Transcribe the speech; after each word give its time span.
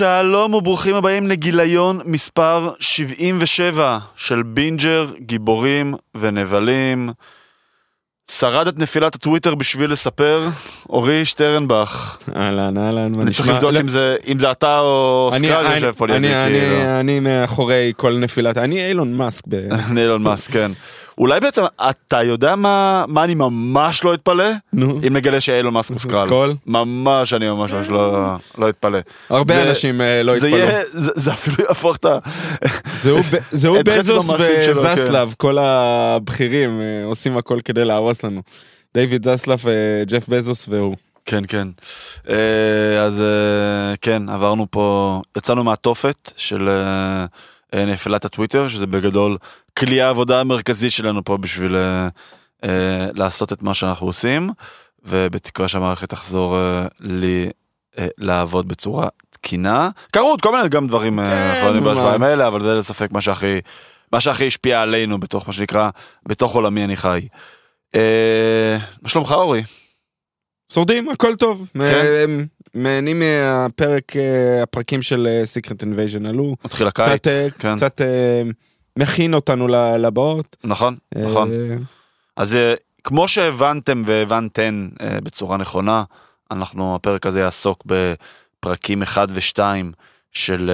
שלום 0.00 0.54
וברוכים 0.54 0.94
הבאים 0.94 1.26
לגיליון 1.26 2.00
מספר 2.04 2.70
77 2.80 3.98
של 4.16 4.42
בינג'ר, 4.42 5.06
גיבורים 5.18 5.94
ונבלים. 6.14 7.10
שרד 8.30 8.66
את 8.66 8.78
נפילת 8.78 9.14
הטוויטר 9.14 9.54
בשביל 9.54 9.90
לספר, 9.92 10.48
אורי 10.88 11.24
שטרנבך. 11.24 12.16
אהלן, 12.36 12.78
אהלן, 12.78 13.12
מה 13.16 13.22
אני 13.22 13.30
צריך 13.30 13.40
נשמע? 13.40 13.54
לבדוק 13.54 13.72
לא, 13.72 13.80
אם 13.80 13.88
זה- 13.88 14.16
אם 14.26 14.38
זה 14.38 14.50
אתה 14.50 14.78
או 14.80 15.30
אני- 15.34 15.56
אני- 15.56 15.74
יושב 15.74 15.92
פה 15.96 16.06
לידי, 16.06 16.18
אני- 16.18 16.44
אני- 16.44 16.60
כאילו. 16.60 17.00
אני 17.00 17.20
מאחורי 17.20 17.92
כל 17.96 18.12
נפילת, 18.18 18.58
אני 18.58 18.86
אילון 18.88 19.14
מאסק. 19.16 19.44
ב- 19.48 19.54
אילון 19.98 20.22
מאסק, 20.22 20.52
כן. 20.52 20.70
אולי 21.20 21.40
בעצם, 21.40 21.62
אתה 21.90 22.22
יודע 22.22 22.56
מה 22.56 23.04
מה 23.08 23.24
אני 23.24 23.34
ממש 23.34 24.04
לא 24.04 24.14
אתפלא? 24.14 24.44
נו, 24.72 25.00
אם 25.06 25.16
נגלה 25.16 25.40
שאילון 25.40 25.74
מאסק 25.74 25.90
הוא 25.90 26.00
Skrull. 26.00 26.26
Skrull? 26.26 26.54
ממש, 26.66 27.32
אני 27.32 27.48
ממש 27.50 27.72
ממש 27.72 27.88
לא- 27.88 28.34
לא 28.58 28.68
אתפלא. 28.68 28.98
הרבה 29.30 29.54
זה- 29.54 29.70
אנשים 29.70 30.00
אה, 30.00 30.22
לא. 30.22 30.32
יהיה, 30.46 30.80
זה 30.92 31.10
זה 31.14 31.32
אפילו 31.32 31.56
יהפוך 31.68 31.96
את 31.96 32.04
ה... 32.04 32.18
זהו 33.52 33.76
בזוס 33.84 34.26
שלו, 34.30 34.36
כן. 34.38 34.72
וזסלב, 34.78 35.34
כל 35.36 35.58
הבכירים 35.58 36.80
אה, 36.80 37.04
עושים 37.04 37.36
הכל 37.36 37.58
כדי 37.64 37.84
להרוס 37.84 38.24
לנו. 38.24 38.42
דיוויד 38.94 39.28
זסלב, 39.28 39.58
אה, 39.68 39.72
ג'ף 40.06 40.28
בזוס 40.28 40.66
והוא. 40.68 40.96
כן, 41.26 41.42
כן. 41.48 41.68
אז 43.00 43.22
כן, 44.00 44.28
עברנו 44.28 44.66
פה, 44.70 45.20
יצאנו 45.38 45.64
מהתופת 45.64 46.32
של 46.36 46.68
נפילת 47.74 48.24
הטוויטר, 48.24 48.68
שזה 48.68 48.86
בגדול 48.86 49.36
כלי 49.80 50.00
העבודה 50.00 50.40
המרכזי 50.40 50.90
שלנו 50.90 51.24
פה 51.24 51.36
בשביל 51.36 51.76
אה, 51.76 52.08
אה, 52.64 53.06
לעשות 53.14 53.52
את 53.52 53.62
מה 53.62 53.74
שאנחנו 53.74 54.06
עושים, 54.06 54.50
ובתקווה 55.02 55.68
שהמערכת 55.68 56.08
תחזור 56.08 56.56
אה, 56.56 56.86
לי 57.00 57.50
אה, 57.98 58.06
לעבוד 58.18 58.68
בצורה 58.68 59.08
תקינה. 59.30 59.88
קרו 60.10 60.28
עוד 60.28 60.40
כל 60.40 60.52
מיני 60.52 60.68
גם 60.68 60.86
דברים 60.86 61.20
אה, 61.20 61.24
כן, 61.30 61.60
אחרונים 61.60 61.84
מה. 61.84 61.92
בשבועיים 61.92 62.22
האלה, 62.22 62.46
אבל 62.46 62.62
זה 62.62 62.74
ללא 62.74 62.93
ספק 62.93 63.12
מה 63.12 63.20
שהכי, 63.20 63.60
מה 64.12 64.20
שהכי 64.20 64.46
השפיע 64.46 64.82
עלינו 64.82 65.20
בתוך 65.20 65.46
מה 65.46 65.52
שנקרא, 65.52 65.90
בתוך 66.28 66.54
עולמי 66.54 66.84
אני 66.84 66.96
חי. 66.96 67.28
אה, 67.94 68.78
מה 69.02 69.08
שלומך 69.08 69.32
אורי? 69.32 69.62
שורדים, 70.72 71.08
הכל 71.08 71.34
טוב. 71.34 71.70
כן. 71.74 72.30
נהנים 72.74 73.20
מהפרק, 73.20 74.12
הפרקים 74.62 75.02
של 75.02 75.28
Secret 75.44 75.82
Invasion 75.82 76.26
עלו. 76.26 76.56
מתחיל 76.64 76.86
הקיץ, 76.86 77.20
קצת, 77.20 77.58
כן. 77.58 77.76
קצת 77.76 78.00
מכין 79.00 79.34
אותנו 79.34 79.68
לבאות. 79.98 80.56
נכון, 80.64 80.96
נכון. 81.16 81.50
אה, 81.52 81.76
אז 82.36 82.54
אה, 82.54 82.74
כמו 83.04 83.28
שהבנתם 83.28 84.02
והבנתן 84.06 84.88
אה, 85.00 85.18
בצורה 85.22 85.56
נכונה, 85.56 86.04
אנחנו, 86.50 86.94
הפרק 86.94 87.26
הזה 87.26 87.40
יעסוק 87.40 87.84
בפרקים 87.86 89.02
1 89.02 89.28
ו-2 89.30 89.60
של 90.32 90.70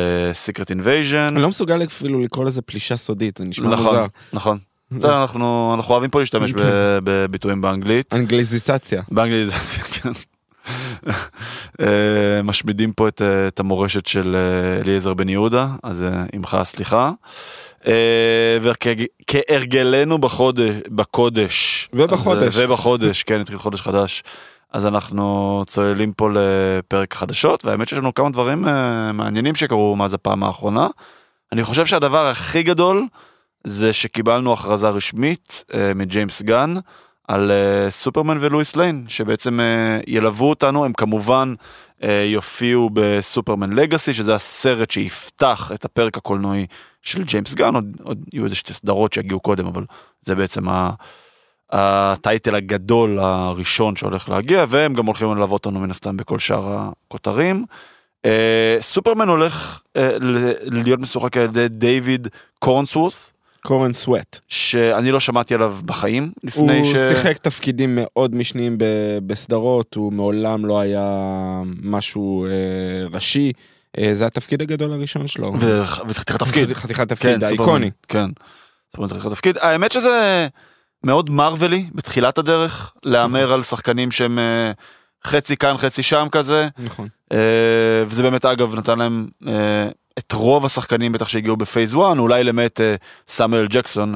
Secret 0.47 0.69
Invasion. 0.69 1.29
אני 1.29 1.43
לא 1.43 1.49
מסוגל 1.49 1.85
אפילו 1.85 2.21
לקרוא 2.21 2.45
לזה 2.45 2.63
פלישה 2.63 2.97
סודית, 2.97 3.37
זה 3.37 3.45
נשמע 3.45 3.69
נכון, 3.69 3.87
מוזר. 3.87 4.07
נכון. 4.33 4.59
בסדר, 4.91 5.23
אנחנו 5.23 5.73
אנחנו 5.75 5.95
אוהבים 5.95 6.11
פה 6.11 6.21
להשתמש 6.21 6.53
בביטויים 7.05 7.61
באנגלית. 7.61 8.15
אנגליזיציה. 8.15 9.03
באנגליזציה, 9.11 9.85
כן. 9.95 10.11
משמידים 12.45 12.93
פה 12.93 13.09
את, 13.09 13.23
את 13.23 13.61
המורשת 13.61 14.07
של 14.07 14.37
אליעזר 14.81 15.15
בן 15.15 15.29
יהודה, 15.29 15.69
אז 15.83 16.05
עמך 16.33 16.55
הסליחה. 16.55 17.11
אה, 17.87 18.59
וכהרגלנו 18.61 20.19
בחודש, 20.19 20.75
בקודש. 20.89 21.89
ובחודש. 21.93 22.43
אז, 22.43 22.61
אה, 22.61 22.65
ובחודש, 22.65 23.23
כן, 23.23 23.41
התחיל 23.41 23.59
חודש 23.59 23.81
חדש. 23.81 24.23
אז 24.73 24.87
אנחנו 24.87 25.63
צוללים 25.67 26.13
פה 26.13 26.29
לפרק 26.33 27.15
חדשות, 27.15 27.65
והאמת 27.65 27.89
שיש 27.89 27.99
לנו 27.99 28.15
כמה 28.15 28.31
דברים 28.31 28.69
אה, 28.69 29.13
מעניינים 29.13 29.55
שקרו 29.55 29.97
מאז 29.97 30.15
הפעם 30.15 30.45
האחרונה. 30.45 30.87
אני 31.53 31.65
חושב 31.65 31.87
שהדבר 31.87 32.27
הכי 32.27 32.63
גדול 32.63 33.07
זה 33.65 33.93
שקיבלנו 33.93 34.53
הכרזה 34.53 34.89
רשמית 34.89 35.65
מג'יימס 35.95 36.43
גאן 36.43 36.75
על 37.29 37.53
סופרמן 37.91 38.39
ולואיס 38.41 38.77
ליין, 38.77 39.05
שבעצם 39.09 39.61
ילוו 40.07 40.49
אותנו, 40.49 40.85
הם 40.85 40.93
כמובן 40.93 41.55
יופיעו 42.27 42.91
בסופרמן 42.93 43.73
לגאסי, 43.73 44.13
שזה 44.13 44.35
הסרט 44.35 44.91
שיפתח 44.91 45.71
את 45.75 45.85
הפרק 45.85 46.17
הקולנועי 46.17 46.67
של 47.07 47.25
ג'יימס 47.25 47.55
גן, 47.55 47.75
עוד, 47.75 47.97
עוד 48.03 48.25
יהיו 48.33 48.45
איזה 48.45 48.55
שתי 48.55 48.73
סדרות 48.73 49.13
שיגיעו 49.13 49.41
קודם, 49.41 49.67
אבל 49.67 49.85
זה 50.23 50.35
בעצם 50.35 50.69
ה... 50.69 50.91
הטייטל 51.71 52.55
הגדול 52.55 53.19
הראשון 53.19 53.97
שהולך 53.97 54.29
להגיע, 54.29 54.65
והם 54.69 54.95
גם 54.95 55.07
הולכים 55.07 55.29
ללוות 55.29 55.67
אותנו 55.67 55.81
מן 55.81 55.91
הסתם 55.91 56.17
בכל 56.17 56.39
שאר 56.39 56.79
הכותרים. 56.79 57.65
אה, 58.25 58.77
סופרמן 58.81 59.29
הולך 59.29 59.81
אה, 59.97 60.11
להיות 60.63 61.01
משוחק 61.01 61.37
על 61.37 61.45
ידי 61.45 61.69
דיוויד 61.69 62.29
קורנסוורת, 62.59 63.13
קורן 63.61 63.93
סוואט. 63.93 64.39
שאני 64.49 65.11
לא 65.11 65.21
שמעתי 65.21 65.55
עליו 65.55 65.77
בחיים 65.85 66.33
הוא 66.43 66.49
לפני 66.49 66.85
ש... 66.85 66.97
שיחק 66.97 67.39
תפקידים 67.39 67.99
מאוד 68.01 68.35
משניים 68.35 68.79
ב- 68.79 69.19
בסדרות, 69.27 69.95
הוא 69.95 70.13
מעולם 70.13 70.67
לא 70.67 70.81
היה 70.81 71.05
משהו 71.83 72.47
אה, 72.47 72.51
ראשי. 73.13 73.53
אה, 73.99 74.15
זה 74.15 74.27
התפקיד 74.27 74.63
הגדול 74.63 74.93
הראשון 74.93 75.27
שלו. 75.27 75.53
וחתיכת 76.09 76.39
תפקיד. 76.39 76.73
חתיכת 76.73 77.09
תפקיד, 77.09 77.31
סופרמן, 77.45 77.47
האיקוני. 77.49 77.91
כן. 78.09 78.31
סופרמן 78.91 79.09
צריך 79.09 79.27
תפקיד. 79.27 79.59
האמת 79.61 79.93
שזה 79.93 80.47
מאוד 81.05 81.31
מרווילי 81.31 81.87
בתחילת 81.95 82.39
הדרך, 82.39 82.93
להמר 83.05 83.53
על 83.53 83.63
שחקנים 83.63 84.11
שהם 84.11 84.39
אה, 84.39 84.73
חצי 85.25 85.57
כאן 85.57 85.77
חצי 85.79 86.03
שם 86.03 86.27
כזה. 86.33 86.69
נכון. 86.79 87.09
אה, 87.33 87.39
וזה 88.07 88.23
באמת 88.23 88.45
אגב 88.45 88.75
נתן 88.75 88.99
להם 88.99 89.27
את 90.19 90.33
רוב 90.33 90.67
השחקנים 90.67 91.13
בטח 91.13 91.29
שהגיעו 91.29 91.57
בפייס 91.57 91.91
1, 91.91 91.99
אולי 92.19 92.45
למעט 92.45 92.81
סמואל 93.29 93.67
ג'קסון, 93.71 94.15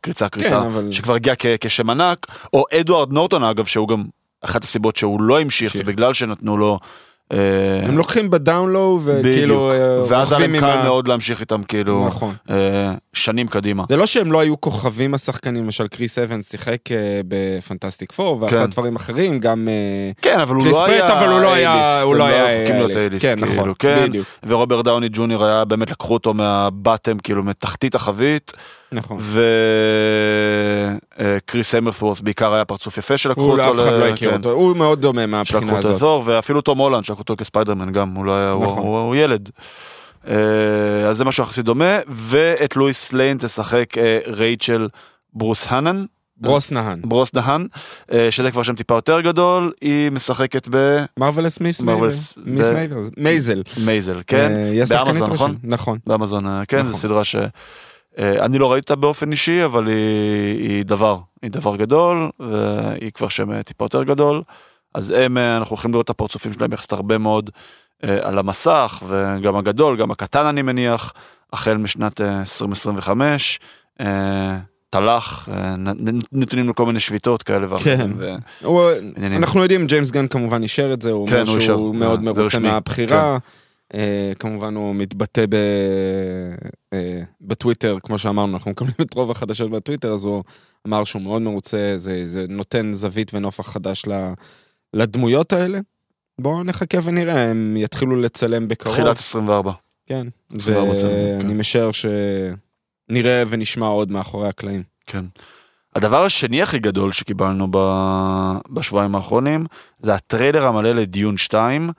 קריצה 0.00 0.28
קריצה, 0.28 0.48
כן, 0.50 0.66
אבל- 0.66 0.92
שכבר 0.92 1.14
הגיע 1.14 1.34
כ- 1.38 1.46
כשם 1.60 1.90
ענק, 1.90 2.26
או 2.52 2.64
אדוארד 2.80 3.12
נורטון 3.12 3.44
אגב, 3.44 3.64
שהוא 3.66 3.88
גם 3.88 4.04
אחת 4.44 4.64
הסיבות 4.64 4.96
שהוא 4.96 5.22
לא 5.22 5.40
המשיך, 5.40 5.72
זה. 5.76 5.84
בגלל 5.84 6.14
שנתנו 6.14 6.56
לו... 6.56 6.78
אה, 7.32 7.38
הם 7.88 7.98
לוקחים 7.98 8.30
ב 8.30 8.39
down 8.39 8.74
low 8.74 9.00
וכאילו 9.04 9.72
אה, 9.72 10.02
ואז 10.08 10.32
היה 10.32 10.40
להם 10.40 10.60
קל. 10.60 10.82
מאוד 10.82 11.08
להמשיך 11.08 11.40
איתם 11.40 11.62
כאילו 11.62 12.06
נכון. 12.06 12.34
אה, 12.50 12.94
שנים 13.12 13.46
קדימה. 13.46 13.84
זה 13.88 13.96
לא 13.96 14.06
שהם 14.06 14.32
לא 14.32 14.40
היו 14.40 14.60
כוכבים 14.60 15.14
השחקנים, 15.14 15.64
למשל 15.64 15.88
קריס 15.88 16.18
אבנס 16.18 16.50
שיחק 16.50 16.78
ב 17.28 17.36
Fantastic 17.36 18.12
Four 18.12 18.42
ועשה 18.42 18.58
כן. 18.58 18.66
דברים 18.66 18.96
אחרים, 18.96 19.38
גם 19.38 19.68
כן, 20.22 20.40
אבל 20.40 20.54
הוא 20.54 20.62
קריס 20.62 20.76
לא 20.76 20.86
היה 20.86 21.18
אבל 21.18 21.28
הוא 21.28 21.40
לא 21.40 21.54
היה, 21.54 22.02
הוא 22.02 22.12
הם 22.12 22.18
לא 22.18 22.26
היה. 22.26 22.66
A-list, 22.68 23.22
כן, 23.22 23.40
כאילו, 23.40 23.52
נכון, 23.54 23.72
כן. 23.78 24.06
בדיוק, 24.08 24.26
ורוברט 24.46 24.84
דאוני 24.84 25.08
ג'וניור 25.12 25.44
היה 25.44 25.64
באמת 25.64 25.90
לקחו 25.90 26.14
אותו 26.14 26.34
מה 26.34 26.55
bottom 26.55 27.18
כאילו 27.18 27.42
מתחתית 27.42 27.94
החבית 27.94 28.52
נכון. 28.94 29.20
וקריס 31.18 31.74
המסוורת' 31.74 32.20
בעיקר 32.20 32.52
היה 32.54 32.64
פרצוף 32.64 32.98
יפה 32.98 33.16
שלקחו 33.18 33.40
הוא 33.40 33.52
אותו, 33.52 33.70
אף 33.70 33.88
אחד 33.88 33.98
לא 34.00 34.04
הכיר 34.08 34.30
כן, 34.30 34.36
אותו, 34.36 34.50
הוא 34.50 34.76
מאוד 34.76 35.00
דומה 35.00 35.26
מהבחינה 35.26 35.72
את 35.72 35.78
הזאת. 35.78 35.90
האזור 35.90 36.22
ואפילו 36.26 36.60
תום 36.60 36.78
הולנד 36.78 37.04
שלקחו 37.04 37.20
אותו 37.20 37.36
כספיידרמן 37.36 37.92
גם 37.92 38.14
הוא 38.14 38.24
לא 38.24 38.36
היה 38.36 38.50
הוא- 38.50 38.64
נכון. 38.64 38.78
הוא 38.82 38.98
הוא 38.98 39.16
ילד. 39.16 39.50
אה, 40.28 40.34
אז 41.08 41.16
זה 41.16 41.24
משהו 41.24 41.44
יחסית 41.44 41.64
דומה 41.64 41.98
ואת 42.08 42.76
לואיס 42.76 43.12
ליין 43.12 43.38
תשחק 43.38 43.98
אה, 43.98 44.18
רייצ'ל 44.26 44.88
ברוס 45.32 45.66
הנן. 45.68 46.04
ברוסנהן. 46.36 47.00
ברוסנהן, 47.04 47.66
אה, 48.12 48.30
שזה 48.30 48.50
כבר 48.50 48.62
שם 48.62 48.74
טיפה 48.74 48.94
יותר 48.94 49.20
גדול, 49.20 49.72
היא 49.80 50.10
משחקת 50.10 50.68
מיס 51.60 51.80
מרווילס- 51.80 52.38
מיס 52.46 52.66
ב-. 52.66 53.08
מייזל. 53.16 53.62
במייזל, 53.76 54.20
כן? 54.26 54.50
אה, 54.52 54.84
באמזון, 55.04 55.30
נכון? 55.32 55.56
נכון. 55.64 55.98
באמזון, 56.06 56.46
אה, 56.46 56.62
כן, 56.68 56.82
זו 56.82 56.88
נכון. 56.88 57.00
סדרה 57.00 57.24
ש... 57.24 57.36
אה, 58.18 58.44
אני 58.44 58.58
לא 58.58 58.72
ראיתי 58.72 58.84
אותה 58.92 59.00
באופן 59.00 59.30
אישי, 59.30 59.64
אבל 59.64 59.86
היא, 59.86 60.68
היא 60.68 60.84
דבר, 60.84 61.18
היא 61.42 61.50
דבר 61.50 61.76
גדול, 61.76 62.30
והיא 62.40 63.10
כבר 63.12 63.28
שם 63.28 63.52
אה, 63.52 63.62
טיפה 63.62 63.84
יותר 63.84 64.02
גדול. 64.02 64.42
אז 64.94 65.10
הם, 65.16 65.38
אה, 65.38 65.56
אנחנו 65.56 65.70
הולכים 65.70 65.90
לראות 65.92 66.04
את 66.04 66.10
הפרצופים 66.10 66.52
שלהם 66.52 66.72
יחסית 66.72 66.92
הרבה 66.92 67.18
מאוד 67.18 67.50
על 68.22 68.38
המסך, 68.38 69.02
וגם 69.08 69.56
הגדול, 69.56 69.96
גם 69.96 70.10
הקטן 70.10 70.46
אני 70.46 70.62
מניח, 70.62 71.12
החל 71.52 71.76
משנת 71.76 72.20
אה, 72.20 72.40
2025. 72.40 73.60
אה, 74.00 74.58
תל"ח, 74.90 75.48
נתונים 76.32 76.68
לכל 76.68 76.86
מיני 76.86 77.00
שביתות 77.00 77.42
כאלה 77.42 77.66
ואחרים. 77.70 77.96
כן. 77.98 78.10
ו- 78.18 78.34
הוא-. 78.62 78.90
אנחנו 79.36 79.62
יודעים, 79.62 79.86
ג'יימס 79.86 80.10
גן 80.10 80.28
כמובן 80.28 80.62
אישר 80.62 80.92
את 80.92 81.02
זה, 81.02 81.10
הוא 81.10 81.28
כן, 81.28 81.32
אומר 81.34 81.50
הוא 81.50 81.60
שהוא 81.60 81.92
אישר. 81.92 81.98
מאוד 81.98 82.22
מרוצה. 82.22 82.58
מהבחירה. 82.58 83.22
אה, 83.22 83.38
כמובן 84.38 84.74
הוא 84.74 84.94
מתבטא 84.94 85.46
ב... 85.48 85.54
אה, 86.92 87.22
בטוויטר, 87.40 87.98
כמו 88.02 88.18
שאמרנו, 88.18 88.54
אנחנו 88.54 88.70
מקבלים 88.70 88.94
את 89.02 89.14
רוב 89.14 89.30
החדשות 89.30 89.70
בטוויטר, 89.70 90.12
אז 90.12 90.24
הוא 90.24 90.42
אמר 90.86 91.04
שהוא 91.04 91.22
מאוד 91.22 91.42
מרוצה, 91.42 91.92
זה, 91.96 92.28
זה 92.28 92.46
נותן 92.48 92.92
זווית 92.92 93.34
ונופח 93.34 93.68
חדש 93.68 94.04
לדמויות 94.94 95.52
האלה. 95.52 95.78
בואו 96.40 96.64
נחכה 96.64 96.98
ונראה, 97.02 97.50
הם 97.50 97.76
יתחילו 97.76 98.16
לצלם 98.16 98.68
בקרוב. 98.68 98.94
תחילת 98.94 99.16
24. 99.16 99.72
כן, 100.06 100.26
24 100.56 100.92
בצלם, 100.92 101.08
ואני 101.08 101.48
כן. 101.48 101.58
משער 101.58 101.90
שנראה 101.92 103.42
ונשמע 103.48 103.86
עוד 103.86 104.12
מאחורי 104.12 104.48
הקלעים. 104.48 104.82
כן. 105.06 105.24
הדבר 105.94 106.24
השני 106.24 106.62
הכי 106.62 106.78
גדול 106.78 107.12
שקיבלנו 107.12 107.68
ב... 107.70 107.78
בשבועיים 108.70 109.14
האחרונים 109.14 109.66
זה 110.02 110.14
הטריילר 110.14 110.66
המלא 110.66 110.92
ל 110.92 111.01
Dune 111.01 111.36
2 111.36 111.90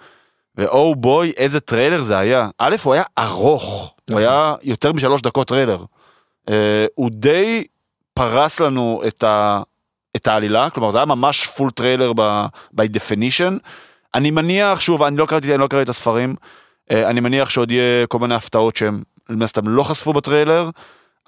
ו 0.58 0.96
oh 0.96 1.08
boy, 1.08 1.34
איזה 1.38 1.60
טריילר 1.60 2.02
זה 2.02 2.18
היה. 2.18 2.50
א', 2.57 2.75
הוא 2.84 2.94
היה 2.94 3.04
ארוך, 3.18 3.96
הוא 4.10 4.13
נכון. 4.13 4.24
היה 4.24 4.56
יותר 4.63 4.94
משלוש 4.94 5.22
דקות 5.22 5.48
טריילר. 5.48 5.84
אה, 6.50 6.86
הוא 6.96 7.10
די 7.13 7.63
פרס 8.13 8.60
לנו 8.60 9.02
את, 9.07 9.24
ה, 9.24 9.62
את 10.16 10.28
העלילה, 10.28 10.69
כלומר 10.69 10.92
זה 10.92 10.98
היה 10.98 11.06
ממש 11.06 11.48
full 11.48 11.72
trailer 11.72 12.12
by 12.78 12.84
definition. 12.84 13.54
אני 14.16 14.31
מניח, 14.31 14.80
שוב, 14.80 15.04
אני 15.04 15.18
לא 15.18 15.25
קראתי, 15.25 15.54
אני 15.54 15.62
לא 15.62 15.68
קראתי 15.68 15.84
את 15.84 15.90
הספרים, 15.90 16.36
אה, 16.92 17.10
אני 17.10 17.19
מניח 17.19 17.50
שעוד 17.50 17.72
יהיה 17.72 18.08
כל 18.08 18.19
מיני 18.19 18.36
הפתעות 18.36 18.75
שהם, 18.75 19.04
מן 19.30 19.42
הסתם, 19.42 19.68
לא 19.68 19.84
חשפו 19.84 20.13
בטריילר, 20.13 20.69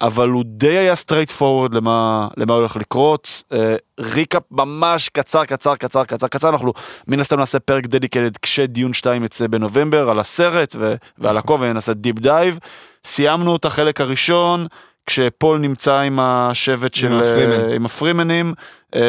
אבל 0.00 0.28
הוא 0.28 0.44
די 0.46 0.78
היה 0.78 0.96
straightforward 0.96 1.74
למה, 1.74 2.28
למה 2.36 2.54
הולך 2.54 2.76
לקרות. 2.76 3.42
אה, 3.52 3.76
recap 4.00 4.42
ממש 4.50 5.08
קצר, 5.08 5.44
קצר, 5.44 5.76
קצר, 5.76 6.04
קצר, 6.04 6.28
קצר, 6.28 6.48
אנחנו 6.48 6.72
מן 7.08 7.20
הסתם 7.20 7.38
נעשה 7.38 7.58
פרק 7.58 7.86
dedicated 7.86 8.36
כש 8.36 8.65
Dune 8.65 8.94
2 8.94 9.24
יצא 9.24 9.46
בנובמבר 9.46 10.10
על 10.10 10.18
הסרט 10.18 10.76
ו- 10.78 10.94
ועל 11.18 11.36
הכובע, 11.36 11.66
ונעשה 11.70 11.92
deep 11.92 12.18
dive. 12.18 12.58
סיימנו 13.04 13.56
את 13.56 13.64
החלק 13.64 14.00
הראשון. 14.00 14.66
כשפול 15.08 15.58
נמצא 15.58 15.98
עם 15.98 16.18
השבט 16.20 16.94
של... 16.94 17.20
אה, 17.22 17.74
עם 17.74 17.86
הפרימנים, 17.86 18.54
אה, 18.94 19.00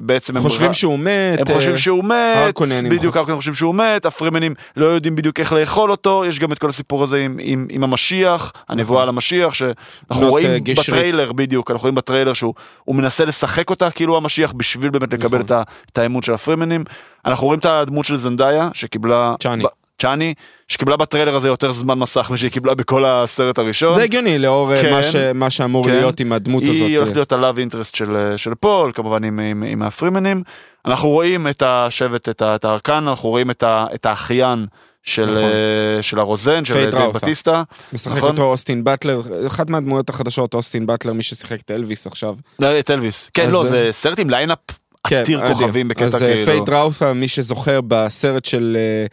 בעצם 0.00 0.36
הם 0.36 0.42
חושבים 0.42 0.74
שהוא 0.74 0.98
מת. 0.98 1.38
הם 1.38 1.54
חושבים 1.54 1.74
אה, 1.74 1.78
שהוא 1.78 2.04
מת, 2.04 2.54
בדיוק 2.90 3.16
הרקוננים 3.16 3.36
חושבים 3.36 3.54
שהוא 3.54 3.74
מת, 3.74 4.06
הפרמנים 4.06 4.54
לא 4.76 4.86
יודעים 4.86 5.16
בדיוק 5.16 5.40
איך 5.40 5.52
לאכול 5.52 5.90
אותו, 5.90 6.24
יש 6.28 6.38
גם 6.38 6.52
את 6.52 6.58
כל 6.58 6.68
הסיפור 6.68 7.04
הזה 7.04 7.18
עם, 7.18 7.38
עם, 7.40 7.66
עם 7.70 7.84
המשיח, 7.84 8.52
הנבואה 8.68 9.02
על 9.02 9.08
המשיח, 9.08 9.54
שאנחנו 9.54 10.28
רואים. 10.28 10.64
בטריילר, 10.78 11.32
בדיוק, 11.32 11.70
אנחנו 11.70 11.82
רואים 11.82 11.94
בטריילר 11.94 12.32
שהוא 12.32 12.54
הוא 12.84 12.96
מנסה 12.96 13.24
לשחק 13.24 13.70
אותה 13.70 13.90
כאילו 13.90 14.16
המשיח 14.16 14.52
בשביל 14.56 14.90
באמת 14.90 15.12
לקבל 15.12 15.38
נכון. 15.38 15.62
את 15.92 15.98
האמון 15.98 16.22
של 16.22 16.32
הפרמנים. 16.32 16.84
אנחנו 17.26 17.46
רואים 17.46 17.60
את 17.60 17.66
הדמות 17.66 18.04
של 18.04 18.16
זנדאיה, 18.16 18.68
שקיבלה... 18.74 19.34
צ'אני. 19.40 19.64
צ'אני, 20.00 20.34
שקיבלה 20.68 20.96
בטריילר 20.96 21.36
הזה 21.36 21.48
יותר 21.48 21.72
זמן 21.72 21.98
מסך 21.98 22.30
משהיא 22.30 22.50
קיבלה 22.50 22.74
בכל 22.74 23.04
הסרט 23.04 23.58
הראשון. 23.58 23.94
זה 23.94 24.02
הגיוני 24.02 24.38
לאור 24.38 24.72
אה, 24.74 24.82
כן. 24.82 24.90
מה 24.90 25.02
ש- 25.02 25.16
מה 25.34 25.50
שאמור 25.50 25.84
כן. 25.84 25.90
להיות 25.90 26.20
עם 26.20 26.32
הדמות 26.32 26.62
הזאת. 26.62 26.74
היא 26.74 26.98
הולכת 26.98 27.14
להיות 27.14 27.32
ה 27.32 27.37
love 27.37 27.58
interest 27.58 27.94
של, 27.94 28.34
של 28.36 28.54
פול, 28.54 28.92
כמובן 28.92 29.24
עם, 29.24 29.40
עם, 29.40 29.62
עם 29.62 29.82
הפרמנים. 29.82 30.42
אנחנו 30.86 31.08
רואים 31.08 31.48
את 31.48 31.62
השבט, 31.66 32.28
את, 32.28 32.64
הרקונן, 32.64 33.04
אנחנו 33.08 33.28
רואים 33.28 33.50
את, 33.50 33.62
ה, 33.62 33.86
את 33.94 34.06
האחיין 34.06 34.66
של, 35.02 35.30
נכון. 35.30 35.42
אה, 35.42 36.02
של 36.02 36.18
הרוזן, 36.18 36.64
של 36.64 36.90
דייב. 36.90 37.10
בטיסטה. 37.12 37.62
משחק 37.92 38.16
נכון. 38.16 38.30
אותו 38.30 38.42
אוסטין 38.42 38.84
באטלר, 38.84 39.20
אחת 39.46 39.70
מהדמויות 39.70 40.10
החדשות, 40.10 40.54
אוסטין 40.54 40.86
באטלר, 40.86 41.12
מי 41.12 41.22
ששיחק 41.22 41.60
את 41.60 41.70
אלוויס 41.70 42.06
עכשיו. 42.06 42.34
לא, 42.58 42.78
את 42.78 42.90
אלוויס. 42.90 43.30
כן, 43.34 43.46
אז, 43.46 43.52
לא, 43.52 43.62
אה, 43.62 43.66
זה 43.66 43.88
סרט 43.92 44.18
עם 44.18 44.30
lineup 44.30 44.58
כן, 45.06 45.16
עתיר. 45.16 45.40
כוכבים 45.48 45.88
בקטע 45.88 46.04
אז 46.04 46.22
אה, 46.22 46.34
כאילו. 46.34 46.44
פייד 46.46 46.70
ראות'ה, 46.70 47.12
מי 47.12 47.28
שזוכר 47.28 47.80
בסרט 47.88 48.44
של... 48.44 48.76
אה, 48.76 48.80
אה, 48.80 49.06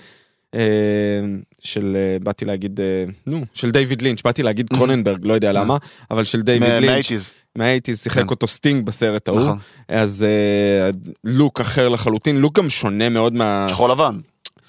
של 1.60 1.98
אה, 2.00 2.18
באתי 2.24 2.46
להגיד 2.46 2.80
אה, 2.80 3.04
נו 3.26 3.42
של 3.54 3.72
דיוויד 3.72 4.02
לינץ' 4.02 4.22
באתי 4.22 4.44
להגיד 4.44 4.70
קרוננברג 4.74 5.20
לא 5.26 5.34
יודע 5.34 5.52
למה 5.58 5.78
אבל 6.12 6.24
של 6.24 6.42
דיוויד 6.42 6.72
לינץ' 6.74 7.12
מה 7.56 7.64
eighties. 7.64 8.00
שיחק 8.04 8.18
כן. 8.22 8.28
אותו 8.30 8.48
סטינג 8.48 8.86
בסרט 8.86 9.28
ההוא 9.28 9.40
נכון. 9.40 9.58
אז 9.88 10.24
אה, 10.24 10.90
look 11.24 11.62
אחר 11.62 11.90
לחלוטין 11.90 12.38
look 12.38 12.58
גם 12.60 12.70
שונה 12.70 13.10
מאוד 13.10 13.34
מה... 13.34 13.66
שחור 13.70 13.90
לבן. 13.90 14.18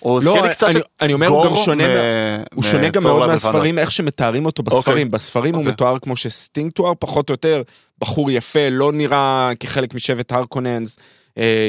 הוא 0.00 0.20
לא, 0.24 0.42
לי 0.42 0.48
קצת 0.52 0.66
אני- 0.68 0.80
אני 1.00 1.12
אומר, 1.12 1.26
הוא 1.26 1.44
גם 1.44 1.56
שונה 1.56 1.84
מ- 1.88 2.42
הוא 2.54 2.62
שונה 2.64 2.88
גם 2.88 3.02
מאוד 3.02 3.26
מהספרים, 3.26 3.78
איך 3.78 3.90
שמתארים 3.90 4.46
אותו 4.46 4.62
בספרים. 4.62 4.82
אוקיי. 4.86 5.04
בספרים 5.04 5.54
הוא 5.54 5.60
אוקיי. 5.60 5.72
מתואר 5.72 5.98
כמו 5.98 6.16
שסטינג 6.16 6.72
תואר, 6.72 6.92
פחות 6.98 7.28
או 7.30 7.32
יותר, 7.32 7.62
בחור 8.00 8.30
יפה, 8.30 8.68
לא 8.70 8.92
נראה 8.92 9.50
כחלק 9.60 9.94
משבט 9.94 10.32
הרקוננס, 10.32 10.96
אה, 10.98 11.02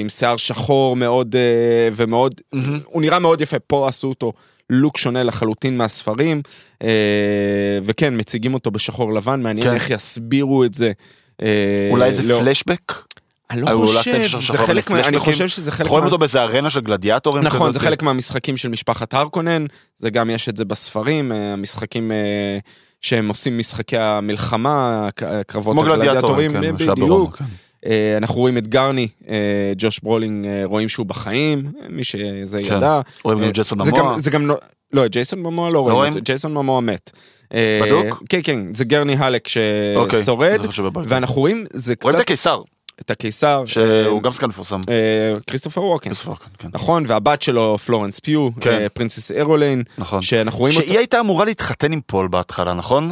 עם 0.02 0.10
שיער 0.10 0.38
שחור 0.38 0.96
מאוד 0.96 1.36
אה, 1.36 1.90
ומאוד, 1.92 2.42
מהמם. 2.54 2.80
הוא 2.86 3.02
נראה 3.02 3.20
מאוד 3.20 3.42
יפה, 3.42 3.60
פה 3.60 3.88
עשו 3.88 4.08
אותו 4.08 4.34
look 4.70 4.98
שונה 4.98 5.24
לחלוטין 5.24 5.78
מהספרים, 5.78 6.42
אה, 6.84 6.90
וכן, 7.84 8.14
מציגים 8.18 8.54
אותו 8.54 8.72
בשחור 8.72 9.14
לבן, 9.14 9.42
מעניין 9.42 9.68
כן. 9.68 9.74
איך 9.74 9.90
יסבירו 9.90 10.64
את 10.64 10.74
זה. 10.74 10.92
אה, 11.42 11.90
אולי 11.92 12.14
זה 12.14 12.24
לא- 12.24 12.40
פלשבק? 12.40 12.94
אני 13.52 13.62
אה, 13.62 13.66
לא 13.66 13.72
אולי 13.72 13.88
חושב, 13.88 14.52
זה 14.52 14.58
חלק 14.58 14.90
מה... 14.90 15.08
אני? 15.08 15.20
חושב 15.20 15.48
שזה 15.48 15.72
חלק 15.72 15.88
רואים 15.88 16.04
מה... 16.04 16.08
אותו 16.08 16.18
באיזה 16.18 16.44
ארנה 16.44 16.70
של 16.70 16.82
גלדיאטורים? 16.82 17.44
נכון? 17.44 17.74
זה 17.74 17.80
חלק 17.80 18.04
מהמשחקים 18.04 18.58
של 18.58 18.70
משפחת 18.70 19.14
הרקונן, 19.14 19.66
זה 19.98 20.10
גם 20.10 20.30
יש 20.30 20.50
את 20.50 20.58
זה 20.58 20.66
בספרים, 20.66 21.32
אה, 21.32 21.54
המשחקים 21.54 22.12
אה, 22.12 22.58
שהם 23.02 23.30
עושים 23.30 23.58
משחקי 23.58 23.98
המלחמה, 23.98 25.08
גלדיאטורים, 25.22 25.80
הגלדיאטורים, 25.80 26.52
כן, 26.54 26.78
בדיוק. 26.78 27.42
אה, 27.86 28.18
אנחנו 28.18 28.36
רואים 28.36 28.58
את 28.58 28.68
גרני, 28.68 29.08
אה, 29.30 29.36
ג'וש 29.78 30.00
ברולינג, 30.00 30.46
אה, 30.46 30.62
רואים 30.66 30.90
שהוא 30.90 31.06
בחיים, 31.06 31.72
מי 31.90 32.04
שזה 32.04 32.58
כן. 32.68 32.78
ידע. 32.78 33.02
רואים 33.24 33.44
את 33.44 33.54
ג'ייסון. 33.54 33.78
גם- 33.92 34.20
זה 34.20 34.32
גם 34.32 34.48
לא... 34.94 35.06
את 35.06 35.12
ג'ייסון 35.12 35.40
ממוע 35.40 35.70
לא 35.70 35.80
רואים, 35.80 36.14
ג'ייסון 36.14 36.54
ממוע 36.54 36.82
מת. 36.82 37.12
בדוק? 37.86 38.24
כן, 38.30 38.40
כן, 38.44 38.74
זה 38.74 38.86
גרני 38.86 39.16
האלק 39.16 39.48
אוקיי, 39.96 40.22
ששורד. 40.24 40.60
ואנחנו 41.08 41.36
רואים, 41.36 41.66
זה 41.74 41.94
רואים 42.04 42.16
את 42.16 42.22
קצת, 42.22 42.30
הקיסר, 42.30 42.62
את 43.02 43.12
הקיסר, 43.12 43.64
שהוא 43.66 44.22
גם 44.22 44.32
שחקן 44.32 44.48
מפורסם. 44.48 44.82
כריסטופר 45.48 45.84
ווקן. 45.84 46.12
כן. 46.58 46.68
נכון, 46.74 47.04
והבת 47.08 47.42
שלו 47.42 47.78
פלורנס 47.78 48.20
פיו, 48.20 48.50
כן. 48.62 48.88
Princess 48.94 49.32
אירולאן, 49.32 49.84
נכון. 49.98 50.22
שאנחנו 50.22 50.60
רואים 50.60 50.76
אותה, 50.76 50.88
שהיא 50.88 50.98
הייתה 50.98 51.20
אמורה 51.20 51.46
להתחתן 51.46 51.94
עם 51.94 52.00
פול 52.06 52.28
בהתחלה, 52.28 52.74
נכון? 52.74 53.12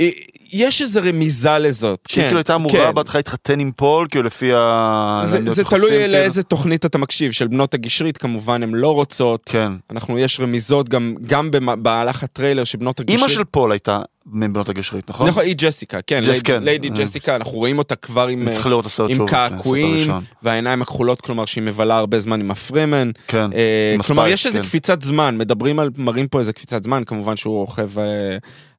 אה, 0.00 0.08
יש 0.52 0.82
איזה 0.82 1.00
רמיזה 1.00 1.58
לזאת, 1.58 1.98
שהיא 2.08 2.22
כן, 2.22 2.28
כאילו 2.28 2.38
הייתה 2.38 2.54
אמורה 2.54 2.72
כן. 2.86 2.94
בהתחלה 2.94 3.18
להתחתן 3.18 3.60
עם 3.60 3.70
פול, 3.76 4.06
כאילו 4.10 4.24
לפי 4.24 4.52
ה... 4.54 5.20
זה, 5.24 5.50
זה 5.50 5.62
יחסים, 5.62 5.78
תלוי 5.78 5.90
כאילו. 5.90 6.12
לאיזה 6.12 6.42
תוכנית 6.42 6.86
אתה 6.86 6.98
מקשיב, 6.98 7.32
של 7.32 7.46
בנות 7.46 7.74
הג'סרית 7.74 8.16
כמובן 8.16 8.62
הן 8.62 8.74
לא 8.74 8.94
רוצות, 8.94 9.42
כן. 9.46 9.72
אנחנו, 9.90 10.18
יש 10.18 10.40
רמיזות 10.40 10.88
גם, 10.88 11.14
גם 11.26 11.50
במ- 11.50 11.82
במהלך 11.82 12.22
הטריילר 12.22 12.64
שבנות 12.64 13.00
הג'סרית, 13.00 13.18
אימא 13.20 13.28
של 13.28 13.44
פול 13.44 13.72
הייתה 13.72 14.00
מבנות 14.32 14.68
הג'סרית, 14.68 15.10
נכון? 15.10 15.28
נכון, 15.28 15.42
היא 15.42 15.54
ג'סיקה, 15.58 15.98
כן, 16.06 16.20
ג'ס, 16.20 16.28
ליידי, 16.28 16.40
כן. 16.44 16.62
ליידי 16.62 16.88
אה. 16.88 16.94
ג'סיקה, 16.94 17.36
אנחנו 17.36 17.52
רואים 17.52 17.78
אותה 17.78 17.96
כבר 17.96 18.26
עם, 18.26 18.48
הסרט 18.48 19.10
עם 19.10 19.26
קעקועים. 19.26 20.10
והעיניים 20.42 20.82
הכחולות, 20.82 21.20
כלומר 21.20 21.44
שהיא 21.44 21.64
מבלה 21.64 21.98
הרבה 21.98 22.18
זמן 22.18 22.40
עם 22.40 22.50
הפרמן, 22.50 23.10
כן. 23.28 23.52
אה, 23.52 23.92
עם 23.94 24.02
כלומר, 24.02 24.22
ה 24.22 24.25
spice, 24.25 24.40
יש 24.40 24.46
איזה 24.46 24.58
כן. 24.58 24.64
קפיצת 24.64 25.02
זמן, 25.02 25.38
מדברים 25.38 25.78
על, 25.78 25.90
מראים 25.96 26.28
פה 26.28 26.38
איזה 26.38 26.52
קפיצת 26.52 26.84
זמן, 26.84 27.02
כמובן 27.06 27.36
שהוא 27.36 27.58
רוכב 27.58 27.98
אה, 27.98 28.04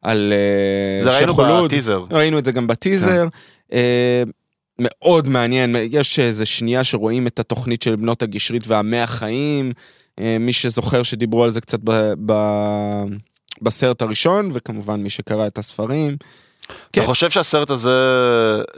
על 0.07 0.33
אה, 0.33 1.03
זה 1.03 1.17
ראינו. 1.17 1.63
בטיזר. 1.65 2.03
ראינו 2.11 2.39
את 2.39 2.45
זה 2.45 2.51
גם 2.51 2.67
בטיזר. 2.67 3.27
אה, 3.73 4.23
מאוד 4.79 5.27
מעניין, 5.27 5.75
יש 5.91 6.19
איזה 6.19 6.45
שנייה 6.45 6.83
שרואים 6.83 7.27
את 7.27 7.39
התוכנית 7.39 7.81
של 7.81 7.95
בנות 7.95 8.23
הגשרית 8.23 8.67
והמאה 8.67 9.07
חיים, 9.07 9.71
אה, 10.19 10.37
מי 10.39 10.53
שזוכר 10.53 11.03
שדיברו 11.03 11.43
על 11.43 11.49
זה 11.49 11.61
קצת 11.61 11.79
ב, 11.83 12.13
ב, 12.25 12.33
בסרט 13.61 14.01
הראשון, 14.01 14.49
וכמובן 14.53 15.03
מי 15.03 15.09
שקרא 15.09 15.47
את 15.47 15.57
הספרים. 15.57 16.17
אתה 16.65 16.73
כן. 16.93 17.05
חושב 17.05 17.29
שהסרט 17.29 17.69
הזה 17.69 17.99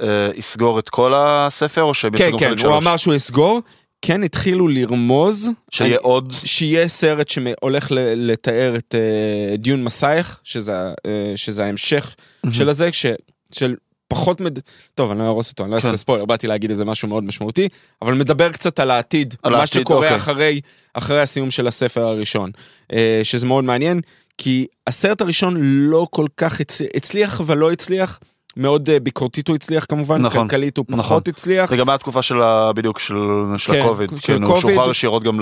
אה, 0.01 0.29
יסגור 0.35 0.79
את 0.79 0.89
כל 0.89 1.13
הספר, 1.15 1.81
או 1.81 1.93
שהם 1.93 2.17
כן, 2.17 2.23
יסגרו 2.23 2.39
כן, 2.39 2.45
חלק 2.49 2.57
הוא 2.57 2.61
שלוש? 2.61 2.83
אמר 2.83 2.97
שהוא 2.97 3.13
יסגור, 3.13 3.59
כן 4.01 4.23
התחילו 4.23 4.67
לרמוז. 4.67 5.49
שיהיה 5.71 5.89
אני- 5.89 5.97
עוד? 6.03 6.33
שיהיה 6.43 6.87
סרט 6.87 7.29
שהולך 7.29 7.87
לתאר 8.15 8.75
את 8.77 8.95
אה, 8.95 9.57
דיון 9.57 9.83
מסייך, 9.83 10.39
שזה, 10.43 10.73
אה, 11.05 11.33
שזה 11.35 11.65
ההמשך 11.65 12.15
של 12.51 12.69
הזה, 12.69 12.91
ש, 12.91 13.05
של 13.51 13.75
פחות 14.07 14.41
מד... 14.41 14.59
טוב, 14.95 15.11
אני 15.11 15.19
לא 15.19 15.27
אהרוס 15.27 15.51
אותו, 15.51 15.63
אני 15.63 15.71
לא 15.71 15.79
כן. 15.79 15.87
אעשה 15.87 15.97
ספוילר, 15.97 16.25
באתי 16.25 16.47
להגיד 16.47 16.69
איזה 16.69 16.85
משהו 16.85 17.07
מאוד 17.07 17.23
משמעותי, 17.23 17.67
אבל 18.01 18.13
מדבר 18.13 18.49
קצת 18.51 18.79
על 18.79 18.91
העתיד, 18.91 19.35
על 19.43 19.51
מה 19.51 19.59
העתיד, 19.59 19.81
שקורה 19.81 19.97
אוקיי. 20.07 20.17
אחרי, 20.17 20.61
אחרי 20.93 21.21
הסיום 21.21 21.51
של 21.51 21.67
הספר 21.67 22.01
הראשון, 22.03 22.51
אה, 22.93 23.19
שזה 23.23 23.45
מאוד 23.45 23.63
מעניין, 23.63 24.01
כי 24.37 24.65
הסרט 24.87 25.21
הראשון 25.21 25.55
לא 25.61 26.07
כל 26.11 26.25
כך 26.37 26.61
הצ... 26.61 26.81
הצליח, 26.95 27.41
אבל 27.41 27.57
לא 27.57 27.71
הצליח. 27.71 28.19
מאוד 28.59 28.89
אה, 28.89 28.99
ביקורתית 28.99 29.47
הוא 29.47 29.55
הצליח 29.55 29.85
כמובן, 29.89 30.21
נכון, 30.21 30.47
כלכלית 30.47 30.77
הוא 30.77 30.85
נכון. 30.89 31.03
פחות 31.03 31.27
הצליח. 31.27 31.69
זה 31.69 31.77
גם 31.77 31.89
היה 31.89 31.97
תקופה 31.97 32.21
של 32.21 32.41
ה... 32.41 32.71
בדיוק 32.75 32.99
של 32.99 33.15
של 33.57 33.71
כן, 33.71 33.81
הקוביד. 33.81 34.09
של 34.09 34.33
כן, 34.33 34.43
הוא 34.43 34.55
קוביד. 34.55 34.75
שוחרר 34.75 34.91
ישירות 34.91 35.23
גם 35.23 35.41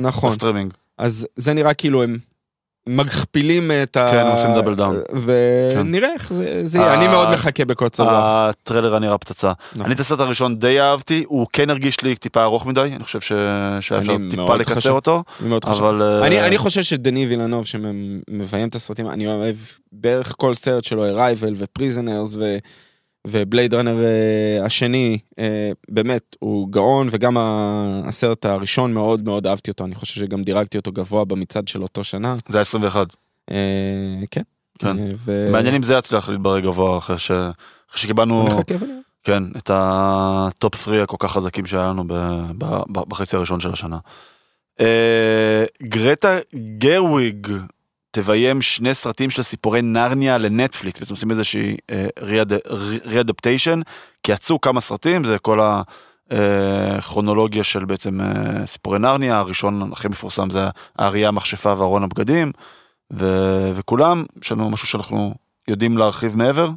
נכון. 0.00 0.30
לסטרימינג. 0.30 0.72
אז 0.98 1.26
זה 1.36 1.52
נראה 1.52 1.74
כאילו 1.74 2.02
הם 2.02 2.16
מכפילים 2.86 3.70
את 3.82 3.96
ה... 3.96 4.08
כן, 4.10 4.26
עושים 4.26 4.54
double 4.54 4.74
down. 4.74 4.96
ונראה 5.24 6.12
איך 6.12 6.32
זה 6.32 6.60
זה 6.64 6.78
יהיה. 6.78 6.94
אני 6.94 7.08
מאוד 7.08 7.30
מחכה 7.30 7.64
בקוצר 7.64 8.02
רוח. 8.02 8.12
הטריילר 8.14 8.98
נראה 8.98 9.18
פצצה. 9.18 9.52
נכון. 9.72 9.86
אני 9.86 9.94
את 9.94 10.00
הסרט 10.00 10.20
הראשון 10.20 10.56
די 10.56 10.80
אהבתי, 10.80 11.24
הוא 11.26 11.46
כן 11.52 11.70
הרגיש 11.70 12.02
לי 12.02 12.16
טיפה 12.16 12.42
ארוך 12.42 12.66
מדי, 12.66 12.80
אני 12.80 13.04
חושב 13.04 13.20
שהיה 13.20 13.78
אפשר 13.78 14.16
טיפה 14.30 14.56
לקצר 14.56 14.92
אותו, 14.92 15.22
אני 15.40 15.48
מאוד 15.48 15.64
חושב. 15.64 15.84
אה, 15.84 16.26
אני, 16.26 16.40
אני 16.40 16.58
חושב 16.58 16.82
שדני 16.82 17.26
וילנוב 17.26 17.66
שמביים 17.66 18.68
את 18.68 18.74
הסרטים, 18.74 19.06
אני 19.06 19.26
אוהב 19.26 19.56
בערך 19.92 20.34
כל 20.36 20.54
סרט 20.54 20.84
שלו, 20.84 21.16
Arrival 21.16 21.54
ו 21.56 21.64
Prisoners 21.64 22.34
ו... 22.34 22.56
ו 23.28 23.36
Blade 23.36 23.74
Runner 23.74 24.04
אה, 24.04 24.64
השני, 24.64 25.18
אה, 25.38 25.70
באמת, 25.90 26.36
הוא 26.38 26.68
גאון, 26.70 27.08
וגם 27.10 27.36
הסרט 28.04 28.46
הראשון 28.46 28.92
מאוד 28.92 29.24
מאוד 29.24 29.46
אהבתי 29.46 29.70
אותו, 29.70 29.84
אני 29.84 29.94
חושב 29.94 30.14
שגם 30.20 30.42
דירגתי 30.42 30.78
אותו 30.78 30.92
גבוה 30.92 31.24
במצעד 31.24 31.68
של 31.68 31.82
אותו 31.82 32.04
שנה. 32.04 32.36
זה 32.48 32.58
היה 32.58 32.62
21. 32.62 33.06
אה, 33.50 33.56
כן. 34.30 34.42
כן. 34.78 34.96
ו... 35.24 35.48
מעניין 35.52 35.74
אם 35.74 35.82
זה 35.82 35.94
יצליח 35.94 36.28
להתברג 36.28 36.64
גבוה 36.64 36.98
אחרי 36.98 37.18
ש- 37.18 37.30
אחרי 37.30 37.52
שקיבלנו. 38.00 38.48
כן, 39.24 39.42
את 39.56 39.70
ה 39.74 40.01
top 40.01 40.84
3 40.84 40.96
הכל 40.98 41.16
כך 41.20 41.32
חזקים 41.32 41.66
שהיה 41.66 41.88
לנו 41.88 42.04
ב- 42.08 42.42
ב- 42.58 43.08
בחצי 43.08 43.36
הראשון 43.36 43.60
של 43.60 43.72
השנה. 43.72 43.98
גרטה 45.82 46.38
גרוויג 46.78 47.48
תביים 48.16 48.62
שני 48.62 48.94
סרטים 48.94 49.30
של 49.30 49.42
סיפורי 49.42 49.82
נרניה 49.82 50.38
לנטפליקס, 50.38 51.00
בעצם 51.00 51.14
עושים 51.14 51.30
איזושהי 51.30 51.76
re-adaptation, 53.04 53.80
כי 54.22 54.32
יצאו 54.32 54.60
כמה 54.60 54.80
סרטים, 54.80 55.24
זה 55.24 55.38
כל 55.38 55.60
הכרונולוגיה 56.30 57.64
של 57.64 57.84
בעצם 57.84 58.20
אה, 58.20 58.66
סיפורי 58.66 58.98
נרניה, 58.98 59.38
הראשון 59.38 59.92
הכי 59.92 60.08
מפורסם 60.08 60.50
זה 60.50 60.60
האריה, 60.98 61.28
המכשפה 61.28 61.74
וארון 61.78 62.02
הבגדים, 62.02 62.52
ו- 63.12 63.70
וכולם, 63.74 64.24
יש 64.42 64.52
לנו 64.52 64.70
משהו 64.70 64.88
שאנחנו 64.88 65.34
יודעים 65.68 65.98
להרחיב 65.98 66.36
מעבר. 66.36 66.70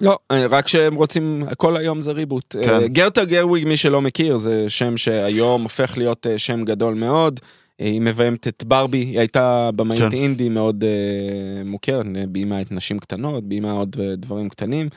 לא, 0.00 0.18
אה, 0.30 0.46
רק 0.50 0.68
שהם 0.68 0.94
רוצים, 0.94 1.44
כל 1.56 1.76
היום 1.76 2.00
זה 2.00 2.12
ריבוט. 2.12 2.56
כן. 2.64 2.68
אה, 2.68 2.88
גרטה 2.88 3.24
גרוויג, 3.24 3.68
מי 3.68 3.76
שלא 3.76 4.00
מכיר, 4.00 4.36
זה 4.36 4.64
שם 4.68 4.96
שהיום 4.96 5.62
הופך 5.62 5.98
להיות 5.98 6.26
אה, 6.26 6.38
שם 6.38 6.64
גדול 6.64 6.94
מאוד. 6.94 7.40
היא 7.80 8.00
מביימת 8.00 8.48
את 8.48 8.64
ברבי, 8.66 8.98
היא 8.98 9.18
הייתה 9.18 9.70
במאית 9.76 10.00
כן. 10.00 10.12
אינדי 10.12 10.48
מאוד 10.48 10.84
אה, 10.84 11.64
מוכרת, 11.64 12.06
ביימה 12.28 12.60
את 12.60 12.72
נשים 12.72 12.98
קטנות, 12.98 13.44
ביימה 13.44 13.72
עוד 13.72 13.96
אה, 14.00 14.16
דברים 14.16 14.48
קטנים, 14.48 14.88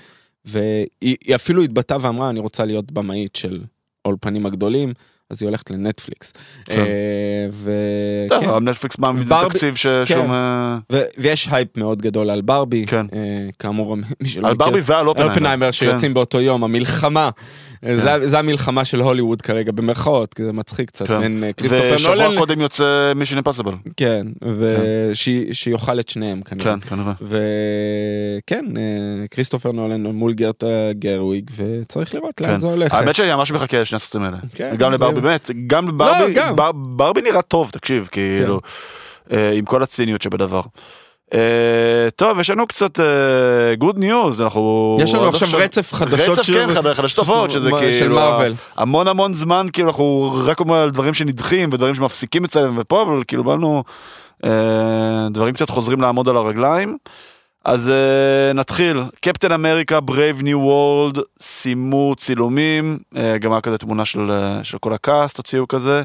והיא 0.45 0.87
היא 1.01 1.35
אפילו 1.35 1.63
התבטאה 1.63 1.97
ואמרה, 2.01 2.29
אני 2.29 2.39
רוצה 2.39 2.65
להיות 2.65 2.91
במאית 2.91 3.35
של 3.35 3.61
האולפנים 4.05 4.45
הגדולים, 4.45 4.93
אז 5.29 5.41
היא 5.41 5.47
הולכת 5.47 5.71
לנטפליקס. 5.71 6.33
כן. 6.65 6.79
אה, 6.79 7.47
וכן, 7.51 8.49
אבל 8.49 8.63
נטפליקס 8.63 8.97
מעמיד 8.97 9.27
תקציב 9.47 9.75
ששום... 9.75 10.27
כן. 10.27 10.95
ו- 10.95 11.03
ויש 11.17 11.47
הייפ 11.51 11.77
מאוד 11.77 12.01
גדול 12.01 12.29
על 12.29 12.41
ברבי, 12.41 12.85
כן. 12.85 13.05
כאמור, 13.59 13.95
מי 14.21 14.27
שלא 14.29 14.47
על 14.47 14.53
מכיר. 14.53 14.65
ברבי 14.65 14.79
ועל 14.83 15.07
אופנהיימר. 15.07 15.33
אופנהיימר 15.33 15.65
כן. 15.65 15.71
שיוצאים 15.71 16.13
באותו 16.13 16.41
יום, 16.41 16.63
המלחמה. 16.63 17.29
זה- 17.99 18.27
זה 18.27 18.39
המלחמה 18.39 18.85
של 18.85 19.01
הוליווד 19.01 19.41
כרגע 19.41 19.71
במרכאות, 19.71 20.33
כי 20.33 20.43
זה 20.45 20.53
מצחיק 20.53 20.87
קצת. 20.89 21.07
כן. 21.07 21.43
אה, 21.43 21.49
ושבוע 21.95 22.37
קודם 22.37 22.61
יוצא 22.61 22.83
Mission 23.15 23.35
Impossible. 23.35 23.73
כן, 23.97 24.27
ושיאכל 25.11 25.99
את 25.99 26.09
שניהם 26.09 26.41
כנראה. 26.41 26.63
כן, 26.63 26.79
כנראה. 26.79 27.13
וכן, 27.21 28.65
אה, 28.77 28.81
כריסטופר 29.31 29.71
נולן 29.71 30.03
מול 30.05 30.33
גרטה 30.33 30.65
גרוויג, 30.99 31.49
וצריך 31.55 32.15
לראות 32.15 32.33
כן. 32.37 32.45
לאן 32.49 32.59
זה 32.59 32.67
הולך. 32.67 32.93
האמת 32.93 33.15
שאני 33.15 33.33
ממש 33.33 33.51
מחכה 33.51 33.81
לשני 33.81 33.95
הסרטים 33.95 34.21
האלה. 34.21 34.37
כן, 34.55 34.75
גם 34.77 34.91
לברבי, 34.91 35.21
באמת, 35.21 35.49
גם 35.67 35.87
לברבי. 35.87 36.33
בר- 36.55 36.71
ברבי 36.71 37.21
נראה 37.21 37.41
טוב, 37.41 37.69
תקשיב, 37.69 38.07
כאילו, 38.11 38.59
אה, 39.31 39.51
עם 39.51 39.65
כל 39.65 39.83
הציניות 39.83 40.21
שבדבר. 40.21 40.61
אה, 41.33 42.09
טוב, 42.15 42.39
יש 42.39 42.49
לנו 42.49 42.67
קצת 42.67 42.99
good 43.77 43.99
news, 43.99 44.41
אנחנו... 44.41 44.97
יש 45.01 45.15
לנו 45.15 45.27
עכשיו 45.27 45.49
רצף 45.53 45.93
חדשות 45.93 46.39
רצף, 46.39 46.53
כן, 46.53 46.73
חד- 46.73 46.93
חדשות 46.93 47.25
טובות, 47.25 47.51
שזה 47.51 47.69
של 47.69 47.79
כאילו... 47.79 48.19
המון 48.77 49.07
המון 49.07 49.33
זמן, 49.33 49.67
כאילו, 49.73 49.87
אנחנו 49.87 50.35
רק 50.45 50.59
אומרים 50.59 50.81
על 50.81 50.89
דברים 50.91 51.13
שנדחים 51.13 51.69
ודברים 51.73 51.95
שמפסיקים 51.95 52.45
אצלם 52.45 52.77
ופה, 52.77 53.01
אבל 53.01 53.23
כאילו, 53.27 53.43
באנו 53.43 53.83
אה, 54.45 55.27
דברים 55.31 55.53
קצת 55.53 55.69
חוזרים 55.69 56.01
לעמוד 56.01 56.29
על 56.29 56.37
הרגליים. 56.37 56.97
אז 57.65 57.87
uh, 57.87 58.53
נתחיל, 58.57 59.03
קפטן 59.21 59.51
אמריקה, 59.51 59.99
Brave 59.99 60.41
New 60.41 60.59
World, 60.59 61.17
סיימו 61.39 62.13
צילומים, 62.17 62.97
uh, 63.13 63.17
גם 63.39 63.51
היה 63.51 63.61
כזה 63.61 63.77
תמונה 63.77 64.05
של, 64.05 64.29
uh, 64.29 64.63
של 64.63 64.77
כל 64.77 64.93
ה 64.93 65.01
cast, 65.01 65.37
הוציאו 65.37 65.67
כזה, 65.67 66.03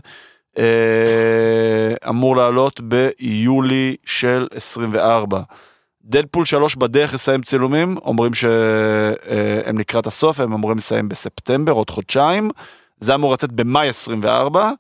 אמור 2.08 2.36
לעלות 2.36 2.80
ביולי 2.80 3.96
של 4.04 4.46
24. 4.54 5.40
דדפול 6.04 6.44
3 6.44 6.76
בדרך 6.76 7.14
לסיים 7.14 7.42
צילומים, 7.42 7.96
אומרים 7.96 8.34
שהם 8.34 9.78
לקראת 9.78 10.06
הסוף, 10.06 10.40
הם 10.40 10.52
אמורים 10.52 10.78
לסיים 10.78 11.08
בספטמבר, 11.08 11.72
עוד 11.72 11.90
חודשיים, 11.90 12.50
זה 13.00 13.14
אמור 13.14 13.32
לצאת 13.32 13.52
במאי 13.52 13.88
24. 13.88 14.70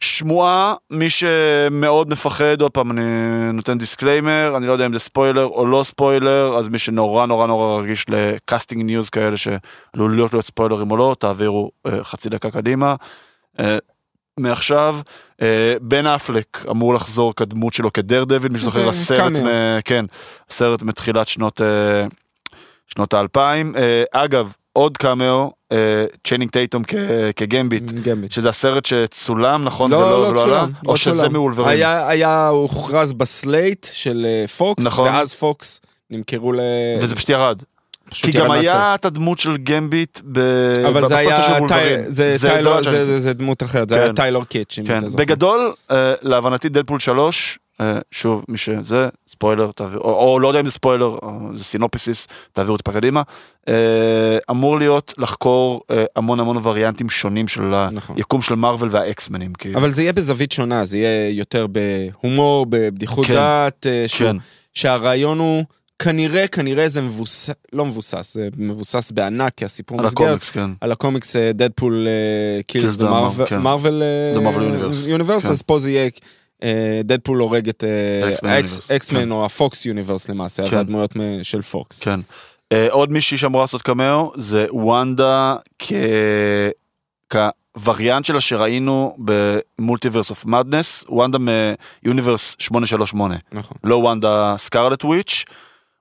שמועה, 0.00 0.74
מי 0.90 1.10
שמאוד 1.10 2.10
מפחד, 2.10 2.62
עוד 2.62 2.72
פעם 2.72 2.90
אני 2.90 3.02
נותן 3.52 3.78
disclaimer, 3.78 4.54
אני 4.56 4.66
לא 4.66 4.72
יודע 4.72 4.86
אם 4.86 4.92
זה 4.92 4.98
ספוילר 4.98 5.44
או 5.44 5.66
לא 5.66 5.82
ספוילר, 5.84 6.56
אז 6.58 6.68
מי 6.68 6.78
שנורא 6.78 7.26
נורא 7.26 7.46
נורא 7.46 7.82
רגיש 7.82 8.06
ל 8.08 8.17
casting 8.17 8.82
news 8.82 9.10
כאלה 9.10 9.36
שעלול 9.36 10.16
להיות 10.16 10.44
ספוילרים 10.44 10.90
או 10.90 10.96
לא, 10.96 11.16
תעבירו 11.18 11.70
אה, 11.86 12.04
חצי 12.04 12.28
דקה 12.28 12.50
קדימה. 12.50 12.94
אה, 13.60 13.78
מעכשיו, 14.38 14.96
אה, 15.42 15.74
בן 15.80 16.06
אפלק 16.06 16.64
אמור 16.70 16.94
לחזור 16.94 17.34
כדמות 17.34 17.74
שלו 17.74 17.92
כדרדוויל, 17.92 18.52
מי 18.52 18.58
שזוכר 18.58 18.88
הסרט. 18.88 19.32
מ- 19.36 19.80
כן, 19.84 20.04
הסרט 20.50 20.82
מתחילת 20.82 21.28
שנות, 21.28 21.60
אה, 21.60 22.06
שנות 22.94 23.14
האלפיים. 23.14 23.74
אה, 23.76 24.04
אגב, 24.12 24.52
עוד 24.72 24.96
קאמאו, 24.96 25.52
אה, 25.72 26.04
צ'יינינג 26.26 26.50
טייטום 26.50 26.82
כ- 26.86 26.94
כגמביט. 27.36 27.92
גמביט. 27.92 28.32
שזה 28.32 28.48
הסרט 28.48 28.86
שצולם, 28.86 29.64
נכון? 29.64 29.90
לא, 29.90 29.96
ולא, 29.96 30.22
לא 30.22 30.28
עלה? 30.28 30.42
צולם. 30.44 30.70
או 30.86 30.90
לא 30.90 30.96
שזה 30.96 31.20
צולם. 31.20 31.32
מאולברים? 31.32 31.68
היה, 31.68 32.08
היה, 32.08 32.48
הוכרז 32.48 33.12
ב 33.12 33.24
slate 33.24 33.86
של 33.92 34.26
אה, 34.28 34.46
פוקס, 34.48 34.84
נכון. 34.84 35.08
ואז 35.08 35.34
פוקס 35.34 35.80
נמכרו 36.10 36.52
ל... 36.52 36.60
וזה 37.00 37.16
פשוט 37.16 37.28
ירד. 37.28 37.62
כי 38.14 38.30
גם. 38.30 38.50
היה 38.50 38.94
את 38.94 39.04
הדמות 39.04 39.38
של 39.38 39.56
גמביט 39.56 40.20
ב... 40.32 40.38
אבל 40.88 41.08
זה 41.08 41.16
היה, 41.16 41.58
טיילור, 42.40 42.74
לא 42.76 43.18
זה- 43.18 43.32
דמות 43.32 43.62
אחרת, 43.62 43.88
זה 43.88 43.94
כן. 43.94 44.00
היה 44.02 44.12
טיילור 44.12 44.44
קיץ', 44.44 44.78
כן. 44.86 45.00
בגדול, 45.16 45.72
אה, 45.90 46.14
להבנתי 46.22 46.68
דדפול 46.68 47.00
3, 47.00 47.58
אה, 47.80 47.98
שוב, 48.10 48.44
מי 48.48 48.58
שזה, 48.58 49.08
ספוילר, 49.28 49.70
תעביר, 49.74 49.98
או, 49.98 50.32
או 50.32 50.40
לא 50.40 50.48
יודע 50.48 50.60
אם 50.60 50.64
זה 50.66 50.70
ספוילר, 50.72 51.16
זה 51.54 51.64
סינופסיס, 51.64 52.26
תעבירו 52.52 52.76
טיפה 52.76 52.92
קדימה, 52.92 53.22
אה, 53.68 53.74
אמור 54.50 54.78
להיות 54.78 55.14
לחקור 55.18 55.82
המון 56.16 56.40
המון 56.40 56.56
וריאנטים 56.62 57.10
שונים 57.10 57.48
של 57.48 57.62
נכון. 57.92 58.16
היקום 58.16 58.42
של 58.42 58.54
מארוול 58.54 58.88
והאקסמנים. 58.92 59.52
אבל 59.74 59.90
זה 59.90 60.02
יהיה 60.02 60.12
בזווית 60.12 60.52
שונה, 60.52 60.84
זה 60.84 60.98
יהיה 60.98 61.30
יותר 61.30 61.66
בהומור, 61.66 62.66
בבדיחות 62.68 63.26
כן. 63.26 63.34
דעת, 63.34 63.86
כן, 64.18 64.36
שהרעיון 64.74 65.38
הוא, 65.38 65.64
כנראה, 65.98 66.48
כנראה 66.48 66.88
זה 66.88 67.02
מבוסס, 67.02 67.54
לא 67.72 67.84
מבוסס, 67.84 68.34
זה 68.34 68.48
מבוסס 68.56 69.10
בענק, 69.10 69.52
כי 69.56 69.64
הסיפור 69.64 70.00
על 70.00 70.06
מסגרת, 70.06 70.26
הקומיקס, 70.26 70.50
כן. 70.50 70.70
על 70.80 70.92
הקומיקס 70.92 71.36
אה, 71.36 71.52
Deadpool 71.52 72.06
Kills 72.66 72.96
the. 72.96 73.10
Marvel. 73.58 74.02
Universe. 75.08 75.46
אז 75.46 75.62
פה 75.62 75.78
זה 75.78 75.90
יהיה 75.90 76.10
דדפול 77.04 77.38
הורג 77.38 77.68
את 77.68 77.84
אקסמן 78.96 79.20
כן. 79.20 79.30
או 79.30 79.44
ה 79.44 79.54
Fox 79.54 79.86
Universe 79.86 80.28
למעשה, 80.28 80.62
אז 80.62 80.70
כן. 80.70 80.76
הדמויות 80.76 81.14
של 81.42 81.62
פוקס. 81.62 81.98
כן. 81.98 82.20
אה, 82.74 82.76
עוד 82.90 83.12
מישהי 83.12 83.38
שאמורה 83.38 83.62
לעשות 83.62 83.82
קמאו 83.82 84.32
זה 84.36 84.66
וונדה. 84.70 85.56
כווריאנט 87.32 88.24
שלה 88.24 88.40
שראינו 88.40 89.16
ב 89.18 89.28
Multiverse 89.28 90.30
of 90.30 90.44
Madness, 90.44 91.04
וונדה 91.08 91.38
מ 92.02 92.08
universe 92.08 92.56
838, 92.58 93.36
נכון. 93.52 93.76
לא 93.84 93.96
וונדה 93.96 94.54
Scarlet 94.58 95.04
Witch. 95.04 95.44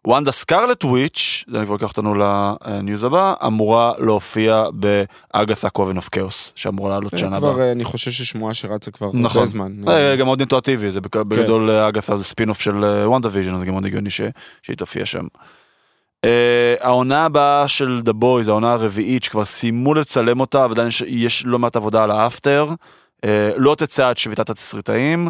וונדה 0.08 0.32
Scarlet 0.32 0.84
Witch, 0.84 1.44
זה 1.48 1.62
כבר 1.66 1.74
לוקח 1.74 1.90
אותנו 1.90 2.16
ל 2.16 2.33
news 2.33 3.04
הבא, 3.04 3.34
אמורה 3.46 3.92
להופיע 4.00 4.64
ב 4.74 4.88
Agatha 4.88 5.70
Coven 5.70 5.98
of 5.98 6.10
Chaos, 6.12 6.52
שאמורה 6.56 6.90
לעלות 6.90 7.12
זה 7.12 7.18
שנה 7.18 7.38
כבר, 7.38 7.50
הבאה. 7.52 7.66
אה, 7.66 7.72
אני 7.72 7.84
חושב 7.86 8.12
ששמועה 8.12 8.54
שרצה 8.54 8.92
כבר 8.92 9.10
נכון. 9.14 9.38
הרבה 9.42 9.46
זמן. 9.52 9.72
אה, 9.88 10.16
גם 10.16 10.26
מאוד 10.26 10.40
אינטואטיבי, 10.40 10.92
זה 10.92 11.02
בג- 11.02 11.18
בגדול 11.22 11.70
אה, 11.70 11.88
אגתה 11.88 12.18
זה 12.18 12.24
spin 12.24 12.50
off 12.50 12.60
של 12.62 12.76
WandaVision, 13.06 13.56
אז 13.56 13.64
גם 13.64 13.72
מאוד 13.72 13.86
הגיוני 13.86 14.10
שהיא 14.10 14.32
תופיע 14.78 15.06
שם. 15.06 15.26
אה, 16.26 16.76
העונה 16.80 17.26
הבאה 17.26 17.68
של 17.68 18.02
The 18.04 18.14
Boys, 18.14 18.48
העונה 18.48 18.72
הרביעית, 18.74 19.24
שכבר 19.24 19.46
סיימו 19.46 19.94
לצלם 19.94 20.40
אותה, 20.40 20.66
ועדיין 20.70 20.88
יש, 20.88 21.04
יש 21.08 21.44
לא 21.46 21.60
מעט 21.60 21.76
עבודה 21.76 22.04
על 22.04 22.12
ה 22.12 22.20
after, 22.20 22.70
אה, 23.26 23.50
לא 23.58 23.76
תצא 23.76 24.10
עד 24.10 24.18
שביתת 24.18 24.50
התסריטאים. 24.50 25.30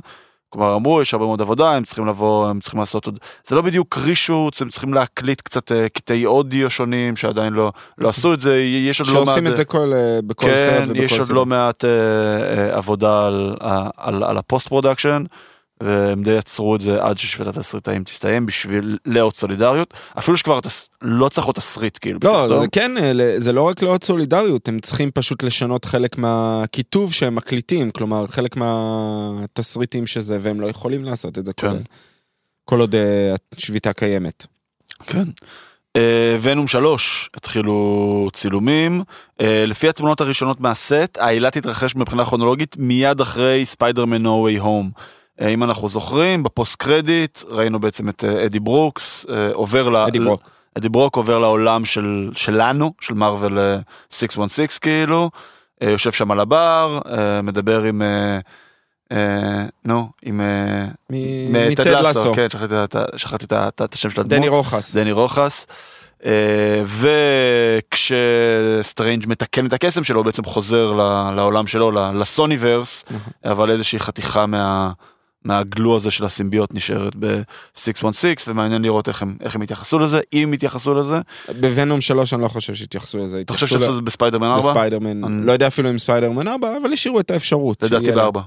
כלומר 0.57 0.75
אמרו 0.75 1.01
יש 1.01 1.13
הרבה 1.13 1.25
מאוד 1.25 1.41
עבודה 1.41 1.71
הם 1.71 1.83
צריכים 1.83 2.07
לבוא 2.07 2.49
הם 2.49 2.59
צריכים 2.59 2.79
לעשות 2.79 3.05
עוד 3.05 3.19
זה 3.47 3.55
לא 3.55 3.61
בדיוק 3.61 3.97
reshoots 3.97 4.61
הם 4.61 4.69
צריכים 4.69 4.93
להקליט 4.93 5.41
קצת 5.41 5.71
אה, 5.71 5.89
קטעי 5.89 6.25
אודיו 6.25 6.69
שונים 6.69 7.15
שעדיין 7.15 7.53
לא 7.53 7.71
לא 7.97 8.09
עשו 8.09 8.33
את 8.33 8.39
זה 8.39 8.57
יש 8.59 9.01
עוד 9.01 9.09
לא 9.09 9.13
מעט 9.15 9.25
שעושים 9.25 9.47
את 9.47 9.57
זה 9.57 9.65
כל, 9.65 9.93
אה, 9.93 10.19
בכל 10.27 10.45
כן, 10.45 10.55
סרט 10.55 10.89
ובכל 10.89 11.03
יש 11.03 11.11
עוד 11.11 11.27
סרט. 11.27 11.35
לא 11.35 11.45
מעט 11.45 11.85
אה, 11.85 11.89
אה, 11.89 12.77
עבודה 12.77 13.27
על, 13.27 13.55
על, 13.97 14.23
על 14.23 14.37
ה 14.37 14.43
post 14.43 14.67
production, 14.67 15.23
והם 15.81 16.23
די 16.23 16.31
עצרו 16.31 16.75
את 16.75 16.81
זה 16.81 17.03
עד 17.03 17.17
ששביתת 17.17 17.57
התסריטאים 17.57 18.03
תסתיים 18.03 18.45
בשביל 18.45 18.97
לאות 19.05 19.35
סולידריות, 19.35 19.93
אפילו 20.19 20.37
שכבר 20.37 20.59
תס, 20.59 20.89
לא 21.01 21.29
צריך 21.29 21.47
עוד 21.47 21.55
תסריט 21.55 21.97
כאילו. 22.01 22.19
לא. 22.23 22.59
זה 22.59 22.65
כן, 22.71 22.97
אה, 22.97 23.11
זה 23.37 23.51
לא 23.51 23.61
רק 23.61 23.81
לאות 23.81 24.03
סולידריות, 24.03 24.67
הם 24.67 24.79
צריכים 24.79 25.11
פשוט 25.11 25.43
לשנות 25.43 25.85
חלק 25.85 26.17
מהכיתוב 26.17 27.13
שהם 27.13 27.35
מקליטים, 27.35 27.91
כלומר, 27.91 28.27
חלק 28.27 28.55
מהתסריטים 28.57 30.07
שזה, 30.07 30.37
והם 30.39 30.61
לא 30.61 30.67
יכולים 30.67 31.03
לעשות 31.03 31.37
את 31.37 31.45
זה 31.45 31.53
כן. 31.53 31.77
כל 32.65 32.79
עוד 32.79 32.95
אה, 32.95 33.35
השביתה 33.57 33.93
קיימת. 33.93 34.45
כן. 35.05 35.23
אה, 35.95 36.37
Venom 36.41 36.67
3 36.67 37.29
התחילו 37.35 38.29
צילומים, 38.33 39.03
לפי 39.39 39.89
התמונות 39.89 40.21
הראשונות 40.21 40.61
מהסט, 40.61 41.17
העלילה 41.19 41.51
תתרחש 41.51 41.95
מבחינה 41.95 42.25
כרונולוגית 42.25 42.75
מיד 42.79 43.21
אחרי 43.21 43.65
ספיידרמן 43.65 44.25
No 44.25 44.29
Way 44.29 44.61
Home. 44.61 45.01
אה, 45.41 45.47
אם 45.47 45.63
אנחנו 45.63 45.89
זוכרים, 45.89 46.43
ב 46.43 46.50
post 46.50 46.75
credit 46.75 47.39
ראינו 47.49 47.79
בעצם 47.79 48.09
את 48.09 48.23
אה, 48.23 48.45
אדי 48.45 48.59
ברוקס 48.59 49.25
אה, 49.29 49.49
עובר 49.53 49.89
ל... 49.89 49.95
אדי 49.95 50.19
ברוק. 50.19 50.49
אדי 50.77 50.89
ברוק 50.89 51.15
עובר 51.15 51.39
לעולם 51.39 51.85
של, 51.85 52.29
שלנו, 52.33 52.93
של 53.01 53.13
מארוול 53.13 53.59
אה, 53.59 53.77
616 54.09 54.79
כאילו, 54.79 55.29
יושב 55.81 56.11
שם 56.11 56.31
על 56.31 56.39
הבר, 56.39 56.99
מדבר 57.43 57.83
עם, 57.83 58.01
נו, 59.85 60.09
עם... 60.23 60.41
מ 61.49 61.59
Ted 61.59 61.87
Lasso. 61.87 62.33
כן, 62.33 62.47
שכחתי 63.17 63.45
את 63.67 63.93
השם 63.93 64.09
של 64.09 64.21
הדמות. 64.21 64.39
דני 64.39 64.47
רוחס. 64.47 64.95
דני 64.95 65.11
רוחס. 65.11 65.67
וכשסטרנג' 67.97 69.25
מתקן 69.27 69.65
את 69.65 69.73
הקסם 69.73 70.03
שלו, 70.03 70.17
הוא 70.19 70.25
בעצם 70.25 70.43
חוזר 70.43 70.93
ל- 70.93 71.31
לעולם 71.35 71.67
שלו, 71.67 71.91
ל- 71.91 72.11
ל 72.21 72.29
Sonyverse, 72.29 73.03
נכון. 73.11 73.31
אבל 73.45 73.71
איזושהי 73.71 73.99
חתיכה 73.99 74.45
מה... 74.45 74.91
מהגלו 75.47 75.95
הזה 75.95 76.11
של 76.11 76.25
הסימביוט 76.25 76.73
נשארת 76.75 77.15
ב-616, 77.19 78.05
ומעניין 78.47 78.81
לראות 78.81 79.07
איך 79.07 79.21
הם, 79.21 79.37
איך 79.41 79.55
הם 79.55 79.63
יתייחסו 79.63 79.99
לזה, 79.99 80.19
אם 80.33 80.51
יתייחסו 80.53 80.95
לזה. 80.95 81.19
ב 81.61 81.68
Venom 81.68 82.01
3 82.01 82.33
אני 82.33 82.41
לא 82.41 82.47
חושב 82.47 82.73
שהתייחסו 82.73 83.17
לזה. 83.17 83.41
אתה 83.41 83.53
חושב 83.53 83.65
התייחסו 83.65 83.79
שיעשו 83.79 83.91
את 83.91 83.95
זה 83.95 84.01
בספיידרמן 84.01 84.47
4? 84.47 84.69
בספיידרמן, 84.69 85.23
אני- 85.23 85.45
לא 85.45 85.51
יודע 85.51 85.67
אפילו 85.67 85.89
אם 85.89 85.99
ספיידרמן 85.99 86.47
4, 86.47 86.77
אבל 86.81 86.93
השאירו 86.93 87.19
את 87.19 87.31
האפשרות. 87.31 87.83
לדעתי 87.83 88.05
שיהיה 88.05 88.17
להם. 88.17 88.31
בארבע. 88.33 88.41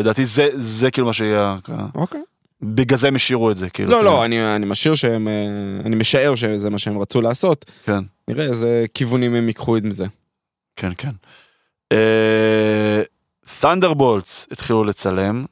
לדעתי 0.00 0.26
זה, 0.26 0.48
זה 0.54 0.90
כאילו 0.90 1.06
מה 1.06 1.12
שיהיה, 1.12 1.56
אוקיי. 1.94 2.20
בגלל 2.62 2.98
זה 2.98 3.08
הם 3.08 3.16
השאירו 3.16 3.50
את 3.50 3.56
זה, 3.56 3.70
כאילו. 3.70 3.90
לא, 3.90 3.96
כאילו. 3.96 4.10
לא, 4.10 4.24
אני 4.24 4.56
אני 4.56 4.66
משאיר 4.66 4.94
שהם, 4.94 5.28
אה, 5.28 5.32
אני 5.86 5.96
משער 5.96 6.34
שזה 6.34 6.70
מה 6.70 6.78
שהם 6.78 6.98
רצו 6.98 7.20
לעשות. 7.20 7.70
כן. 7.84 8.00
נראה 8.28 8.44
איזה 8.44 8.84
כיוונים 8.94 9.34
הם 9.34 9.46
ייקחו 9.48 9.76
עם 9.76 9.90
זה. 9.90 10.06
כן, 10.76 10.92
כן. 10.98 11.10
תנדרבולטס 13.60 14.46
התחילו 14.50 14.84
לצלם, 14.84 15.44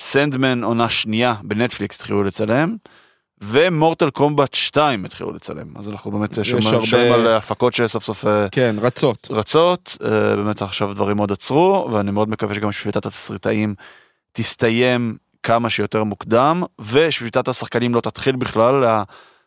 סנדמן 0.00 0.64
עונה 0.64 0.88
שנייה 0.88 1.34
בנטפליקס 1.42 1.96
התחילו 1.96 2.22
לצלם, 2.22 2.76
ומורטל 3.40 4.10
קומבט 4.10 4.54
2 4.54 5.04
התחילו 5.04 5.32
לצלם. 5.32 5.76
אז 5.76 5.88
אנחנו 5.88 6.10
באמת 6.10 6.38
יש 6.38 6.50
שומעים 6.50 6.74
הרבה- 6.74 7.14
על 7.14 7.26
הפקות 7.26 7.72
שסוף 7.72 8.04
סוף 8.04 8.26
אה, 8.26 8.46
כן, 8.52 8.76
רצות. 8.80 9.28
רצות, 9.30 9.96
אה, 10.04 10.36
באמת 10.36 10.62
עכשיו 10.62 10.94
דברים 10.94 11.16
מאוד 11.16 11.32
עצרו, 11.32 11.88
ואני 11.92 12.10
מאוד 12.10 12.28
מקווה 12.30 12.54
שגם 12.54 12.72
שביתת 12.72 13.06
התסריטאים 13.06 13.74
תסתיים 14.32 15.16
כמה 15.42 15.70
שיותר 15.70 16.04
מוקדם, 16.04 16.62
ושביתת 16.80 17.48
השחקנים 17.48 17.94
לא 17.94 18.00
תתחיל 18.00 18.36
בכלל. 18.36 18.84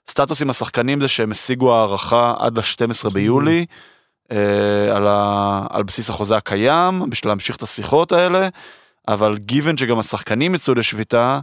הסטטוס 0.08 0.42
עם 0.42 0.50
השחקנים 0.50 1.02
זה 1.02 1.08
שהם 1.08 1.32
השיגו 1.32 1.76
הערכה 1.76 2.34
עד 2.40 2.58
ל-12 2.58 3.14
ביולי, 3.14 3.66
אה, 4.32 4.38
על, 4.96 5.08
ה... 5.08 5.66
על 5.70 5.84
בסיס 5.84 6.10
החוזה 6.10 6.38
הקיים, 6.38 7.10
בשביל 7.10 7.32
להמשיך 7.32 7.56
את 7.56 7.64
השיחות 7.64 8.12
האלה, 8.12 8.48
אבל 9.08 9.38
גיוון 9.38 9.78
שגם 9.78 10.00
השחקנים 10.00 10.56
יצאו 10.56 10.74
לשביתה, 10.74 11.40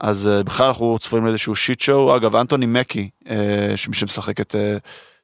אז 0.00 0.28
אה, 0.28 0.42
בכלל 0.42 0.66
אנחנו 0.66 0.98
צפויים 0.98 1.26
לאיזשהו 1.26 1.56
שיט 1.56 1.80
שואו. 1.80 2.16
אגב, 2.16 2.36
אנטוני 2.36 2.66
מקי, 2.66 3.10
אה, 3.30 3.72
שמי 3.76 3.94
שמשחק 3.94 4.40
את... 4.40 4.54
אה, 4.54 4.76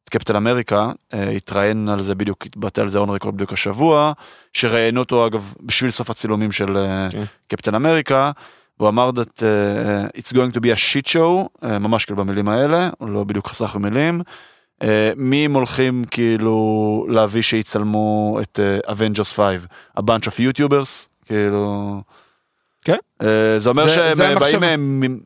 את 0.04 0.08
קפטן 0.08 0.36
אמריקה, 0.36 0.90
התראיין 1.12 1.88
על 1.88 2.02
זה 2.02 2.14
בדיוק, 2.14 2.46
התבטא 2.46 2.80
על 2.80 2.88
זה 2.88 2.98
און 2.98 3.10
רקורד 3.10 3.34
בדיוק 3.34 3.52
השבוע, 3.52 4.12
שראיינו 4.52 5.00
אותו 5.00 5.26
אגב 5.26 5.54
בשביל 5.62 5.90
סוף 5.90 6.10
הצילומים 6.10 6.52
של 6.52 6.66
כן. 7.10 7.24
קפטן 7.48 7.74
אמריקה, 7.74 8.30
והוא 8.78 8.88
אמר 8.88 9.10
that 9.10 9.38
uh, 9.38 10.18
it's 10.18 10.32
going 10.32 10.56
to 10.56 10.60
be 10.60 10.70
a 10.72 10.76
shit 10.76 11.08
show, 11.08 11.48
uh, 11.62 11.66
ממש 11.66 12.04
כאילו 12.04 12.16
במילים 12.16 12.48
האלה, 12.48 12.90
הוא 12.98 13.08
לא 13.08 13.24
בדיוק 13.24 13.48
חסך 13.48 13.76
במילים. 13.76 14.20
Uh, 14.82 14.86
מי 15.16 15.44
הם 15.44 15.54
הולכים 15.54 16.04
כאילו 16.10 17.06
להביא 17.08 17.42
שיצלמו 17.42 18.38
את 18.42 18.60
uh, 18.86 18.90
Avengers 18.90 19.34
5? 19.36 19.40
A 19.98 20.02
bunch 20.02 20.26
of 20.26 20.38
YouTubers? 20.38 21.13
כאילו... 21.26 22.00
כן. 22.84 22.96
Uh, 23.22 23.26
זה 23.58 23.68
אומר 23.68 23.88
זה- 23.88 23.94
שהם 23.94 24.16
זה 24.16 24.28
אה. 24.28 24.38
באים 24.38 24.64
אה, 24.64 24.76
מ- 24.76 25.20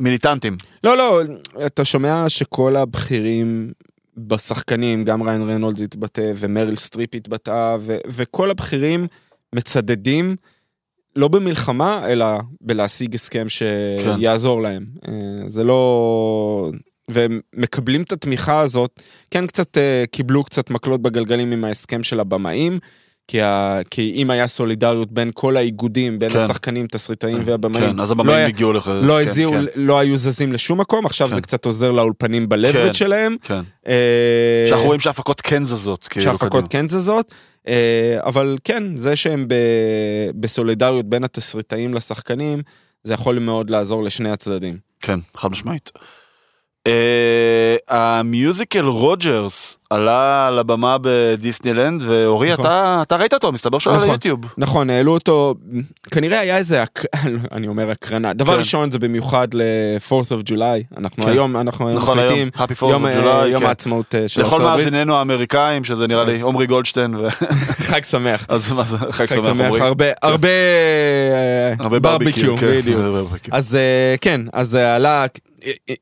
מיליטנטים. 0.00 0.56
לא, 0.84 0.96
לא, 0.96 1.20
אתה 1.66 1.84
שומע 1.84 2.24
שכל 2.28 2.76
הבכירים 2.76 3.72
בשחקנים, 4.16 5.04
גם 5.04 5.22
ריין 5.22 5.42
רנולדס 5.50 5.80
התבטא 5.80 6.32
ומריל 6.36 6.76
סטריפ 6.76 7.14
התבטאה, 7.14 7.76
ו- 7.80 7.98
וכל 8.08 8.50
הבכירים 8.50 9.06
מצדדים, 9.54 10.36
לא 11.16 11.28
במלחמה, 11.28 12.06
אלא 12.08 12.26
בלהשיג 12.60 13.14
הסכם 13.14 13.46
שיעזור 13.48 14.62
להם. 14.62 14.86
אה, 15.08 15.12
זה 15.48 15.64
לא... 15.64 16.70
והם 17.10 17.40
מקבלים 17.56 18.02
את 18.02 18.12
התמיכה 18.12 18.60
הזאת, 18.60 19.02
כן 19.30 19.46
קצת 19.46 19.78
אה, 19.78 20.04
קיבלו 20.10 20.44
קצת 20.44 20.70
מקלות 20.70 21.02
בגלגלים 21.02 21.52
עם 21.52 21.64
ההסכם 21.64 22.02
של 22.02 22.20
הבמאים, 22.20 22.78
כי, 23.28 23.42
ה... 23.42 23.78
כי 23.90 24.12
אם 24.16 24.30
היה 24.30 24.48
סולידריות 24.48 25.12
בין 25.12 25.30
כל 25.34 25.56
האיגודים, 25.56 26.18
בין 26.18 26.30
כן. 26.30 26.38
השחקנים, 26.38 26.86
תסריטאים 26.86 27.38
והבמאים, 27.44 27.84
כן, 27.92 28.00
אז 28.00 28.08
לא 28.10 28.14
הבמאים 28.14 28.36
היה- 28.36 28.46
הגיעו 28.46 28.72
לך. 28.72 28.90
לא 29.02 29.14
כן, 29.16 29.22
הזיעו, 29.22 29.52
כן, 29.52 29.64
לא 29.76 29.98
היו 29.98 30.16
זזים 30.16 30.52
לשום 30.52 30.80
מקום, 30.80 31.06
עכשיו 31.06 31.28
כן. 31.28 31.34
זה 31.34 31.40
קצת 31.40 31.64
עוזר 31.64 31.92
לאולפנים 31.92 32.48
ב 32.48 32.52
leverage 32.52 32.86
כן. 32.86 32.92
שלהם. 32.92 33.36
כן. 33.42 33.60
אה, 33.88 34.64
שאנחנו 34.68 34.86
רואים 34.86 35.00
שההפקות 35.00 35.40
כן 35.40 35.64
זזות. 35.64 36.08
כאילו, 36.08 36.24
שההפקות. 36.24 36.64
כן 36.70 36.88
זזות, 36.88 37.34
אה, 37.68 37.74
אבל 38.24 38.58
כן, 38.64 38.96
זה 38.96 39.16
שהם 39.16 39.48
ב- 39.48 39.54
בסולידריות 40.40 41.06
בין 41.06 41.24
התסריטאים 41.24 41.94
לשחקנים, 41.94 42.62
זה 43.02 43.14
יכול 43.14 43.38
מאוד 43.38 43.70
לעזור 43.70 44.02
לשני 44.04 44.30
הצדדים. 44.30 44.76
כן, 45.02 45.18
חד 45.36 45.50
משמעית. 45.50 45.90
אה, 46.88 47.76
המיוזיקל 47.88 48.84
רוג'רס 48.84 49.78
עלה 49.90 50.50
לבמה 50.50 50.96
בדיסנילנד, 51.00 52.02
ואורי, 52.06 52.52
נכון. 52.52 52.66
אתה 53.02 53.16
ראית 53.16 53.34
אותו, 53.34 53.52
מסתבר 53.52 53.78
שהוא 53.78 53.90
עלה 53.90 53.98
נכון. 53.98 54.10
ליוטיוב. 54.10 54.40
נכון, 54.58 54.90
העלו 54.90 55.14
אותו, 55.14 55.54
כנראה 56.10 56.40
היה 56.40 56.56
איזה. 56.56 56.82
אני 57.52 57.68
אומר 57.68 57.90
הקרנה. 57.90 58.34
דבר 58.34 58.52
כן. 58.52 58.58
ראשון 58.58 58.90
זה 58.90 58.98
במיוחד 58.98 59.48
ל-4th 59.54 60.10
of 60.10 60.50
July, 60.50 60.98
אנחנו 60.98 61.24
כן. 61.24 61.30
היום, 61.30 61.56
אנחנו 61.56 61.88
היום 61.88 61.98
נכון, 61.98 62.18
היום, 62.18 62.32
מקליטים, 62.32 62.50
Happy 62.56 62.82
4th 62.82 62.90
יום, 62.90 63.04
of 63.04 63.08
אה, 63.08 63.42
July, 63.42 63.46
יום 63.46 63.60
כן. 63.60 63.66
העצמאות 63.66 64.14
אה, 64.14 64.28
של 64.28 64.40
לכל 64.40 64.50
ארצות 64.50 64.60
הברית. 64.60 64.86
מאזיננו 64.86 65.16
האמריקאים, 65.16 65.84
שזה 65.84 66.06
נראה 66.06 66.24
לי 66.24 66.40
עמרי 66.42 66.66
גולדשטיין, 66.66 67.14
חג 67.90 68.04
שמח. 68.04 68.46
אז 68.48 68.72
מה 68.72 68.84
זה, 68.84 68.96
חג 69.10 69.26
שמח 69.26 69.46
עמרי. 69.46 69.80
הרבה, 70.22 70.48
אה, 71.80 71.98
ברביקיו, 72.00 72.56
בדיוק. 72.56 73.08
אז 73.50 73.74
אה, 73.74 74.14
כן, 74.20 74.40
אז 74.52 74.74
עלה, 74.74 75.26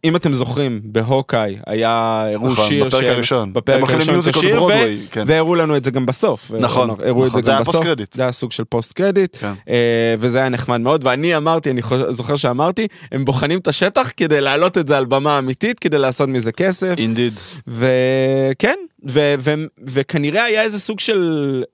אם 0.05 0.17
אתם 0.17 0.35
זוכרים, 0.35 0.81
בהוקאי 0.85 1.57
היה, 1.67 1.91
הראו 2.35 2.49
נכון, 2.49 2.69
שיר 2.69 2.85
בפרק 2.85 3.01
של- 3.03 3.09
הראשון. 3.09 3.53
בפרק 3.53 3.83
הראשון 3.83 4.01
את 4.03 4.09
musical 4.09 4.39
השיר, 4.39 4.55
בברודוויי, 4.57 4.99
כן. 5.11 5.23
והראו 5.27 5.55
לנו 5.55 5.77
את 5.77 5.85
זה 5.85 5.91
גם 5.91 6.07
בסוף. 6.07 6.51
נכון, 6.61 6.91
הראו 6.91 7.01
את 7.25 7.29
נכון, 7.29 7.43
זה 7.43 7.47
זה 7.47 7.51
גם 7.51 7.55
היה 7.55 7.61
בסוף. 7.61 7.75
post 7.75 7.85
credit. 7.87 8.13
זה 8.13 8.23
היה 8.23 8.33
סוג 8.33 8.53
של 8.53 8.65
post 8.65 8.93
credit, 8.93 9.37
כן. 9.41 9.53
אה, 9.69 10.15
וזה 10.19 10.39
היה 10.39 10.49
נחמד 10.49 10.81
מאוד, 10.81 11.05
ואני 11.05 11.37
אמרתי, 11.37 11.71
אני 11.71 11.81
זוכר 12.11 12.37
שאמרתי, 12.37 12.87
הם 13.13 13.25
בוחנים 13.25 13.59
את 13.59 13.69
השטח 13.69 14.11
כדי 14.17 14.41
להעלות 14.41 14.79
את 14.79 14.89
זה 14.89 14.97
על 14.99 15.05
במה 15.05 15.39
אמיתית, 15.39 15.79
כדי 15.81 15.99
לעשות 15.99 16.29
מזה 16.29 16.53
כסף. 16.53 16.95
Indeed. 16.99 17.33
וכן, 17.67 18.77
ו- 19.09 19.35
ו- 19.39 19.55
וכנראה 19.87 20.45
היה 20.45 20.63
איזה 20.63 20.81
סוג 20.81 21.01
של, 21.01 21.23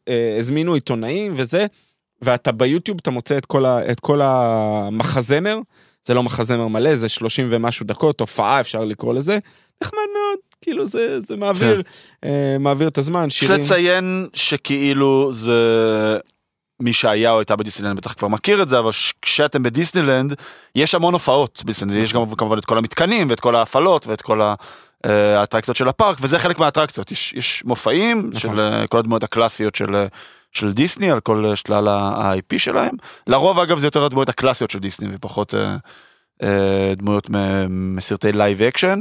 אה, 0.08 0.34
הזמינו 0.38 0.74
עיתונאים 0.74 1.32
וזה, 1.36 1.66
ואתה 2.22 2.52
ביוטיוב 2.52 2.98
אתה 3.02 3.10
מוצא 3.10 3.36
את 3.38 3.46
כל, 3.46 3.64
ה- 3.66 3.90
את 3.90 4.00
כל 4.00 4.20
המחזמר, 4.22 5.58
זה 6.04 6.14
לא 6.14 6.22
מחזמר 6.22 6.68
מלא, 6.68 6.94
זה 6.94 7.08
30 7.08 7.46
ומשהו 7.50 7.86
דקות, 7.86 8.20
הופעה 8.20 8.60
אפשר 8.60 8.84
לקרוא 8.84 9.14
לזה, 9.14 9.38
נחמד 9.84 9.98
מאוד, 9.98 10.38
כאילו 10.60 10.86
זה, 10.86 11.20
זה 11.20 11.36
מעביר, 11.36 11.82
אה, 12.24 12.56
מעביר 12.60 12.88
את 12.88 12.98
הזמן, 12.98 13.30
שירים. 13.30 13.60
לציין 13.60 14.28
שכאילו 14.34 15.30
זה... 15.34 16.18
מי 16.82 16.92
שהיה 16.92 17.32
או 17.32 17.38
הייתה 17.38 17.56
בדיסנילנד 17.56 17.96
בטח 17.96 18.12
כבר 18.12 18.28
מכיר 18.28 18.62
את 18.62 18.68
זה, 18.68 18.78
אבל 18.78 18.90
כשאתם 19.22 19.62
בדיסנילנד, 19.62 20.34
יש 20.76 20.94
המון 20.94 21.14
הופעות 21.14 21.62
בדיסנילנד, 21.64 22.04
יש 22.04 22.12
גם 22.12 22.34
כמובן 22.34 22.58
את 22.58 22.64
כל 22.64 22.78
המתקנים 22.78 23.30
ואת 23.30 23.40
כל 23.40 23.56
ההפעלות 23.56 24.06
ואת 24.06 24.22
כל 24.22 24.40
ה- 24.40 24.54
אה, 25.06 25.40
האטרקציות 25.40 25.76
של 25.76 25.88
הפארק, 25.88 26.18
וזה 26.20 26.38
חלק 26.38 26.58
מהאטרקציות, 26.58 27.12
יש, 27.12 27.32
יש 27.32 27.62
מופעים 27.64 28.18
נכון. 28.32 28.40
של 28.40 28.60
אה, 28.60 28.86
כל 28.86 28.98
הדמויות 28.98 29.22
הקלאסיות 29.22 29.74
של, 29.74 29.94
אה, 29.94 30.06
של 30.52 30.72
דיסני 30.72 31.10
על 31.10 31.20
כל 31.20 31.46
אה, 31.46 31.56
שלל 31.56 31.88
ה-IP 31.88 32.58
שלהם. 32.58 32.94
לרוב 33.26 33.58
אגב 33.58 33.78
זה 33.78 33.86
יותר 33.86 34.04
הדמויות 34.04 34.28
הקלאסיות 34.28 34.70
של 34.70 34.78
דיסני 34.78 35.08
ופחות 35.14 35.54
אה, 35.54 35.76
אה, 36.42 36.94
דמויות 36.96 37.30
מסרטי 37.68 38.32
live 38.32 38.62
action, 38.62 39.00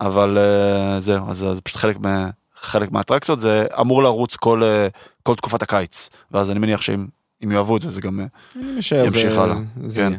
אבל 0.00 0.38
אה, 0.38 1.00
זהו, 1.00 1.30
אז 1.30 1.36
זה 1.36 1.60
פשוט 1.60 1.76
חלק 1.76 1.96
מה... 2.00 2.30
חלק 2.60 2.92
מהאטרקציות, 2.92 3.40
זה 3.40 3.66
אמור 3.80 4.02
לרוץ 4.02 4.36
כל, 4.36 4.62
אה, 4.62 4.88
כל 5.22 5.34
תקופת 5.34 5.62
הקיץ, 5.62 6.10
ואז 6.30 6.50
אני 6.50 6.58
מניח 6.58 6.82
שאם 6.82 7.06
אם 7.44 7.52
יאהבו 7.52 7.76
את 7.76 7.82
זה, 7.82 7.90
זה 7.90 8.00
גם... 8.00 8.20
אה, 8.20 9.04
ימשיך 9.04 9.38
הלאה, 9.38 9.56
כן. 9.94 10.12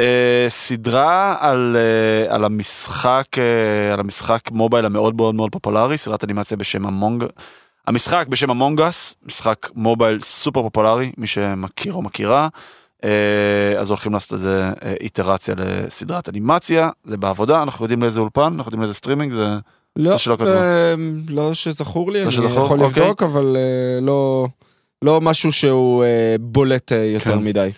אה, 0.00 0.46
סדרה 0.48 1.36
על, 1.40 1.76
אה, 1.76 2.34
על 2.34 2.44
המשחק, 2.44 3.26
אה, 3.38 3.92
על 3.92 4.00
המשחק 4.00 4.50
mobile 4.50 4.84
המאוד 4.84 5.16
מאוד 5.16 5.34
מאוד 5.34 5.52
פופולרי, 5.52 5.98
סדרת 5.98 6.24
אנימציה 6.24 6.56
בשם 6.56 6.86
Among... 6.86 7.24
המשחק 7.86 8.26
בשם 8.28 8.50
Among 8.50 8.90
Us, 8.90 9.14
משחק 9.26 9.70
mobile 9.74 10.20
סופר 10.20 10.62
פופולרי, 10.62 11.12
מי 11.18 11.26
שמכיר 11.26 11.92
או 11.92 12.02
מכירה. 12.02 12.48
אה, 13.04 13.78
אז 13.78 13.88
הולכים 13.90 14.12
לעשות 14.12 14.32
איזה 14.32 14.70
אה, 14.84 14.94
איטרציה 15.00 15.54
לסדרת 15.58 16.28
אנימציה, 16.28 16.90
זה 17.04 17.16
בעבודה, 17.16 17.62
אנחנו 17.62 17.84
יודעים 17.84 18.02
לאיזה 18.02 18.20
אולפן, 18.20 18.42
אנחנו 18.42 18.68
יודעים 18.68 18.82
לאיזה 18.82 18.94
סטרימינג, 18.94 19.32
זה... 19.32 19.46
לא, 19.96 20.18
שלא. 20.18 20.36
אה, 20.40 20.94
לא 21.28 21.54
שזכור 21.54 22.12
לי, 22.12 22.18
לא 22.18 22.24
אני 22.24 22.32
שזכור? 22.32 22.64
יכול 22.64 22.82
אוקיי. 22.82 23.02
לבדוק, 23.02 23.22
אבל 23.22 23.56
אה, 23.56 24.00
לא... 24.00 24.46
לא 25.02 25.20
משהו 25.20 25.52
שהוא 25.52 26.04
אה, 26.04 26.36
בולט 26.40 26.92
אה, 26.92 27.04
יותר 27.04 27.30
כן. 27.30 27.38
מדי. 27.38 27.70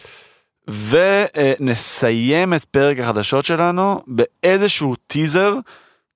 ונסיים 0.68 2.54
את 2.54 2.64
פרק 2.64 2.98
החדשות 2.98 3.44
שלנו 3.44 4.00
באיזשהו 4.06 4.94
טיזר 5.06 5.54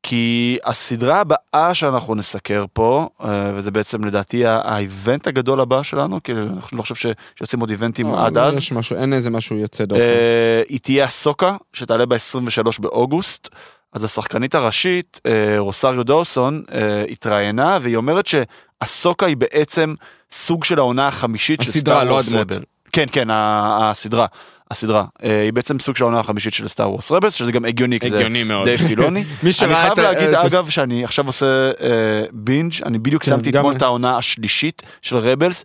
כי 0.03 0.59
הסדרה 0.65 1.21
הבאה 1.21 1.75
שאנחנו 1.75 2.15
נסקר 2.15 2.65
פה, 2.73 3.09
אה, 3.25 3.53
וזה 3.55 3.71
בעצם 3.71 4.05
לדעתי 4.05 4.47
האיבנט 4.47 5.27
הגדול 5.27 5.61
הבא 5.61 5.83
שלנו, 5.83 6.23
כי 6.23 6.33
אני 6.33 6.49
לא 6.73 6.83
חושב 6.83 6.95
שיוצאים 7.39 7.61
עוד 7.61 7.71
איבנטים 7.71 8.07
לא, 8.13 8.27
עד 8.27 8.39
לא 8.39 8.43
אז. 8.43 8.57
יש 8.57 8.73
משהו, 8.73 8.97
אין 8.97 9.13
איזה 9.13 9.31
משהו 9.31 9.57
יוצא 9.57 9.85
דופן. 9.85 10.01
אה, 10.01 10.63
היא 10.69 10.79
תהיה 10.81 11.05
הסוקה, 11.05 11.57
שתעלה 11.73 12.07
ב-23 12.07 12.81
באוגוסט. 12.81 13.49
אז 13.93 14.05
השחקנית 14.05 14.55
הראשית, 14.55 15.21
אה, 15.27 15.59
רוסריו 15.59 16.03
דורסון, 16.03 16.63
אה, 16.73 17.03
התראיינה, 17.11 17.79
והיא 17.83 17.97
אומרת 17.97 18.27
שהסוקה 18.27 19.27
היא 19.27 19.37
בעצם 19.37 19.95
סוג 20.33 20.65
של 20.65 20.79
העונה 20.79 21.09
החמישית 21.09 21.63
של 21.63 21.71
הסדרה, 21.71 21.95
סטאר 21.97 22.05
לא 22.09 22.13
וורס 22.13 22.29
הדמות. 22.29 22.53
רבל. 22.53 22.63
כן, 22.93 23.07
כן, 23.13 23.31
ה- 23.31 23.91
הסדרה. 23.91 24.27
הסדרה. 24.70 25.04
אה, 25.22 25.42
היא 25.42 25.52
בעצם 25.52 25.78
סוג 25.78 25.96
של 25.96 26.04
העונה 26.04 26.20
החמישית 26.20 26.52
של 26.52 26.68
סטאר 26.68 26.90
וורס 26.90 27.12
רבלס, 27.12 27.35
שזה 27.35 27.52
גם 27.52 27.64
הגיוני, 27.64 28.00
כי 28.00 28.11
זה 28.11 28.16
הגיוני 28.16 28.44
מאוד. 28.44 28.68
די 28.68 28.78
פילוני. 28.78 29.24
מי 29.42 29.50
אני 29.62 29.74
חייב 29.76 30.00
להגיד, 30.00 30.35
אגב, 30.35 30.68
שאני 30.68 31.04
עכשיו 31.04 31.26
עושה 31.26 31.70
אה, 31.81 32.24
בינג', 32.33 32.72
אני 32.85 32.98
בדיוק 32.98 33.24
כן, 33.24 33.31
גם 33.31 33.40
אתמול. 33.40 33.76
את 33.76 33.83
העונה 33.83 34.16
השלישית 34.16 34.83
של 35.02 35.16
רבלס. 35.16 35.64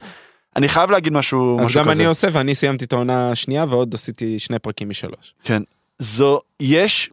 אני 0.56 0.70
חייב 0.70 0.92
להגיד 0.92 1.14
משהו 1.14 1.60
אז 1.60 1.66
משהו 1.66 1.80
גם 1.80 1.86
כזה. 1.86 1.94
אני 1.94 2.06
עושה, 2.06 2.28
ואני 2.32 2.56
סיימתי 2.56 2.86
את 2.86 2.94
העונה 2.94 3.32
השנייה, 3.32 3.66
ועוד 3.70 3.94
עשיתי 3.94 4.40
שני 4.40 4.60
פרקים 4.60 4.90
משלוש. 4.90 5.34
כן. 5.44 5.62
זו, 6.00 6.40
יש, 6.60 7.10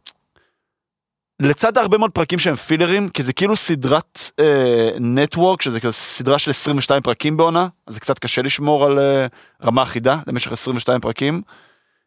לצד 1.41 1.79
הרבה 1.79 1.99
מאוד 1.99 2.11
פרקים 2.11 2.39
שהם 2.39 2.57
פילרים, 2.57 3.09
כי 3.09 3.23
זה 3.23 3.33
כאילו 3.33 3.57
סדרת 3.57 4.19
אה, 4.41 4.91
נטוורק, 5.01 5.63
שזה 5.63 5.81
כאילו 5.81 5.93
סדרה 5.93 6.39
של 6.39 6.51
22 6.51 7.03
פרקים 7.03 7.37
בעונה, 7.37 7.69
אז 7.87 7.95
זה 7.95 8.01
קצת 8.01 8.19
קשה 8.19 8.43
לשמור 8.43 8.85
על 8.85 8.99
אה, 8.99 9.27
רמה 9.65 9.83
אחידה 9.83 10.19
למשך 10.27 10.53
22 10.53 11.01
פרקים. 11.01 11.43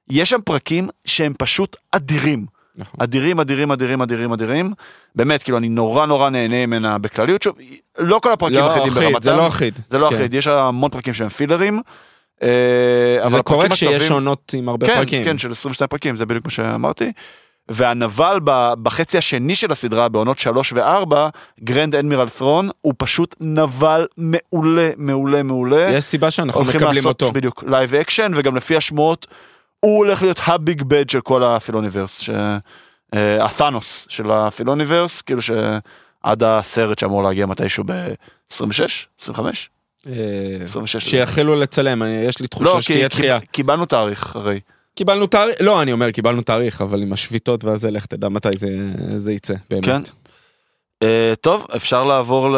יש 0.09 0.29
שם 0.29 0.41
פרקים 0.45 0.89
שהם 1.05 1.33
פשוט 1.37 1.75
אדירים. 1.91 2.45
נכון. 2.75 2.99
אדירים, 3.03 3.39
אדירים, 3.39 3.71
אדירים, 3.71 4.01
אדירים, 4.01 4.33
אדירים. 4.33 4.73
באמת, 5.15 5.43
כאילו, 5.43 5.57
אני 5.57 5.69
נורא 5.69 6.05
נורא 6.05 6.29
נהנה 6.29 6.65
ממנה 6.65 6.97
בכלליות. 6.97 7.41
שוב, 7.41 7.55
לא 7.97 8.19
כל 8.19 8.31
הפרקים 8.31 8.59
לא 8.59 8.71
אחידים 8.71 8.87
אחיד, 8.87 9.03
ברמתם. 9.03 9.21
זה 9.21 9.33
לא 9.33 9.47
אחיד. 9.47 9.79
זה 9.89 9.97
לא 9.97 10.09
כן. 10.09 10.15
אחיד, 10.15 10.33
יש 10.33 10.47
המון 10.47 10.89
פרקים 10.91 11.13
שהם 11.13 11.29
פילרים. 11.29 11.81
אה, 12.43 13.29
זה 13.29 13.41
קורה 13.41 13.69
כשיש 13.69 14.11
עונות 14.11 14.53
עם 14.57 14.69
הרבה 14.69 14.87
כן, 14.87 14.95
פרקים. 14.95 15.25
כן, 15.25 15.37
של 15.37 15.51
22 15.51 15.87
פרקים, 15.87 16.15
זה 16.15 16.25
בדיוק 16.25 16.45
מה 16.45 16.51
שאמרתי. 16.51 17.11
והנבל 17.69 18.39
בחצי 18.83 19.17
השני 19.17 19.55
של 19.55 19.71
הסדרה, 19.71 20.09
בעונות 20.09 20.39
3 20.39 20.73
ו-4, 20.73 21.15
Grand 21.63 21.95
Admiral 21.95 22.29
Thrawn, 22.29 22.69
הוא 22.81 22.93
פשוט 22.97 23.35
נבל 23.39 24.07
מעולה, 24.17 24.89
מעולה, 24.97 25.43
מעולה. 25.43 25.89
יש 25.89 26.03
סיבה 26.03 26.31
שאנחנו 26.31 26.61
הולכים 26.61 26.77
מקבלים 26.81 26.95
לעשות 26.95 27.21
אותו. 27.21 27.33
בדיוק 27.33 27.63
live 27.67 27.95
action, 27.95 28.31
וגם 28.35 28.55
לפי 28.55 28.75
השמועות, 28.75 29.27
הוא 29.83 29.97
הולך 29.97 30.21
להיות 30.21 30.39
ה 30.47 30.56
big 30.56 30.83
bad 30.83 31.09
של 31.09 31.21
כל 31.21 31.43
ה 31.43 31.49
Filoniverse. 31.49 32.19
ש... 32.19 32.29
אה, 33.13 33.45
הת'אנוס 33.45 34.05
של 34.09 34.31
ה 34.31 34.38
Filoniverse, 34.38 35.21
כאילו 35.21 35.41
שעד 35.41 36.43
הסרט 36.43 36.99
שאמור 36.99 37.23
להגיע 37.23 37.45
מתישהו 37.45 37.83
ב-26? 37.87 38.55
25? 39.21 39.69
אה, 40.07 40.13
26. 40.63 41.09
שיחלו 41.09 41.55
לצלם, 41.55 42.03
אני- 42.03 42.11
יש 42.27 42.39
לי 42.39 42.43
לא, 42.43 42.47
תחושה 42.47 42.73
כי, 42.77 42.81
שתהיה 42.83 43.07
דחייה. 43.07 43.39
קיבלנו 43.39 43.85
תאריך 43.85 44.35
הרי. 44.35 44.59
קיבלנו 44.95 45.27
תאריך, 45.27 45.55
לא, 45.61 45.81
אני 45.81 45.91
אומר, 45.91 46.11
קיבלנו 46.11 46.41
תאריך, 46.41 46.81
אבל 46.81 47.01
עם 47.01 47.13
השביתות 47.13 47.63
והזה, 47.63 47.91
לך 47.91 48.05
תדע 48.05 48.29
מתי 48.29 48.49
זה- 48.57 48.67
זה 49.17 49.33
יצא, 49.33 49.53
באמת. 49.69 49.85
כן. 49.85 50.01
אה, 51.03 51.35
טוב, 51.41 51.65
אפשר 51.75 52.03
לעבור 52.03 52.49
ל- 52.51 52.57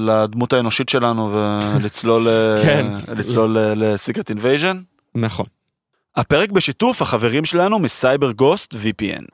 לדמות 0.00 0.52
האנושית 0.52 0.88
שלנו 0.88 1.32
ולצלול 1.32 2.26
כן. 2.64 2.86
ל 3.76 3.84
Secret 3.84 4.30
Invasion. 4.30 4.76
נכון. 5.14 5.46
הפרק 6.16 6.50
בשיתוף 6.50 7.02
החברים 7.02 7.44
שלנו 7.44 7.78
מ 7.78 8.32
CyberGhost 8.32 8.74
VPN. 8.74 9.24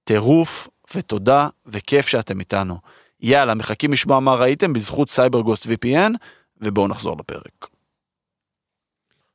טירוף 0.03 0.67
ותודה 0.95 1.47
וכיף 1.65 2.07
שאתם 2.07 2.39
איתנו. 2.39 2.77
יאללה, 3.21 3.53
מחכים 3.53 3.93
לשמוע 3.93 4.19
מה 4.19 4.35
ראיתם 4.35 4.73
בזכות 4.73 5.09
CyberGhost 5.09 5.65
VPN, 5.65 6.13
ובואו 6.61 6.87
נחזור 6.87 7.17
לפרק. 7.19 7.67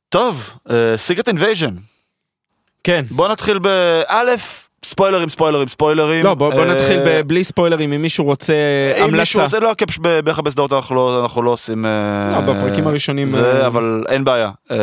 טוב, 0.09 0.53
Secret 0.95 1.27
אה, 1.27 1.31
Invasion. 1.31 1.75
כן. 2.83 3.05
בואו 3.11 3.31
נתחיל 3.31 3.59
באלף, 3.59 4.69
ספוילרים, 4.85 5.29
ספוילרים, 5.29 5.67
ספוילרים. 5.67 6.25
לא, 6.25 6.33
בוא 6.33 6.53
בוא 6.53 6.63
אה, 6.63 6.75
נתחיל 6.75 6.99
ב- 7.05 7.21
בלי 7.21 7.43
ספוילרים, 7.43 7.93
אם 7.93 8.01
מישהו 8.01 8.25
רוצה 8.25 8.53
אם 8.99 9.11
מישהו 9.11 9.39
המלצה. 9.39 9.57
רוצה, 9.57 9.59
לא, 9.59 9.73
כי 9.73 9.85
בערך 10.01 10.39
בסדרות 10.39 10.73
אנחנו 10.73 10.95
לא, 10.95 11.21
אנחנו 11.23 11.41
לא 11.41 11.49
עושים... 11.49 11.85
אה, 11.85 12.31
לא, 12.31 12.53
בפרקים 12.53 12.87
הראשונים, 12.87 13.31
זה, 13.31 13.61
אה, 13.61 13.67
אבל 13.67 14.03
אין 14.09 14.23
בעיה. 14.23 14.51
אה, 14.71 14.77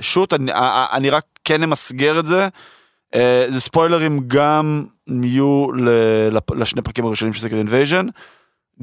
shoot, 0.00 0.34
אני, 0.34 0.52
אה, 0.52 0.86
אני 0.92 1.10
רק 1.10 1.24
כן 1.44 1.62
אמסגר 1.62 2.18
את 2.18 2.26
זה. 2.26 2.48
אה, 3.14 3.46
זה 3.50 3.60
ספוילרים 3.60 4.20
גם 4.26 4.84
יהיו 5.08 5.66
לשני 6.54 6.82
פרקים 6.82 7.04
הראשונים 7.04 7.34
של 7.34 7.40
Secret 7.40 7.56
Invasion, 7.56 8.06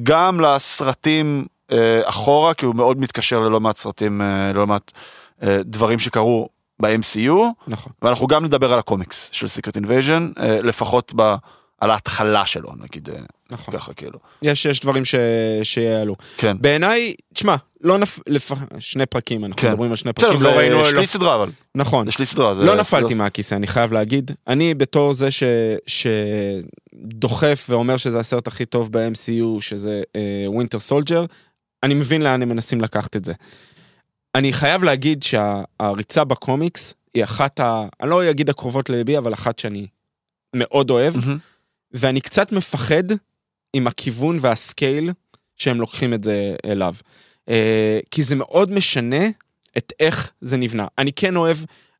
גם 0.04 0.42
לסרטים 0.42 1.46
אה, 1.72 2.02
אחורה, 2.06 2.54
כי 2.54 2.66
הוא 2.66 2.76
מאוד 2.76 3.00
מתקשר 3.00 3.40
ללא 3.40 3.60
מעט 3.60 3.78
סרטים, 3.78 4.22
אה, 4.22 4.52
ללא 4.54 4.68
מעט 4.68 4.92
דברים 5.62 6.00
שקרו 6.00 6.50
ב-MCU, 6.82 7.34
נכון. 7.68 7.92
ואנחנו 8.02 8.28
גם 8.28 8.46
נדבר 8.46 8.74
על 8.74 8.80
הקומיקס 8.80 9.30
של 9.32 9.48
Secret 9.48 9.76
Invasion, 9.76 10.32
לפחות 10.64 11.12
ב, 11.16 11.36
על 11.82 11.92
ההתחלה 11.92 12.46
שלו, 12.46 12.70
נגיד, 12.84 13.10
נכון. 13.52 13.74
ככה 13.74 13.94
כאילו. 13.94 14.20
יש 14.42 14.66
יש 14.66 14.80
דברים 14.80 15.06
ש- 15.06 15.16
שיעלו. 15.64 16.16
כן. 16.38 16.58
בעיניי, 16.62 17.14
תשמע, 17.34 17.56
לא 17.82 17.98
נפ... 17.98 18.20
לפ... 18.28 18.52
שני 18.80 19.06
פרקים, 19.06 19.46
אנחנו 19.46 19.62
כן. 19.62 19.70
מדברים 19.70 19.90
על 19.92 19.96
שני 19.96 20.14
פרקים, 20.14 20.42
לא 20.42 20.50
ראינו... 20.50 20.82
יש 20.82 20.94
לא... 20.94 21.00
לי 21.00 21.06
סדרה 21.06 21.36
אבל, 21.36 21.50
נכון. 21.76 22.08
יש 22.08 22.20
לי 22.20 22.26
סדרה. 22.26 22.56
זה- 22.56 22.66
לא 22.66 22.76
נפלתי 22.76 23.14
מהכיסא, 23.14 23.56
אני 23.56 23.68
חייב 23.68 23.94
להגיד. 23.94 24.32
אני 24.48 24.74
בתור 24.74 25.14
זה 25.14 25.32
ש... 25.32 25.44
שדוחף 25.88 27.66
ואומר 27.70 27.98
שזה 27.98 28.20
הסרט 28.20 28.48
הכי 28.48 28.66
טוב 28.66 28.92
ב-MCU, 28.92 29.62
שזה 29.62 30.02
Winter 30.48 30.80
Soldier, 30.80 31.26
אני 31.84 31.94
מבין 31.94 32.22
לאן 32.22 32.42
הם 32.42 32.50
מנסים 32.50 32.82
לקחת 32.82 33.16
את 33.16 33.26
זה. 33.26 33.34
אני 34.36 34.54
חייב 34.54 34.84
להגיד 34.84 35.24
שהריצה 35.24 36.24
בקומיקס 36.24 36.94
היא 37.14 37.24
אחת 37.24 37.60
ה... 37.60 37.86
אני 38.02 38.10
לא 38.10 38.30
אגיד 38.30 38.50
הקרובות 38.50 38.90
לליבי, 38.90 39.18
אבל 39.18 39.34
אחת 39.34 39.60
שאני 39.60 39.88
מאוד 40.56 40.90
אוהב, 40.90 41.18
מהמם. 41.18 41.38
ואני 41.92 42.22
קצת 42.22 42.52
מפחד 42.52 43.04
עם 43.74 43.88
הכיוון 43.88 44.38
וה 44.42 44.62
scale 44.62 45.12
שהם 45.56 45.80
לוקחים 45.80 46.14
את 46.14 46.24
זה 46.24 46.56
אליו. 46.66 46.94
אה, 47.50 48.00
כי 48.12 48.24
זה 48.24 48.36
מאוד 48.36 48.72
משנה 48.72 49.28
את 49.78 49.94
איך 50.00 50.32
זה 50.42 50.58
נבנה. 50.58 50.88
אני 50.98 51.14
כן 51.14 51.36
אוהב, 51.36 51.58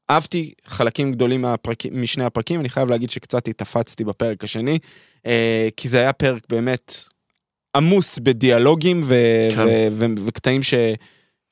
אהבתי 0.10 0.54
חלקים 0.66 1.12
גדולים 1.12 1.42
מהפרקים, 1.42 2.02
משני 2.02 2.26
הפרקים, 2.26 2.60
אני 2.60 2.70
חייב 2.70 2.90
להגיד 2.90 3.10
שקצת 3.10 3.48
התאכזבתי 3.48 4.04
בפרק 4.04 4.44
השני, 4.44 4.80
אה, 5.26 5.68
כי 5.78 5.90
זה 5.90 6.00
היה 6.00 6.14
פרק 6.14 6.44
באמת 6.50 6.94
עמוס 7.76 8.20
בדיאלוגים 8.20 9.02
ו- 9.04 9.48
כן. 9.56 9.66
ו- 9.68 9.88
ו- 9.92 10.26
וקטעים 10.26 10.64
ש... 10.64 10.74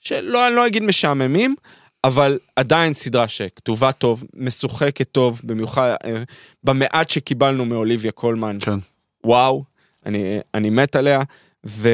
שלא, 0.01 0.47
אני 0.47 0.55
לא 0.55 0.67
אגיד 0.67 0.83
משעממים, 0.83 1.55
אבל 2.03 2.39
עדיין 2.55 2.93
סדרה 2.93 3.27
שכתובה 3.27 3.91
טוב, 3.91 4.23
משוחקת 4.33 5.07
טוב, 5.11 5.41
במיוחד 5.43 5.95
אה, 6.05 6.23
במעט 6.63 7.09
שקיבלנו 7.09 7.65
מאוליביה 7.65 8.11
קולמן. 8.11 8.57
כן. 8.59 8.77
וואו, 9.23 9.63
אני, 10.05 10.39
אני 10.53 10.69
מת 10.69 10.95
עליה. 10.95 11.21
ו... 11.65 11.89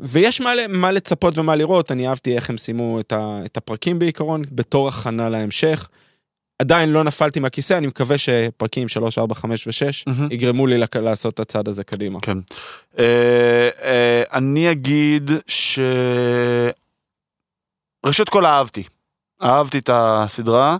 ויש 0.00 0.40
מה, 0.40 0.50
מה 0.68 0.90
לצפות 0.92 1.38
ומה 1.38 1.56
לראות, 1.56 1.92
אני 1.92 2.08
אהבתי 2.08 2.36
איך 2.36 2.50
הם 2.50 2.58
סיימו 2.58 3.00
את, 3.00 3.12
ה... 3.12 3.40
את 3.44 3.56
הפרקים 3.56 3.98
בעיקרון, 3.98 4.42
בתור 4.52 4.88
הכנה 4.88 5.28
להמשך. 5.28 5.88
עדיין 6.58 6.92
לא 6.92 7.04
נפלתי 7.04 7.40
מהכיסא, 7.40 7.74
אני 7.78 7.86
מקווה 7.86 8.18
שפרקים 8.18 8.88
3, 8.88 9.18
4, 9.18 9.34
5 9.34 9.66
ו-6 9.66 9.72
מהמם. 10.06 10.28
יגרמו 10.32 10.66
לי 10.66 10.78
לק- 10.78 10.96
לעשות 10.96 11.34
את 11.34 11.40
הצעד 11.40 11.68
הזה 11.68 11.84
קדימה. 11.84 12.18
כן. 12.22 12.38
אה, 12.98 13.68
אה, 13.82 14.22
אני 14.32 14.70
אגיד 14.70 15.30
ש... 15.46 15.78
ראשית 18.06 18.28
כל 18.28 18.46
אהבתי. 18.46 18.82
אהבתי 19.42 19.78
את 19.78 19.90
הסדרה. 19.92 20.76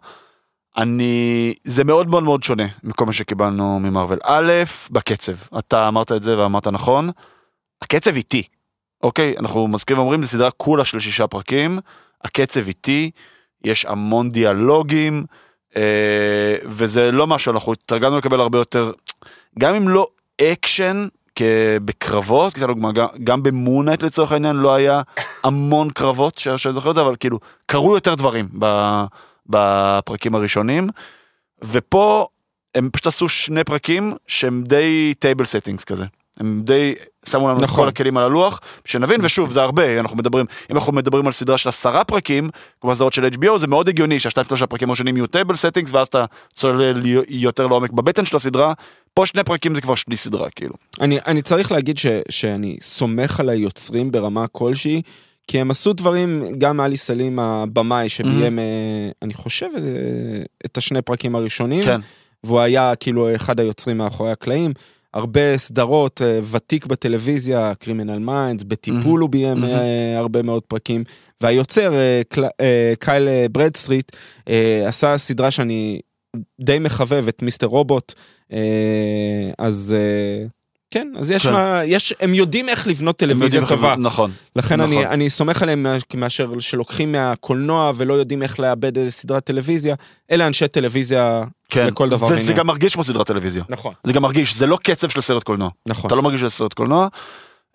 אני... 0.77 1.55
זה 1.65 1.85
מאוד 1.85 2.09
מאוד 2.09 2.23
מאוד 2.23 2.43
שונה 2.43 2.67
מכל 2.85 3.07
מה 3.07 3.13
שקיבלנו 3.13 3.81
ממרוויל. 3.81 4.19
א', 4.25 4.53
בקצב. 4.91 5.33
אתה 5.59 5.89
אמרת 5.89 6.13
את 6.13 6.23
זה 6.23 6.39
ואמרת 6.39 6.69
נכון. 6.69 7.11
הקצב 7.83 8.17
איטי. 8.17 8.43
אוקיי? 9.03 9.35
אנחנו 9.39 9.69
מזכירים 9.69 9.99
ואומרים, 10.01 10.23
זו 10.23 10.29
סדרה 10.29 10.51
כולה 10.51 10.85
של 10.85 11.01
שישה 11.01 11.27
פרקים. 11.27 11.79
הקצב 12.25 12.67
איטי, 12.69 13.11
יש 13.65 13.85
המון 13.85 14.31
דיאלוגים, 14.31 15.25
אה, 15.77 16.57
וזה 16.65 17.13
לא 17.13 17.27
משהו, 17.27 17.53
אנחנו 17.53 17.73
התרגלנו 17.73 18.19
לקבל 18.19 18.41
הרבה 18.41 18.59
יותר, 18.59 18.93
גם 19.59 19.75
אם 19.75 19.89
לא 19.89 20.07
אקשן, 20.41 21.07
בקרבות, 21.85 22.59
לדוגמה, 22.59 22.93
גם, 22.93 23.07
גם 23.25 23.43
ב 23.43 23.48
Moon 23.48 23.70
Knight 23.70 24.03
לצורך 24.03 24.33
העניין 24.33 24.57
לא 24.57 24.75
היה 24.75 25.03
המון 25.45 25.91
קרבות, 25.91 26.39
שאני 26.39 26.75
זוכר 26.75 26.91
את 26.91 26.95
זה, 26.95 27.01
אבל 27.01 27.17
כאילו, 27.21 27.39
קרו 27.67 27.95
יותר 27.95 28.15
דברים 28.15 28.49
בפרקים 29.47 30.35
הראשונים, 30.35 30.89
ופה 31.63 32.27
הם 32.75 32.91
פשוט 32.93 33.07
עשו 33.07 33.29
שני 33.29 33.65
פרקים 33.65 34.13
שהם 34.27 34.63
די 34.63 35.15
table 35.19 35.45
settings 35.45 35.85
כזה. 35.85 36.05
הם 36.41 36.63
די 36.65 36.95
שמו 37.27 37.49
לנו 37.49 37.59
את 37.59 37.63
נכון. 37.63 37.85
כל 37.85 37.89
הכלים 37.89 38.17
על 38.17 38.25
הלוח, 38.25 38.61
שנבין, 38.85 39.21
ושוב, 39.23 39.53
זה 39.53 39.63
הרבה, 39.63 40.01
אנחנו 40.01 40.17
מדברים, 40.17 40.47
אם 40.71 40.77
אנחנו 40.77 40.93
מדברים 40.93 41.27
על 41.27 41.33
סדרה 41.33 41.59
של 41.59 41.69
עשרה 41.69 42.05
פרקים, 42.05 42.51
כמו 42.81 42.93
הסדרות 42.93 43.13
של 43.13 43.27
HBO, 43.27 43.59
זה 43.59 43.67
מאוד 43.67 43.89
הגיוני 43.89 44.19
שהשתיים 44.19 44.47
שלושה 44.47 44.67
פרקים 44.67 44.89
הראשונים 44.89 45.17
יהיו 45.17 45.27
table 45.27 45.55
settings, 45.55 45.91
ואז 45.93 46.07
אתה 46.07 46.25
צולל 46.55 47.03
יותר 47.29 47.67
לעומק 47.67 47.91
בבטן 47.91 48.25
של 48.25 48.37
הסדרה, 48.37 48.73
פה 49.15 49.27
שני 49.27 49.45
פרקים 49.45 49.75
זה 49.75 49.81
כבר 49.81 49.95
שליש 49.95 50.17
סדרה, 50.17 50.51
כאילו. 50.51 50.75
אני, 51.01 51.19
אני 51.27 51.43
צריך 51.43 51.73
להגיד 51.73 51.99
ש, 51.99 52.07
שאני 52.29 52.77
סומך 52.81 53.41
על 53.41 53.49
היוצרים 53.49 54.13
ברמה 54.13 54.47
כלשהי, 54.47 55.03
כי 55.49 55.61
הם 55.61 55.71
עשו 55.71 55.93
דברים, 55.93 56.43
גם 56.59 56.81
עלי 56.81 56.97
סלים 56.97 57.39
הבמאי 57.39 58.09
שביים, 58.09 58.59
אה, 58.59 58.65
אני 59.23 59.35
חושב, 59.35 59.67
אה, 59.77 59.83
את 60.67 60.79
השני 60.79 61.03
פרקים 61.03 61.35
הראשונים, 61.35 61.85
כן. 61.85 62.01
והוא 62.45 62.61
היה 62.61 62.95
כאילו 62.95 63.35
אחד 63.35 63.61
היוצרים 63.61 63.99
מאחורי 63.99 64.31
הקלעים. 64.31 64.73
הרבה 65.15 65.59
סדרות, 65.59 66.23
אה, 66.23 66.39
ותיק 66.51 66.87
בטלוויזיה, 66.87 67.73
Criminal 67.75 68.19
Minds, 68.19 68.63
בטיפול 68.63 69.21
הוא 69.21 69.31
ביים 69.31 69.65
אה, 69.65 70.19
הרבה 70.19 70.43
מאוד 70.43 70.63
פרקים. 70.63 71.05
והיוצר, 71.41 71.95
אה, 72.61 72.93
קייל 72.99 73.29
ברדסטריט, 73.53 74.17
עשה 74.87 75.19
סדרה 75.19 75.51
שאני 75.51 76.01
די 76.61 76.79
מחבב, 76.79 77.29
את 77.29 77.43
Mr. 77.43 77.67
Robot. 77.67 78.15
אז 79.59 79.97
כן, 80.93 81.13
אז 81.17 81.31
יש 81.31 81.47
כן. 81.47 81.53
מה, 81.53 81.81
יש, 81.85 82.15
הם 82.21 82.35
יודעים 82.35 82.69
איך 82.69 82.87
לבנות 82.87 83.17
טלוויזיה 83.17 83.67
טובה. 83.67 83.95
נכון. 83.99 84.31
לכן 84.57 84.81
נכון. 84.81 84.97
אני, 84.97 85.07
אני 85.07 85.31
סומך 85.31 85.63
עליהם 85.63 85.87
מאשר 86.15 86.53
שלוקחים 86.59 87.13
מהקולנוע 87.13 87.93
ולא 87.97 88.15
יודעים 88.15 88.43
איך 88.43 88.61
לעבד 88.61 88.99
איזה 88.99 89.11
סדרת 89.11 89.45
טלוויזיה. 89.45 89.95
אלה 90.31 90.47
אנשי 90.47 90.69
טלוויזיה 90.69 91.45
כן. 91.71 91.87
לכל 91.87 92.09
דבר 92.09 92.27
וזה 92.27 92.35
ועניין. 92.35 92.57
גם 92.57 92.67
מרגיש 92.67 92.95
כמו 92.95 93.05
סדרת 93.05 93.27
טלוויזיה. 93.27 93.65
נכון, 93.69 93.95
זה 94.05 94.13
גם 94.13 94.23
מרגיש, 94.23 94.55
זה 94.55 94.67
לא 94.67 94.79
קצב 94.83 95.09
של 95.09 95.21
סרט 95.21 95.43
קולנוע. 95.43 95.71
נכון. 95.87 96.07
אתה 96.07 96.15
לא 96.15 96.23
מרגיש 96.23 96.41
שזה 96.41 96.51
סרט 96.51 96.73
קולנוע. 96.73 97.09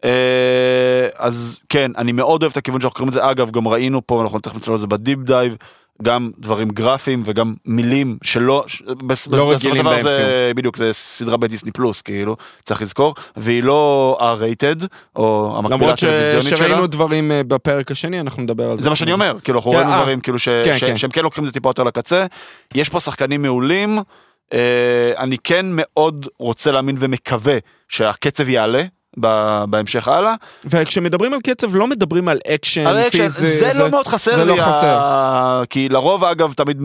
אה, 0.03 1.07
אז 1.15 1.59
כן, 1.69 1.91
אני 1.97 2.11
מאוד 2.11 2.43
אוהב 2.43 2.51
את 2.51 2.57
הכיוון 2.57 2.81
שאנחנו 2.81 2.95
קוראים 2.95 3.09
את 3.09 3.13
זה. 3.13 3.31
אגב, 3.31 3.51
גם 3.51 3.67
ראינו 3.67 4.07
פה, 4.07 4.21
אנחנו 4.21 4.39
תכף 4.39 4.55
נצלול 4.55 4.75
את 4.75 4.81
זה 4.81 4.87
ב 4.87 4.94
deep 4.94 5.19
dive, 5.19 5.55
גם 6.03 6.31
דברים 6.39 6.69
גרפיים 6.69 7.23
וגם 7.25 7.53
מילים 7.65 8.17
שלא, 8.23 8.65
לא 9.31 9.51
רגילים 9.51 9.81
דבר 9.81 10.01
זה 10.01 10.51
בדיוק, 10.55 10.77
זה 10.77 10.93
סדרה 10.93 11.37
בדיסני 11.37 11.71
פלוס, 11.71 12.01
כאילו, 12.01 12.35
צריך 12.63 12.81
לזכור, 12.81 13.15
והיא 13.37 13.63
לא 13.63 14.17
R-rated, 14.19 14.85
או 15.15 15.53
המקבילה 15.57 15.75
למרות. 15.77 15.93
הטלוויזיונית 15.93 16.47
שלה. 16.47 16.57
שראינו 16.57 16.87
דברים 16.87 17.31
אה, 17.31 17.41
בפרק 17.43 17.91
השני, 17.91 18.19
אנחנו 18.19 18.43
נדבר 18.43 18.71
על 18.71 18.77
זה. 18.77 18.83
זה 18.83 18.89
מה 18.89 18.95
שאני 18.95 19.13
אומר, 19.13 19.37
כאילו 19.43 19.57
אנחנו 19.59 19.71
כן, 19.71 19.77
ראינו 19.77 19.91
אה. 19.91 20.01
דברים 20.01 20.19
כאילו 20.19 20.37
כן, 20.65 20.77
ש- 20.77 20.83
כן. 20.83 20.97
שהם 20.97 21.11
כן 21.11 21.23
לוקחים 21.23 21.43
את 21.43 21.49
זה 21.49 21.53
טיפה 21.53 21.69
יותר 21.69 21.83
לקצה. 21.83 22.25
יש 22.75 22.89
פה 22.89 22.99
שחקנים 22.99 23.41
מעולים, 23.41 23.99
אה, 24.53 24.59
אני 25.17 25.37
כן 25.43 25.65
מאוד 25.69 26.27
רוצה 26.39 26.71
להאמין 26.71 26.95
ומקווה 26.99 27.57
שהקצב 27.89 28.49
יעלה 28.49 28.83
בהמשך 29.69 30.07
הלאה. 30.07 30.33
וכשמדברים 30.65 31.33
על 31.33 31.39
קצב, 31.41 31.75
לא 31.75 31.87
מדברים 31.87 32.27
על 32.27 32.37
אקשן, 32.47 32.87
על 32.87 32.97
אקשן, 32.97 33.17
פיזי, 33.23 33.57
זה 33.59 33.71
לא 33.75 33.89
מאוד 33.91 34.07
חסר 34.07 34.35
זה 34.35 34.45
לי, 34.45 34.57
לא 34.57 34.61
חסר. 34.61 34.97
ה- 34.99 35.61
כי 35.69 35.89
לרוב 35.89 36.23
אגב 36.23 36.53
תמיד, 36.53 36.81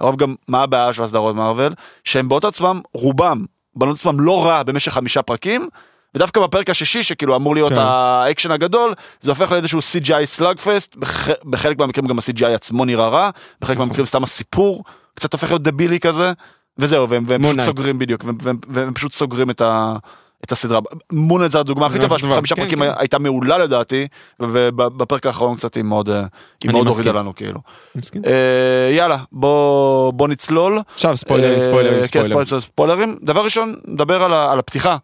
לרוב 0.00 0.16
גם 0.16 0.34
מה 0.48 0.62
הבעיה 0.62 0.92
של 0.92 1.02
הסדרות 1.02 1.34
מארוול, 1.34 1.72
שהם 2.04 2.28
באותו 2.28 2.48
עצמם, 2.48 2.80
רובם, 2.94 3.44
בנו 3.76 3.92
את 3.92 3.96
עצמם 3.96 4.20
לא 4.20 4.46
רע 4.46 4.62
במשך 4.62 4.92
חמישה 4.92 5.22
פרקים. 5.22 5.68
ודווקא 6.14 6.40
בפרק 6.40 6.70
השישי 6.70 7.02
שכאילו 7.02 7.36
אמור 7.36 7.54
להיות 7.54 7.72
כן. 7.72 7.78
האקשן 7.78 8.50
הגדול 8.50 8.94
זה 9.20 9.30
הופך 9.30 9.52
לאיזשהו 9.52 9.78
CGI 9.78 10.24
סלאגפסט 10.24 10.96
בח- 10.96 11.28
בחלק 11.44 11.78
מהמקרים 11.78 12.06
גם 12.06 12.18
ה-CGI 12.18 12.46
עצמו 12.54 12.84
נראה 12.84 13.08
רע 13.08 13.30
בחלק 13.60 13.76
נכון. 13.76 13.86
מהמקרים 13.88 14.06
סתם 14.06 14.22
הסיפור 14.24 14.84
קצת 15.14 15.32
הופך 15.32 15.48
להיות 15.48 15.62
דבילי 15.62 16.00
כזה 16.00 16.32
וזהו 16.78 17.08
והם, 17.08 17.24
והם 17.28 17.42
פשוט. 17.42 17.60
סוגרים 17.60 17.98
בדיוק 17.98 18.24
והם, 18.24 18.36
והם, 18.42 18.56
והם 18.68 18.94
פשוט 18.94 19.12
סוגרים 19.12 19.50
את 19.50 19.60
ה... 19.60 19.96
את 20.44 20.52
הסדרה. 20.52 20.80
מונט 21.12 21.50
זה 21.50 21.60
הדוגמה 21.60 21.86
הכי 21.86 21.98
טובה. 21.98 22.18
חמישה 22.18 22.54
כן, 22.54 22.62
פרקים 22.62 22.78
כן. 22.78 22.90
הייתה 22.96 23.18
מעולה 23.18 23.58
לדעתי, 23.58 24.06
ובפרק 24.40 25.26
האחרון 25.26 25.56
קצת 25.56 25.74
היא 25.74 25.84
מאוד, 25.84 26.10
אה, 26.10 26.24
היא 26.62 26.72
מאוד. 26.72 26.86
הורידה 26.86 27.12
לנו 27.12 27.34
כאילו. 27.34 27.60
אה, 28.26 28.90
יאללה, 28.92 29.16
בוא, 29.32 30.28
נצלול. 30.28 30.78
עכשיו 30.94 31.16
ספוילרים, 31.16 31.54
אה, 31.54 31.60
ספוילרים, 31.60 32.00
כן, 32.10 32.24
ספוילרים. 32.24 32.60
ספוילרים. 32.60 33.16
דבר 33.22 33.44
ראשון, 33.44 33.74
נדבר 33.86 34.22
על, 34.22 34.58
הפתיחה, 34.58 34.96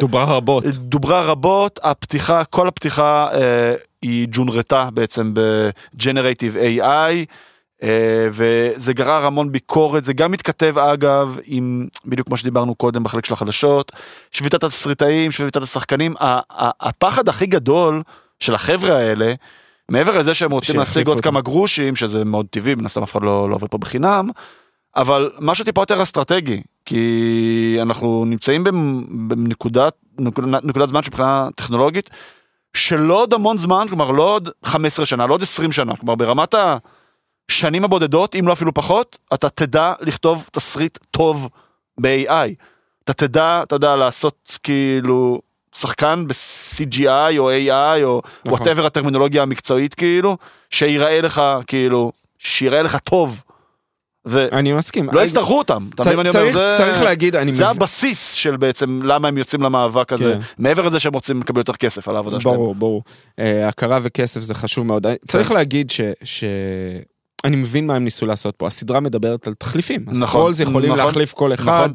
דוברה 0.00 0.24
רבות. 0.24 0.64
שדוברה 0.64 1.22
רבות, 1.22 1.80
הפתיחה, 1.82 2.44
כל 2.44 2.68
הפתיחה 2.68 3.28
היא 4.02 4.28
ג'ונרטה 4.30 4.88
בעצם 4.92 5.34
ב-Generative 5.34 6.80
AI. 6.80 7.26
אה, 7.84 8.28
וזה 8.30 8.92
גרר 8.92 9.24
המון 9.24 9.52
ביקורת, 9.52 10.04
זה 10.04 10.12
גם 10.12 10.30
מתכתב 10.30 10.78
אגב 10.78 11.38
עם, 11.44 11.86
בדיוק 12.06 12.26
כמו 12.26 12.36
שדיברנו 12.36 12.74
קודם 12.74 13.04
בחלק 13.04 13.26
של 13.26 13.32
החדשות, 13.32 13.92
שביתת 14.30 14.64
התסריטאים, 14.64 15.32
שביתת 15.32 15.62
השחקנים, 15.62 16.14
ה- 16.20 16.24
ה- 16.50 16.88
הפחד 16.88 17.28
הכי 17.28 17.46
גדול 17.46 18.02
של 18.40 18.54
החבר'ה 18.54 18.96
האלה, 18.96 19.34
מעבר 19.88 20.18
לזה 20.18 20.34
שהם 20.34 20.50
רוצים 20.50 20.78
להשיג 20.78 21.06
עוד. 21.06 21.20
כמה 21.20 21.40
גרושים, 21.40 21.96
שזה 21.96 22.24
מאוד 22.24 22.46
טבעי, 22.50 22.74
מן 22.74 22.86
הסתם 22.86 23.02
אף 23.02 23.12
אחד 23.12 23.22
לא, 23.22 23.50
לא 23.50 23.54
עובד 23.54 23.68
פה 23.68 23.78
בחינם, 23.78 24.28
אבל 24.96 25.30
משהו 25.40 25.64
טיפה 25.64 25.82
יותר 25.82 26.02
אסטרטגי, 26.02 26.62
כי 26.84 27.78
אנחנו 27.82 28.24
נמצאים 28.24 28.64
בנקודת 29.28 29.94
נקודת, 30.18 30.64
נקודת 30.64 30.88
זמן 30.88 31.02
שמבחינה 31.02 31.48
טכנולוגית, 31.54 32.10
שלא 32.74 33.20
עוד 33.20 33.34
המון 33.34 33.58
זמן, 33.58 33.86
כלומר 33.88 34.10
לא 34.10 34.34
עוד 34.34 34.48
15 34.64 35.06
שנה, 35.06 35.26
לא 35.26 35.34
עוד 35.34 35.42
20 35.42 35.72
שנה, 35.72 35.96
כלומר 35.96 36.14
ברמת 36.14 36.54
השנים 37.50 37.84
הבודדות, 37.84 38.34
אם 38.34 38.48
לא 38.48 38.52
אפילו 38.52 38.74
פחות, 38.74 39.18
אתה 39.34 39.48
תדע 39.48 39.92
לכתוב 40.00 40.48
תסריט 40.52 40.98
טוב 41.10 41.48
ב-AI. 42.00 42.54
אתה 43.04 43.12
תדע, 43.12 43.60
אתה 43.62 43.74
יודע, 43.76 43.96
לעשות 43.96 44.58
כאילו 44.62 45.40
שחקן 45.76 46.24
ב-CGI 46.28 47.08
או 47.38 47.50
AI 47.50 47.70
או 48.04 48.22
נכון. 48.44 48.52
whatever 48.52 48.86
הטרמינולוגיה 48.86 49.42
המקצועית 49.42 49.94
כאילו, 49.94 50.36
שיראה 50.70 51.20
לך 51.20 51.42
כאילו, 51.66 52.12
שיראה 52.38 52.82
לך 52.82 52.96
טוב. 52.96 53.42
ולא 54.26 54.48
אני 54.52 54.72
מסכים. 54.72 55.08
יצטרכו 55.24 55.58
אותם, 55.58 55.88
אתה 55.94 56.02
מבין 56.02 56.16
מה 56.16 56.20
אני 56.22 56.28
אומר? 56.30 56.40
צריך- 56.42 56.54
זה- 56.54 56.74
צריך 56.78 57.02
להגיד, 57.02 57.36
אני 57.36 57.54
זה 57.54 57.64
מבין- 57.64 57.76
הבסיס 57.76 58.32
של 58.32 58.56
בעצם 58.56 59.00
למה 59.04 59.28
הם 59.28 59.38
יוצאים 59.38 59.62
למאבק 59.62 60.12
הזה, 60.12 60.24
כן. 60.34 60.40
מעבר 60.58 60.82
לזה 60.86 61.00
שהם 61.00 61.12
רוצים 61.12 61.40
לקבל 61.40 61.58
יותר 61.60 61.72
כסף 61.72 62.08
על 62.08 62.16
העבודה 62.16 62.40
שלהם. 62.40 62.54
ברור, 62.54 62.74
ברור. 62.74 63.02
אה, 63.38 63.68
הכרה 63.68 63.98
וכסף 64.02 64.40
זה 64.40 64.54
חשוב 64.54 64.86
מאוד. 64.86 65.06
צריך 65.28 65.50
להגיד 65.50 65.90
ש... 65.90 66.00
ש... 66.24 66.44
אני 67.44 67.56
מבין 67.56 67.86
מה 67.86 67.94
הם 67.94 68.04
ניסו 68.04 68.26
לעשות 68.26 68.54
פה, 68.56 68.66
הסדרה 68.66 69.00
מדברת 69.00 69.46
על 69.46 69.54
תחליפים. 69.54 70.00
נכון, 70.06 70.22
הסקרולס 70.22 70.60
יכולים 70.60 70.92
נכון, 70.92 71.06
להחליף 71.06 71.32
כל 71.32 71.54
אחד, 71.54 71.80
נכון. 71.82 71.92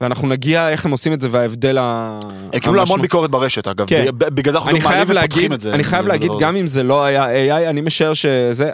ואנחנו 0.00 0.28
נגיע 0.28 0.68
איך 0.68 0.86
הם 0.86 0.92
עושים 0.92 1.12
את 1.12 1.20
זה 1.20 1.28
וההבדל 1.30 1.78
ה... 1.78 2.18
הם 2.52 2.60
קיבלו 2.60 2.82
המון 2.82 3.02
ביקורת 3.02 3.30
ברשת 3.30 3.68
אגב, 3.68 3.86
כן. 3.86 4.06
בגלל 4.18 4.52
זה 4.52 4.58
אנחנו 4.58 4.70
מעלים 4.72 5.02
ופותחים 5.02 5.14
להגיד, 5.14 5.52
את 5.52 5.60
זה. 5.60 5.74
אני 5.74 5.84
חייב 5.84 6.02
זה 6.02 6.08
להגיד, 6.08 6.30
הדבר 6.30 6.40
גם 6.40 6.56
אם 6.56 6.66
זה 6.66 6.82
לא 6.82 7.04
היה 7.04 7.26
AI, 7.26 7.70
אני 7.70 7.80
משער 7.80 8.14
שזה... 8.14 8.70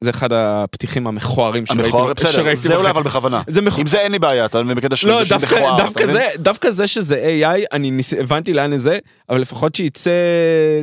זה 0.00 0.10
אחד 0.10 0.32
הפתיחים 0.32 1.06
המכוערים 1.06 1.66
שראיתי. 1.66 1.84
המכוער, 1.84 2.12
בסדר, 2.14 2.54
זה 2.54 2.76
אולי. 2.76 2.90
אבל 2.90 3.02
בכוונה. 3.02 3.42
זה 3.46 3.62
מכוער. 3.62 3.80
עם 3.80 3.86
זה 3.86 4.00
אין 4.00 4.12
לי 4.12 4.18
בעיה, 4.18 4.44
אתה 4.44 4.62
מבין, 4.62 4.76
בקטע 4.76 4.96
של 4.96 5.08
לא, 5.08 5.22
דווקא, 5.28 5.54
מכוער, 5.54 5.76
דווקא, 5.76 6.02
אתה 6.02 6.12
זה? 6.12 6.26
דווקא 6.36 6.70
זה 6.70 6.86
שזה 6.86 7.40
AI, 7.42 7.64
אני 7.72 7.90
ניס, 7.90 8.14
הבנתי 8.14 8.52
לאן 8.52 8.76
זה, 8.76 8.98
אבל 9.28 9.40
לפחות 9.40 9.74
שייצא 9.74 10.10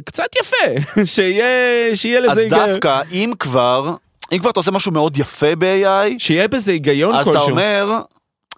קצת 0.06 0.28
יפה, 0.42 0.82
שיהיה, 1.16 1.46
שיהיה 1.96 2.20
לזה 2.20 2.32
אז 2.32 2.38
היגיון. 2.38 2.68
דווקא, 2.68 3.02
אם 3.12 3.34
כבר, 3.40 3.96
אם 4.36 4.40
כבר 4.40 4.50
אתה 4.50 4.60
עושה 4.60 4.72
משהו 4.72 4.92
מאוד 4.92 5.18
יפה 5.18 5.56
ב-AI, 5.56 6.14
שיהיה 6.18 6.48
בזה 6.48 6.72
היגיון 6.72 7.16
אז 7.16 7.26
כלשהו. 7.26 7.42
אתה 7.44 7.52
אומר, 7.52 8.00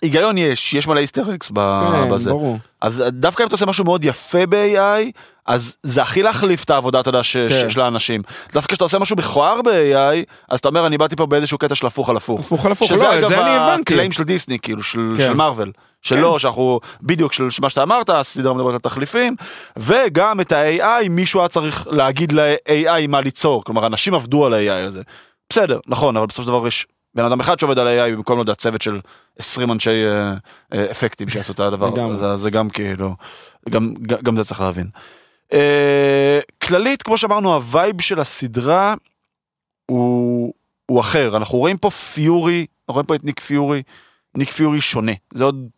היגיון 0.02 0.38
יש, 0.38 0.74
יש 0.74 0.88
מלא 0.88 1.00
איסטר 1.00 1.36
אקס 1.36 1.48
כן, 1.48 2.10
בזה. 2.12 2.30
ברור. 2.30 2.58
אז 2.82 3.04
דווקא 3.12 3.44
אם 3.44 3.48
אתה 3.48 3.54
עושה 3.54 3.66
משהו 3.66 3.86
מאוד 3.86 4.06
יפה 4.06 4.46
ב-AI, 4.46 5.12
אז 5.46 5.76
זה 5.84 6.02
הכי 6.02 6.24
להחליף 6.24 6.64
את 6.64 6.70
העבודה, 6.70 7.00
אתה 7.00 7.10
יודע, 7.10 7.24
ש- 7.24 7.38
כן. 7.38 7.70
של 7.70 7.82
האנשים. 7.82 8.22
דווקא 8.54 8.72
כשאתה 8.74 8.84
עושה 8.84 9.00
משהו 9.00 9.16
מכוער 9.16 9.62
ב-AI, 9.62 10.26
אז 10.50 10.60
אתה 10.60 10.70
אומר, 10.70 10.88
אני 10.88 10.98
באתי 10.98 11.16
פה 11.16 11.26
באיזשהו 11.26 11.58
קטע 11.58 11.76
של 11.76 11.88
הפוך 11.88 12.10
על 12.10 12.18
הפוך. 12.18 12.40
הפוך 12.40 12.66
על 12.66 12.72
הפוך, 12.72 12.88
שזה 12.90 13.04
לא, 13.04 13.14
את 13.14 13.18
אגב 13.18 13.30
זה 13.30 13.42
אני 13.42 13.50
הבנתי. 13.58 13.94
הקלעים 13.94 14.12
של 14.12 14.24
דיסני, 14.24 14.60
כאילו, 14.60 14.84
של 14.84 15.14
כן. 15.18 15.24
של 15.24 15.34
מארוול. 15.34 15.72
שלא, 16.02 16.40
שאנחנו, 16.40 16.80
בדיוק, 17.02 17.34
של 17.34 17.48
מה 17.62 17.70
שאתה 17.70 17.84
אמרת, 17.84 18.10
הסדרה 18.10 18.54
מדברת 18.54 18.74
על 18.74 18.80
תחליפים, 18.80 19.36
וגם 19.78 20.42
את 20.42 20.52
ה-AI, 20.52 21.10
מישהו 21.10 21.40
היה 21.40 21.50
צריך 21.50 21.88
להגיד 21.92 22.32
ל-AI 22.32 23.08
מה 23.08 23.22
ליצור, 23.22 23.64
כלומר, 23.64 23.88
אנשים 23.88 24.14
עבדו 24.14 24.46
על 24.46 24.54
ה-AI 24.54 24.88
הזה. 24.88 25.02
בסדר, 25.50 25.80
נכון, 25.88 26.18
אבל 26.18 26.26
בסופו 26.26 26.44
של 26.44 26.48
דבר 26.48 26.68
יש 26.68 26.88
בן 27.16 27.26
אדם 27.26 27.40
אחד 27.40 27.60
שעובד 27.60 27.80
על 27.80 27.88
AI 27.88 28.16
במקום, 28.16 28.38
לא 28.38 28.42
יודע, 28.42 28.56
צוות 28.56 28.82
של 28.82 29.00
20 29.40 29.72
אנשי 29.72 30.06
אה, 30.06 30.34
אה, 30.74 30.92
אפקטים 30.92 31.30
שיעשו 31.30 31.54
את 31.54 31.60
הדבר, 31.60 31.90
לגמרי. 31.90 32.18
זה, 32.18 32.38
זה 32.38 32.52
גם 32.52 32.70
כאילו, 32.70 33.16
גם, 33.70 33.94
גם 34.24 34.36
זה 34.36 34.44
צריך 34.44 34.62
להבין. 34.62 34.90
אה, 35.54 36.40
כללית, 36.64 37.04
כמו 37.04 37.18
שאמרנו, 37.18 37.54
הווייב 37.54 38.02
של 38.02 38.20
הסדרה 38.20 38.94
הוא, 39.86 40.54
הוא 40.86 41.00
אחר, 41.00 41.38
אנחנו 41.38 41.58
רואים 41.58 41.78
פה 41.78 41.90
פיורי, 41.90 42.66
אנחנו 42.90 42.94
רואים 42.94 43.06
פה 43.06 43.16
את 43.16 43.24
ניק 43.24 43.40
פיורי, 43.40 43.84
ניק 44.36 44.50
פיורי 44.50 44.82
שונה, 44.82 45.12
זה 45.34 45.44
עוד 45.44 45.70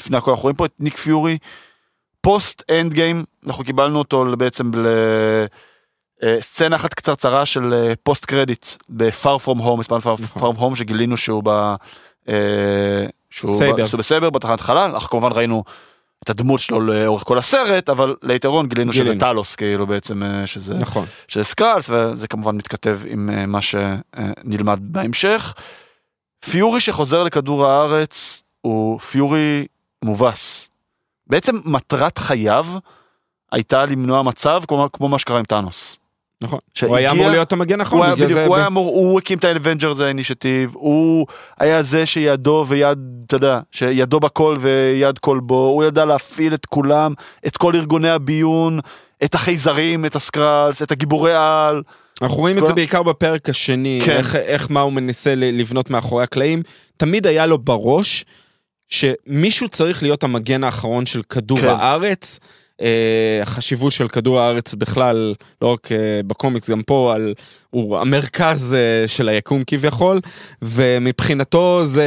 לפני 0.00 0.16
הכל, 0.16 0.30
אנחנו 0.30 0.42
רואים 0.42 0.56
פה 0.56 0.66
את 0.66 0.80
ניק 0.80 0.96
פיורי, 0.96 1.38
post 2.20 2.70
Endgame, 2.70 3.24
אנחנו 3.46 3.64
קיבלנו 3.64 3.98
אותו 3.98 4.24
בעצם 4.38 4.70
לסצנה 6.22 6.76
אחת 6.76 6.94
קצרצרה 6.94 7.46
של 7.46 7.92
post 8.02 8.24
credit 8.24 8.66
ב-Far 8.88 9.46
From 9.46 9.58
Home, 9.58 9.78
מ 9.78 9.87
Far 9.87 10.14
From 10.36 10.58
Home 10.58 10.76
שגילינו 10.76 11.16
שהוא 11.16 11.42
ב... 11.44 11.74
אה, 12.28 13.06
שהוא 13.30 13.98
ב 13.98 14.03
SABER 14.03 14.30
בתחנת 14.30 14.60
חלל, 14.60 14.90
אנחנו 14.90 15.08
כמובן 15.08 15.32
ראינו 15.32 15.64
את 16.24 16.30
הדמות 16.30 16.60
שלו 16.60 16.80
לאורך 16.80 17.22
כל 17.22 17.38
הסרט, 17.38 17.88
אבל 17.88 18.16
ליתרון 18.22 18.68
גילינו 18.68 18.92
שזה. 18.92 19.18
טלוס, 19.18 19.56
כאילו 19.56 19.86
בעצם, 19.86 20.22
אה, 20.22 20.46
שזה... 20.46 20.74
נכון. 20.74 21.06
שזה 21.28 21.44
Skrulls, 21.44 21.90
וזה 21.90 22.28
כמובן 22.28 22.56
מתכתב 22.56 23.00
עם 23.06 23.30
אה, 23.32 23.46
מה 23.46 23.58
שנלמד 23.60 24.78
בהמשך. 24.80 25.54
פיורי 26.50 26.80
שחוזר 26.80 27.24
לכדור 27.24 27.66
הארץ 27.66 28.42
הוא 28.60 29.00
פיורי 29.00 29.66
מובס. 30.04 30.68
בעצם 31.26 31.56
מטרת 31.64 32.18
חייו 32.18 32.66
הייתה 33.52 33.84
למנוע 33.84 34.22
מצב 34.22 34.62
כמו, 34.68 34.88
כמו 34.92 35.08
מה 35.08 35.18
שקרה 35.18 35.38
עם 35.38 35.44
טאנוס. 35.44 35.98
נכון. 36.44 36.58
הוא 36.86 36.96
היה 36.96 37.10
אמור 37.10 37.28
להיות 37.28 37.52
המגן 37.52 37.80
האחרון, 37.80 38.06
הוא 38.06 38.14
בדיוק. 38.14 38.40
הוא 38.46 38.56
ב- 38.56 38.60
אמור, 38.60 38.86
הוא 38.88 39.18
הקים 39.18 39.38
את 39.38 39.44
ה 39.44 39.50
Avengers 39.50 40.00
Initiative, 40.00 40.70
הוא 40.74 41.26
היה 41.60 41.82
זה 41.82 42.06
שידו 42.06 42.64
ויד, 42.68 42.98
אתה 43.26 43.36
יודע, 43.36 43.60
שידו 43.72 44.20
בכל 44.20 44.56
ויד 44.60 45.18
כל 45.18 45.40
בו, 45.40 45.66
הוא 45.66 45.84
ידע 45.84 46.04
להפעיל 46.04 46.54
את 46.54 46.66
כולם, 46.66 47.14
את 47.46 47.56
כל 47.56 47.74
ארגוני 47.76 48.10
הביון, 48.10 48.78
את 49.24 49.34
החייזרים, 49.34 50.04
את 50.06 50.16
ה 50.16 50.23
Skrulls, 50.23 50.82
את 50.82 50.90
הגיבורי 50.90 51.34
העל. 51.34 51.82
אנחנו 52.22 52.36
רואים 52.36 52.58
את 52.58 52.66
זה 52.66 52.72
בעיקר 52.72 53.02
בפרק 53.02 53.48
השני, 53.48 54.00
כן. 54.04 54.16
איך, 54.16 54.36
איך 54.36 54.70
מה 54.70 54.80
הוא 54.80 54.92
מנסה 54.92 55.34
לבנות 55.34 55.90
מאחורי 55.90 56.24
הקלעים. 56.24 56.62
תמיד 56.96 57.26
היה 57.26 57.46
לו 57.46 57.58
בראש 57.58 58.24
שמישהו 58.88 59.68
צריך 59.68 60.02
להיות 60.02 60.24
המגן 60.24 60.64
האחרון 60.64 61.06
של 61.06 61.22
כדור 61.22 61.60
כן. 61.60 61.68
הארץ. 61.68 62.38
אה, 62.80 63.40
החשיבות 63.42 63.92
של 63.92 64.08
כדור 64.08 64.40
הארץ 64.40 64.74
בכלל, 64.74 65.34
לא 65.62 65.72
רק 65.72 65.92
אה, 65.92 66.20
בקומיקס, 66.26 66.70
גם 66.70 66.82
פה, 66.82 67.12
על, 67.14 67.34
הוא 67.70 67.98
המרכז 67.98 68.74
אה, 68.74 69.08
של 69.08 69.28
היקום 69.28 69.62
כביכול, 69.66 70.20
ומבחינתו 70.62 71.84
זה, 71.84 72.06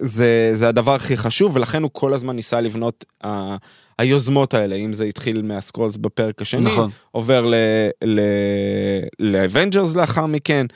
זה, 0.00 0.50
זה 0.52 0.68
הדבר 0.68 0.94
הכי 0.94 1.16
חשוב, 1.16 1.56
ולכן 1.56 1.82
הוא 1.82 1.90
כל 1.92 2.12
הזמן 2.12 2.36
ניסה 2.36 2.60
לבנות 2.60 3.04
ה, 3.24 3.56
היוזמות 3.98 4.54
האלה, 4.54 4.76
אם 4.76 4.92
זה 4.92 5.04
התחיל 5.04 5.42
מהסקרולס 5.42 5.96
בפרק 5.96 6.42
השני, 6.42 6.64
נכון. 6.64 6.90
עובר 7.10 7.52
לאבנג'רס 9.18 9.96
לאחר 9.96 10.26
מכן, 10.26 10.66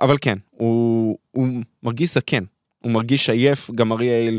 אבל 0.00 0.16
כן, 0.20 0.38
הוא, 0.50 1.18
הוא 1.30 1.48
מרגיש 1.82 2.14
זקן, 2.14 2.44
הוא 2.82 2.92
מרגיש 2.92 3.30
עייף, 3.30 3.70
גם 3.74 3.92
מריה 3.92 4.18
היל 4.18 4.38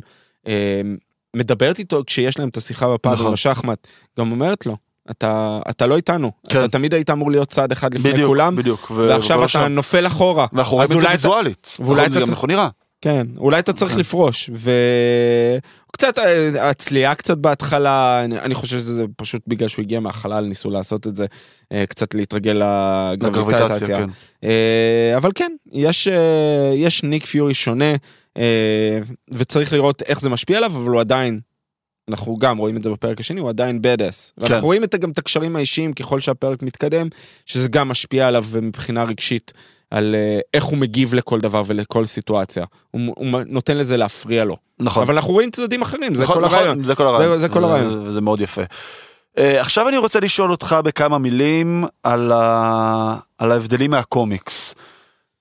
מדברת 1.38 1.80
איתו 1.80 2.04
כשיש 2.08 2.39
להם 2.39 2.50
את 2.50 2.58
השיחה 2.58 2.93
בפאב 2.93 3.15
נכון. 3.15 3.34
בשחמט, 3.34 3.88
גם 4.19 4.32
אומרת 4.32 4.65
לו, 4.65 4.78
אתה, 5.12 5.60
אתה 5.69 5.88
לא 5.88 5.95
איתנו, 5.95 6.32
כן. 6.50 6.60
אתה 6.60 6.67
תמיד 6.67 6.93
היית 6.93 7.10
אמור 7.10 7.32
להיות 7.32 7.47
צעד 7.47 7.71
אחד 7.71 7.93
לפני 7.93 8.12
בדיוק, 8.12 8.28
כולם, 8.28 8.56
בדיוק. 8.56 8.91
ו- 8.91 8.95
ועכשיו 8.95 9.38
אתה 9.38 9.45
השאר. 9.45 9.67
נופל 9.67 10.08
אחורה. 10.08 10.45
ואנחנו 10.54 10.76
רואים 10.76 10.91
את 10.91 11.00
זה 11.00 11.08
ויזואלית. 11.10 11.78
ואולי 11.80 12.06
את 12.06 12.12
זה 12.12 12.19
גם 12.19 12.34
הוא 12.34 12.47
נראה. 12.47 12.69
כן, 13.02 13.28
אולי 13.38 13.60
אתה 13.60 13.73
צריך 13.73 13.97
לפרוש, 13.97 14.50
וקצת 14.54 16.19
אה, 16.19 16.69
הצליעה 16.69 17.15
קצת 17.15 17.38
בהתחלה, 17.38 18.21
אני, 18.26 18.39
אני 18.39 18.56
חושב 18.56 18.78
שזה 18.78 19.06
פשוט 19.15 19.41
בגלל 19.47 19.67
שהוא 19.67 19.84
הגיע 19.84 20.00
מהחלל, 20.00 20.45
ניסו 20.45 20.69
לעשות 20.69 21.08
את 21.08 21.15
זה, 21.15 21.26
אה, 21.71 21.86
קצת 21.86 22.13
להתרגל 22.13 22.62
לגרביטציה. 23.13 23.97
כן. 23.97 24.10
אה, 24.43 25.13
אבל 25.17 25.32
כן, 25.36 25.52
יש, 25.71 26.08
יש 26.76 27.04
ניק 27.04 27.26
פיורי 27.26 27.54
שונה, 27.54 27.93
וצריך 29.32 29.73
לראות 29.73 30.02
איך 30.02 30.21
זה 30.21 30.30
משפיע 30.30 30.58
עליו, 30.58 30.71
אבל 30.76 30.91
הוא 30.91 31.00
עדיין, 31.00 31.39
אנחנו 32.10 32.38
גם 32.38 32.58
רואים 32.58 32.78
את 32.78 32.84
זה 32.84 32.89
בפרק 32.89 33.19
השני, 33.19 33.39
הוא 33.39 33.50
עדיין 33.50 33.82
בדאס. 33.82 34.34
כן. 34.39 34.45
ואנחנו 34.45 34.67
רואים 34.67 34.84
את, 34.84 34.95
גם 34.95 35.10
את 35.12 35.17
הקשרים 35.17 35.56
האישיים 35.56 35.93
ככל 35.93 36.19
שהפרק 36.19 36.63
מתקדם, 36.63 37.08
שזה 37.45 37.67
גם 37.69 37.88
משפיע 37.89 38.28
עליו 38.28 38.45
מבחינה 38.62 39.04
רגשית. 39.04 39.54
על 39.91 40.15
אה, 40.15 40.39
איך 40.54 40.63
הוא 40.63 40.78
מגיב 40.78 41.13
לכל 41.13 41.39
דבר 41.39 41.62
ולכל 41.65 42.06
סיטואציה. 42.06 42.65
הוא, 42.91 43.02
הוא 43.17 43.39
נותן 43.47 43.78
לזה 43.78 43.97
להפריע 43.97 44.43
לו. 44.45 44.58
נכון. 44.80 45.04
אבל 45.04 45.15
אנחנו 45.15 45.34
רואים 45.34 45.52
צדדים 45.52 45.82
אחרים, 45.82 46.15
זה 46.15 46.23
נכון, 46.23 46.36
כל 46.36 46.41
נכון, 46.45 46.58
הרעיון. 46.58 46.84
זה 46.84 46.95
כל 46.95 47.08
הרעיון. 47.08 47.34
זה- 47.34 47.47
זה 47.47 47.50
כל 47.54 47.63
הרעיון. 47.63 48.06
זה- 48.06 48.12
זה 48.13 48.21
מאוד 48.21 48.41
יפה. 48.41 48.62
אה, 49.38 49.62
עכשיו 49.62 49.89
אני 49.89 49.97
רוצה 49.97 50.19
לשאול 50.19 50.52
אותך 50.52 50.76
בכמה 50.84 51.17
מילים 51.17 51.86
על, 52.04 52.32
ה... 52.32 53.15
על 53.38 53.52
ההבדלים 53.52 53.91
מהקומיקס. 53.91 54.76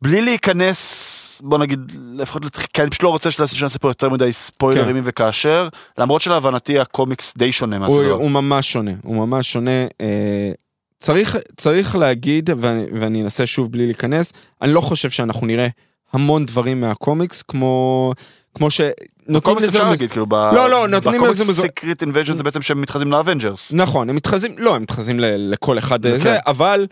בלי 0.02 0.22
להיכנס, 0.22 1.15
בוא 1.40 1.59
נגיד, 1.59 1.92
לפחות, 2.14 2.42
כי 2.72 2.83
אני 2.83 2.90
פשוט 2.90 3.03
לא 3.03 3.09
רוצה 3.09 3.31
שנעשה 3.31 3.79
פה 3.79 3.88
יותר 3.90 4.09
מדי 4.09 4.33
ספוילרים 4.33 4.96
כן. 4.96 5.03
וכאשר, 5.05 5.68
למרות 5.99 6.20
שלהבנתי 6.22 6.79
הקומיקס 6.79 7.35
די 7.37 7.53
שונה 7.53 7.77
הוא, 7.77 7.87
מהסדרה. 7.87 8.12
הוא 8.12 8.31
ממש 8.31 8.72
שונה, 8.72 8.90
הוא 9.03 9.27
ממש 9.27 9.53
שונה. 9.53 9.87
אה, 10.01 10.53
צריך, 10.99 11.37
צריך 11.57 11.96
להגיד, 11.96 12.51
ואני, 12.57 12.85
ואני 13.01 13.22
אנסה 13.22 13.46
שוב 13.46 13.72
בלי 13.72 13.87
להיכנס, 13.87 14.33
אני 14.62 14.72
לא 14.72 14.81
חושב 14.81 15.11
שאנחנו 15.11 15.46
נראה 15.46 15.68
המון 16.12 16.46
דברים 16.46 16.81
מהקומיקס, 16.81 17.42
כמו, 17.42 18.12
כמו 18.55 18.70
שנותנים 18.70 19.37
בקומיקס 19.37 19.68
לזה... 19.68 19.79
אפשר 19.79 19.90
להגיד, 19.90 20.11
כאילו, 20.11 20.27
ב... 20.27 20.35
לא, 20.35 20.70
לא, 20.70 20.88
נותנים 20.88 21.14
לזה 21.14 21.18
בקומיקס 21.18 21.40
מזו- 21.49 21.62
Secret 21.62 22.02
Invasion 22.02 22.35
זה 22.35 22.42
בעצם 22.42 22.62
שהם 22.62 22.81
מתחזים 22.81 23.12
לאבנג'רס. 23.12 23.72
נכון, 23.72 24.11
הם 24.11 24.16
מתחזים, 24.16 24.55
לא, 24.59 24.77
הם 24.77 24.83
מתחזים 24.83 25.16
לכל 25.20 25.79
אחד 25.79 26.03
כן. 26.07 26.16
זה, 26.16 26.37
אבל 26.46 26.87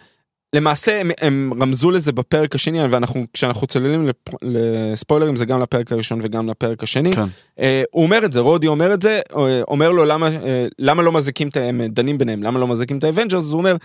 למעשה 0.54 1.00
הם, 1.00 1.10
הם 1.20 1.52
רמזו 1.60 1.90
לזה 1.90 2.12
בפרק 2.12 2.54
השני, 2.54 2.86
ואנחנו, 2.86 3.24
כשאנחנו 3.32 3.66
צוללים 3.66 4.08
לפ, 4.08 4.16
לספוילרים, 4.42 5.36
זה 5.36 5.44
גם 5.44 5.62
לפרק 5.62 5.92
הראשון 5.92 6.20
וגם 6.22 6.48
לפרק 6.48 6.82
השני. 6.82 7.12
כן. 7.12 7.24
אה, 7.58 7.82
הוא 7.90 8.02
אומר 8.02 8.24
את 8.24 8.32
זה, 8.32 8.40
רודי 8.40 8.66
אומר 8.66 8.94
את 8.94 9.02
זה, 9.02 9.20
אה, 9.36 9.62
אומר 9.68 9.92
לו 9.92 10.04
למה, 10.04 10.28
אה, 10.28 10.66
למה 10.78 11.02
לא 11.02 11.12
מזיקים 11.12 11.48
את. 11.48 11.56
הם 11.56 11.82
דנים 11.82 12.18
ביניהם, 12.18 12.42
למה 12.42 12.58
לא 12.58 12.68
מזיקים 12.68 12.98
את 12.98 13.04
האבנג'רס, 13.04 13.50
הוא 13.50 13.58
אומר, 13.58 13.76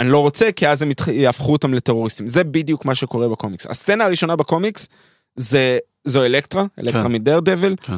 אני 0.00 0.08
לא 0.08 0.18
רוצה, 0.18 0.52
כי 0.52 0.68
אז 0.68 0.82
הם 0.82 0.90
יתח... 0.90 1.08
יהפכו 1.08 1.52
אותם 1.52 1.74
לטרוריסטים. 1.74 2.26
זה 2.26 2.44
בדיוק 2.44 2.84
מה 2.84 2.94
שקורה 2.94 3.28
בקומיקס. 3.28 3.66
הסצנה 3.66 4.04
הראשונה 4.04 4.36
בקומיקס 4.36 4.88
זה, 5.36 5.78
זו 6.04 6.24
אלקטרה, 6.24 6.64
אלקטרה 6.78 7.02
כן. 7.02 7.12
מדרדוויל, 7.12 7.74
כן. 7.82 7.96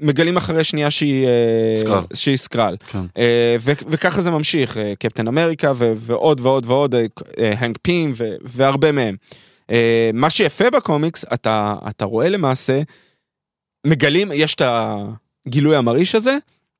שמגלים 0.00 0.36
אחרי 0.36 0.64
שנייה 0.64 0.90
שהיא 0.90 1.26
אה, 1.26 1.76
סקרול. 1.76 2.02
שהיא 2.14 2.36
סקרול. 2.36 2.76
כן. 2.88 3.02
אה, 3.18 3.56
ו- 3.60 3.72
וככה 3.88 4.20
זה 4.20 4.30
ממשיך, 4.30 4.78
אה, 4.78 4.92
קפטן 4.98 5.28
אמריקה 5.28 5.72
ו- 5.74 5.92
ועוד 5.96 6.40
ועוד 6.40 6.66
ועוד, 6.66 6.94
הנק 7.38 7.78
פים 7.82 8.12
ו- 8.16 8.34
והרבה 8.42 8.92
מהם. 8.92 9.16
מה 10.12 10.30
שיפה 10.30 10.70
בקומיקס, 10.70 11.24
אתה, 11.34 11.74
אתה 11.88 12.04
רואה 12.04 12.28
למעשה, 12.28 12.80
מגלים, 13.86 14.30
יש 14.34 14.54
את 14.54 14.62
הגילוי 15.46 15.76
המרעיש 15.76 16.14
הזה, 16.14 16.36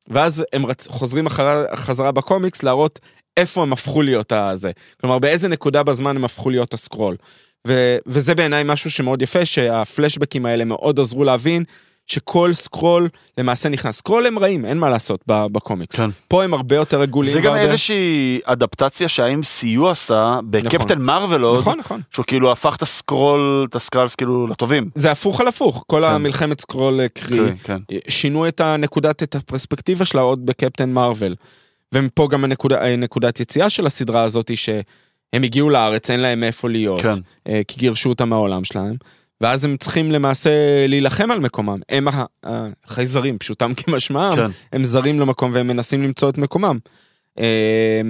ואז 0.08 0.44
הם 0.52 0.66
רצ... 0.66 0.88
חוזרים 0.88 1.26
אחר... 1.26 1.64
חזרה 1.74 2.12
בקומיקס 2.12 2.62
להראות 2.62 2.98
איפה 3.36 3.62
הם 3.62 3.72
הפכו 3.72 4.02
להיות 4.02 4.32
הזה. 4.32 4.70
כלומר, 5.00 5.18
באיזה 5.18 5.48
נקודה 5.48 5.82
בזמן 5.82 6.16
הם 6.16 6.24
הפכו 6.24 6.50
להיות 6.50 6.74
הסקרול. 6.74 7.16
ו... 7.66 7.96
וזה 8.06 8.34
בעיניי 8.34 8.62
משהו 8.66 8.90
שמאוד 8.90 9.22
יפה, 9.22 9.44
שהפלשבקים 9.46 10.46
האלה 10.46 10.64
מאוד 10.64 11.00
עזרו 11.00 11.24
להבין 11.24 11.64
שכל 12.06 12.52
סקרול 12.52 13.08
למעשה 13.38 13.68
נכנס. 13.68 13.96
סקרול 13.96 14.26
הם 14.26 14.38
רעים, 14.38 14.64
אין 14.64 14.78
מה 14.78 14.88
לעשות 14.88 15.20
בקומיקס. 15.26 15.96
כן. 15.96 16.10
פה 16.28 16.44
הם 16.44 16.54
הרבה 16.54 16.76
יותר 16.76 17.00
עגולים. 17.00 17.32
זה 17.32 17.40
גם 17.40 17.52
והרבה- 17.52 17.70
איזושהי 17.70 18.40
אדפטציה 18.44 19.08
שה-MCU 19.08 19.86
עשה 19.90 20.38
בקפטן 20.50 20.98
מארוול 21.02 21.42
עוד, 21.42 21.58
נכון, 21.60 21.78
נכון. 21.78 22.00
שהוא 22.10 22.24
כאילו 22.26 22.52
הפך 22.52 22.76
את 22.76 22.82
הסקרול, 22.82 23.66
את 23.70 23.74
ה 23.74 23.79
Skrulls 23.79 24.14
כאילו 24.14 24.46
לטובים. 24.46 24.90
זה 24.94 25.10
הפוך 25.10 25.40
על 25.40 25.48
הפוך, 25.48 25.84
כל 25.86 26.04
המלחמת 26.04 26.60
סקרול 26.60 27.00
אה, 27.00 27.08
קרי. 27.08 27.38
כן, 27.38 27.54
כן. 27.88 27.96
שינו 28.08 28.48
את 28.48 28.60
הנקודת, 28.60 29.22
את 29.22 29.34
הפרספקטיבה 29.34 30.04
שלה 30.04 30.20
עוד 30.20 30.46
בקפטן 30.46 30.90
מארוול. 30.92 31.34
ומפה 31.94 32.28
גם 32.30 32.44
הנקודה, 32.44 32.96
נקודת 32.96 33.40
יציאה 33.40 33.70
של 33.70 33.86
הסדרה 33.86 34.22
הזאת, 34.22 34.48
היא 34.48 34.56
הם 35.32 35.42
הגיעו 35.42 35.70
לארץ, 35.70 36.10
אין 36.10 36.20
להם 36.20 36.44
איפה 36.44 36.68
להיות, 36.68 37.02
כן. 37.02 37.12
אה, 37.48 37.60
כי 37.68 37.78
גירשו 37.78 38.08
אותם 38.08 38.28
מהעולם 38.28 38.64
שלהם, 38.64 38.96
ואז 39.40 39.64
הם 39.64 39.76
צריכים 39.76 40.12
למעשה 40.12 40.50
להילחם 40.88 41.30
על 41.30 41.40
מקומם. 41.40 41.80
הם 41.88 42.08
החייזרים, 42.44 43.38
פשוטם 43.38 43.74
כמשמעם, 43.74 44.36
כן. 44.36 44.50
הם 44.72 44.84
זרים 44.84 45.20
למקום 45.20 45.50
והם 45.54 45.66
מנסים 45.68 46.02
למצוא 46.02 46.30
את 46.30 46.38
מקומם. 46.38 46.78
אה, 47.38 48.00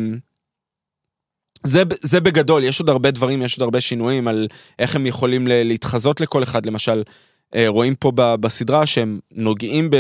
זה, 1.66 1.82
זה 2.02 2.20
בגדול, 2.20 2.64
יש 2.64 2.80
עוד 2.80 2.90
הרבה 2.90 3.10
דברים, 3.10 3.42
יש 3.42 3.56
עוד 3.56 3.62
הרבה 3.62 3.80
שינויים 3.80 4.28
על 4.28 4.48
איך 4.78 4.96
הם 4.96 5.06
יכולים 5.06 5.46
להתחזות 5.48 6.20
לכל 6.20 6.42
אחד, 6.42 6.66
למשל, 6.66 7.02
רואים 7.68 7.94
פה 7.94 8.12
בסדרה 8.16 8.86
שהם 8.86 9.18
נוגעים 9.32 9.90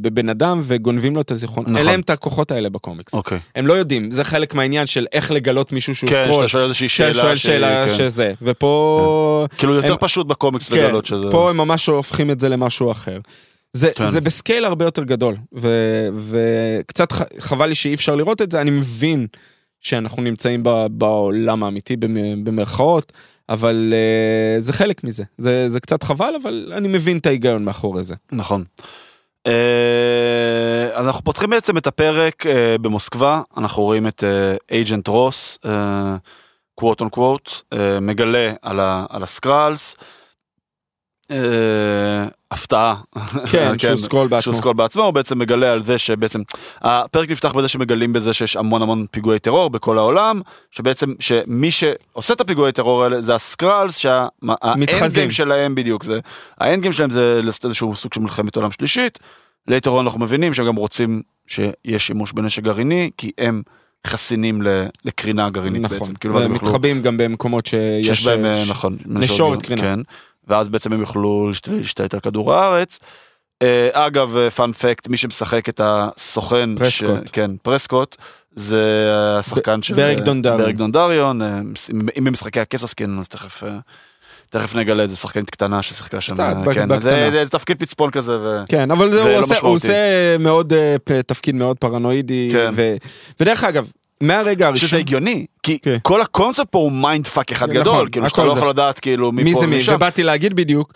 בבן 0.00 0.28
אדם 0.28 0.60
וגונבים 0.64 1.14
לו 1.14 1.20
את 1.20 1.30
הזיכרון. 1.30 1.64
נכון. 1.64 1.76
אין 1.76 1.86
להם 1.86 2.00
את 2.00 2.10
הכוחות 2.10 2.50
האלה 2.50 2.68
בקומיקס. 2.70 3.14
אוקיי. 3.14 3.38
הם 3.56 3.66
לא 3.66 3.74
יודעים, 3.74 4.10
זה 4.10 4.24
חלק 4.24 4.54
מהעניין 4.54 4.86
של 4.86 5.06
איך 5.12 5.30
לגלות 5.30 5.72
מישהו 5.72 5.94
שהוא 5.94 6.10
כן, 6.10 6.22
סקרול. 6.24 6.34
שאתה 6.40 6.48
שואל 6.48 6.62
איזושהי 6.62 6.88
כן, 6.88 6.94
שאלה. 6.94 7.14
שואל 7.14 7.36
שהיא- 7.36 7.52
שאלה 7.52 7.88
כן. 7.88 7.94
שזה, 7.94 8.32
ופה... 8.42 9.46
כאילו 9.58 9.74
יותר 9.74 9.92
הם- 9.92 9.98
פשוט 10.00 10.26
בקומיקס 10.26 10.68
כן, 10.68 10.76
לגלות 10.76 11.06
שזה... 11.06 11.30
פה 11.30 11.50
הם 11.50 11.56
ממש 11.56 11.86
הופכים 11.86 12.30
את 12.30 12.40
זה 12.40 12.48
למשהו 12.48 12.90
אחר. 12.90 13.18
זה, 13.72 13.90
כן. 13.94 14.06
זה 14.10 14.20
ב 14.20 14.27
scale 14.27 14.64
הרבה 14.64 14.84
יותר 14.84 15.04
גדול, 15.04 15.34
ו- 15.58 16.08
וקצת 16.14 17.12
ח- 17.12 17.22
חבל 17.38 17.66
לי 17.66 17.74
שאי 17.74 17.94
אפשר 17.94 18.14
לראות 18.14 18.42
את 18.42 18.52
זה, 18.52 18.60
אני 18.60 18.70
מבין 18.70 19.26
שאנחנו 19.80 20.22
נמצאים 20.22 20.60
ב- 20.62 20.86
בעולם 20.90 21.64
האמיתי 21.64 21.96
במ- 21.96 22.44
במרכאות, 22.44 23.12
אבל 23.48 23.92
uh, 23.92 24.60
זה 24.60 24.72
חלק 24.72 25.04
מזה, 25.04 25.24
זה, 25.38 25.68
זה 25.68 25.80
קצת 25.80 26.02
חבל, 26.02 26.34
אבל 26.42 26.72
אני 26.76 26.88
מבין 26.88 27.18
את 27.18 27.26
ההיגיון 27.26 27.64
מאחורי 27.64 28.02
זה. 28.02 28.14
נכון. 28.32 28.64
אה, 29.46 31.00
אנחנו 31.00 31.24
פותחים 31.24 31.50
בעצם 31.50 31.76
את 31.76 31.86
הפרק 31.86 32.46
אה, 32.46 32.78
במוסקבה, 32.80 33.42
אנחנו 33.56 33.82
רואים 33.82 34.06
את 34.06 34.24
Agent 34.70 35.08
Ross, 35.08 35.58
quote 36.74 37.00
unquote, 37.00 37.50
מגלה 38.00 38.52
על 38.62 38.80
ה- 38.80 39.06
על 39.10 39.22
ה 39.22 39.30
Skrulls. 39.30 39.96
אה, 40.00 40.04
הפתעה. 42.50 42.94
כן, 43.50 43.78
שהוא 43.78 43.96
סקרול 43.96 44.28
בעצמו. 44.28 44.42
שהוא 44.42 44.54
סקרול 44.54 44.74
בעצמו, 44.74 45.02
הוא 45.02 45.10
בעצם 45.10 45.38
מגלה 45.38 45.72
על 45.72 45.84
זה 45.84 45.98
שבעצם, 45.98 46.42
הפרק 46.80 47.30
נפתח 47.30 47.52
בזה 47.52 47.68
שמגלים 47.68 48.12
בזה 48.12 48.32
שיש 48.32 48.56
המון 48.56 48.82
המון 48.82 49.06
פיגועי 49.10 49.38
טרור 49.38 49.70
בכל 49.70 49.98
העולם, 49.98 50.40
שבעצם, 50.70 51.14
שמי 51.20 51.70
שעושה 51.70 52.34
את 52.34 52.40
הפיגועי 52.40 52.72
טרור 52.72 53.04
האלה 53.04 53.22
זה 53.22 53.34
הסקרלס, 53.34 53.96
שהאנד 53.96 54.76
מתחזים. 54.76 55.20
גיים 55.20 55.30
שלהם 55.30 55.74
בדיוק, 55.74 56.04
זה, 56.04 56.20
האנד 56.58 56.80
גיים 56.80 56.92
שלהם 56.92 57.10
זה 57.10 57.40
לעשות 57.42 57.64
איזשהו 57.64 57.96
סוג 57.96 58.14
של 58.14 58.20
מלחמת 58.20 58.56
עולם 58.56 58.72
שלישית, 58.72 59.18
ליתר 59.68 60.00
אנחנו 60.00 60.20
מבינים 60.20 60.54
שהם 60.54 60.66
גם 60.66 60.76
רוצים 60.76 61.22
שיש 61.46 62.06
שימוש 62.06 62.32
בנשק 62.32 62.62
גרעיני, 62.62 63.10
כי 63.18 63.30
הם 63.38 63.62
חסינים 64.06 64.62
לקרינה 65.04 65.50
גרעינית 65.50 65.82
נכון, 65.82 65.98
בעצם, 65.98 66.14
כאילו, 66.14 66.34
ואז 66.34 66.44
הם 66.44 66.50
ומתחבאים 66.50 67.02
גם 67.02 67.16
במקומות 67.16 67.66
שיש... 67.66 68.06
שיש 68.06 68.26
בהם, 68.26 68.44
אה, 68.44 68.64
ש- 68.64 68.70
נכון, 68.70 68.96
נשורת 69.06 69.62
קרינה. 69.62 69.82
כן, 69.82 70.00
ואז 70.46 70.68
בעצם 70.68 70.92
הם 70.92 71.00
יוכלו 71.00 71.46
להשת- 71.48 71.68
להשתלט 71.68 72.14
על 72.14 72.20
כדור 72.20 72.54
הארץ. 72.54 72.98
אה, 73.62 73.88
אגב, 73.92 74.48
fun 74.50 74.72
fact, 74.72 75.08
מי 75.08 75.16
שמשחק 75.16 75.68
את 75.68 75.80
הסוכן, 75.84 76.74
פרסקוט. 76.76 77.26
ש... 77.26 77.30
כן, 77.30 77.50
פרסקוט, 77.62 78.16
זה 78.56 79.06
השחקן 79.38 79.82
של... 79.82 79.94
ברק 79.94 80.18
אה, 80.18 80.24
דונדריון. 80.24 80.58
ברק 80.58 80.74
דונדריון, 80.74 81.42
אה, 81.42 81.58
אם 82.18 82.24
במשחקי 82.24 82.60
הכס 82.60 82.84
עסקינן, 82.84 83.18
אז 83.18 83.28
תכף... 83.28 83.64
אה, 83.64 83.78
תכף 84.50 84.74
נגלה 84.74 85.02
איזה 85.02 85.16
שחקנית 85.16 85.50
קטנה 85.50 85.82
ששיחקה 85.82 86.20
שם, 86.20 86.34
קצת, 86.34 86.40
אה, 86.68 86.74
כן, 86.74 86.88
בקטנה. 86.88 87.00
זה, 87.00 87.44
זה 87.44 87.48
תפקיד 87.50 87.78
פצפון 87.78 88.10
כזה, 88.10 88.38
ו... 88.40 88.62
כן, 88.68 88.90
אבל 88.90 89.10
זה, 89.12 89.22
הוא, 89.22 89.30
עושה, 89.44 89.58
הוא. 89.58 89.70
עושה 89.74 89.94
מאוד, 90.38 90.72
אה, 90.72 90.96
תפקיד 91.26 91.54
מאוד 91.54 91.76
פרנואידי, 91.78 92.48
כן. 92.52 92.70
ו, 92.76 92.96
ודרך 93.40 93.64
אגב, 93.64 93.90
מהרגע 94.20 94.66
הראשון, 94.66 94.88
שזה 94.88 94.96
הגיוני, 94.96 95.46
כי 95.62 95.78
כן. 95.78 95.96
כל 96.02 96.22
הקונספט 96.22 96.68
פה 96.70 96.78
הוא 96.78 96.92
mindfuck 96.92 97.52
אחד 97.52 97.70
נכון, 97.70 97.82
גדול, 97.82 98.08
כאילו 98.12 98.28
שאתה 98.28 98.44
לא. 98.44 98.52
יכול 98.52 98.68
לדעת 98.68 99.00
כאילו 99.00 99.32
מי 99.32 99.54
זה 99.54 99.66
מי. 99.66 99.78
ובאתי 99.94 100.22
להגיד 100.22 100.54
בדיוק, 100.54 100.92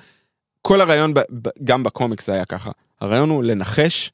כל 0.63 0.81
הרעיון, 0.81 1.15
ב, 1.15 1.21
ב, 1.43 1.49
גם 1.65 1.83
בקומיקס 1.83 2.27
זה 2.27 2.33
היה 2.33 2.45
ככה, 2.45 2.71
הרעיון 3.01 3.31
הוא 3.31 3.45
לנחש 3.45 4.13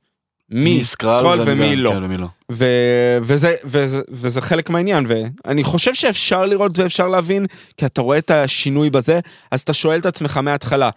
מי 0.50 0.84
סקרול 0.84 1.40
ומי 1.46 1.76
לא. 1.76 1.90
כן, 1.90 2.20
לא. 2.20 2.26
ו- 2.52 3.18
וזה, 3.22 3.54
וזה, 3.64 4.02
וזה 4.08 4.40
חלק 4.40 4.70
מהעניין, 4.70 5.06
ואני 5.08 5.64
חושב 5.64 5.94
שאפשר 5.94 6.46
לראות 6.46 6.78
ואפשר 6.78 7.08
להבין, 7.08 7.46
כי 7.76 7.86
אתה 7.86 8.00
רואה 8.00 8.18
את 8.18 8.30
השינוי 8.30 8.90
בזה, 8.90 9.20
אז 9.50 9.60
אתה 9.60 9.72
שואל 9.72 9.98
את 9.98 10.06
עצמך 10.06 10.36
מההתחלה, 10.36 10.90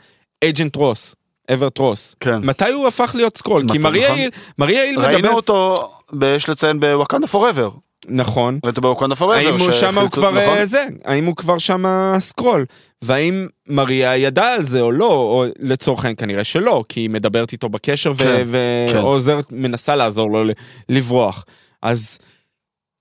Agent 0.44 0.76
רוס, 0.76 1.16
אוורט 1.54 1.78
רוס, 1.78 2.16
כן. 2.20 2.38
מתי 2.38 2.72
הוא 2.72 2.88
הפך 2.88 3.12
להיות 3.16 3.38
סקרול? 3.38 3.64
כי 3.72 3.78
מריה 3.78 4.08
נכון. 4.08 4.20
היל, 4.20 4.30
מריה 4.58 4.82
היל 4.84 5.00
ראינו 5.00 5.20
מדבר, 5.20 5.32
אותו, 5.32 5.76
יש 6.26 6.50
לציין 6.50 6.80
בוואקנדה 6.80 7.28
פוראבר. 7.28 7.70
נכון, 8.08 8.60
ראית 8.64 8.78
אותו 8.78 8.82
בוואקנדה 8.82 9.16
פוראבר. 9.16 9.48
האם 9.50 9.60
הוא 9.60 9.72
שם 9.72 9.98
הוא 9.98 10.10
כבר 10.10 10.32
נכון? 10.32 10.58
אה, 10.58 10.66
זה, 10.66 10.86
האם 11.06 11.26
הוא 11.26 11.36
כבר 11.36 11.58
שם 11.58 11.84
סקרול, 12.20 12.66
והאם 13.02 13.48
מריה 13.68 14.18
ידעה 14.18 14.54
על 14.54 14.64
זה 14.64 14.82
או 14.82 14.92
לא, 14.92 15.12
או 15.12 15.46
לצורך 15.60 16.00
העניין 16.00 16.16
כנראה 16.16 16.44
שלא, 16.44 16.84
כי 16.90 17.00
היא 17.00 17.10
מדברת 17.10 17.52
איתו 17.52 17.70
בקשר 17.70 18.14
כן, 18.14 18.24
כן. 18.26 18.98
ועוזרת, 18.98 19.52
מנסה 19.52 19.96
לעזור 19.96 20.32
לו 20.32 20.44
לברוח. 20.90 21.46
אז, 21.82 22.20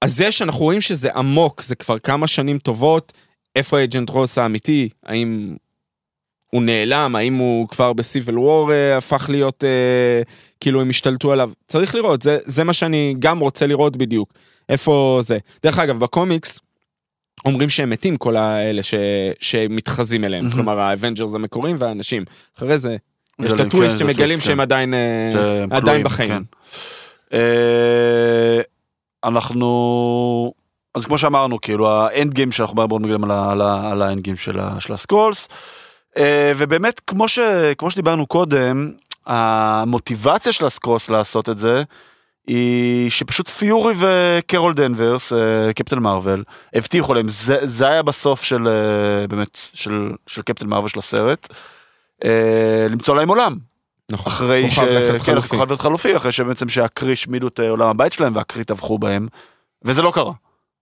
זה 0.04 0.32
שאנחנו 0.32 0.64
רואים 0.64 0.80
שזה 0.80 1.12
עמוק, 1.14 1.62
זה 1.62 1.74
כבר 1.74 1.98
כמה 1.98 2.26
שנים 2.26 2.58
טובות, 2.58 3.12
איפה 3.56 3.84
אג'נט 3.84 4.10
רוס 4.10 4.38
האמיתי, 4.38 4.88
האם 5.06 5.56
הוא 6.50 6.62
נעלם, 6.62 7.16
האם 7.16 7.34
הוא 7.34 7.68
כבר 7.68 7.92
בסיביל 7.92 8.38
וור 8.38 8.72
אה, 8.72 8.96
הפך 8.96 9.26
להיות, 9.28 9.64
אה, 9.64 10.22
כאילו 10.60 10.80
הם 10.80 10.90
השתלטו 10.90 11.32
עליו, 11.32 11.50
צריך 11.66 11.94
לראות, 11.94 12.22
זה, 12.22 12.38
זה 12.44 12.64
מה 12.64 12.72
שאני 12.72 13.14
גם 13.18 13.38
רוצה 13.38 13.66
לראות 13.66 13.96
בדיוק, 13.96 14.32
איפה 14.68 15.18
זה. 15.22 15.38
דרך 15.62 15.78
אגב, 15.78 15.98
בקומיקס, 15.98 16.60
אומרים 17.44 17.70
שהם 17.70 17.90
מתים 17.90 18.16
כל 18.16 18.36
האלה 18.36 18.82
ש... 18.82 18.94
שמתחזים 19.40 20.24
אליהם, 20.24 20.44
מהמם. 20.44 20.54
כלומר 20.54 20.80
האבנג'רס 20.80 21.34
המקוריים 21.34 21.76
והאנשים. 21.78 22.24
אחרי 22.58 22.78
זה, 22.78 22.96
יש 23.40 23.52
את 23.52 23.60
הטוויסט 23.60 23.92
כן, 23.92 23.98
שמגלים 23.98 24.40
שהם 24.40 24.54
כן. 24.56 24.60
עדיין, 24.60 24.94
אה, 24.94 25.30
שהם 25.32 25.72
עדיין 25.72 25.80
כלואים, 25.82 26.04
בחיים. 26.04 26.30
כן. 26.30 26.42
אה, 27.32 28.60
אנחנו, 29.24 30.52
אז 30.94 31.06
כמו 31.06 31.18
שאמרנו, 31.18 31.60
כאילו 31.60 31.90
ה 31.90 32.01
end 32.01 32.34
game 32.34 32.52
שאנחנו 32.52 32.76
מאוד 32.76 33.02
מגלים 33.02 33.24
על 33.24 34.02
ה 34.02 34.07
end 34.07 34.20
game 34.20 34.36
של 34.36 34.58
של 34.78 34.92
הסקרולס, 34.92 35.48
אה, 36.16 36.52
ובאמת 36.56 37.00
כמו 37.06 37.28
ש- 37.28 37.38
כמו 37.78 37.90
שדיברנו 37.90 38.26
קודם, 38.26 38.92
המוטיבציה 39.26 40.52
של 40.52 40.66
הסקרולס 40.66 41.10
לעשות 41.10 41.48
את 41.48 41.58
זה, 41.58 41.82
היא 42.48 43.10
שפשוט 43.10 43.48
פיורי 43.48 43.94
וקרול 43.98 44.74
דנברס, 44.74 45.32
אה, 45.32 45.72
קפטן 45.72 45.98
מרוויל, 45.98 46.44
הבטיחו 46.74 47.14
להם, 47.14 47.28
זה, 47.28 47.58
זה 47.62 47.88
היה 47.88 48.02
בסוף 48.02 48.42
של, 48.42 48.68
אה, 48.68 49.26
באמת, 49.26 49.60
של, 49.72 50.10
של 50.26 50.42
קפטן 50.42 50.66
מרוויל 50.66 50.88
של 50.88 50.98
הסרט, 50.98 51.48
אה, 52.24 52.86
למצוא 52.90 53.16
להם 53.16 53.28
עולם. 53.28 53.56
נכון. 54.10 54.32
אחרי 54.32 54.70
ש... 54.70 54.78
כן, 54.78 55.18
חלופי. 55.18 55.48
כוכב 55.48 55.76
חלופי, 55.76 56.16
אחרי 56.16 56.32
שבעצם 56.32 56.68
שהקרי 56.68 57.12
השמידו 57.12 57.48
את 57.48 57.60
עולם 57.60 57.88
הבית 57.88 58.12
שלהם 58.12 58.36
והקרי 58.36 58.64
טבחו 58.64 58.98
בהם, 58.98 59.28
וזה 59.84 60.02
לא 60.02 60.10
קרה. 60.14 60.32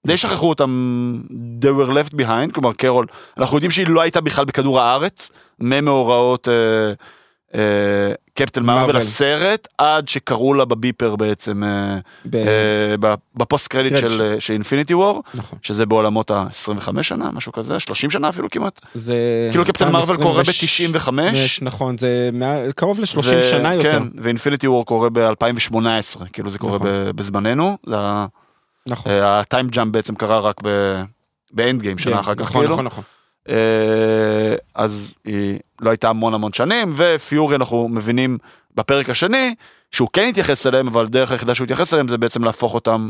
די 0.07 0.17
שכחו 0.17 0.49
אותם, 0.49 1.21
they 1.61 1.65
were 1.65 1.91
left 1.91 2.15
behind, 2.15 2.53
כלומר 2.53 2.73
קרול, 2.73 3.07
אנחנו 3.39 3.57
יודעים 3.57 3.71
שהיא 3.71 3.87
לא 3.89 4.01
הייתה 4.01 4.21
בכלל 4.21 4.45
בכדור 4.45 4.81
הארץ, 4.81 5.31
ממאורעות 5.61 6.49
אה, 6.49 6.93
קפטן 8.35 8.63
מרוויל. 8.63 8.97
הסרט, 8.97 9.69
עד 9.79 10.09
שקראו 10.09 10.55
לה 10.55 10.65
בביפר 10.65 11.17
בעצם, 11.17 11.65
אה, 11.65 11.99
ב- 12.25 12.37
אה, 12.37 12.95
ב 13.35 13.41
post 13.41 13.67
credit. 13.69 13.97
של 13.97 14.23
אה, 14.23 14.41
של 14.41 14.53
אינפיניטי 14.53 14.95
וור, 14.95 15.23
נכון. 15.35 15.59
שזה 15.63 15.87
בעולמות 15.87 16.31
ה-25 16.31 17.03
שנה, 17.03 17.31
משהו 17.33 17.53
כזה, 17.53 17.81
30 17.81 18.11
שנה 18.11 18.29
אפילו 18.29 18.51
כמעט. 18.51 18.81
זה... 18.95 19.15
כאילו 19.51 19.65
קפטן 19.65 19.93
מרוויל 19.93 20.17
קורה 20.17 20.39
2025, 20.41 21.61
ב-95. 21.61 21.65
נכון, 21.65 21.99
זה 21.99 22.31
מעל- 22.33 22.73
קרוב 22.73 23.01
ל-30 23.01 23.43
שנה 23.51 23.75
יותר. 23.75 23.91
כן, 23.91 24.03
ואינפיניטי 24.23 24.69
וור 24.69 24.85
קורה 24.87 25.09
ב-2018, 25.13 25.77
כאילו 26.33 26.51
זה 26.51 26.59
קורה 26.59 26.77
נכון. 26.77 26.89
בזמננו, 27.15 27.77
נכון. 28.87 29.13
אה, 29.13 29.41
ה 29.41 29.46
time 29.46 29.69
jump 29.69 29.93
בעצם 29.93 30.15
קרה 30.15 30.39
רק 30.39 30.57
באנד 31.53 31.83
גיים, 31.83 31.99
שנה 31.99 32.13
כן, 32.13 32.19
אחר 32.19 32.35
כך 32.35 32.41
נכון, 32.41 32.61
כאילו. 32.61 32.73
נכון, 32.75 32.85
נכון. 32.85 33.05
אה, 33.49 34.57
אז 34.75 35.15
היא 35.25 35.59
לא 35.81 35.91
הייתה 35.91 36.09
המון 36.09 36.35
המון 36.35 36.53
שנים, 36.53 36.95
ופיורי 36.97 37.57
אנחנו 37.57 37.89
מבינים 37.89 38.39
בפרק 38.75 39.11
השני, 39.11 39.55
שהוא 39.91 40.09
כן 40.13 40.29
התייחס 40.29 40.67
אליהם, 40.67 40.89
אבל 40.89 41.05
הדרך 41.05 41.31
היחידה 41.31 41.55
שהוא 41.55 41.65
התייחס 41.65 41.95
אליהם 41.95 42.09
זה 42.09 42.19
בעצם 42.19 42.45
להפוך 42.45 42.75
אותם 42.75 43.09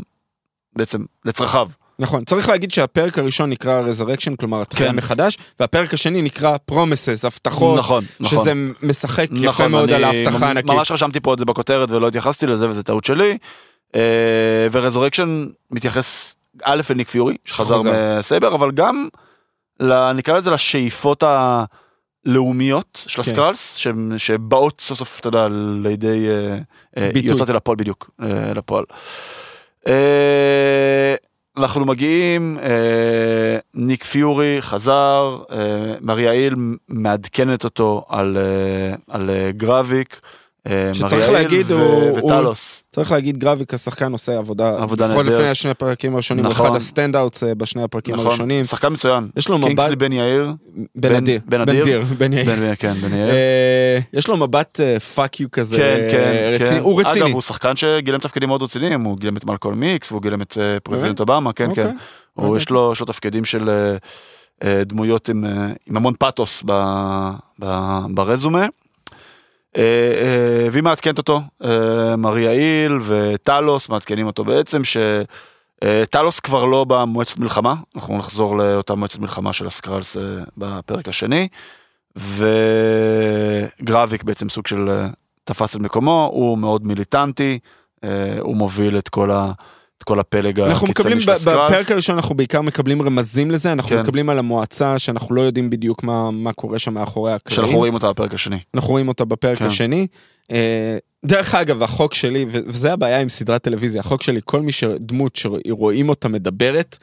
בעצם 0.75 1.03
לצרכיו. 1.25 1.69
נכון, 1.99 2.23
צריך 2.25 2.49
להגיד 2.49 2.71
שהפרק 2.71 3.19
הראשון 3.19 3.49
נקרא 3.49 3.79
Resurrection, 3.79 4.35
כלומר 4.35 4.61
התחלה 4.61 4.89
כן. 4.89 4.95
מחדש, 4.95 5.37
והפרק 5.59 5.93
השני 5.93 6.21
נקרא 6.21 6.57
Promises, 6.65 7.25
הבטחות, 7.25 7.79
נכון, 7.79 8.03
נכון. 8.19 8.39
שזה 8.39 8.53
משחק 8.83 9.27
יפה 9.31 9.47
נכון, 9.47 9.71
מאוד 9.71 9.91
על 9.91 10.03
ההבטחה 10.03 10.47
הענקית. 10.47 10.71
ממש 10.71 10.91
רשמתי 10.91 11.19
פה 11.19 11.33
את 11.33 11.39
זה 11.39 11.45
בכותרת 11.45 11.91
ולא 11.91 12.07
התייחסתי 12.07 12.47
לזה 12.47 12.69
וזה 12.69 12.83
טעות 12.83 13.03
שלי. 13.03 13.37
אה, 13.95 14.67
ורזורקשן 14.71 15.45
מתייחס 15.71 16.35
א' 16.63 16.81
לניק 16.89 17.09
פיורי 17.09 17.35
שחזר. 17.45 17.81
מסייבר 18.19 18.55
אבל 18.55 18.71
גם 18.71 19.07
נקרא 20.15 20.37
לזה 20.37 20.51
לשאיפות 20.51 21.23
הלאומיות 22.25 23.03
של 23.07 23.23
כן. 23.23 23.29
הסקרלס 23.29 23.77
שבאות 24.17 24.81
סוף 24.81 24.97
סוף 24.97 25.19
אתה 25.19 25.27
יודע 25.27 25.47
לידי 25.83 26.27
אה, 26.27 26.57
אה, 26.97 27.09
ביטוי. 27.13 27.31
יוצאות 27.31 27.49
אל 27.49 27.55
הפועל 27.55 27.77
בדיוק 27.77 28.09
אה, 28.21 28.53
לפועל. 28.53 28.83
אנחנו 31.57 31.85
מגיעים, 31.85 32.59
אה, 32.61 33.57
ניק 33.73 34.03
פיורי 34.03 34.57
חזר, 34.59 35.37
אה, 35.51 35.95
מריאיל 36.01 36.55
מעדכנת 36.89 37.63
אותו 37.63 38.05
על, 38.09 38.37
אה, 38.37 38.95
על 39.15 39.29
אה, 39.29 39.51
גרביק. 39.51 40.21
אה, 40.69 40.93
שצריך 40.93 41.29
להגיד, 41.29 41.71
ו- 41.71 41.73
הוא- 41.73 42.09
הוא- 42.09 42.17
וטלוס. 42.17 42.83
צריך 42.91 43.11
להגיד, 43.11 43.37
גרביק 43.37 43.73
השחקן 43.73 44.11
עושה 44.11 44.37
עבודה, 44.37 44.69
עבודה 44.79 45.05
לפחות 45.07 45.23
נהדרת. 45.23 45.39
לפי 45.39 45.49
השני 45.51 45.71
הפרקים 45.71 46.13
הראשונים, 46.13 46.45
הוא 46.45 46.51
נכון. 46.53 46.65
אחד 46.67 46.75
ה 46.75 46.82
standouts 46.82 47.43
אה, 47.43 47.55
בשני 47.55 47.83
הפרקים 47.83 48.15
נכון, 48.15 48.27
הראשונים. 48.27 48.63
שחקן 48.63 48.93
מצוין. 48.93 49.27
יש 49.35 49.49
לו 49.49 49.57
מבט, 49.57 49.67
קינגסלי 49.67 49.95
בן 49.95 50.11
יאיר. 50.11 50.51
בן 50.95 51.15
אדיר, 51.15 51.41
בן 51.45 51.61
אדיר? 51.61 51.83
בן 52.17 52.33
יאיר. 52.33 52.45
בן, 52.45 52.73
כן, 52.79 52.93
בן 52.93 53.13
יאיר. 53.17 53.29
אה, 53.29 53.99
יש 54.13 54.27
לו 54.27 54.37
מבט 54.37 54.79
fuck 55.15 55.39
you 55.39 55.51
כזה, 55.51 55.77
כן, 55.77 56.07
כן, 56.11 56.51
רציני, 56.53 56.69
כן. 56.69 56.79
הוא 56.83 57.01
רציני. 57.01 57.25
אגב, 57.25 57.33
הוא 57.33 57.41
שחקן 57.41 57.75
שגילם 57.75 58.19
תפקידים 58.19 58.49
מאוד 58.49 58.63
רציניים, 58.63 59.01
הוא 59.01 59.17
גילם 59.17 59.37
את 59.37 59.45
מלקולם 59.45 59.73
אקס, 59.73 60.11
והוא 60.11 60.21
גילם 60.21 60.41
את 60.41 60.57
אה, 60.61 60.79
President 60.83 61.19
אובמה, 61.19 61.53
כן, 61.53 61.69
אוקיי. 61.69 61.83
כן. 61.83 61.89
לא 61.89 61.95
הוא, 62.43 62.47
ידעתי. 62.57 62.63
יש 62.63 62.69
לו 62.99 63.05
תפקידים 63.07 63.45
של 63.45 63.69
דמויות 64.85 65.29
עם, 65.29 65.45
עם 65.89 65.97
המון 65.97 66.13
פאתוס 66.19 66.63
ב- 66.65 67.31
ב- 67.59 68.05
ברזומה. 68.09 68.65
אה, 69.77 69.81
אה, 69.83 70.67
והיא 70.71 70.83
מעדכנת 70.83 71.17
אותו, 71.17 71.41
אה, 71.63 72.15
מריאיל 72.15 72.99
וטלוס 73.05 73.89
מעדכנים 73.89 74.27
אותו 74.27 74.45
בעצם, 74.45 74.81
שטלוס 74.83 76.39
כבר 76.39 76.65
לא 76.65 76.83
במועצת 76.83 77.39
מלחמה, 77.39 77.73
אנחנו 77.95 78.17
נחזור 78.17 78.57
לאותה 78.57 78.95
מועצת 78.95 79.19
מלחמה 79.19 79.53
של 79.53 79.67
הסקרלס 79.67 80.17
בפרק 80.57 81.07
השני, 81.07 81.47
וגרביק 83.79 84.23
בעצם 84.23 84.49
סוג 84.49 84.67
של 84.67 84.89
תפס 85.43 85.75
את 85.75 85.81
מקומו, 85.81 86.29
הוא 86.33 86.57
מאוד 86.57 86.87
מיליטנטי, 86.87 87.59
הוא 88.39 88.55
מוביל 88.55 88.97
את 88.97 89.09
כל, 89.09 89.31
ה, 89.31 89.51
את 89.97 90.03
כל 90.03 90.19
הפלג 90.19 90.59
אנחנו 90.59 90.87
מקבלים, 90.87 91.17
הקיצוני 91.17 91.37
של 91.37 91.45
ב- 91.45 91.49
הסקרלס. 91.49 91.71
בפרק 91.71 91.91
הראשון 91.91 92.15
אנחנו 92.15 92.35
בעיקר 92.35 92.61
מקבלים 92.61 93.01
רמזים 93.01 93.51
לזה, 93.51 93.71
אנחנו 93.71 93.89
כן. 93.89 94.01
מקבלים 94.01 94.29
על 94.29 94.39
המועצה 94.39 94.99
שאנחנו 94.99 95.35
לא 95.35 95.41
יודעים 95.41 95.69
בדיוק 95.69 96.03
מה, 96.03 96.31
מה 96.31 96.53
קורה 96.53 96.79
שם 96.79 96.93
מאחורי 96.93 97.33
הקלעים. 97.33 97.55
שאנחנו 97.55 97.77
רואים 97.77 97.93
אותה 97.93 98.09
בפרק 98.09 98.33
השני. 98.33 98.59
אנחנו 98.75 98.89
רואים 98.89 99.07
אותה 99.07 99.25
בפרק 99.25 99.57
כן. 99.57 99.65
השני. 99.65 100.07
אה, 100.51 100.97
דרך 101.25 101.55
אגב, 101.55 101.83
החוק 101.83 102.13
שלי, 102.13 102.45
וזה 102.49 102.93
הבעיה 102.93 103.21
עם 103.21 103.29
סדרת 103.29 103.61
טלוויזיה, 103.61 103.99
החוק 103.99 104.23
שלי, 104.23 104.39
כל 104.45 104.61
מי 104.61 104.71
שדמות 104.71 105.35
שרואים 105.35 106.09
אותה 106.09 106.27
מדברת, 106.27 106.97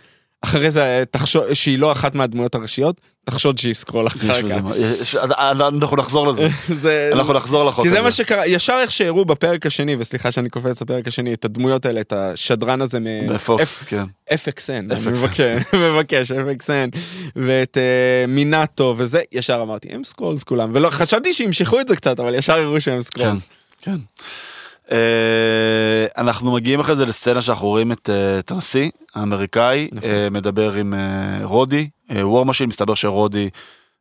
אחרי 0.45 0.71
זה 0.71 1.03
תחשוב 1.11 1.55
שהיא 1.55 1.79
לא 1.79 1.93
אחת 1.93 2.15
מהדמויות 2.15 2.55
הראשיות, 2.55 3.01
תחשוד 3.25 3.59
שהיא 3.59 3.75
סקרול 3.75 4.07
אחר 4.07 4.19
כך. 4.49 4.53
מה- 4.63 4.77
יש- 4.77 5.17
אנחנו 5.17 5.97
נחזור 5.97 6.27
לזה, 6.27 6.49
זה- 6.83 7.11
אנחנו 7.13 7.33
נחזור 7.33 7.65
לחוק 7.65 7.85
כי 7.85 7.89
הזה. 7.89 7.97
זה 7.99 8.03
מה 8.03 8.11
שקרה, 8.11 8.47
ישר 8.47 8.79
איך 8.81 8.91
שהראו 8.91 9.25
בפרק 9.25 9.67
השני, 9.67 9.97
וסליחה 9.99 10.33
שאני 10.33 10.49
קופץ 10.51 10.83
לפרק 10.83 11.09
השני, 11.09 11.35
את 11.35 11.45
הדמויות 11.45 11.87
האלה, 11.87 12.01
את 12.01 12.13
השדרן 12.13 12.81
הזה 12.83 13.01
מ... 13.01 13.05
בפוקס, 13.35 13.83
כן. 13.83 14.05
FXN, 14.33 14.71
אני. 14.91 15.01
מבקש, 15.73 16.33
FXN, 16.47 16.99
ואת 17.37 17.77
אה, 17.79 18.27
מינאטו 18.29 18.95
וזה, 18.99 19.21
ישר 19.33 19.59
אמרתי, 19.63 19.89
הם 19.93 20.05
סקרולס 20.05 20.45
כולם, 20.45 20.71
ולא, 20.73 20.91
חשבתי 20.91 21.33
שימשכו 21.33 21.81
את 21.81 21.89
זה 21.89 21.97
קצת, 21.97 22.21
אבל 22.21 22.35
ישר 22.35 22.53
הראו 22.59 22.81
שהם 22.81 22.95
כן, 22.95 23.01
סקרולס. 23.01 23.47
כן. 23.83 23.91
אה, 23.91 23.97
אנחנו 26.19 26.53
מגיעים 26.53 26.81
אחרי 26.81 26.97
זה 26.97 27.07
לסצנה 27.07 27.43
שאנחנו 27.43 27.69
רואים 27.69 27.93
את 27.93 28.11
אה, 28.13 28.39
את 28.39 28.51
הנשיא 28.51 28.91
האמריקאי 29.15 29.89
נכון. 29.93 30.11
אה, 30.11 30.29
מדבר 30.31 30.73
עם 30.73 30.95
אה, 30.95 30.99
רודי, 31.47 31.89
וור 32.21 32.47
משין, 32.47 32.69
מסתבר 32.69 32.95
שרודי 32.95 33.49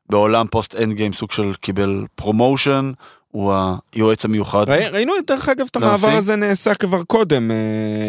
בעולם 0.10 0.46
פוסט 0.52 0.76
אנד 0.76 0.94
גיים 0.94 1.14
סוג 1.14 1.32
של 1.32 1.54
קיבל 1.62 2.06
promotion, 2.16 2.92
הוא 3.32 3.54
היועץ 3.94 4.26
המיוחד. 4.26 4.70
ראי- 4.70 4.88
ראינו 4.90 5.14
דרך 5.28 5.50
אגב 5.50 5.66
את? 5.72 5.76
המעבר 5.76 6.10
הזה 6.10 6.36
נעשה 6.36 6.76
כבר 6.76 7.04
קודם, 7.04 7.52
אה, 7.52 7.56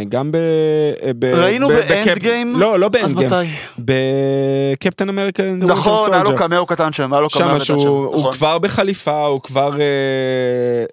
גם 0.08 0.32
ב... 0.32 0.36
אה, 0.36 1.10
ב- 1.18 1.24
ראינו 1.24 1.68
באנד 1.68 2.18
גיים? 2.18 2.56
לא, 2.60 2.78
לא 2.78 2.86
אז 2.86 2.92
באנד 2.92 3.18
גיים, 3.18 3.26
מתי? 3.26 3.48
בקפטן 3.78 5.08
אמריקה, 5.08 5.42
נכון, 5.42 6.14
היה 6.14 6.22
לו 6.22 6.34
קמאו 6.36 6.66
קטן 6.66 6.92
שם, 6.92 7.12
היה 7.12 7.20
לו 7.20 7.28
קמאו 7.30 7.44
שם 7.44 7.54
קטן 7.54 7.64
שם. 7.64 7.80
שהוא 7.80 8.06
הוא 8.06 8.20
נכון. 8.20 8.32
כבר 8.32 8.58
בחליפה, 8.58 9.24
הוא 9.24 9.40
כבר 9.40 9.80
אה, 9.80 9.86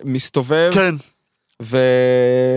מסתובב, 0.04 0.72
כן, 0.74 0.96
ו... 1.62 1.78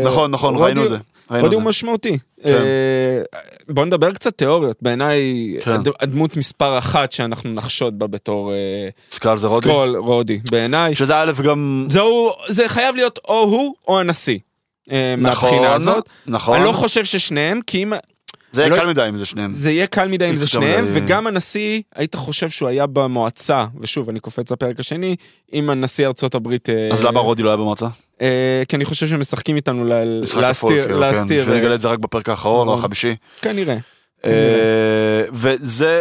נכון, 0.05 0.31
נכון, 0.31 0.55
רודי- 0.55 0.65
ראינו 0.65 0.85
את 0.85 0.89
זה. 0.89 0.97
רודי 1.41 1.55
הוא. 1.55 1.63
משמעותי. 1.63 2.19
כן. 2.43 2.49
אה, 2.51 3.23
בוא 3.69 3.85
נדבר 3.85 4.13
קצת 4.13 4.39
תיאוריות, 4.39 4.77
בעיניי 4.83 5.21
כן. 5.63 5.71
הד- 5.71 5.89
הדמות 6.01 6.37
מספר 6.37 6.79
אחת 6.79 7.13
שאנחנו 7.13 7.51
נחשוד 7.53 7.99
בה 7.99 8.07
בתור 8.07 8.53
אה, 8.53 8.57
סקרל 9.11 9.39
זה 9.39 9.47
רודי. 9.47 9.67
סקרול 9.69 9.97
רודי, 9.97 10.39
בעיניי. 10.51 10.95
שזה 10.95 11.17
א' 11.17 11.33
גם... 11.45 11.87
זהו, 11.91 12.31
זה 12.49 12.69
חייב 12.69 12.97
להיות 12.97 13.19
או 13.29 13.41
הוא 13.41 13.75
או 13.89 14.01
הנשיא. 14.01 14.39
אה, 14.93 15.15
נכון, 15.19 15.49
מהבחינה 15.51 15.75
הזאת. 15.75 16.09
נכון. 16.27 16.57
אני 16.57 16.65
לא 16.65 16.73
חושב 16.73 17.05
ששניהם, 17.05 17.61
כי 17.67 17.83
אם... 17.83 17.93
זה 18.55 18.61
יהיה 18.63 18.71
לא- 18.71 18.77
קל 18.77 18.87
מדי 18.87 19.07
אם 19.09 19.19
זה 19.19 19.25
שניהם. 19.27 19.53
זה 19.53 19.71
יהיה 19.71 19.87
קל 19.87 20.09
מדי 20.09 20.31
אם 20.31 20.37
זה 20.37 20.47
שניהם, 20.47 20.85
ל- 20.85 20.89
וגם 20.93 21.27
הנשיא, 21.27 21.81
היית 21.95 22.15
חושב 22.15 22.49
שהוא 22.49 22.69
היה 22.69 22.87
במועצה, 22.87 23.65
ושוב, 23.81 24.09
אני 24.09 24.21
קופץ 24.21 24.51
לפרק 24.53 24.81
השני, 24.81 25.17
עם 25.53 25.71
הנשיא 25.71 26.07
ארצות 26.07 26.35
הברית... 26.35 26.69
אה, 26.71 26.89
אז 26.93 27.05
למה 27.05 27.21
רודי 27.21 27.43
לא 27.43 27.49
היה 27.51 27.57
במועצה? 27.57 27.87
אה, 28.23 28.63
כי 28.69 28.77
אני 28.77 28.85
חושב 28.85 29.07
שמשחקים 29.07 29.57
איתנו 29.57 29.85
ל- 29.85 30.21
משחק 30.23 30.33
כפול, 30.35 30.43
להסתיר, 30.49 30.83
כאילו, 30.85 30.95
כן, 30.95 31.01
להסתיר, 31.01 31.51
אה, 31.51 31.57
לגלות 31.57 31.75
את 31.77 31.81
זה 31.81 31.89
רק 31.89 31.99
בפרק 31.99 32.29
האחרון 32.29 32.69
או 32.69 32.73
נכון. 32.73 32.85
החמישי. 32.85 33.15
כנראה. 33.43 33.77
אה, 34.25 34.31
וזה, 35.33 36.01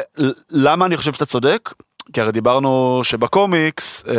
למה 0.52 0.86
אני 0.86 0.98
חושב 0.98 1.14
שאתה 1.14 1.26
צודק? 1.26 1.74
כי 2.14 2.22
הרי 2.22 2.32
דיברנו 2.32 3.02
שבקומיקס, 3.04 4.04
אה, 4.08 4.14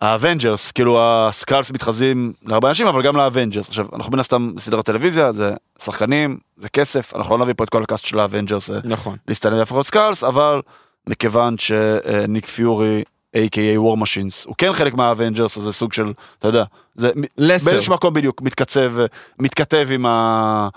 האבנג'רס, 0.00 0.72
כאילו 0.72 0.98
הסקרלס 1.02 1.70
מתחזים 1.70 2.32
להרבה 2.46 2.68
אנשים, 2.68 2.86
אבל 2.86 3.02
גם 3.02 3.16
לאבנג'רס. 3.16 3.68
עכשיו, 3.68 3.86
אנחנו 3.92 4.12
מן 4.12 4.18
הסתם 4.18 4.54
בסדרת 4.54 4.84
טלוויזיה, 4.84 5.32
זה 5.32 5.54
שחקנים, 5.78 6.38
זה 6.56 6.68
כסף, 6.68 7.14
אנחנו 7.14 7.36
לא 7.36 7.42
נביא 7.42 7.54
פה 7.56 7.64
את 7.64 7.68
כל 7.68 7.82
ה 7.82 7.87
cast 7.87 8.06
של 8.06 8.18
האבנג'רס 8.20 8.70
אה, 8.70 8.78
נכון. 8.84 9.16
להסתנן 9.28 9.58
לפחות 9.58 9.86
סקרלס, 9.86 10.24
אבל 10.24 10.62
מכיוון 11.06 11.58
שניק 11.58 12.46
פיורי, 12.46 13.02
a.k.a. 13.36 13.78
War 13.78 14.02
Machines, 14.02 14.46
הוא 14.46 14.54
כן 14.58 14.72
חלק 14.72 14.94
מהאבנג'רס, 14.94 15.58
אז 15.58 15.62
זה 15.62 15.72
סוג 15.72 15.92
של, 15.92 16.12
אתה 16.38 16.48
יודע, 16.48 16.64
זה 16.94 17.10
לסר. 17.38 17.70
באיזשהו 17.70 17.94
מקום 17.94 18.14
בדיוק 18.14 18.42
מתכתב, 18.42 18.92
מתכתב 19.38 19.88
עם, 19.90 20.06
ה, 20.06 20.68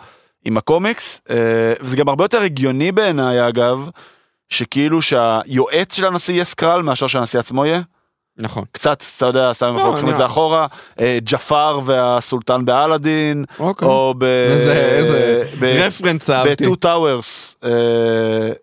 עם 0.46 0.58
הקומיקס, 0.58 1.22
אה, 1.30 1.74
וזה 1.82 1.98
גם 1.98 2.10
הרבה 2.10 2.24
יותר 2.24 2.42
הגיוני 2.42 2.92
בעיניי 2.92 3.48
אגב, 3.48 3.90
שכאילו 4.50 5.02
שהיועץ 5.02 5.96
של 5.96 6.06
הנשיא 6.06 6.34
יהיה 6.34 6.46
סקרל 6.46 6.82
מאשר 6.82 7.08
שהנשיא 7.08 7.40
עצמו 7.40 7.66
יהיה. 7.66 7.82
נכון. 8.42 8.64
קצת, 8.72 9.04
אתה 9.18 9.26
יודע, 9.26 9.54
סתם 9.54 9.68
אנחנו 9.68 9.92
לוקחים 9.92 10.10
את 10.10 10.16
זה 10.16 10.26
אחורה, 10.26 10.68
אה, 11.00 11.18
ג'פאר 11.24 11.80
והסולטן 11.86 12.66
באלאדין, 12.66 13.46
אוקיי. 13.60 13.88
או 13.88 14.14
ב... 14.18 14.24
איזה 14.24 14.74
איזה 14.74 15.44
ב- 15.60 15.64
רפרנס 15.64 16.30
אהבתי. 16.30 16.66
טאוורס, 16.80 17.56
אה, 17.64 17.70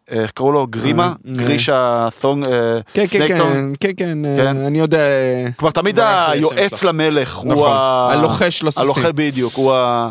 איך 0.08 0.30
קראו 0.30 0.52
לו? 0.52 0.66
גרימה? 0.66 1.06
אה, 1.06 1.34
גרישה 1.34 2.08
תונג, 2.20 2.46
אה, 2.46 2.52
כן, 2.94 3.02
כן, 3.02 3.06
snake 3.06 3.25
tongue? 3.25 3.52
כן, 3.52 3.72
כן, 3.80 3.92
כן, 3.96 4.36
כן. 4.36 4.56
אה, 4.56 4.66
אני 4.66 4.78
יודע. 4.78 4.98
אה, 4.98 5.46
כלומר 5.56 5.72
תמיד 5.72 5.98
היועץ. 6.00 6.82
למלך 6.84 7.36
הוא 7.36 7.52
נכון. 7.52 7.72
ה... 7.72 8.08
הלוחש 8.12 8.62
לסוסים. 8.62 8.82
הלוחש 8.82 9.04
בדיוק, 9.04 9.54
הוא 9.54 9.72
ה... 9.74 10.10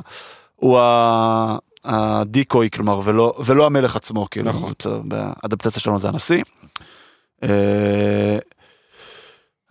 הוא 0.56 0.80
ה... 0.80 1.58
ה 1.86 1.98
decoy, 1.98 2.70
כלומר, 2.70 3.00
ולא, 3.04 3.34
ולא 3.46 3.66
המלך 3.66 3.96
עצמו, 3.96 4.28
כאילו, 4.32 4.50
נכון. 4.50 4.74
בסדר, 4.80 5.02
באדפטציה 5.04 5.82
שלנו 5.82 6.00
זה 6.00 6.08
הנשיא. 6.10 6.44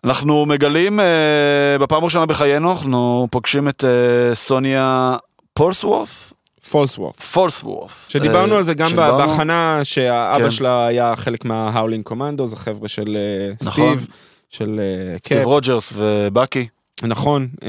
אנחנו 0.07 0.47
מגלים 0.47 1.01
אה, 1.01 1.79
בפעם 1.81 2.03
הראשונה 2.03 2.27
בחיינו, 2.27 2.73
אנחנו 2.73 3.29
פוגשים 3.31 3.69
את 3.69 3.85
אה, 3.85 4.35
סוניה 4.35 5.17
פולסוורת', 5.55 6.33
פולסוורת'. 6.71 7.21
פולסוורת'. 7.21 8.07
שדיברנו 8.09 8.53
אה, 8.53 8.59
על 8.59 8.63
זה 8.63 8.75
גם 8.75 8.89
שדיברנו. 8.89 9.19
בהכנה 9.19 9.81
שהאבא 9.83 10.45
כן. 10.45 10.51
שלה 10.51 10.87
היה 10.87 11.17
חלק 11.17 11.45
מההאולינג 11.45 12.05
קומנדו, 12.05 12.47
זה 12.47 12.57
חבר'ה 12.57 12.89
של 12.89 13.17
אה, 13.17 13.53
נכון. 13.63 13.99
סטיב, 13.99 14.09
של 14.51 14.81
אה, 14.81 15.19
סטיב 15.19 15.39
קאפ. 15.39 15.47
רוג'רס 15.47 15.93
ובאקי, 15.97 16.67
נכון. 17.03 17.49
אה, 17.63 17.69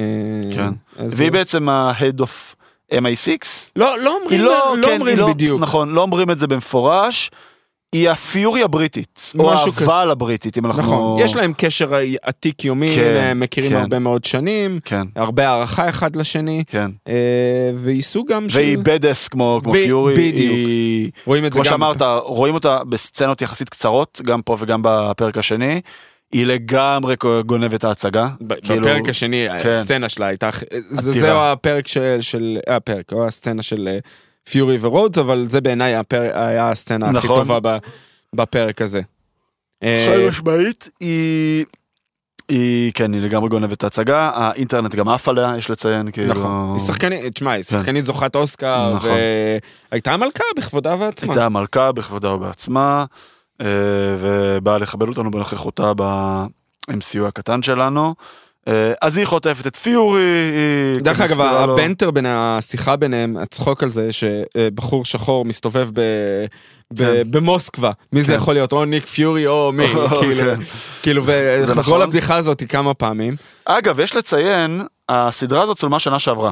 כן. 0.55 0.69
והיא 1.09 1.31
בעצם 1.31 1.69
ה-Head 1.69 2.21
of 2.21 2.55
MI6. 2.93 3.37
לא, 3.75 3.99
לא 3.99 4.17
אומרים, 4.21 4.41
לא, 4.41 4.75
לא 4.77 4.87
כן, 4.87 4.93
אומרים 4.93 5.17
לא, 5.17 5.27
בדיוק. 5.27 5.61
נכון, 5.61 5.89
לא 5.89 6.01
אומרים 6.01 6.31
את 6.31 6.39
זה 6.39 6.47
במפורש. 6.47 7.31
היא 7.93 8.09
הפיורי 8.09 8.63
הבריטית, 8.63 9.33
או. 9.39 9.53
האבל 9.53 10.11
הבריטית, 10.11 10.57
אם 10.57 10.65
אנחנו... 10.65 10.81
נכון, 10.81 11.19
יש 11.19 11.35
להם 11.35 11.53
קשר 11.57 11.91
עתיק 12.21 12.65
יומי, 12.65 12.95
כן, 12.95 13.23
הם 13.31 13.39
מכירים 13.39 13.71
כן. 13.71 13.77
הרבה 13.77 13.99
מאוד 13.99 14.25
שנים, 14.25 14.79
כן, 14.85 15.07
הרבה 15.15 15.49
הערכה 15.49 15.89
אחד 15.89 16.15
לשני, 16.15 16.63
כן. 16.67 16.91
אה, 17.07 17.71
והיא 17.75 18.01
סוג 18.01 18.31
גם 18.33 18.49
של... 18.49 18.57
והיא 18.57 18.77
בדס 18.77 19.27
כמו, 19.27 19.59
כמו 19.63 19.73
ב- 19.73 19.75
פיורי. 19.75 20.13
בדיוק. 20.13 20.55
היא, 20.55 21.11
רואים 21.25 21.45
את 21.45 21.53
זה 21.53 21.59
כמו 21.59 21.63
גם... 21.63 21.69
שאמרת, 21.69 22.01
רואים 22.23 22.53
אותה 22.53 22.83
בסצנות 22.83 23.41
יחסית 23.41 23.69
קצרות, 23.69 24.21
גם 24.23 24.41
פה 24.41 24.57
וגם 24.59 24.81
בפרק 24.83 25.37
השני. 25.37 25.81
היא 26.31 26.45
לגמרי 26.45 27.15
גונבת 27.45 27.73
את 27.73 27.83
ההצגה. 27.83 28.29
כאילו, 28.63 28.81
בפרק 28.81 29.09
השני, 29.09 29.47
כן. 29.63 29.69
הסצנה 29.69 30.09
שלה 30.09 30.25
הייתה. 30.25 30.49
זהו 30.89 31.39
הפרק 31.39 31.87
של, 31.87 32.17
של, 32.21 32.57
הפרק, 32.67 33.13
או 33.13 33.27
הסצנה 33.27 33.61
של 33.61 33.87
אה, 33.87 33.99
פיורי 34.49 34.77
ורודס, 34.81 35.17
אבל 35.17 35.45
זה 35.47 35.61
בעיניי 35.61 35.95
הפר- 35.95 36.31
היה 36.39 36.69
הסצנה 36.71 37.05
הכי 37.09 37.17
נכון. 37.17 37.39
טובה 37.47 37.59
ב- 37.63 37.77
בפרק 38.33 38.81
הזה. 38.81 39.01
אה, 39.83 40.13
חד 40.13 40.29
משמעית, 40.29 40.89
היא... 40.99 41.65
היא, 42.49 42.91
כן, 42.93 43.13
היא 43.13 43.21
לגמרי 43.21 43.49
גונבת 43.49 43.73
את 43.77 43.83
ההצגה, 43.83 44.31
האינטרנט 44.33 44.95
גם 44.95 45.09
עף 45.09 45.27
עליה, 45.29 45.53
יש 45.57 45.69
לציין, 45.69 46.11
כאילו... 46.11 46.33
נכון. 46.33 46.77
היא 46.77 46.87
שחקנית, 46.87 47.33
תשמע, 47.33 47.51
היא 47.51 47.63
שחקנית 47.63 48.05
זוכת 48.05 48.35
אוסקר, 48.35 48.93
נכון. 48.95 49.11
והייתה 49.91 50.17
מלכה 50.17 50.43
בכבודה 50.57 50.95
ועצמה. 50.99 51.33
הייתה 51.33 51.49
מלכה 51.49 51.91
בכבודה 51.91 52.31
ובעצמה, 52.33 53.05
אה, 53.61 53.65
ובאה 54.19 54.77
לכבד 54.77 55.07
אותנו 55.07 55.31
בנוכחותה 55.31 55.93
ב-MCU 55.97 57.25
הקטן 57.27 57.63
שלנו. 57.63 58.15
אה, 58.67 58.93
אז 59.01 59.17
היא 59.17 59.25
חוטפת 59.25 59.67
את 59.67 59.75
פיורי. 59.75 60.21
דרך 61.01 61.21
אגב, 61.21 61.41
הבנטר 61.41 62.11
בין 62.11 62.25
השיחה 62.29 62.95
ביניהם, 62.95 63.37
הצחוק 63.37 63.83
על 63.83 63.89
זה 63.89 64.09
שבחור 64.13 65.05
שחור 65.05 65.45
מסתובב 65.45 65.89
ב- 65.93 66.45
ב- 66.93 66.97
כן. 66.97 67.31
במוסקבה. 67.31 67.91
מי 68.13 68.21
זה 68.21 68.27
כן. 68.27 68.33
יכול 68.33 68.53
להיות? 68.53 68.71
או 68.71 68.85
ניק 68.85 69.05
פיורי 69.05 69.47
או 69.47 69.71
מי, 69.71 69.87
כאילו, 70.21 70.41
כן. 70.43 70.59
כאילו, 71.03 71.23
וחזרו 71.25 71.79
נכון. 71.81 72.01
לבדיחה 72.01 72.35
הזאת 72.35 72.63
כמה 72.69 72.93
פעמים. 72.93 73.35
אגב, 73.65 73.99
יש 73.99 74.15
לציין, 74.15 74.81
הסדרה 75.09 75.61
הזאת 75.61 75.77
צולמה 75.77 75.99
שנה 75.99 76.19
שעברה. 76.19 76.51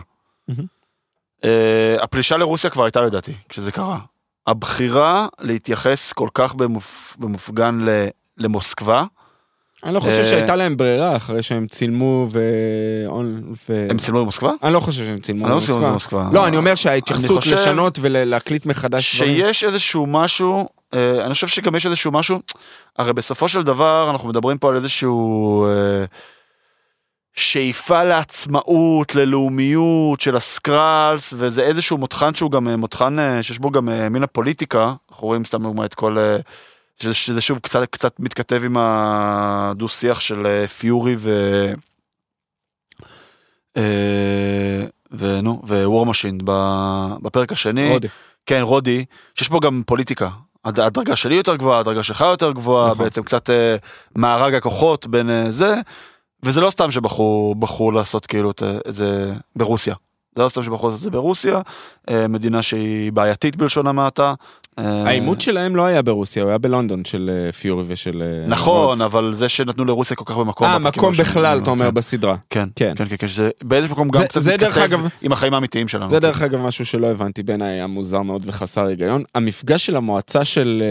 אה, 1.43 1.95
הפלישה 2.01 2.37
לרוסיה 2.37 2.69
כבר 2.69 2.83
הייתה 2.83 3.01
לדעתי, 3.01 3.33
כשזה 3.49 3.71
קרה. 3.71 3.97
הבחירה 4.47 5.27
להתייחס 5.39 6.13
כל 6.13 6.27
כך 6.33 6.55
במופ... 6.55 7.15
במופגן. 7.19 7.85
למוסקבה, 8.37 9.03
אני 9.85 9.93
לא 9.93 9.99
חושב 9.99 10.19
אה, 10.19 10.25
שהייתה 10.25 10.55
להם 10.55 10.77
ברירה 10.77 11.15
אחרי 11.15 11.43
שהם 11.43 11.67
צילמו 11.67 12.27
ו... 12.31 12.39
הם 13.89 13.97
צילמו 13.97 14.21
במוסקבה? 14.21 14.51
אני 14.63 14.73
לא 14.73 14.79
חושב 14.79 15.05
שהם 15.05 15.19
צילמו 15.19 15.49
לא 15.49 15.59
במוסקבה. 15.69 16.29
לא, 16.33 16.47
אני 16.47 16.57
אומר 16.57 16.75
שההתייחסות 16.75 17.45
לשנות 17.45 17.99
ולהקליט 18.01 18.65
מחדש 18.65 19.15
דברים. 19.15 19.35
שיש 19.35 19.63
איזשהו 19.63 20.05
משהו, 20.07 20.69
אה, 20.93 21.25
אני 21.25 21.33
חושב 21.33 21.47
שגם 21.47 21.75
יש 21.75 21.85
איזשהו 21.85 22.11
משהו, 22.11 22.39
הרי 22.97 23.13
בסופו 23.13 23.47
של 23.49 23.63
דבר 23.63 24.09
אנחנו 24.11 24.29
מדברים 24.29 24.57
פה 24.57 24.69
על 24.69 24.75
איזשהו 24.75 25.65
אה, 25.65 26.05
שאיפה 27.33 28.03
לעצמאות, 28.03 29.15
ללאומיות 29.15 30.21
של 30.21 30.37
הסקראלס, 30.37 31.33
וזה 31.37 31.61
איזשהו 31.61 31.97
מותחן 31.97 32.33
שהוא 32.33 32.51
גם 32.51 32.67
מותחן 32.67 33.17
שיש 33.41 33.59
בו 33.59 33.71
גם 33.71 33.89
מן 34.11 34.23
הפוליטיקה, 34.23 34.93
אנחנו 35.11 35.27
רואים 35.27 35.45
סתם 35.45 35.63
דוגמא 35.63 35.85
את 35.85 35.93
כל... 35.93 36.17
שזה, 37.01 37.13
שזה 37.13 37.41
שוב 37.41 37.59
קצת, 37.59 37.83
קצת 37.89 38.19
מתכתב 38.19 38.61
עם 38.65 38.77
הדו 38.79 39.87
שיח 39.87 40.19
של 40.19 40.45
אה, 40.47 40.67
פיורי 40.67 41.15
ו... 41.19 41.31
ונו, 45.11 45.61
ווור 45.67 46.05
משין 46.05 46.37
בפרק 47.21 47.51
השני. 47.51 47.89
רודי. 47.89 48.07
כן, 48.45 48.59
רודי, 48.61 49.05
שיש 49.35 49.47
פה 49.49 49.59
גם 49.59 49.81
פוליטיקה. 49.85 50.29
הד- 50.65 50.79
הדרגה 50.79 51.15
שלי 51.15 51.35
יותר 51.35 51.55
גבוהה, 51.55 51.79
הדרגה 51.79 52.03
שלך 52.03 52.21
יותר 52.21 52.51
גבוהה, 52.51 52.91
נכון. 52.91 53.03
בעצם 53.03 53.23
קצת 53.23 53.49
אה, 53.49 53.75
מארג 54.15 54.55
הכוחות 54.55 55.07
בין 55.07 55.29
אה, 55.29 55.51
זה, 55.51 55.75
וזה 56.43 56.61
לא 56.61 56.69
סתם 56.69 56.91
שבחרו 56.91 57.55
בחרו 57.59 57.91
לעשות 57.91 58.25
כאילו 58.25 58.51
את, 58.51 58.63
זה 58.87 59.33
ברוסיה. 59.55 59.95
זה 60.35 60.43
לא 60.43 60.49
סתם 60.49 60.63
שבחרו 60.63 60.87
לעשות 60.87 60.99
את 60.99 61.03
זה 61.03 61.09
ברוסיה, 61.11 61.61
אה, 62.09 62.27
מדינה 62.27 62.61
שהיא 62.61 63.11
בעייתית 63.11 63.55
בלשון 63.55 63.87
המעטה. 63.87 64.33
אה, 64.79 65.03
העימות 65.05 65.41
שלהם 65.41 65.75
לא 65.75 65.85
היה 65.85 66.01
ברוסיה, 66.01 66.43
הוא 66.43 66.49
היה 66.49 66.57
בלונדון 66.57 67.05
של 67.05 67.31
אה, 67.33 67.51
פיורי 67.51 67.83
ושל... 67.87 68.21
אה, 68.21 68.47
נכון. 68.47 69.01
אבל 69.01 69.33
זה 69.33 69.49
שנתנו 69.49 69.85
לרוסיה 69.85 70.17
כל 70.17 70.25
כך 70.25 70.37
במקום. 70.37 70.67
אה, 70.67 70.79
מקום 70.79 71.13
בכלל, 71.19 71.59
אתה 71.59 71.69
אומר, 71.69 71.85
כן. 71.85 71.93
בסדרה. 71.93 72.35
כן, 72.49 72.69
כן. 72.75 72.93
כן, 72.95 73.05
כן, 73.05 73.15
כן, 73.17 73.27
שזה 73.27 73.49
באיזשהו 73.63 73.95
מקום 73.95 74.09
גם 74.09 74.23
קצת 74.23 74.41
מתכתב 74.53 74.99
עם 75.21 75.31
החיים 75.31 75.53
האמיתיים 75.53 75.87
שלנו. 75.87 76.09
זה 76.09 76.19
דרך 76.19 76.41
אגב 76.41 76.61
משהו 76.61 76.85
שלא 76.85 77.07
הבנתי, 77.07 77.43
בעיניי 77.43 77.73
היה 77.73 77.87
מוזר 77.87 78.21
מאוד 78.21 78.43
וחסר 78.45 78.85
היגיון. 78.85 79.23
המפגש 79.35 79.85
של 79.85 79.95
המועצה 79.95 80.45
של... 80.45 80.83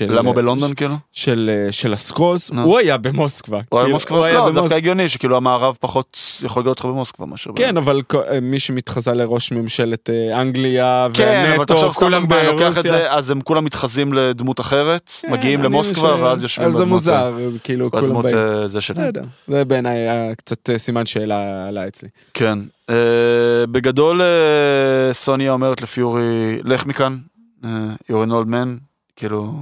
אה, 0.00 0.06
למה 0.06 0.32
בלונדון 0.32 0.74
כאילו? 0.74 0.94
של, 1.12 1.50
אה, 1.86 1.92
הסקרולס. 1.92 2.50
הוא 2.50 2.78
היה 2.78 2.96
במוסקבה. 2.96 3.58
הוא 3.68 3.78
היה 3.78 3.84
כאילו, 3.84 3.88
במוסקבה? 3.88 4.32
לא, 4.32 4.50
דווקא. 4.50 4.74
הגיוני 4.74 5.08
שכאילו 5.08 5.36
המערב 5.36 5.76
פחות 5.80 6.18
יכול 6.42 6.62
לגלות 6.62 6.76
אותך 6.76 6.84
במוסקבה 6.84 7.26
מאשר... 7.26 7.50
כן, 7.56 7.76
אבל 7.76 8.02
אה, 8.14 8.40
מי 8.40 8.58
שמתחזה 8.58 9.12
לראש 9.12 9.52
ממשלת 9.52 10.10
אה, 10.10 10.40
אנגליה, 10.40 11.06
כן, 11.14 11.56
סתם 11.64 11.90
כולם 11.90 12.28
ברוסיה. 12.28 12.87
זה, 12.92 13.12
אז 13.12 13.30
הם 13.30 13.40
כולם 13.40 13.64
מתחזים 13.64 14.12
לדמות 14.12 14.60
אחרת, 14.60 15.10
כן, 15.22 15.32
מגיעים 15.32 15.62
למוסקבה 15.62 16.00
חושב- 16.10 16.22
ואז 16.22 16.42
יושבים 16.42 16.68
אז 16.68 16.74
זה 16.74 16.78
בדמות- 16.82 16.92
מוזר, 16.98 17.36
כאילו, 17.64 17.90
כולם 17.90 18.04
בדמות 18.04 18.24
באים. 18.24 18.36
אה, 18.36 18.68
זה 18.68 18.80
שלהם. 18.80 19.12
זה 19.48 19.64
בעיניי 19.64 19.98
היה 19.98 20.34
קצת 20.34 20.70
אה, 20.70 20.78
סימן 20.78 21.06
שאלה 21.06 21.68
עלה 21.68 21.88
אצלי. 21.88 22.08
כן. 22.34 22.58
אה, 22.90 22.94
בגדול 23.70 24.22
אה, 24.22 24.28
סוניה 25.12 25.52
אומרת 25.52 25.82
לפיורי, 25.82 26.22
לך 26.64 26.86
מכאן, 26.86 27.18
אה, 27.64 27.70
you're 28.10 28.26
an 28.26 28.30
old 28.30 28.48
man, 28.50 28.68
כאילו, 29.16 29.52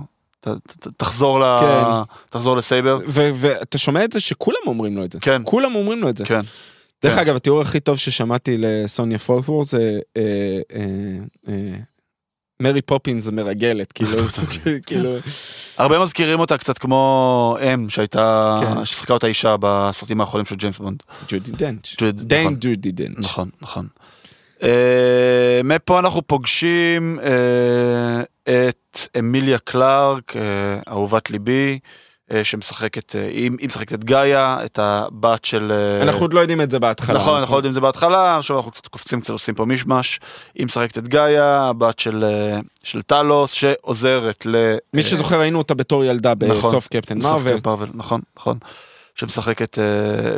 תחזור 0.96 1.40
ל- 1.40 1.56
כן. 1.60 1.82
תחזור 2.30 2.56
לסייבר. 2.56 2.98
ו- 3.08 3.30
ואתה 3.34 3.78
שומע 3.78 4.04
את 4.04 4.12
זה 4.12 4.20
שכולם 4.20 4.58
אומרים 4.66 4.96
לו 4.96 5.04
את 5.04 5.12
זה. 5.12 5.20
כן. 5.20 5.42
כולם 5.44 5.74
אומרים 5.74 6.02
לו 6.02 6.08
את 6.08 6.16
זה. 6.16 6.24
כן. 6.24 6.40
דרך 7.02 7.14
כן. 7.14 7.20
אגב, 7.20 7.36
התיאור 7.36 7.60
הכי 7.60 7.80
טוב 7.80 7.96
ששמעתי 7.96 8.56
לסוניה 8.58 9.18
פולסוורת' 9.18 9.64
זה 9.64 9.98
אה, 10.16 10.22
אה, 10.74 10.80
אה, 11.48 11.54
מרי 12.60 12.82
פופינס 12.82 13.28
מרגלת, 13.28 13.92
כאילו, 13.92 14.28
סוג 14.28 14.52
של, 14.52 14.78
כאילו, 14.86 15.10
הרבה 15.78 15.98
מזכירים 15.98 16.40
אותה 16.40 16.58
קצת 16.58 16.78
כמו 16.78 17.56
M 17.62 17.90
שהייתה, 17.90 18.56
כן. 18.60 18.84
ששיחקה 18.84 19.14
אותה 19.14 19.26
אישה 19.26 19.56
בסרטים 19.60 20.20
האחרונים 20.20 20.46
של 20.46 20.56
ג'יימס 20.56 20.78
בונד. 20.78 21.02
ג'ודי 21.28 21.52
דנץ'. 21.52 21.96
דיין 22.12 22.46
נכון. 22.46 22.56
ג'ודי 22.60 22.92
דנץ'. 22.92 23.18
נכון, 23.18 23.50
נכון. 23.62 23.86
אה, 24.62 25.60
מפה 25.64 25.98
אנחנו 25.98 26.22
פוגשים 26.26 27.18
אה, 27.22 28.22
את 28.68 28.98
אמיליה 29.18 29.58
קלארק, 29.58 30.36
אה, 30.36 30.42
אהובת 30.88 31.30
ליבי, 31.30 31.78
שמשחקת, 32.44 33.16
אה, 33.16 33.26
היא 33.26 33.50
משחקת 33.62 33.92
את 33.92 34.04
גאיה, 34.04 34.58
את 34.64 34.78
הבת 34.82 35.44
של... 35.44 35.72
אה, 35.72 36.02
אנחנו 36.02 36.20
עוד 36.20 36.34
לא 36.34 36.40
יודעים 36.40 36.60
את 36.60 36.70
זה 36.70 36.78
בהתחלה. 36.78 37.18
נכון, 37.18 37.38
אנחנו 37.38 37.54
לא 37.54 37.58
יודעים 37.58 37.70
את 37.70 37.74
זה 37.74 37.80
בהתחלה, 37.80 38.36
עכשיו 38.36 38.56
אנחנו 38.56 38.70
קצת 38.70 38.86
קופצים, 38.86 39.20
קצת 39.20 39.30
עושים 39.30 39.54
פה 39.54 39.64
מישמש. 39.64 40.20
היא 40.54 40.66
משחקת 40.66 40.98
את 40.98 41.08
גאיה, 41.08 41.62
הבת 41.62 41.98
של, 41.98 42.24
אה, 42.24 42.58
של 42.84 43.02
טלוס, 43.02 43.52
שעוזרת 43.52 44.46
ל... 44.46 44.76
מי 44.94 45.02
שזוכר 45.02 45.40
ראינו 45.40 45.58
אותה 45.58 45.74
בתור 45.74 46.04
ילדה 46.04 46.32
נכון. 46.40 46.70
בסוף 46.70 46.88
קפטן 46.88 47.18
מרוויל. 47.18 47.56
נכון, 47.94 48.20
נכון. 48.36 48.58
שמשחקת, 49.14 49.78
אה, 49.78 49.84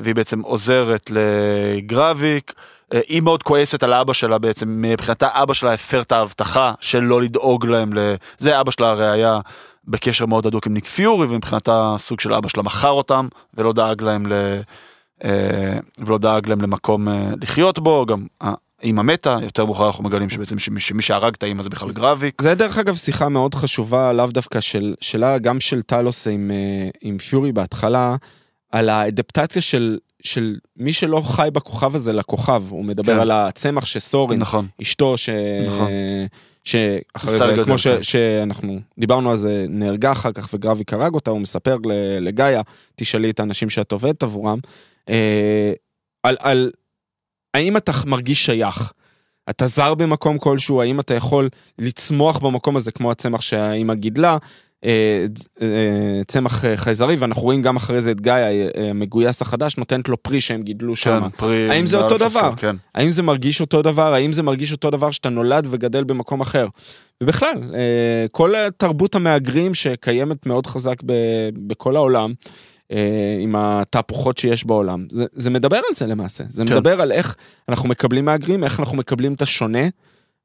והיא 0.03 0.15
בעצם 0.15 0.41
עוזרת 0.41 1.11
לגרביק. 1.11 2.53
אה, 2.95 3.01
היא 3.09 3.23
מאוד 3.23 3.43
כועסת 3.43 3.83
על 3.83 3.95
אבא 3.95 4.13
שלה 4.13 4.39
בעצם, 4.39 4.83
מבחינתה 4.83 5.29
אבא 5.33 5.55
שלה 5.55 5.73
הפר 5.73 6.01
את 6.01 6.13
ההבטחה 6.13 6.73
של 6.81 7.01
לא 7.01 7.23
לדאוג 7.23 7.67
להם. 7.67 7.93
זה 8.39 8.61
אבא 8.61 8.71
שלה 8.71 8.91
הרי 8.91 9.09
היה 9.09 9.41
בקשר 9.89 10.27
מאוד 10.27 10.47
הדוק 10.47 10.67
עם 10.67 10.75
ניק 10.75 10.87
פיורי, 10.87 11.27
ומבחינתה 11.27 11.95
סוג 11.99 12.21
של 12.21 12.35
אבא 12.35 12.49
שלה 12.49 12.63
מכר 12.63 12.91
אותם, 12.91 13.29
ולא 13.55 13.73
דאג 13.73 14.03
להם 14.03 14.27
ל... 14.27 14.33
אה, 15.25 15.79
ולא 16.01 16.19
דאג 16.19 16.49
להם 16.49 16.63
למקום 16.63 17.09
אה, 17.09 17.31
לחיות 17.43 17.79
בו, 17.79 18.07
גם 18.07 18.27
האמא 18.83 19.03
מתה, 19.03 19.39
יותר 19.43 19.65
מאוחר 19.65 19.87
אנחנו 19.87 20.05
מגלים 20.05 20.31
שבעצם 20.31 20.59
שמי, 20.59 20.81
שמי 20.81 21.03
שהרג 21.03 21.35
את 21.35 21.43
האמא 21.43 21.63
זה 21.63 21.69
בכלל 21.69 21.89
גרביק. 21.89 22.43
זה 22.43 22.55
דרך 22.55 22.79
אגב 22.79 22.97
שיחה 22.97 23.29
מאוד 23.29 23.55
חשובה, 23.55 24.13
לאו 24.13 24.27
דווקא 24.27 24.61
של, 24.61 24.95
שלה, 25.01 25.39
גם 25.39 25.61
של 25.61 25.83
טלוס 25.83 26.29
עם, 26.29 26.51
אה, 26.51 26.91
עם 27.01 27.19
פיורי 27.19 27.53
בהתחלה, 27.53 28.17
על 28.73 28.89
האדפטציה 28.89 29.63
של, 29.63 29.99
של 30.23 30.57
מי 30.77 30.93
שלא 30.93 31.23
חי 31.25 31.49
בכוכב 31.53 31.97
הזה 31.97 32.13
לכוכב. 32.13 32.63
הוא 32.69 32.85
מדבר 32.85 33.15
כן. 33.15 33.21
על 33.21 33.31
הצמח 33.31 33.87
שסורין, 33.87 34.41
נכון. 34.41 34.67
אשתו, 34.83 35.17
ש... 35.17 35.31
נכון. 35.67 35.89
שאחרי 36.69 37.39
זה, 37.39 37.65
כמו 37.65 37.79
ש... 37.79 37.89
שאנחנו 37.89 38.81
דיברנו 38.99 39.31
על 39.31 39.37
זה, 39.37 39.67
נהרגה 39.69 40.13
אחר 40.13 40.33
כך 40.33 40.49
וגרביק 40.55 40.93
הרג 40.93 41.15
אותה, 41.15 41.31
הוא 41.31 41.41
מספר 41.41 41.77
ל- 41.85 42.19
לגאיה, 42.21 42.63
תשאלי 42.97 43.31
את 43.31 43.41
האנשים 43.41 43.71
שאת 43.71 43.93
עובדת 43.93 44.23
עבורם, 44.23 44.59
אה, 45.09 45.73
על, 46.23 46.37
על 46.41 46.71
האם 47.55 47.77
אתה 47.77 47.93
מרגיש 48.07 48.47
שייך? 48.47 48.93
אתה 49.51 49.67
זר 49.67 49.95
במקום 49.95 50.39
כלשהו, 50.39 50.83
האם 50.83 51.01
אתה 51.01 51.15
יכול 51.15 51.49
לצמוח 51.79 52.39
במקום 52.39 52.77
הזה 52.77 52.93
כמו 52.93 53.11
הצמח 53.11 53.41
שהאימא 53.41 53.95
גידלה, 53.95 54.39
צמח 56.27 56.65
אה, 56.65 56.77
חייזרי, 56.77 57.17
ואנחנו 57.17 57.43
רואים 57.43 57.63
גם 57.63 57.77
אחרי 57.77 58.01
זה 58.01 58.11
את 58.11 58.21
גיא, 58.21 58.33
אה, 58.33 58.91
המגויס 58.91 59.43
החדש, 59.43 59.77
נותנת 59.77 60.09
לו 60.09 60.23
פרי 60.23 60.41
שהם 60.41 60.63
גידלו 60.63 60.97
שם. 60.97 61.21
כן, 61.21 61.29
פרי, 61.37 61.71
האם 61.71 61.87
זה 61.87 61.97
אותו 61.97 62.19
דבר? 62.19 62.51
כן. 62.57 62.77
האם 62.95 63.11
זה 63.11 63.23
מרגיש 63.23 63.61
אותו 63.61 63.83
דבר? 63.83 64.15
האם 64.15 64.33
זה 64.33 64.43
מרגיש 64.43 64.73
אותו 64.73 64.91
דבר 64.91 65.11
שאתה 65.11 65.29
נולד 65.29 65.67
וגדל 65.71 66.05
במקום 66.05 66.41
אחר? 66.41 66.67
ובכלל, 67.23 67.75
אה, 67.75 68.27
כל 68.33 68.55
תרבות 68.77 69.15
המהגרים 69.15 69.75
שקיימת 69.75 70.47
מאוד 70.47 70.67
חזק 70.67 70.97
ב- 71.07 71.49
בכל 71.67 71.97
העולם, 71.97 72.33
אה, 72.93 73.39
עם 73.41 73.57
התהפוכות 73.57 74.39
שיש 74.39 74.67
בעולם, 74.67 75.07
זה, 75.11 75.25
זה 75.33 75.51
מדבר 75.51 75.77
על 75.77 75.95
זה 75.95 76.07
למעשה. 76.07 76.45
זה 76.49 76.65
כן. 76.65 76.73
מדבר 76.73 77.01
על 77.01 77.13
איך 77.13 77.35
אנחנו 77.69 77.89
מקבלים 77.89 78.25
מהגרים, 78.25 78.65
איך 78.65 78.81
אנחנו 78.81 78.97
מקבלים 78.97 79.35
את 79.35 79.43
השונה, 79.43 79.89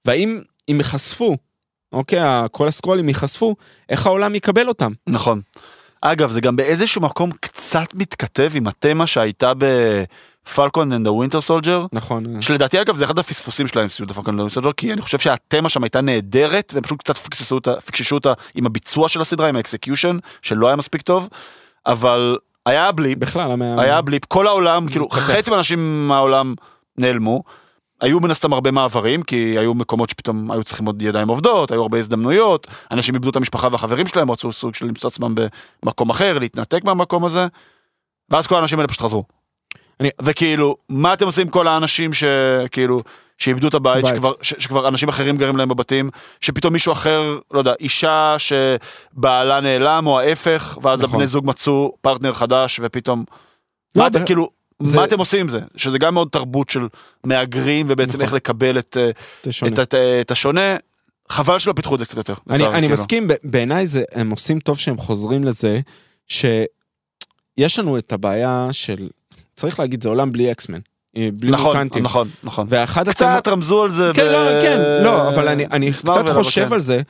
והאם 0.06 0.40
אם 0.70 0.76
ייחשפו, 0.78 1.38
אוקיי, 1.94 2.20
כל 2.52 2.68
הסקרולים 2.68 3.08
ייחשפו, 3.10 3.56
איך 3.90 4.06
העולם 4.06 4.36
יקבל 4.36 4.68
אותם. 4.68 4.92
נכון. 5.08 5.42
אגב, 6.02 6.32
זה 6.32 6.42
גם 6.42 6.56
באיזשהו 6.56 7.02
מקום 7.02 7.32
קצת 7.32 7.88
מתכתב 7.96 8.52
עם 8.56 8.68
התמה 8.68 9.08
שהייתה 9.08 9.52
ב 9.58 9.77
Falcon 9.77 10.92
and 10.94 11.08
ה 11.08 11.13
Winter 11.13 11.42
Soldier. 11.42 11.86
נכון. 11.94 12.42
שלדעתי 12.42 12.82
אגב 12.82 12.96
זה 12.98 13.06
אחד 13.06 13.20
הפספוסים 13.20 13.68
שלהם 13.68 13.90
סביב 13.90 14.08
Falcon 14.12 14.26
and 14.34 14.40
ה 14.40 14.42
Winter 14.42 14.54
Soldier, 14.54 14.72
כי 14.78 14.94
אני 14.94 15.02
חושב 15.02 15.20
שהתמה 15.20 15.70
שם 15.70 15.84
הייתה 15.84 16.02
נהדרת, 16.02 16.72
והם 16.76 16.84
פשוט 16.84 17.00
קצת 17.00 17.18
פקששו 17.18 17.56
אותה, 17.56 17.82
פקששו 17.82 18.16
אותה 18.16 18.34
עם 18.56 18.66
הביצוע 18.66 19.10
של 19.10 19.22
הסדרה, 19.22 19.50
עם 19.50 19.56
ה 19.56 19.62
execution, 19.62 20.18
שלא 20.42 20.68
היה 20.68 20.76
מספיק 20.76 21.02
טוב, 21.02 21.30
אבל 21.86 22.38
היה 22.66 22.92
blip, 22.92 23.18
בכלל, 23.20 23.52
המ- 23.52 23.80
היה 23.80 24.02
blip, 24.02 24.26
כל 24.26 24.48
העולם, 24.48 24.88
כאילו. 24.90 25.10
חצי 25.10 25.52
מהאנשים 25.52 26.08
מהעולם 26.08 26.56
נעלמו. 26.98 27.44
היו 28.04 28.20
מן 28.20 28.32
הסתם 28.32 28.54
הרבה 28.54 28.72
מעברים, 28.72 29.24
כי 29.24 29.36
היו 29.60 29.74
מקומות 29.74 30.10
שפתאום 30.10 30.52
היו 30.52 30.64
צריכים 30.64 30.86
עוד 30.86 31.02
ידיים 31.02 31.28
עובדות, 31.28 31.72
היו 31.72 31.82
הרבה 31.82 31.98
הזדמנויות, 32.00 32.68
אנשים 32.92 33.16
איבדו 33.16 33.30
את 33.30 33.36
המשפחה 33.36 33.68
והחברים 33.72 34.08
שלהם, 34.08 34.32
רצו 34.32 34.52
סוג 34.52 34.76
של 34.76 34.86
למצוא 34.86 35.08
עצמם 35.10 35.36
במקום 35.84 36.10
אחר, 36.10 36.40
להתנתק 36.40 36.84
מהמקום 36.84 37.26
הזה, 37.26 37.48
ואז 38.30 38.48
כל 38.48 38.56
האנשים 38.56 38.80
האלה 38.80 38.88
פשוט 38.88 39.02
חזרו. 39.02 39.24
אני- 40.00 40.10
וכאילו, 40.22 40.76
מה 40.90 41.14
אתם 41.14 41.26
עושים 41.26 41.50
כל 41.50 41.68
האנשים 41.68 42.12
שכאילו, 42.14 43.02
שאיבדו 43.38 43.68
את 43.68 43.74
הבית, 43.74 44.04
בית. 44.06 44.16
שכבר, 44.16 44.34
ש, 44.42 44.54
שכבר 44.60 44.88
אנשים 44.88 45.10
אחרים 45.10 45.38
גרים 45.38 45.58
להם 45.58 45.70
בבתים, 45.70 46.10
שפתאום 46.42 46.74
מישהו 46.74 46.92
אחר, 46.94 47.38
לא 47.52 47.60
יודע, 47.60 47.74
אישה 47.80 48.36
שבעלה 48.38 49.60
נעלם 49.62 50.08
או 50.08 50.20
ההפך, 50.20 50.78
ואז 50.82 51.02
נכון. 51.02 51.16
הבני 51.16 51.28
זוג 51.28 51.48
מצאו 51.48 51.92
פרטנר 52.02 52.34
חדש, 52.34 52.80
ופתאום, 52.84 53.24
לא, 53.96 54.02
מה 54.04 54.08
אתם, 54.08 54.22
ב- 54.22 54.26
כאילו, 54.26 54.50
זה- 54.86 54.98
מה 54.98 55.06
אתם 55.06 55.20
עושים 55.20 55.40
עם 55.40 55.50
זה? 55.50 55.60
שזה 55.76 55.98
גם 55.98 56.14
מאוד 56.14 56.28
תרבות 56.32 56.70
של 56.70 56.88
מהגרים, 57.24 57.86
ובעצם 57.90 58.10
נכון. 58.12 58.22
איך 58.22 58.34
לקבל 58.34 58.80
את, 58.80 58.98
אה. 59.00 59.10
את, 59.68 59.80
את, 59.80 59.94
את 60.22 60.32
השונה. 60.32 60.76
חבל 61.30 61.60
שלא 61.60 61.74
פיתחו 61.74 61.96
את 61.96 62.00
זה 62.00 62.06
קצת 62.06 62.18
יותר. 62.18 62.34
אני, 62.50 62.66
אני 62.68 62.74
כאילו. 62.80 62.94
מסכים, 62.94 63.28
בעיניי 63.44 63.86
זה, 63.86 64.04
הם 64.12 64.30
עושים 64.30 64.60
טוב 64.60 64.78
שהם 64.80 64.98
חוזרים 64.98 65.44
לזה, 65.44 65.80
שיש 66.28 67.80
לנו 67.80 67.98
את 67.98 68.14
הבעיה 68.14 68.68
של, 68.72 69.10
צריך 69.56 69.80
להגיד, 69.80 70.04
זה 70.04 70.10
עולם 70.10 70.32
בלי 70.32 70.52
אקסמן, 70.52 70.80
אה, 71.18 71.30
בלי 71.34 71.52
נכון, 71.52 71.78
מוטנטים. 71.78 72.04
נכון, 72.04 72.28
נכון. 72.44 72.68
ואחד 72.70 73.10
קצת 73.10 73.48
רמזו 73.48 73.84
על 73.84 73.90
זה. 73.92 74.12
כן, 74.14 74.22
ב- 74.26 74.32
לא, 74.32 74.62
כן, 74.62 74.80
לא, 75.04 75.30
אבל 75.30 75.48
אני, 75.48 75.66
אני 75.66 75.92
קצת 75.92 76.08
אבל 76.10 76.34
חושב 76.34 76.68
כן. 76.68 76.74
על 76.74 76.80
זה. 76.80 77.02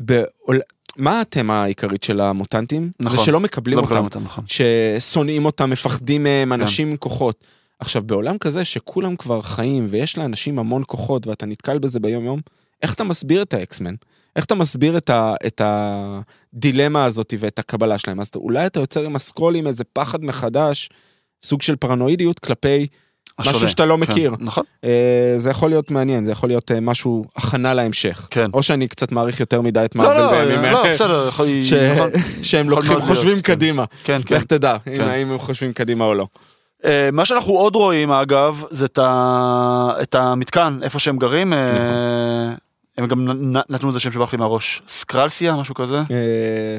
בעול... 0.00 0.60
מה 0.96 1.20
התמה 1.20 1.62
העיקרית 1.62 2.02
של 2.02 2.20
המוטנטים? 2.20 2.90
נכון. 3.00 3.18
זה 3.18 3.24
שלא 3.24 3.40
מקבלים 3.40 3.78
לא 3.78 3.82
אותם. 3.82 3.90
מקבלים 3.90 4.04
אותם, 4.04 4.24
נכון. 4.24 4.44
ששונאים 4.46 5.44
אותם, 5.44 5.70
מפחדים 5.70 6.22
מהם, 6.22 6.54
כן. 6.54 6.60
אנשים 6.60 6.90
עם 6.90 6.96
כוחות. 6.96 7.44
עכשיו, 7.78 8.02
בעולם 8.02 8.38
כזה 8.38 8.64
שכולם 8.64 9.16
כבר 9.16 9.42
חיים 9.42 9.86
ויש 9.90 10.18
לאנשים 10.18 10.58
המון 10.58 10.82
כוחות 10.86 11.26
ואתה 11.26 11.46
נתקל 11.46 11.78
בזה 11.78 12.00
ביום 12.00 12.24
יום, 12.24 12.40
איך 12.82 12.94
אתה 12.94 13.04
מסביר 13.04 13.42
את 13.42 13.54
האקסמן? 13.54 13.94
איך 14.36 14.44
אתה 14.44 14.54
מסביר 14.54 14.96
את, 14.96 15.10
ה, 15.10 15.34
את 15.46 15.60
הדילמה 15.64 17.04
הזאת 17.04 17.34
ואת 17.38 17.58
הקבלה 17.58 17.98
שלהם? 17.98 18.20
אז 18.20 18.30
אולי 18.36 18.66
אתה 18.66 18.80
יוצר 18.80 19.02
עם 19.04 19.16
הסקרולים 19.16 19.66
איזה 19.66 19.84
פחד 19.92 20.24
מחדש, 20.24 20.88
סוג 21.42 21.62
של 21.62 21.76
פרנואידיות 21.76 22.38
כלפי 22.38 22.86
משהו 23.40 23.52
השונה. 23.52 23.68
שאתה 23.70 23.84
לא 23.84 23.94
כן, 23.94 24.00
מכיר. 24.00 24.34
נכון. 24.38 24.64
אה, 24.84 24.90
זה 25.36 25.50
יכול 25.50 25.70
להיות 25.70 25.90
מעניין, 25.90 26.24
זה 26.24 26.32
יכול 26.32 26.48
להיות 26.48 26.70
אה, 26.72 26.80
משהו, 26.80 27.24
הכנה 27.36 27.74
להמשך. 27.74 28.28
כן. 28.30 28.50
או 28.54 28.62
שאני 28.62 28.88
קצת 28.88 29.12
מעריך 29.12 29.40
יותר 29.40 29.60
מדי 29.60 29.84
את 29.84 29.94
לא, 29.96 30.02
מארוול 30.02 30.20
לא, 30.38 30.44
בימים 30.44 30.72
לא, 30.72 30.84
אלה. 30.84 30.92
בסדר, 30.94 31.28
יכול- 31.28 31.46
ש- 31.62 31.72
נכון. 31.72 32.10
שהם 32.42 32.66
יכול 32.66 32.70
לוקחים, 32.76 32.92
מאוד 32.92 33.02
להיות, 33.04 33.16
חושבים 33.16 33.36
כן. 33.36 33.40
קדימה. 33.54 33.84
כן, 34.04 34.20
כן. 34.26 34.34
לך 34.36 34.44
תדע, 34.44 34.72
אם- 34.86 34.96
כן. 34.96 35.00
האם 35.08 35.30
הם 35.32 35.38
חושבים 35.38 35.72
קדימה 35.72 36.04
או 36.04 36.14
לא. 36.14 36.26
אה, 36.84 37.08
מה 37.12 37.26
שאנחנו 37.26 37.52
עוד 37.52 37.76
רואים 37.76 38.10
אגב, 38.10 38.64
זה 38.70 38.84
את 38.84 38.98
ה- 38.98 39.90
את 40.02 40.14
המתקן, 40.14 40.78
איפה 40.82 40.98
שהם 40.98 41.16
גרים. 41.16 41.52
אה, 41.52 41.58
הם 42.98 43.06
גם 43.06 43.26
נתנו 43.70 43.88
לזה 43.90 44.00
שם 44.00 44.12
שברח 44.12 44.32
לי 44.32 44.38
מהראש, 44.38 44.82
סקרלסיה, 44.88 45.56
משהו 45.56 45.74
כזה, 45.74 45.96
אה, 45.96 46.78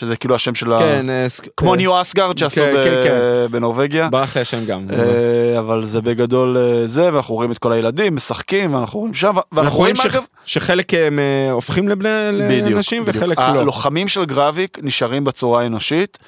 שזה 0.00 0.16
כאילו 0.16 0.34
השם 0.34 0.54
של 0.54 0.72
ה... 0.72 0.78
כן, 0.78 1.10
אה, 1.10 1.26
כמו 1.56 1.72
אה, 1.72 1.76
ניו 1.76 2.00
אסגרד 2.00 2.38
שעשו 2.38 2.60
כן, 2.60 2.72
כן, 2.84 3.00
כן. 3.04 3.46
בנורבגיה. 3.50 4.08
ברח 4.08 4.36
לי 4.36 4.42
השם 4.42 4.64
גם. 4.64 4.86
אה, 4.92 5.58
אבל 5.58 5.84
זה 5.84 6.00
בגדול 6.00 6.56
זה, 6.86 7.14
ואנחנו 7.14 7.34
רואים 7.34 7.52
את 7.52 7.58
כל 7.58 7.72
הילדים 7.72 8.16
משחקים, 8.16 8.74
ואנחנו 8.74 8.98
רואים 9.00 9.14
שם, 9.14 9.26
ואנחנו 9.26 9.60
אנחנו 9.62 9.78
רואים 9.78 9.94
אגב, 10.10 10.22
שחלק 10.44 10.94
הם 10.94 11.18
הופכים 11.50 11.88
לבני 11.88 12.08
לאנשים. 12.32 13.02
וחלק 13.06 13.38
לא. 13.38 13.44
הלוחמים 13.44 14.08
של 14.08 14.24
גרביק 14.24 14.78
נשארים 14.82 15.24
בצורה 15.24 15.66
אנושית. 15.66 16.18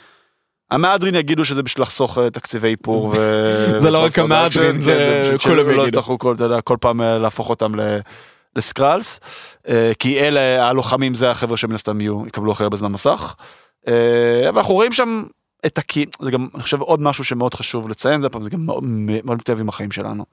המהדרין 0.71 1.14
יגידו 1.14 1.45
שזה 1.45 1.62
בשביל 1.62 1.83
לחסוך 1.83 2.18
תקציבי 2.33 2.68
איפור. 2.68 3.14
זה 3.83 3.91
לא 3.91 4.05
רק 4.05 4.18
המהדרין, 4.18 4.81
זה 4.81 5.37
כולם 5.43 5.57
שלא 5.57 5.71
יגידו. 5.71 5.87
יצטרכו 5.87 6.18
כל, 6.18 6.35
כל 6.64 6.77
פעם 6.81 7.01
להפוך 7.01 7.51
אותם 7.51 7.75
ל- 7.75 7.99
לסקרלס, 8.57 9.21
כי 9.99 10.21
אלה 10.21 10.68
הלוחמים 10.68 11.14
זה 11.14 11.31
החבר'ה 11.31 11.57
שמן 11.57 11.75
הסתם 11.75 12.01
יהיו, 12.01 12.27
יקבלו 12.27 12.53
הכי 12.53 12.62
הרבה 12.62 12.77
זמן 12.77 12.93
מסך. 12.93 13.35
אה, 13.89 14.51
ואנחנו 14.55 14.74
רואים 14.74 14.93
שם 14.93 15.22
את 15.66 15.78
הקי... 15.78 16.07
זה 16.20 16.31
גם, 16.31 16.47
אני 16.55 16.62
חושב, 16.62 16.81
עוד 16.81 17.03
משהו 17.03 17.24
שמאוד 17.24 17.55
חשוב 17.55 17.89
לציין, 17.89 18.20
זה 18.20 18.28
פעם, 18.28 18.45
זה 18.45 18.51
גם 18.51 18.66
מאוד 18.66 18.85
מאוד 19.24 19.39
מתאהב 19.39 19.61
עם 19.61 19.68
החיים 19.68 19.91
שלנו. 19.91 20.24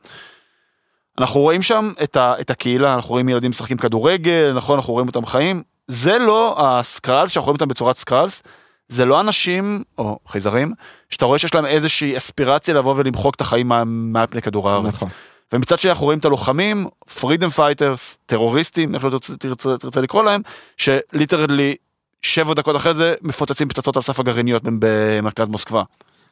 אנחנו 1.17 1.39
רואים 1.39 1.61
שם 1.61 1.91
את, 2.03 2.17
ה, 2.17 2.33
את 2.41 2.49
הקהילה, 2.49 2.95
אנחנו 2.95 3.09
רואים 3.09 3.29
ילדים 3.29 3.49
משחקים 3.49 3.77
כדורגל, 3.77 4.53
נכון, 4.55 4.79
אנחנו 4.79 4.93
רואים 4.93 5.07
אותם 5.07 5.25
חיים. 5.25 5.63
זה 5.87 6.17
לא 6.17 6.55
ה 6.59 6.67
Skrulls, 6.67 7.31
שאנחנו 7.31 7.45
רואים 7.45 7.55
אותם 7.55 7.67
בצורת 7.67 7.97
Skrulls, 7.97 8.43
זה 8.87 9.05
לא 9.05 9.19
אנשים, 9.19 9.83
או 9.97 10.19
חייזרים, 10.27 10.73
שאתה 11.09 11.25
רואה 11.25 11.39
שיש 11.39 11.55
להם 11.55 11.65
איזושהי 11.65 12.17
אספירציה 12.17 12.73
לבוא 12.73 12.93
ולמחוק 12.97 13.35
את 13.35 13.41
החיים 13.41 13.71
מעל 13.87 14.27
פני 14.27 14.41
כדור 14.41 14.69
הארץ. 14.69 14.93
נכון. 14.93 15.09
ומצד 15.53 15.79
שני 15.79 15.91
אנחנו 15.91 16.05
רואים 16.05 16.19
את 16.19 16.25
הלוחמים, 16.25 16.87
freedom 17.19 17.49
fighters, 17.49 18.17
טרוריסטים, 18.25 18.95
איך 18.95 19.03
לא 19.03 19.09
תרצה, 19.09 19.37
תרצה, 19.37 19.77
תרצה 19.77 20.01
לקרוא 20.01 20.23
להם, 20.23 20.41
ש 20.77 20.95
literally 20.95 21.75
שבע 22.21 22.53
דקות 22.53 22.75
אחרי 22.75 22.93
זה 22.93 23.15
מפוצצים 23.21 23.69
פצצות 23.69 23.95
על 23.95 24.01
סף 24.01 24.19
הגרעיניות 24.19 24.63
במרכז 24.79 25.47
מוסקבה. 25.47 25.83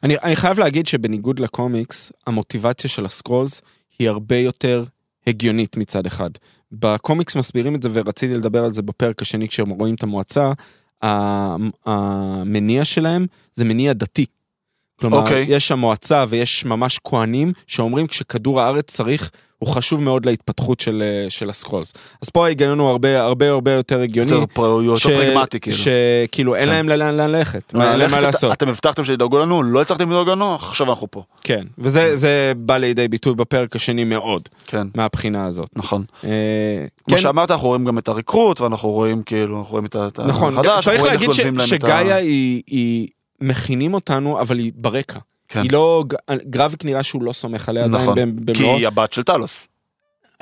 אני, 0.02 0.16
אני 0.22 0.36
חייב 0.36 0.58
להגיד 0.58 0.86
שבניגוד 0.86 1.40
לקומיקס, 1.40 2.12
המוטיבציה 2.26 2.90
של 2.90 3.04
ה 3.04 3.11
Skrulls 3.11 3.62
היא 3.98 4.08
הרבה 4.08 4.36
יותר 4.36 4.84
הגיונית 5.26 5.76
מצד 5.76 6.06
אחד. 6.06 6.30
בקומיקס 6.72 7.36
מסבירים 7.36 7.74
את 7.74 7.82
זה 7.82 7.88
ורציתי 7.92 8.34
לדבר 8.34 8.64
על 8.64 8.72
זה 8.72 8.82
בפרק 8.82 9.22
השני 9.22 9.48
כשהם 9.48 9.70
רואים 9.70 9.94
את 9.94 10.02
המועצה, 10.02 10.52
המניע 11.86 12.84
שלהם 12.84 13.26
זה 13.54 13.64
מניע 13.64 13.92
דתי. 13.92 14.26
כלומר, 15.00 15.18
אוקיי. 15.18 15.46
יש 15.48 15.68
שם 15.68 15.78
מועצה 15.78 16.24
ויש 16.28 16.64
ממש 16.64 17.00
כהנים 17.04 17.52
שאומרים 17.66 18.06
כשכדור 18.06 18.60
הארץ 18.60 18.94
צריך, 18.94 19.30
הוא 19.58 19.68
חשוב 19.68 20.02
מאוד 20.02 20.26
להתפתחות 20.26 20.80
של, 20.80 21.02
אה, 21.06 21.30
של 21.30 21.50
ה 21.50 21.55
Skrulls. 21.55 21.92
אז 22.22 22.28
פה 22.28 22.44
ההיגיון 22.44 22.78
הוא 22.78 22.88
הרבה 22.88 23.20
הרבה 23.22 23.48
הרבה 23.50 23.72
יותר 23.72 24.00
הגיוני. 24.00 24.30
יותר 24.32 24.46
פר- 24.54 24.82
יותר 24.82 24.98
ש- 24.98 25.06
פרגמטי 25.06 25.60
כאילו. 25.60 25.76
שכאילו 25.76 26.54
אין 26.54 26.64
כן. 26.64 26.68
להם 26.68 26.88
לאן 26.88 27.14
ללכת, 27.16 27.74
מה- 27.74 27.90
אין 27.90 27.98
להם 27.98 28.10
מה 28.10 28.20
לעשות. 28.20 28.52
אתם 28.52 28.68
הבטחתם 28.68 29.04
שתדאגו 29.04 29.38
לנו, 29.38 29.62
לא 29.62 29.80
הצלחתם 29.82 30.10
לדאוג 30.10 30.28
לנו, 30.28 30.54
עכשיו 30.54 30.90
אנחנו 30.90 31.10
פה. 31.10 31.22
כן, 31.44 31.64
וזה 31.78 32.16
זה 32.16 32.52
בא 32.56 32.76
לידי 32.76 33.08
ביטוי 33.08 33.34
בפרק 33.34 33.76
השני 33.76 34.04
מאוד, 34.04 34.42
כן, 34.66 34.86
מהבחינה 34.94 35.46
הזאת. 35.46 35.68
נכון. 35.76 36.04
אה, 36.24 36.30
כמו 37.08 37.16
כן, 37.16 37.22
שאמרת, 37.22 37.50
אנחנו 37.50 37.68
רואים 37.68 37.84
גם 37.84 37.98
את 37.98 38.08
הריקרוט, 38.08 38.60
ואנחנו 38.60 38.88
רואים 38.88 39.22
כאילו, 39.22 39.58
אנחנו 39.58 39.70
רואים 39.72 39.86
את 39.86 39.94
ה- 39.94 40.06
את 40.08 40.20
נכון, 40.20 40.58
החדש, 40.58 40.84
צריך 40.84 41.02
להגיד 41.02 41.30
שגאיה 41.66 42.16
היא 42.16 43.08
מכינים 43.40 43.94
אותנו, 43.94 44.40
אבל 44.40 44.58
היא 44.58 44.72
ברקע. 44.74 45.18
כן. 45.48 45.60
היא 45.62 45.70
לא, 45.72 46.04
גרביק 46.50 46.84
נראה 46.84 47.02
שהוא 47.02 47.22
לא 47.22 47.32
סומך 47.32 47.68
עליה 47.68 47.84
עדיין 47.84 48.02
נכון, 48.02 48.14
כי 48.14 48.22
במלואו. 48.52 48.76
היא 48.76 48.86
הבת 48.86 49.12
של 49.12 49.22
טלוס. 49.22 49.68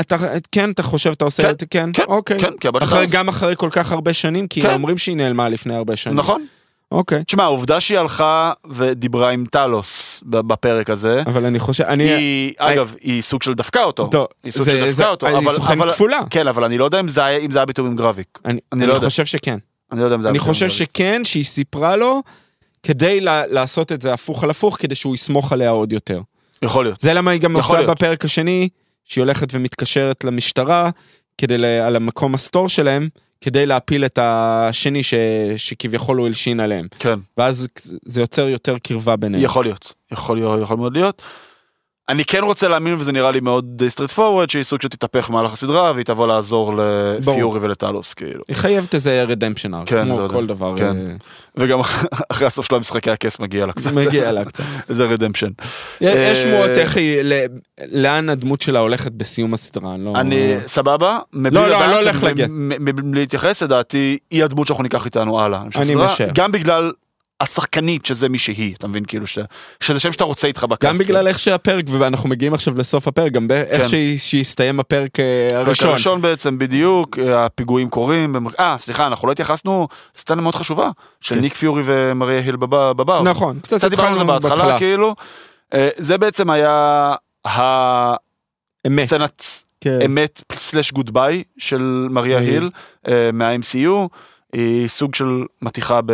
אתה, 0.01 0.17
כן, 0.53 0.71
אתה 0.71 0.83
חושב, 0.83 1.11
אתה 1.11 1.25
עושה 1.25 1.43
כן, 1.43 1.51
את 1.51 1.61
זה, 1.61 1.67
כן? 1.67 1.91
כן, 1.93 2.03
אוקיי. 2.09 2.41
כן, 2.41 2.51
כי 2.61 2.69
הבת 2.69 2.83
של 2.83 2.91
טלוס. 2.91 3.11
גם 3.11 3.29
אחרי 3.29 3.55
כל 3.57 3.69
כך 3.73 3.93
הרבה 3.93 4.15
שנים, 4.15 4.47
כי 4.49 4.63
כן. 4.63 4.73
אומרים 4.75 4.99
שהיא 4.99 5.17
נעלמה 5.17 5.49
לפני 5.49 5.75
הרבה 5.75 5.97
שנים. 5.97 6.17
נכון. 6.19 6.47
אוקיי. 6.93 7.25
תשמע, 7.25 7.43
העובדה 7.45 7.81
שהיא 7.81 7.99
הלכה 7.99 8.53
ודיברה 8.71 9.31
עם 9.31 9.45
טלוס 9.51 10.21
בפרק 10.27 10.91
הזה, 10.91 11.23
אבל 11.27 11.45
אני 11.47 11.59
חושב, 11.59 11.85
אני... 11.85 12.05
היא, 12.11 12.53
אגב, 12.59 12.95
היא 13.01 13.23
סוג 13.23 13.43
של 13.43 13.55
דפקה 13.55 13.85
אותו. 13.85 14.07
טוב, 14.07 14.27
היא 14.45 14.53
סוג 14.53 14.63
זה- 14.63 14.71
של 14.71 14.91
זה- 14.91 14.93
דפקה 15.03 15.11
אותו. 15.11 15.27
היא 15.27 15.37
אבל- 15.69 15.93
כפולה. 15.93 16.19
כן, 16.31 16.47
אבל 16.49 16.65
אני 16.65 16.79
לא 16.79 16.85
יודע 16.85 17.01
אם 17.01 17.09
זה 17.09 17.25
היה 17.25 17.49
זה 17.53 17.59
היה 17.59 17.67
בתיאום 17.67 17.89
עם 17.89 17.97
גרביק. 17.97 18.39
אני, 18.45 18.53
אני 18.53 18.61
אני 18.73 18.87
לא 18.87 18.95
יודע. 18.95 19.07
חושב 19.09 19.25
שכן. 19.25 19.59
אני 19.93 20.01
לא 20.01 20.05
יודע 20.05 20.17
אם 20.17 20.23
זה 20.23 20.29
היה 20.29 20.31
אני 20.31 20.39
בתיאום 20.39 20.49
עם 20.49 20.55
חושב 20.55 20.67
גרביק. 20.67 20.79
שכן, 20.91 21.21
שהיא 21.25 21.45
סיפרה 21.45 21.97
לו, 21.97 22.23
כדי 22.85 23.21
לה- 23.21 23.47
לעשות 23.47 23.93
את 23.93 24.03
זה 24.03 24.13
הפוך 24.13 24.45
על 24.45 24.51
הפוך, 24.51 24.77
כדי 24.81 24.95
שהוא 24.95 25.15
יסמוך 25.15 25.53
עליה 25.53 25.71
עוד 25.71 25.93
יותר. 25.93 26.21
יכול 26.63 26.85
להיות. 26.85 27.01
זה 27.01 27.15
למה 27.15 27.31
היא 27.31 27.41
גם 27.41 27.57
עושה 27.57 27.75
להיות. 27.75 27.91
בפרק 27.91 28.25
השני, 28.25 28.69
שהיא 29.05 29.23
הולכת 29.23 29.49
ומתקשרת 29.55 30.25
למשטרה, 30.25 30.91
כדי, 31.39 31.59
ל- 31.59 31.65
על 31.65 31.97
המקום 31.97 32.35
הסטור 32.35 32.69
שלהם, 32.69 33.09
כדי 33.41 33.67
להפיל 33.67 34.05
את 34.05 34.19
השני 34.23 35.03
ש, 35.03 35.15
שכביכול 35.57 36.17
הוא 36.17 36.27
הלשין 36.27 36.61
עליהם. 36.61 36.87
כן. 36.99 37.19
ואז 37.39 37.69
זה 38.05 38.21
יוצר 38.21 38.49
יותר 38.49 38.79
קרבה 38.79 39.17
ביניהם. 39.17 39.45
יכול 39.45 39.65
להיות. 39.65 39.95
יכול 40.13 40.39
יכול 40.63 40.77
מאוד 40.77 40.97
להיות. 40.97 41.23
אני 42.09 42.25
כן 42.25 42.45
רוצה 42.45 42.69
להאמין, 42.69 42.95
וזה 42.99 43.13
נראה 43.13 43.31
לי 43.31 43.41
מאוד 43.41 43.83
straightforward, 43.89 44.51
שהיא 44.51 44.63
סוג 44.63 44.83
שתתהפך 44.83 45.31
במהלך 45.31 45.53
הסדרה, 45.53 45.93
והיא 45.95 46.05
תבוא 46.05 46.27
לעזור 46.27 46.75
לפיורי 46.77 47.61
ולטלוס, 47.63 48.15
כאילו. 48.15 48.43
היא 48.49 48.57
חייבת 48.57 48.95
איזה 48.95 49.23
redemption 49.23 49.75
arc, 49.75 49.89
כן, 49.89 50.05
כמו. 50.05 50.29
כל 50.29 50.47
דבר. 50.47 50.75
כן. 50.77 50.97
אה, 50.97 51.15
וגם 51.57 51.81
אחרי 52.33 52.47
הסוף 52.47 52.67
של 52.67 52.75
המשחקי 52.75 53.11
הכס 53.11 53.39
מגיע 53.41 53.67
לה 53.67 53.73
קצת. 53.73 53.93
מגיע 53.93 54.33
לה 54.33 54.45
קצת. 54.45 54.65
זה 54.89 55.05
redemption. 55.05 55.51
יש 56.01 56.17
אה, 56.17 56.35
שמועות 56.35 56.71
איך 56.79 56.97
היא, 56.97 57.23
לאן 57.93 58.29
הדמות 58.29 58.61
שלה 58.61 58.79
הולכת 58.79 59.13
בסיום 59.13 59.55
הסדרה, 59.55 59.97
לא... 59.99 60.13
אני, 60.17 60.57
סבבה? 60.67 61.19
מבלי 61.33 61.55
לא, 61.55 61.69
לא, 61.69 61.85
אני 61.85 61.91
לא 61.91 62.01
הולך 62.01 62.23
להגיע. 62.23 62.47
מ- 62.49 62.69
מ- 62.69 63.11
מ- 63.11 63.15
להתייחס 63.15 63.63
לדעתי, 63.63 64.19
היא 64.31 64.45
הדמות 64.45 64.67
שאנחנו 64.67 64.83
ניקח 64.83 65.05
איתנו 65.05 65.41
הלאה. 65.41 65.63
אני 65.77 65.95
משער. 65.95 66.29
גם 66.35 66.53
בגלל 66.53 66.93
השחקנית 67.45 68.07
שזה 68.07 68.29
מי 68.29 68.39
שהיא, 68.39 68.75
אתה 68.75 68.87
מבין? 68.89 69.05
כאילו 69.05 69.27
ש- 69.27 69.39
שזה 69.81 70.01
שם 70.01 70.13
שאתה 70.13 70.25
רוצה 70.25 70.47
איתך 70.49 70.65
ב 70.65 70.70
cast. 70.70 70.93
גם 70.93 70.99
בגלל 70.99 71.29
איך 71.29 71.39
שהפרק, 71.39 71.85
ואנחנו 71.89 72.29
מגיעים 72.29 72.55
עכשיו 72.55 72.79
לסוף 72.79 73.09
הפרק, 73.09 73.33
גם 73.33 73.49
באיך 73.49 73.83
כן. 73.83 73.89
שהסתיים 74.17 74.81
הפרק 74.81 75.21
אה, 75.21 75.47
הפרק 75.47 75.67
הראשון. 75.67 75.89
הראשון 75.89 76.21
בעצם 76.23 76.59
בדיוק, 76.59 77.19
אה, 77.19 77.45
הפיגועים 77.45 77.89
קורים. 77.89 78.37
אה, 78.61 78.77
סליחה, 78.79 79.07
אנחנו 79.07 79.27
לא 79.29 79.33
התייחסנו, 79.33 79.89
סצנה 80.17 80.43
מאוד 80.43 80.55
חשובה, 80.55 80.91
של 81.21 81.35
כן. 81.35 81.41
ניק 81.41 81.55
פיורי 81.55 81.83
ומריה 81.87 82.41
היל 82.41 82.57
בבר. 82.57 82.93
בבר. 82.93 83.23
נכון, 83.23 83.59
קצת 83.63 83.85
דיברנו 83.91 84.33
על 84.33 84.43
זה 84.43 84.49
בהתחלה. 84.49 84.79
כאילו. 84.79 85.15
אה, 85.75 85.89
זה 85.97 86.19
בעצם 86.19 86.51
היה 86.51 87.15
אמת. 88.87 89.03
הסצנת 89.13 89.43
כן. 89.81 89.99
אמת 90.05 90.43
slash 90.53 90.93
goodbye 90.93 91.43
של 91.59 92.07
מריה 92.11 92.39
היל. 92.39 92.71
היל 93.05 93.31
מה-MCU. 93.33 94.09
היא 94.55 94.89
סוג 94.89 95.15
של 95.15 95.27
מתיחה 95.63 96.01
ב... 96.07 96.13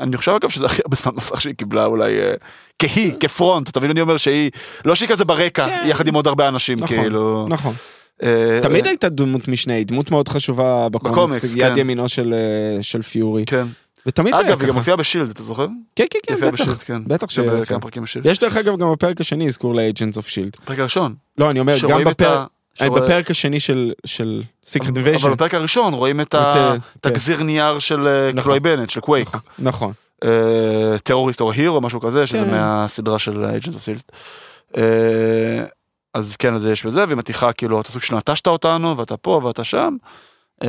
אני 0.00 0.16
חושב 0.16 0.32
אגב 0.32 0.48
שזה 0.48 0.66
הכי 0.66 0.82
הרבה 0.84 0.96
זמן 0.96 1.12
מסך 1.16 1.40
שהיא 1.40 1.54
קיבלה 1.54 1.84
אולי 1.84 2.20
אה, 2.20 2.34
כהיא, 2.78 3.12
כפרונט, 3.20 3.68
אתה 3.68 3.80
מבין 3.80 3.90
אני 3.90 4.00
אומר 4.00 4.16
שהיא, 4.16 4.50
לא 4.84 4.94
שהיא 4.94 5.08
כזה 5.08 5.24
ברקע, 5.24 5.64
כן. 5.64 5.84
יחד 5.86 6.08
עם 6.08 6.14
עוד 6.14 6.26
הרבה 6.26 6.48
אנשים, 6.48 6.78
נכון, 6.78 6.96
כאילו. 6.96 7.46
נכון. 7.48 7.74
אה, 8.22 8.58
תמיד 8.62 8.84
אה, 8.84 8.90
הייתה 8.90 9.08
דמות 9.08 9.48
משנה, 9.48 9.74
היא 9.74 9.86
דמות 9.86 10.10
מאוד 10.10 10.28
חשובה 10.28 10.88
בקומיקס, 10.88 11.56
יד 11.56 11.62
כן. 11.74 11.78
ימינו 11.80 12.08
של 12.08 12.34
אה, 12.34 12.82
של 12.82 13.02
פיורי. 13.02 13.44
כן. 13.46 13.64
ותמיד 14.06 14.34
היה 14.34 14.40
אגב, 14.42 14.50
היא 14.50 14.58
גם 14.60 14.66
ככה. 14.68 14.72
מופיעה 14.78 14.96
בשילד, 14.96 15.30
אתה 15.30 15.42
זוכר? 15.42 15.66
כן, 15.96 16.04
כן, 16.10 16.18
כן, 16.26 16.34
בטח. 16.34 16.52
בשילד, 16.52 16.82
כן. 16.82 17.04
בטח 17.06 17.26
זה 17.30 17.34
ש- 17.34 17.38
בכמה 17.38 17.80
פרקים 17.80 18.02
בשילד. 18.02 18.26
יש 18.26 18.38
דרך 18.38 18.56
אגב 18.56 18.76
גם 18.76 18.92
בפרק 18.92 19.20
השני 19.20 19.46
אזכור 19.46 19.74
ל-Agents 19.74 20.14
of 20.16 20.22
Shield. 20.26 20.64
פרק 20.64 20.78
הראשון. 20.78 21.14
לא, 21.38 21.50
אני 21.50 21.60
אומר, 21.60 21.74
גם 21.88 22.04
בפרק... 22.04 22.48
ה... 22.80 22.84
אני 22.84 22.88
שרואה- 22.88 23.02
בפרק 23.02 23.30
השני 23.30 23.60
של 23.60 23.92
של 24.06 24.42
Secret 24.66 24.88
אבל 24.88 25.14
Invasion. 25.16 25.28
בפרק 25.28 25.54
הראשון 25.54 25.94
רואים 25.94 26.20
את 26.20 26.26
את, 26.26 26.34
אה, 26.34 26.74
כן. 27.02 27.10
הגזיר 27.10 27.42
נייר 27.42 27.78
של 27.78 28.06
אה, 28.08 28.28
נכון. 28.32 28.42
קלוי 28.42 28.60
בנט, 28.60 28.90
של 28.90 29.00
קווייק. 29.00 29.28
נכון, 29.28 29.40
נכון. 29.58 29.92
אה, 30.24 30.98
טרוריסט 31.02 31.40
או 31.40 31.52
hero, 31.52 31.80
משהו 31.80 32.00
כזה, 32.00 32.26
שזה 32.26 32.38
כן. 32.38 32.50
מהסדרה 32.50 33.18
של 33.18 33.44
Agent 33.44 33.74
of 33.74 33.82
S.H.I.E.L.D. 33.82 34.12
אז 36.14 36.36
כן, 36.36 36.54
אז 36.54 36.64
יש 36.66 36.86
בזה, 36.86 37.04
והיא 37.04 37.16
מטיחה 37.16 37.52
כאילו, 37.52 37.80
אתה 37.80 37.90
סוג 37.90 38.02
של 38.02 38.16
נטשת 38.16 38.46
אותנו, 38.46 38.96
ואתה 38.96 39.16
פה 39.16 39.40
ואתה 39.44 39.64
שם. 39.64 39.96
אה, 40.62 40.68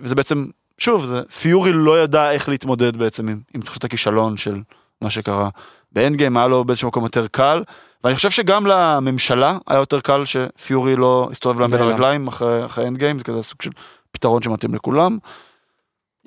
וזה 0.00 0.14
בעצם, 0.14 0.46
שוב, 0.78 1.06
זה, 1.06 1.22
פיורי 1.40 1.70
לא 1.72 2.02
ידע 2.02 2.30
איך 2.30 2.48
להתמודד 2.48 2.96
בעצם 2.96 3.28
עם, 3.28 3.40
עם 3.54 3.60
תחושת 3.60 3.84
הכישלון 3.84 4.36
של 4.36 4.60
מה 5.02 5.10
שקרה. 5.10 5.48
ב 5.92 6.16
Endgame 6.16 6.36
היה 6.36 6.48
לו 6.48 6.64
באיזשהו 6.64 6.88
מקום 6.88 7.04
יותר 7.04 7.26
קל, 7.26 7.62
ואני 8.04 8.16
חושב 8.16 8.30
שגם 8.30 8.66
לממשלה 8.66 9.58
היה 9.66 9.78
יותר 9.78 10.00
קל 10.00 10.24
שפיורי 10.24 10.96
לא 10.96 11.28
הסתובב 11.30 11.60
להם 11.60 11.70
בין. 11.70 11.80
הרגליים 11.80 12.28
אחרי, 12.28 12.64
אחרי 12.64 12.88
אנד 12.88 12.98
גיים, 12.98 13.18
זה 13.18 13.24
כזה 13.24 13.42
סוג 13.42 13.62
של 13.62 13.70
פתרון 14.12 14.42
שמתאים 14.42 14.74
לכולם. 14.74 15.18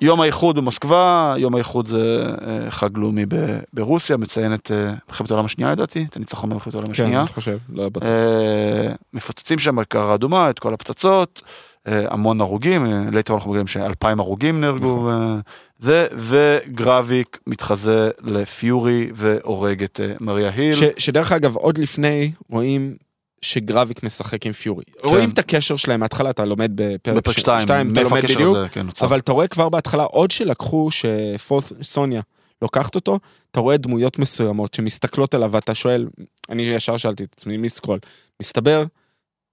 יום 0.00 0.20
האיחוד 0.20 0.56
במוסקבה, 0.56 1.34
יום 1.38 1.54
האיחוד 1.54 1.86
זה 1.86 2.34
אה, 2.46 2.70
חג 2.70 2.98
לאומי 2.98 3.24
ברוסיה, 3.72 4.16
מציין 4.16 4.54
את 4.54 4.70
אה, 4.74 4.92
מלחמת 5.08 5.30
העולם 5.30 5.44
השנייה 5.44 5.72
לדעתי, 5.72 6.06
את 6.10 6.16
הניצחון 6.16 6.50
במלחמת 6.50 6.74
העולם 6.74 6.86
כן, 6.86 6.92
השנייה. 6.92 7.20
אני 7.20 7.28
חושב, 7.28 7.58
לא 7.72 7.88
בטוח. 7.88 8.02
אה, 8.02 8.92
מפוצצים 9.12 9.58
שם 9.58 9.76
בכיכר 9.76 10.10
האדומה 10.10 10.50
את 10.50 10.58
כל 10.58 10.74
הפצצות, 10.74 11.42
המון 11.86 12.40
הרוגים, 12.40 12.86
אה, 12.86 13.04
ליתר 13.12 13.34
אנחנו 13.34 13.50
מגלים 13.50 13.66
שאלפיים 13.66 14.20
הרוגים 14.20 14.60
נהרגו, 14.60 14.96
נכון. 14.96 15.08
אה, 15.12 15.38
זה, 15.78 16.06
וגרביק 16.16 17.38
מתחזה 17.46 18.10
לפיורי 18.22 19.10
והורג 19.14 19.82
את 19.82 20.00
אה, 20.02 20.12
מריה 20.20 20.50
היל. 20.50 20.74
ש- 20.74 20.84
שדרך 20.98 21.32
אגב, 21.32 21.56
עוד 21.56 21.78
לפני 21.78 22.32
רואים 22.50 22.96
שגרביק 23.42 24.02
משחק 24.02 24.46
עם 24.46 24.52
פיורי. 24.52 24.84
רואים 25.04 25.30
את 25.30 25.38
הקשר 25.38 25.76
שלהם 25.76 26.00
מההתחלה, 26.00 26.30
אתה 26.30 26.44
לומד 26.44 26.70
בפרק 26.74 27.00
כן. 27.04 27.14
בפרק 27.14 27.36
ש- 27.36 27.40
2, 27.40 27.62
שתיים, 27.62 27.92
אתה 27.92 28.02
לומד 28.02 28.22
בדיוק, 28.24 28.56
הזה, 28.56 28.68
כן. 28.68 28.86
אבל 29.00 29.18
אתה 29.18 29.32
רואה 29.32 29.48
כבר 29.48 29.68
בהתחלה, 29.68 30.02
עוד 30.02 30.30
שלקחו, 30.30 30.88
שסוניה 30.90 32.20
לוקחת 32.62 32.94
אותו, 32.94 33.18
אתה 33.50 33.60
רואה 33.60 33.76
דמויות 33.76 34.18
מסוימות 34.18 34.74
שמסתכלות 34.74 35.34
עליו 35.34 35.52
ואתה 35.52 35.74
שואל, 35.74 36.06
אני 36.50 36.62
ישר 36.62 36.96
שאלתי 36.96 37.24
את 37.24 37.34
עצמי, 37.36 37.56
מי 37.56 37.68
סקרול? 37.68 37.98
מסתבר 38.42 38.84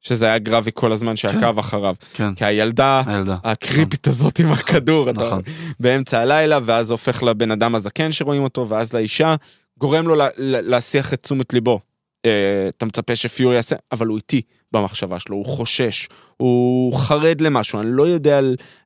שזה 0.04 0.26
היה 0.26 0.38
גרביק 0.40 0.74
כל 0.76 0.92
הזמן 0.92 1.16
שעקב 1.16 1.60
אחריו. 1.60 1.96
כן, 2.14 2.34
כי 2.36 2.46
הילדה 2.46 3.02
הילדה. 3.06 3.38
הקריפית 3.44 4.08
הזאת 4.08 4.40
עם 4.40 4.52
הכדור, 4.52 5.10
אתה 5.10 5.22
נכון. 5.28 5.42
באמצע 5.80 6.20
הלילה, 6.22 6.60
ואז 6.64 6.92
הופך 6.92 7.24
לבן 7.24 7.52
אדם 7.52 7.76
הזקן 7.76 8.12
שרואים 8.12 8.44
אותו, 8.44 8.68
ואז 8.70 8.94
לאישה, 8.94 9.36
גורם 9.80 10.08
לו 10.08 10.16
לה- 10.16 10.28
לה- 10.38 10.62
להסיח 10.62 11.14
את 11.14 11.22
תשומת 11.24 11.54
ליבו. 11.54 11.80
אה, 12.26 12.32
אתה 12.78 12.86
מצפה 12.86 13.16
שפיורי 13.16 13.56
יעשה, 13.56 13.76
אבל 13.92 14.08
הוא 14.08 14.18
איטי 14.18 14.42
במחשבה 14.72 15.20
שלו, 15.20 15.36
הוא 15.36 15.46
חושש, 15.46 16.08
הוא 16.38 16.94
חרד 16.96 17.42
למשהו, 17.42 17.80
אני 17.80 17.90
לא 17.92 18.04
יודע, 18.08 18.40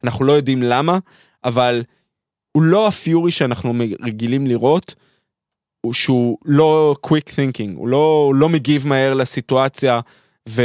אנחנו 0.03 0.25
לא 0.25 0.31
יודעים 0.33 0.63
למה, 0.63 0.97
אבל 1.43 1.83
הוא 2.51 2.63
לא 2.63 2.87
הפיורי 2.87 3.31
שאנחנו 3.31 3.73
רגילים 4.01 4.47
לראות, 4.47 4.95
הוא 5.81 5.93
שהוא 5.93 6.37
לא 6.45 6.95
quick 7.07 7.29
thinking, 7.29 7.71
הוא 7.75 7.87
לא, 7.87 8.23
הוא 8.27 8.35
לא 8.35 8.49
מגיב 8.49 8.87
מהר 8.87 9.13
לסיטואציה, 9.13 9.99
ו... 10.47 10.61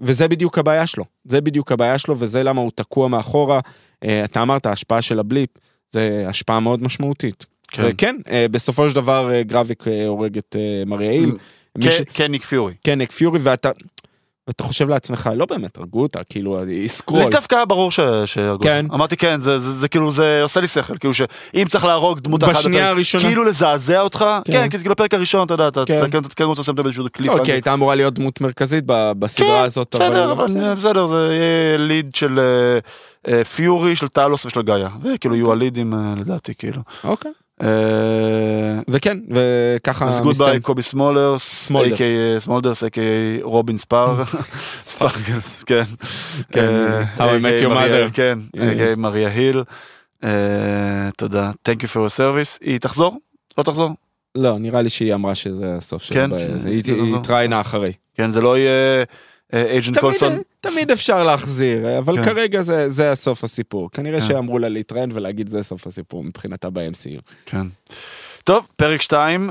וזה 0.00 0.28
בדיוק 0.28 0.58
הבעיה 0.58 0.86
שלו, 0.86 1.04
זה 1.24 1.40
בדיוק 1.40 1.72
הבעיה 1.72 1.98
שלו, 1.98 2.14
וזה 2.18 2.42
למה 2.42 2.60
הוא 2.60 2.70
תקוע 2.74 3.08
מאחורה. 3.08 3.60
אה, 4.04 4.24
אתה 4.24 4.42
אמרת, 4.42 4.66
ההשפעה 4.66 5.02
של 5.02 5.18
הבליפ, 5.18 5.50
זה 5.92 6.24
השפעה 6.28 6.60
מאוד 6.60 6.82
משמעותית. 6.82 7.46
כן. 7.68 7.82
וכן, 7.88 8.14
אה, 8.30 8.46
בסופו 8.50 8.90
של 8.90 8.96
דבר 8.96 9.32
אה, 9.32 9.42
גרביק 9.42 9.84
הורג 10.06 10.38
את 10.38 10.56
מריה 10.86 11.22
ש- 11.80 11.86
כן, 11.96 12.02
כן, 12.14 12.30
ניק 12.30 12.44
פיורי. 12.44 12.74
כן, 12.84 12.98
ניק 12.98 13.12
פיורי, 13.12 13.38
ואתה... 13.42 13.70
ואתה 14.48 14.64
חושב 14.64 14.88
לעצמך, 14.88 15.30
לא 15.36 15.46
באמת 15.46 15.76
הרגו 15.78 16.02
אותה, 16.02 16.24
כאילו, 16.24 16.62
היא 16.62 16.88
סקרול. 16.88 17.22
לי 17.24 17.30
דווקא 17.30 17.54
היה 17.54 17.64
ברור 17.64 17.90
שהרגו. 18.26 18.62
כן. 18.62 18.86
אמרתי 18.94 19.16
כן, 19.16 19.40
זה- 19.40 19.58
זה 19.58 19.70
זה 19.72 19.88
כאילו, 19.88 20.12
זה 20.12 20.40
עושה 20.42 20.60
לי 20.60 20.66
שכל, 20.66 20.98
כאילו 20.98 21.14
שאם 21.14 21.66
צריך 21.68 21.84
להרוג 21.84 22.20
דמות 22.20 22.44
אחת, 22.44 22.54
בשנייה 22.54 22.88
הראשונה. 22.88 23.24
כאילו 23.24 23.44
לזעזע 23.44 24.00
אותך, 24.00 24.24
כן. 24.44 24.52
כן, 24.52 24.68
כי 24.70 24.78
זה 24.78 24.84
כאילו 24.84 24.92
הפרק 24.92 25.14
הראשון, 25.14 25.46
אתה 25.46 25.54
יודע, 25.54 25.68
אתה 25.68 25.82
כן. 25.86 25.98
אתה 25.98 26.08
כן 26.10 26.18
אתה 26.18 26.28
כן 26.34 26.44
רוצה 26.44 26.60
לשים 26.60 26.74
באיזשהו 26.74 27.04
קליפ. 27.12 27.32
כי 27.44 27.52
הייתה 27.52 27.74
אמורה 27.74 27.94
להיות 27.94 28.14
דמות 28.14 28.40
מרכזית 28.40 28.84
בסדרה 28.86 29.62
הזאת, 29.62 29.94
בסדר, 29.94 30.32
אבל 30.32 30.44
בסדר. 30.44 30.74
בסדר, 30.74 31.06
זה 31.06 31.34
יהיה 31.34 31.76
lead 31.78 32.14
של 32.14 32.38
אה, 32.38 32.78
אה, 33.34 33.44
פיורי, 33.44 33.96
של 33.96 34.08
טלוס 34.08 34.46
ושל 34.46 34.62
גאיה. 34.62 34.88
זה 35.02 35.18
כאילו 35.18 35.34
יהיו 35.34 35.52
הלידים 35.52 35.94
אה, 35.94 36.14
לדעתי, 36.16 36.54
כאילו. 36.58 36.82
אוקיי. 37.04 37.30
אה, 37.62 37.68
וכן, 38.88 39.18
וככה... 39.30 40.06
אז 40.08 40.20
goodbye. 40.20 40.60
קובי 40.60 40.82
סמולרס, 40.82 41.70
סמולדרס. 42.38 42.82
a.k.a. 42.82 42.98
רובין 43.42 43.76
ספאר, 43.76 44.24
ספארקלס, 44.82 45.62
כן. 45.62 45.82
כן, 46.52 46.66
אה. 46.66 47.02
Your 47.36 47.40
מריה- 47.40 47.68
Mother. 47.68 48.10
כן, 48.12 48.38
אה. 48.58 48.72
a.k.a. 48.72 48.96
מריה 48.96 49.28
היל. 49.28 49.62
אה, 50.24 50.30
תודה, 51.16 51.50
Thank 51.68 51.82
you 51.82 51.86
for 51.86 51.96
your 51.96 52.16
service. 52.16 52.58
היא 52.60 52.78
תחזור? 52.80 53.16
לא 53.58 53.62
תחזור? 53.62 53.90
לא, 54.34 54.58
נראה 54.58 54.82
לי 54.82 54.88
שהיא 54.88 55.14
אמרה 55.14 55.34
שזה 55.34 55.74
הסוף 55.78 56.02
שלה. 56.02 56.14
כן, 56.14 56.30
היא. 56.68 57.16
התראיינה 57.16 57.60
אחרי. 57.60 57.92
כן, 58.14 58.30
זה 58.30 58.40
לא 58.40 58.58
יהיה 58.58 59.04
Agent 59.54 59.98
תמיד- 59.98 60.00
קולסון. 60.00 60.32
תמיד 60.60 60.90
אפשר 60.90 61.22
להחזיר, 61.24 61.98
אבל 61.98 62.16
כן. 62.16 62.24
כרגע 62.24 62.60
זה 62.62 62.90
זה 62.90 63.10
הסוף 63.10 63.44
הסיפור. 63.44 63.90
כנראה 63.90 64.20
כן. 64.20 64.26
שאמרו 64.26 64.58
לה 64.58 64.68
להתראיין 64.68 65.10
ולהגיד 65.14 65.48
זה 65.48 65.62
סוף 65.62 65.86
הסיפור 65.86 66.24
מבחינתה 66.24 66.70
ב-MCU. 66.70 67.20
כן. 67.46 67.66
טוב, 68.44 68.66
פרק 68.76 69.02
2, 69.02 69.50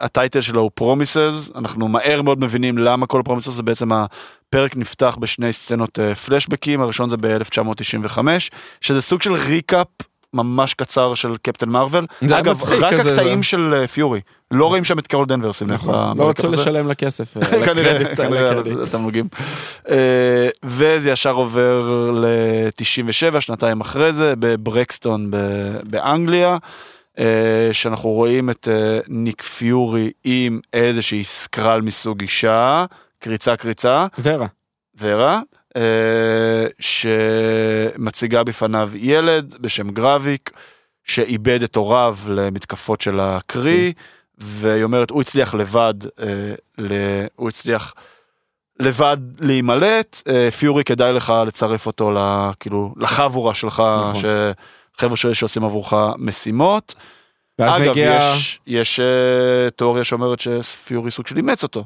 ה 0.00 0.07
title 0.07 0.40
שלו 0.40 0.60
הוא 0.60 0.70
Promises, 0.74 1.50
אנחנו 1.54 1.88
מהר 1.88 2.22
מאוד 2.22 2.40
מבינים 2.40 2.78
למה 2.78 3.06
כל 3.06 3.20
ה 3.20 3.24
Promises 3.24 3.52
זה 3.52 3.62
בעצם 3.62 3.90
הפרק 3.92 4.76
נפתח 4.76 5.16
בשני 5.20 5.52
סצנות 5.52 5.98
אה, 5.98 6.14
פלשבקים, 6.14 6.80
הראשון 6.80 7.10
זה 7.10 7.16
ב-1995, 7.16 8.18
שזה 8.80 9.00
סוג 9.02 9.22
של 9.22 9.32
recap 9.34 9.86
ממש 10.34 10.74
קצר 10.74 11.14
של 11.14 11.36
קפטן 11.42 11.68
מרוויל. 11.68 12.06
זה 12.20 12.34
היה 12.34 12.40
אגב, 12.42 12.54
מצחיק 12.56 12.82
רק 12.82 12.92
כזה, 12.94 13.10
הקטעים 13.14 13.38
זה- 13.38 13.42
של 13.48 13.74
אה, 13.74 13.88
פיורי, 13.88 14.20
לא 14.50 14.66
רואים 14.66 14.84
שם 14.84 14.98
את 14.98 15.06
קרול 15.06 15.26
דנבר, 15.26 15.52
שים 15.52 15.66
לב. 15.68 15.74
נכון, 15.74 16.18
לא 16.18 16.28
רצו. 16.28 16.48
לשלם 16.48 16.88
לה 16.88 16.94
כסף. 16.94 17.36
אה, 17.36 17.66
כנראה, 17.66 17.96
על 17.96 18.16
כנראה. 18.16 18.52
אה, 19.90 20.48
וזה 20.64 21.10
ישר 21.10 21.32
עובר 21.34 22.10
ל-97, 22.14 23.40
שנתיים 23.40 23.80
אחרי 23.80 24.12
זה, 24.12 24.34
בברקסטון 24.38 25.30
באנגליה, 25.84 26.56
אה, 27.18 27.24
שאנחנו 27.72 28.10
רואים 28.10 28.50
את 28.50 28.68
אה, 28.70 28.98
ניק 29.08 29.42
פיורי 29.42 30.10
עם 30.24 30.60
איזושהי 30.72 31.24
סקרל 31.24 31.80
מסוג 31.80 32.20
אישה, 32.20 32.84
קריצה 33.18 33.56
קריצה, 33.56 34.06
ורה. 34.18 34.46
ורה, 35.00 35.32
אה, 35.34 35.40
שמציגה 36.80 38.44
בפניו 38.44 38.90
ילד 38.94 39.56
בשם 39.60 39.90
גרביק, 39.90 40.50
שאיבד 41.04 41.62
את 41.62 41.76
הוריו 41.76 42.16
למתקפות 42.28 43.00
של 43.00 43.20
הקרי, 43.20 43.92
והיא 44.38 44.84
אומרת, 44.84 45.10
הוא 45.10 45.20
הצליח 45.20 45.54
לבד, 45.54 45.94
אה, 46.22 46.54
ל- 46.78 47.26
הוא 47.36 47.48
הצליח 47.48 47.94
לבד 48.80 49.16
להימלט, 49.40 50.22
אה, 50.28 50.50
פיורי 50.50 50.84
כדאי 50.84 51.12
לך 51.12 51.32
לצרף 51.46 51.86
אותו, 51.86 52.10
כאילו, 52.60 52.94
לחבורה 52.96 53.54
שלך, 53.54 53.82
נכון. 54.10 54.22
שחבר'ה 54.96 55.16
שעושים 55.34 55.64
עבורך 55.64 55.92
משימות. 56.18 56.94
אגב, 57.60 57.90
מגיע... 57.90 58.18
יש, 58.34 58.60
יש 58.66 59.00
אה, 59.00 59.70
תיאוריה 59.70 60.04
שאומרת 60.04 60.40
שפיורי 60.40 61.10
סוג 61.10 61.26
של 61.26 61.36
אימץ 61.36 61.62
אותו. 61.62 61.84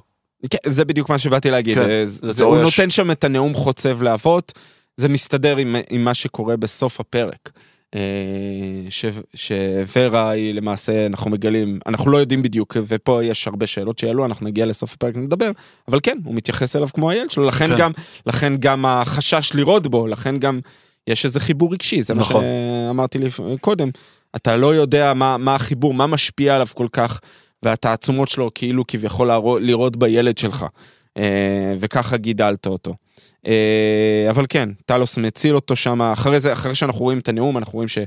כן, 0.51 0.59
זה 0.67 0.85
בדיוק 0.85 1.11
מה 1.11 1.19
שבאתי 1.19 1.51
להגיד. 1.51 1.75
כן, 1.75 1.91
אה, 1.91 2.07
זה 2.07 2.33
זה, 2.33 2.45
הוא 2.45 2.59
נותן 2.59 2.91
שם 2.91 3.11
את 3.11 3.25
הנאום 3.25 3.55
חוצב 3.55 4.03
להבות, 4.03 4.53
זה 4.97 5.09
מסתדר 5.09 5.57
עם, 5.57 5.77
עם 5.91 6.05
מה 6.05 6.15
שקורה 6.15 6.57
בסוף 6.57 7.01
הפרק. 7.01 7.51
אה, 7.95 8.01
ש- 8.91 9.05
שוורה 9.35 10.31
היא 10.31 10.55
למעשה, 10.55 11.07
אנחנו 11.07 11.31
מגלים, 11.31 11.79
אנחנו 11.87 12.11
לא 12.11 12.17
יודעים 12.17 12.43
בדיוק, 12.43 12.77
ופה 12.87 13.25
יש 13.25 13.47
הרבה 13.47 13.67
שאלות 13.67 13.99
שיעלו, 13.99 14.25
אנחנו 14.25 14.47
נגיע 14.47 14.67
לסוף 14.67 14.95
הפרק 14.95 15.17
ונדבר, 15.17 15.51
אבל 15.89 15.99
כן, 16.03 16.19
הוא 16.25 16.35
מתייחס 16.35 16.77
אליו 16.77 16.89
כמו 16.95 17.11
הילד 17.11 17.31
שלו, 17.31 17.45
לכן 17.45 17.69
כן. 17.69 17.79
גם, 17.79 17.93
לכן 18.27 18.57
גם 18.57 18.87
החשש 18.87 19.53
לראות 19.55 19.89
בו, 19.89 20.07
לכן 20.07 20.39
גם 20.39 20.61
יש 21.07 21.25
איזה 21.25 21.41
חיבור 21.41 21.73
רגשי, 21.73 22.03
זה 22.03 22.15
נכון. 22.15 22.45
מה 22.45 22.49
שאמרתי 22.89 23.19
לי 23.19 23.29
קודם, 23.61 23.89
אתה 24.37 24.57
לא 24.57 24.75
יודע 24.75 25.15
מה, 25.15 25.37
מה 25.37 25.55
החיבור, 25.55 25.95
מה 25.95 26.07
משפיע 26.07 26.55
עליו 26.55 26.67
כל 26.75 26.87
כך, 26.93 27.21
והתעצומות 27.65 28.29
שלו 28.29 28.51
כאילו 28.55 28.87
כביכול 28.87 29.31
לראות 29.61 29.97
בילד 29.97 30.39
שלך, 30.39 30.67
אה, 31.17 31.75
וככה 31.81 32.17
גידלת 32.17 32.67
אותו. 32.67 32.95
אה, 33.47 34.27
אבל 34.31 34.45
כן, 34.49 34.69
טלוס 34.87 35.19
מציל 35.19 35.55
אותו 35.55 35.77
שם, 35.77 36.03
אחרי 36.03 36.41
זה, 36.41 36.53
אחרי 36.53 36.75
שאנחנו 36.75 37.01
רואים 37.01 37.19
את 37.19 37.29
הנאום, 37.29 37.59
אנחנו 37.59 37.73
רואים 37.73 37.89
ש, 37.89 37.99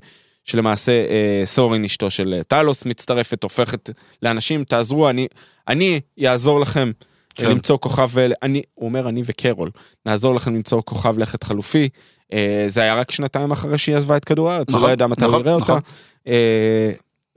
שלמעשה 0.43 0.91
אה, 0.91 1.41
סורין 1.45 1.84
אשתו 1.84 2.12
של 2.12 2.41
טלוס 2.47 2.86
מצטרפת, 2.86 3.43
הופכת 3.43 3.89
לאנשים, 4.22 4.64
תעזרו, 4.64 5.10
אני, 5.10 5.28
אני 5.68 5.99
אעזור 6.26 6.60
לכם 6.60 6.91
כן. 7.36 7.49
למצוא 7.51 7.78
כוכב, 7.78 8.10
אני, 8.43 8.62
הוא 8.74 8.88
אומר 8.89 9.10
אני 9.10 9.22
וקרול, 9.26 9.72
נעזור 10.05 10.36
לכם 10.36 10.55
למצוא 10.55 10.82
כוכב 10.86 11.18
לכת 11.18 11.43
חלופי. 11.43 11.89
אה, 12.34 12.66
זה 12.68 12.82
היה 12.82 12.95
רק 12.95 13.12
שנתיים 13.12 13.51
אחרי 13.51 13.78
שהיא 13.78 13.95
עזבה 13.95 14.18
את 14.18 14.26
כדור 14.26 14.51
הארץ, 14.51 14.70
הוא 14.70 14.76
נכון, 14.78 14.89
לא 14.89 14.93
ידע 14.93 15.08
מתי 15.08 15.26
הוא 15.26 15.30
נכון, 15.30 15.41
יראה 15.41 15.58
נכון. 15.58 15.76
אותה. 15.76 15.88
אה, 16.28 16.91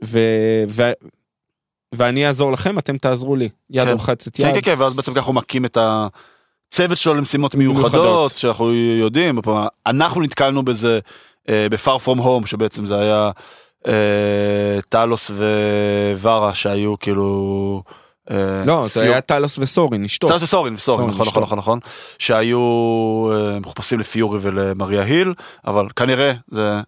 ו, 0.04 0.18
ו, 0.68 0.82
ואני 1.94 2.26
אעזור 2.26 2.52
לכם, 2.52 2.78
אתם 2.78 2.96
תעזרו 2.96 3.36
לי. 3.36 3.48
יד 3.70 3.84
כן. 3.86 3.92
רוחצת 3.92 4.36
כן, 4.36 4.42
יד. 4.48 4.54
כן, 4.54 4.60
כן, 4.60 4.74
ואז 4.78 4.94
בעצם 4.94 5.14
ככה 5.14 5.26
הוא 5.26 5.34
מקים 5.34 5.64
את 5.64 5.78
הצוות 5.80 6.98
שלו 6.98 7.14
למשימות 7.14 7.54
מיוחדות. 7.54 7.92
מיוחדות, 7.92 8.36
שאנחנו 8.36 8.74
יודעים, 8.74 9.38
אנחנו 9.86 10.20
נתקלנו 10.20 10.62
בזה 10.64 10.98
אה, 11.48 11.66
ב-far 11.70 12.00
from 12.06 12.18
home, 12.20 12.46
שבעצם 12.46 12.86
זה 12.86 13.00
היה 13.00 13.30
אה, 13.86 13.92
טלוס 14.88 15.30
וורה 16.20 16.54
שהיו 16.54 16.98
כאילו... 16.98 17.82
אה, 18.30 18.62
לא, 18.66 18.86
זה 18.94 19.02
היה 19.02 19.20
טלוס 19.20 19.58
וסורין, 19.58 20.04
אשתו. 20.04 20.28
טלוס 20.28 20.42
וסורין, 20.42 20.74
וסורין, 20.74 20.98
סורין, 20.98 21.10
נכון. 21.14 21.26
נכון, 21.26 21.42
נכון, 21.42 21.58
נכון, 21.58 21.78
שהיו 22.18 22.58
אה, 23.32 23.60
מחופשים 23.60 24.00
לפיורי 24.00 24.38
ולמריה 24.42 25.02
היל, 25.02 25.34
אבל 25.66 25.86
כנראה 25.96 26.32
זה, 26.48 26.80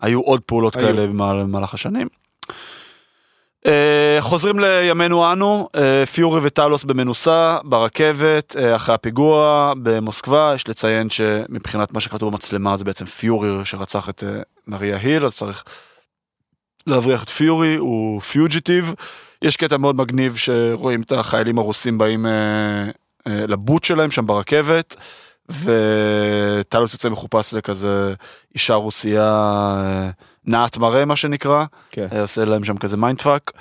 היו 0.00 0.20
עוד 0.20 0.40
פעולות. 0.46 0.76
כאלה 0.76 1.06
במהל- 1.06 1.42
במהלך 1.42 1.74
השנים. 1.74 2.08
אה, 3.66 4.16
חוזרים 4.20 4.58
לימינו 4.58 5.32
אנו, 5.32 5.68
אה, 5.76 6.06
פיורי 6.06 6.40
וטלוס 6.42 6.84
במנוסה, 6.84 7.58
ברכבת, 7.64 8.56
אה, 8.56 8.76
אחרי 8.76 8.94
הפיגוע 8.94 9.72
במוסקבה, 9.82 10.52
יש 10.54 10.68
לציין 10.68 11.10
שמבחינת 11.10 11.92
מה 11.92 12.00
שכתוב 12.00 12.32
במצלמה 12.32 12.76
זה 12.76 12.84
בעצם 12.84 13.04
פיורי 13.04 13.64
שרצח 13.64 14.08
את 14.08 14.24
מריה 14.66 14.96
היל, 14.96 15.26
אז 15.26 15.36
צריך 15.36 15.64
להבריח 16.86 17.22
את 17.22 17.28
פיורי, 17.28 17.76
הוא 17.76 18.20
פיוג'יטיב. 18.20 18.94
יש 19.42 19.56
קטע 19.56 19.76
מאוד 19.76 19.96
מגניב 19.96 20.36
שרואים 20.36 21.02
את 21.02 21.12
החיילים 21.12 21.58
הרוסים 21.58 21.98
באים 21.98 22.26
לבוט 23.26 23.84
שלהם 23.84 24.10
שם 24.10 24.26
ברכבת, 24.26 24.96
וטלוס 25.48 26.92
יוצא 26.92 27.08
מחופש 27.08 27.54
לכזה 27.54 28.14
אישה 28.54 28.74
רוסייה 28.74 29.52
נאת 30.50 30.76
מראה 30.76 31.04
מה 31.04 31.16
שנקרא. 31.16 31.64
כן. 31.90 32.06
אה, 32.12 32.22
עושה 32.22 32.44
להם 32.44 32.64
שם 32.64 32.76
כזה 32.76 32.96
mind 32.96 33.20
fuck, 33.20 33.52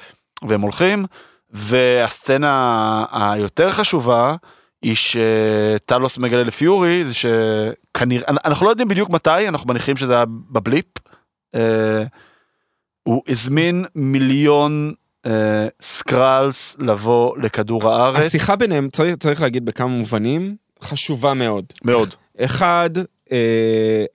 והם 0.47 0.61
הולכים, 0.61 1.05
והסצנה 1.49 3.05
היותר 3.11 3.71
חשובה 3.71 4.35
היא 4.81 4.95
שטלוס 4.95 6.17
מגלה 6.17 6.43
לפיורי, 6.43 7.03
זה 7.05 7.13
שכנראה, 7.13 8.27
אנחנו 8.45 8.65
לא 8.65 8.71
יודעים 8.71 8.87
בדיוק 8.87 9.09
מתי, 9.09 9.47
אנחנו 9.47 9.67
מניחים 9.67 9.97
שזה 9.97 10.15
היה 10.15 10.25
ב 10.51 10.57
blip. 10.57 10.85
אה, 11.55 12.03
הוא 13.03 13.21
הזמין 13.27 13.85
מיליון 13.95 14.93
אה, 15.25 15.67
Skrulls 15.81 16.75
לבוא 16.79 17.37
לכדור 17.37 17.91
הארץ. 17.91 18.23
השיחה 18.23 18.55
ביניהם, 18.55 18.89
צריך, 18.89 19.17
צריך 19.17 19.41
להגיד 19.41 19.65
בכמה 19.65 19.87
מובנים, 19.87 20.55
חשובה 20.83 21.33
מאוד. 21.33 21.65
מאוד. 21.83 22.15
אחד, 22.39 22.89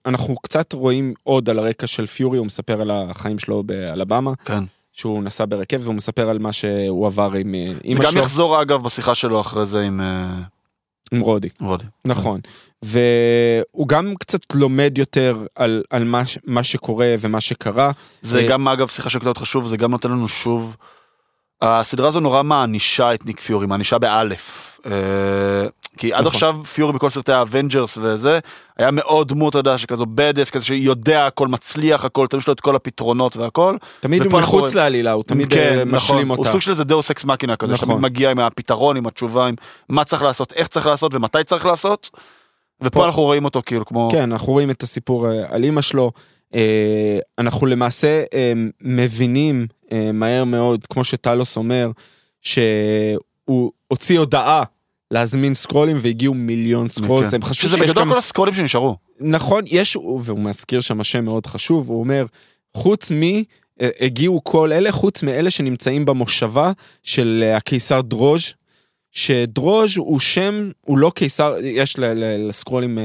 אנחנו 0.07 0.37
קצת 0.37 0.73
רואים 0.73 1.15
עוד 1.23 1.51
על 1.51 1.59
הרקע 1.59 1.87
של 1.87 2.07
פיורי, 2.07 2.39
הוא 2.39 2.47
מספר 2.47 2.81
על 2.81 2.91
החיים 2.91 3.39
שלו 3.39 3.63
באלבמה, 3.63 4.33
כן. 4.45 4.65
שהוא 4.95 5.23
נסע 5.23 5.45
ברכב 5.49 5.81
והוא 5.83 5.95
מספר 5.95 6.31
על 6.31 6.39
מה 6.39 6.53
שהוא 6.53 7.07
עבר 7.07 7.33
עם 7.33 7.55
אה, 7.55 7.73
זה 7.73 7.79
אמא 7.85 8.01
גם 8.01 8.11
שלו, 8.11 8.21
יחזור 8.21 8.63
אגב 8.63 8.83
בשיחה 8.83 9.15
שלו 9.15 9.41
אחרי 9.41 9.67
זה 9.67 9.83
עם 9.83 10.01
אה, 10.01 10.35
עם 11.13 11.21
רודי. 11.21 11.49
רודי. 11.61 11.85
נכון. 12.05 12.41
והוא 12.83 13.89
גם 13.89 14.15
קצת 14.21 14.41
לומד 14.55 14.99
יותר 14.99 15.47
על, 15.55 15.83
על 15.91 16.05
מה, 16.05 16.23
מה 16.47 16.63
שקורה 16.63 17.15
ומה 17.21 17.41
שקרה. 17.41 17.91
זה 18.23 18.39
אה, 18.39 18.49
גם 18.49 18.69
אגב 18.69 18.89
שיחה 18.89 19.11
שקלטת 19.11 19.39
חשוב 19.39 19.67
זה 19.67 19.77
גם 19.77 19.91
נותן 19.91 20.11
לנו 20.11 20.29
שוב. 20.29 20.77
הסדרה 21.63 22.09
הזו 22.09 22.21
נורא 22.21 22.43
מאנישה 22.43 23.15
את 23.15 23.27
ניק 23.27 23.41
פיורי 23.41 23.67
מאנישה 23.67 23.99
באלף. 23.99 24.79
כי 25.99 26.13
עד 26.13 26.21
נכון. 26.21 26.33
עכשיו 26.33 26.57
פיורי 26.75 26.93
בכל 26.93 27.11
סרטי 27.11 27.33
ה 27.33 27.40
Avengers 27.40 27.99
וזה 28.03 28.39
היה 28.79 28.91
מאוד 28.91 29.29
דמות 29.29 29.51
אתה 29.51 29.59
יודע 29.59 29.79
שכזו 29.79 30.07
badass 30.15 30.51
כזה 30.51 30.65
שיודע 30.65 31.27
הכל 31.27 31.49
מצליח 31.49 32.05
הכל 32.05 32.27
תמיד 32.27 32.41
יש 32.41 32.47
לו 32.49 32.53
את 32.55 32.61
כל 32.61 32.77
הפתרונות 32.77 33.37
והכל. 33.37 33.77
תמיד 34.01 34.21
הוא 34.23 34.27
אנחנו 34.27 34.39
מחוץ 34.39 34.61
רואים- 34.63 34.77
לעלילה, 34.77 35.13
הוא 35.13 35.25
תמיד 35.25 35.53
כן, 35.53 35.75
אה, 35.79 35.85
משלים 35.85 36.19
נכון. 36.27 36.31
אותה. 36.31 36.41
הוא 36.49 36.53
סוג 36.53 36.61
של 36.61 36.71
איזה 36.71 36.85
deus 36.85 37.11
ex 37.11 37.25
machina 37.25 37.57
כזה 37.57 37.73
נכון. 37.73 37.89
שתמיד 37.89 38.01
מגיע 38.03 38.31
עם 38.31 38.39
הפתרון 38.39 38.97
עם 38.97 39.07
התשובה 39.07 39.47
עם 39.47 39.55
מה 39.89 40.05
צריך 40.05 40.23
לעשות 40.23 40.53
איך 40.53 40.69
צריך 40.69 40.87
לעשות 40.87 41.15
ומתי 41.15 41.45
צריך 41.45 41.67
לעשות. 41.67 42.11
ופה 42.81 42.91
פה- 42.91 43.07
אנחנו 43.07 43.23
רואים 43.23 43.45
אותו 43.45 43.63
כאילו 43.67 43.87
כמו 43.87 44.09
כן, 44.13 44.33
אנחנו 44.33 44.53
רואים 44.53 44.71
את 44.71 44.83
הסיפור 44.83 45.31
אה, 45.31 45.45
על 45.49 45.65
אימא 45.65 45.83
שלו. 45.83 46.11
אה, 46.55 47.19
אנחנו 47.39 47.67
למעשה 47.67 48.23
מבינים 48.83 49.67
מהר 50.15 50.45
מאוד, 50.45 50.87
כמו 50.91 51.05
שטלוס 51.05 51.57
אומר, 51.57 51.91
שהוא 52.43 53.71
הוציא 53.89 54.19
הודעה 54.19 54.63
להזמין 55.11 55.55
סקרולים 55.55 55.97
והגיעו 56.01 56.35
מיליון 56.35 56.89
סקרולס. 56.89 57.31
כן. 57.31 57.37
הם 57.37 57.43
חשבו 57.43 57.69
שזה 57.69 57.77
בגדול 57.77 58.05
גם... 58.05 58.11
כל 58.11 58.19
הסקרולים 58.19 58.55
שנשארו. 58.55 58.97
נכון, 59.21 59.65
יש, 59.67 59.97
והוא 59.97 60.39
מזכיר 60.39 60.81
שם 60.81 61.05
שם 61.05 61.25
מאוד 61.25 61.47
חשוב, 61.47 61.89
הוא 61.89 62.01
אומר, 62.01 62.27
חוץ 62.77 63.11
מ... 63.13 63.23
אה, 63.81 63.89
הגיעו 64.01 64.45
כל 64.45 64.73
אלה, 64.73 64.93
חוץ 64.93 65.23
מאלה 65.23 65.51
שנמצאים 65.51 66.05
במושבה 66.05 66.73
של 67.03 67.45
אה, 67.47 67.57
הקיסר 67.57 68.01
דרוז', 68.01 68.55
שדרוז' 69.13 69.97
הוא 69.97 70.21
שם, 70.21 70.71
הוא 70.81 70.99
לא 70.99 71.13
קיסר, 71.15 71.55
יש 71.63 71.97
לסקרולים 71.99 72.99
אה, 72.99 73.05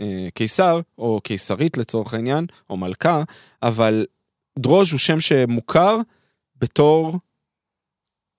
אה, 0.00 0.28
קיסר, 0.34 0.80
או 0.98 1.20
קיסרית 1.24 1.76
לצורך 1.76 2.14
העניין, 2.14 2.46
או 2.70 2.76
מלכה, 2.76 3.22
אבל 3.62 4.06
דרוז' 4.58 4.92
הוא 4.92 4.98
שם 4.98 5.20
שמוכר 5.20 5.96
בתור 6.56 7.18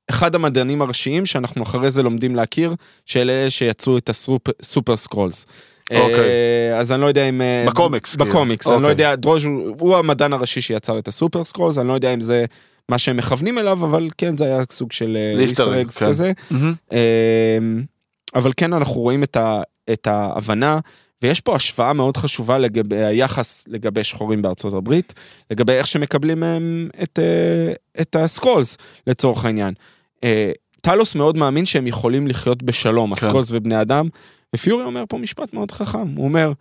אחד 0.10 0.36
המדענים 0.36 0.82
הראשיים 0.82 1.26
שאנחנו 1.26 1.64
אחרי 1.64 1.92
זה 1.92 2.04
לומדים 2.04 2.36
להכיר, 2.36 2.76
שאלה 3.06 3.34
אלה 3.34 3.50
שיצרו 3.50 3.98
את 3.98 4.10
ה 4.10 4.24
Super 4.24 4.96
Skrulls. 4.96 5.46
אוקיי. 5.92 6.20
אה, 6.20 6.78
אז 6.80 6.92
אני 6.92 7.02
לא 7.02 7.06
יודע 7.06 7.30
אם... 7.30 7.42
אה, 7.42 7.66
בקומיקס, 7.68 8.16
כאילו. 8.16 8.30
בקומיקס, 8.30 8.68
אני 8.68 8.74
לא 8.74 8.78
אוקיי. 8.78 8.92
יודע, 8.92 9.16
דרוז' 9.16 9.44
הוא, 9.80 9.98
המדען 9.98 10.34
הראשי 10.34 10.62
שיצר 10.62 11.00
את 11.00 11.08
ה 11.08 11.14
Super 11.14 11.44
Skrulls, 11.44 11.78
אני 11.78 11.88
לא 11.88 11.94
יודע 11.94 12.14
אם 12.14 12.22
זה 12.22 12.46
מה 12.90 12.98
שהם 12.98 13.18
מכוונים 13.18 13.58
אליו, 13.58 13.86
אבל 13.86 14.10
כן, 14.18 14.38
זה 14.38 14.46
היה 14.46 14.64
סוג 14.72 14.92
של 14.92 15.18
זה 15.36 15.42
easter 15.42 15.66
easter 15.66 15.76
egg, 15.76 15.82
eggs 15.82 15.98
כן. 15.98 16.06
כזה. 16.06 16.32
מהמם. 16.52 16.74
אמ, 16.92 17.84
אבל 18.36 18.52
כן, 18.58 18.74
אנחנו 18.74 19.02
רואים 19.02 19.24
את, 19.24 19.36
ה, 19.38 19.62
את 19.92 20.08
ההבנה, 20.08 20.80
ויש 21.22 21.42
פה 21.42 21.56
השוואה 21.56 21.94
מאוד 21.94 22.18
חשובה 22.18 22.58
לגבי 22.58 23.06
היחס 23.06 23.66
לגבי 23.68 24.04
שחורים 24.04 24.42
בארצות 24.42 24.74
הברית, 24.74 25.14
לגבי 25.52 25.74
איך 25.74 25.88
שמקבלים 25.88 26.40
מהם 26.40 26.90
את, 27.04 27.20
אה, 27.20 28.02
את 28.02 28.16
הסקרולס, 28.16 28.78
לצורך 29.08 29.46
העניין. 29.46 29.74
אה, 30.24 30.52
טלוס 30.82 31.16
מאוד 31.16 31.38
מאמין 31.38 31.66
שהם 31.66 31.88
יכולים 31.88 32.28
לחיות 32.28 32.64
בשלום, 32.64 33.16
כן. 33.16 33.26
הסקרולס 33.26 33.48
ובני 33.52 33.82
אדם, 33.82 34.08
ופיורי 34.56 34.84
אומר 34.84 35.04
פה 35.10 35.18
משפט 35.18 35.54
מאוד 35.54 35.72
חכם, 35.72 36.08
הוא 36.16 36.26
אומר, 36.26 36.52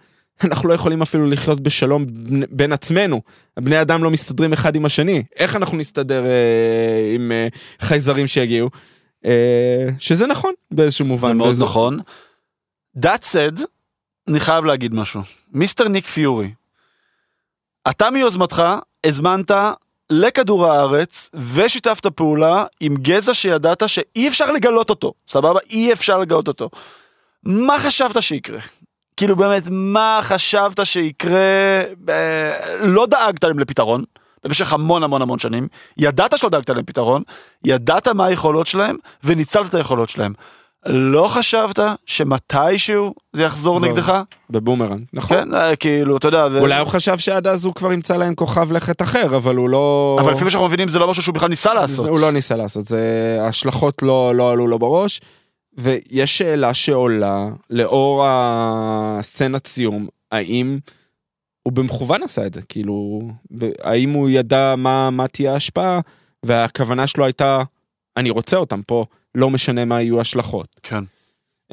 אנחנו 0.44 0.68
לא 0.68 0.74
יכולים 0.74 1.02
אפילו 1.02 1.26
לחיות 1.26 1.60
בשלום 1.60 2.06
בין- 2.06 2.44
בין 2.50 2.72
עצמנו. 2.72 3.22
בני 3.60 3.80
אדם 3.80 4.04
לא 4.04 4.10
מסתדרים 4.10 4.52
אחד 4.52 4.76
עם 4.76 4.84
השני. 4.84 5.22
איך 5.36 5.56
אנחנו 5.56 5.76
נסתדר 5.76 6.24
אה, 6.24 7.10
עם 7.14 7.32
אה, 7.32 7.48
חייזרים 7.80 8.26
שיגיעו? 8.26 8.70
אה, 9.24 9.86
שזה 9.98 10.26
נכון 10.26 10.52
באיזשהו 10.70 11.06
מובן. 11.06 11.28
זה 11.28 11.34
מאוד 11.34 11.50
וזה- 11.50 11.64
נכון. 11.64 11.98
That 12.98 13.22
said, 13.32 13.62
אני 14.28 14.40
חייב 14.40 14.64
להגיד 14.64 14.94
משהו. 14.94 15.20
מיסטר 15.52 15.88
ניק 15.88 16.06
פיורי, 16.06 16.50
אתה 17.90 18.10
מיוזמתך 18.10 18.62
הזמנת 19.06 19.50
לכדור 20.10 20.66
הארץ 20.66 21.30
ושיתפת 21.34 22.06
פעולה 22.06 22.64
עם 22.80 22.96
גזע 22.96 23.34
שידעת 23.34 23.88
שאי 23.88 24.28
אפשר 24.28 24.50
לגלות 24.50 24.90
אותו, 24.90 25.12
סבבה? 25.28 25.60
אי 25.70 25.92
אפשר 25.92 26.18
לגלות 26.18 26.48
אותו. 26.48 26.70
מה 27.42 27.78
חשבת 27.78 28.22
שיקרה? 28.22 28.60
כאילו 29.16 29.36
באמת, 29.36 29.62
מה 29.70 30.20
חשבת 30.22 30.86
שיקרה? 30.86 31.82
אה, 32.08 32.76
לא 32.80 33.06
דאגת 33.06 33.44
להם 33.44 33.58
לפתרון. 33.58 34.04
במשך 34.44 34.72
המון 34.72 35.02
המון 35.02 35.22
המון 35.22 35.38
שנים, 35.38 35.68
ידעת 35.96 36.38
שלא 36.38 36.50
דאגת 36.50 36.70
להם 36.70 36.84
פתרון, 36.84 37.22
ידעת 37.64 38.08
מה 38.08 38.26
היכולות 38.26 38.66
שלהם, 38.66 38.96
וניצלת 39.24 39.66
את 39.66 39.74
היכולות 39.74 40.08
שלהם. 40.08 40.32
לא 40.86 41.28
חשבת 41.28 41.78
שמתישהו 42.06 43.14
זה 43.32 43.42
יחזור 43.42 43.80
זהו. 43.80 43.88
נגדך? 43.90 44.20
בבומרנג, 44.50 45.04
נכון. 45.12 45.36
כן, 45.36 45.54
אה, 45.54 45.76
כאילו, 45.76 46.16
אתה 46.16 46.28
יודע, 46.28 46.50
זה- 46.50 46.60
אולי 46.60 46.78
הוא 46.78 46.88
חשב 46.88 47.18
שעד 47.18 47.46
אז 47.46 47.64
הוא 47.64 47.74
כבר 47.74 47.92
ימצא 47.92 48.16
להם 48.16 48.34
כוכב 48.34 48.72
לכת 48.72 49.02
אחר, 49.02 49.36
אבל 49.36 49.56
הוא 49.56 49.68
לא... 49.68 50.16
אבל 50.20 50.32
לפי 50.32 50.44
מה 50.44 50.50
שאנחנו 50.50 50.66
מבינים 50.68 50.88
זה 50.88 50.98
לא 50.98 51.08
משהו 51.10 51.22
שהוא 51.22 51.34
בכלל 51.34 51.48
ניסה 51.48 51.74
לעשות. 51.74 52.04
זה- 52.04 52.10
הוא 52.10 52.20
לא 52.20 52.30
ניסה 52.30 52.56
לעשות, 52.56 52.86
זה... 52.86 53.00
ההשלכות 53.40 54.02
לא, 54.02 54.34
לא 54.34 54.50
עלו 54.52 54.66
לו 54.66 54.78
בראש. 54.78 55.20
ויש 55.78 56.38
שאלה 56.38 56.74
שעולה, 56.74 57.46
לאור 57.70 58.24
הסצנת 58.28 59.66
סיום, 59.66 60.06
האם 60.32 60.78
הוא 61.62 61.72
במכוון 61.72 62.22
עשה 62.22 62.46
את 62.46 62.54
זה? 62.54 62.60
כאילו, 62.68 63.20
ב- 63.58 63.70
האם 63.82 64.10
הוא 64.12 64.28
ידע 64.30 64.74
מה, 64.76 65.10
מה 65.10 65.28
תהיה 65.28 65.52
ההשפעה, 65.52 66.00
והכוונה 66.42 67.06
שלו 67.06 67.24
הייתה, 67.24 67.62
אני 68.16 68.30
רוצה 68.30 68.56
אותם 68.56 68.82
פה, 68.82 69.04
לא 69.34 69.50
משנה 69.50 69.84
מה 69.84 70.02
יהיו 70.02 70.18
ההשלכות. 70.18 70.80
כן. 70.82 71.04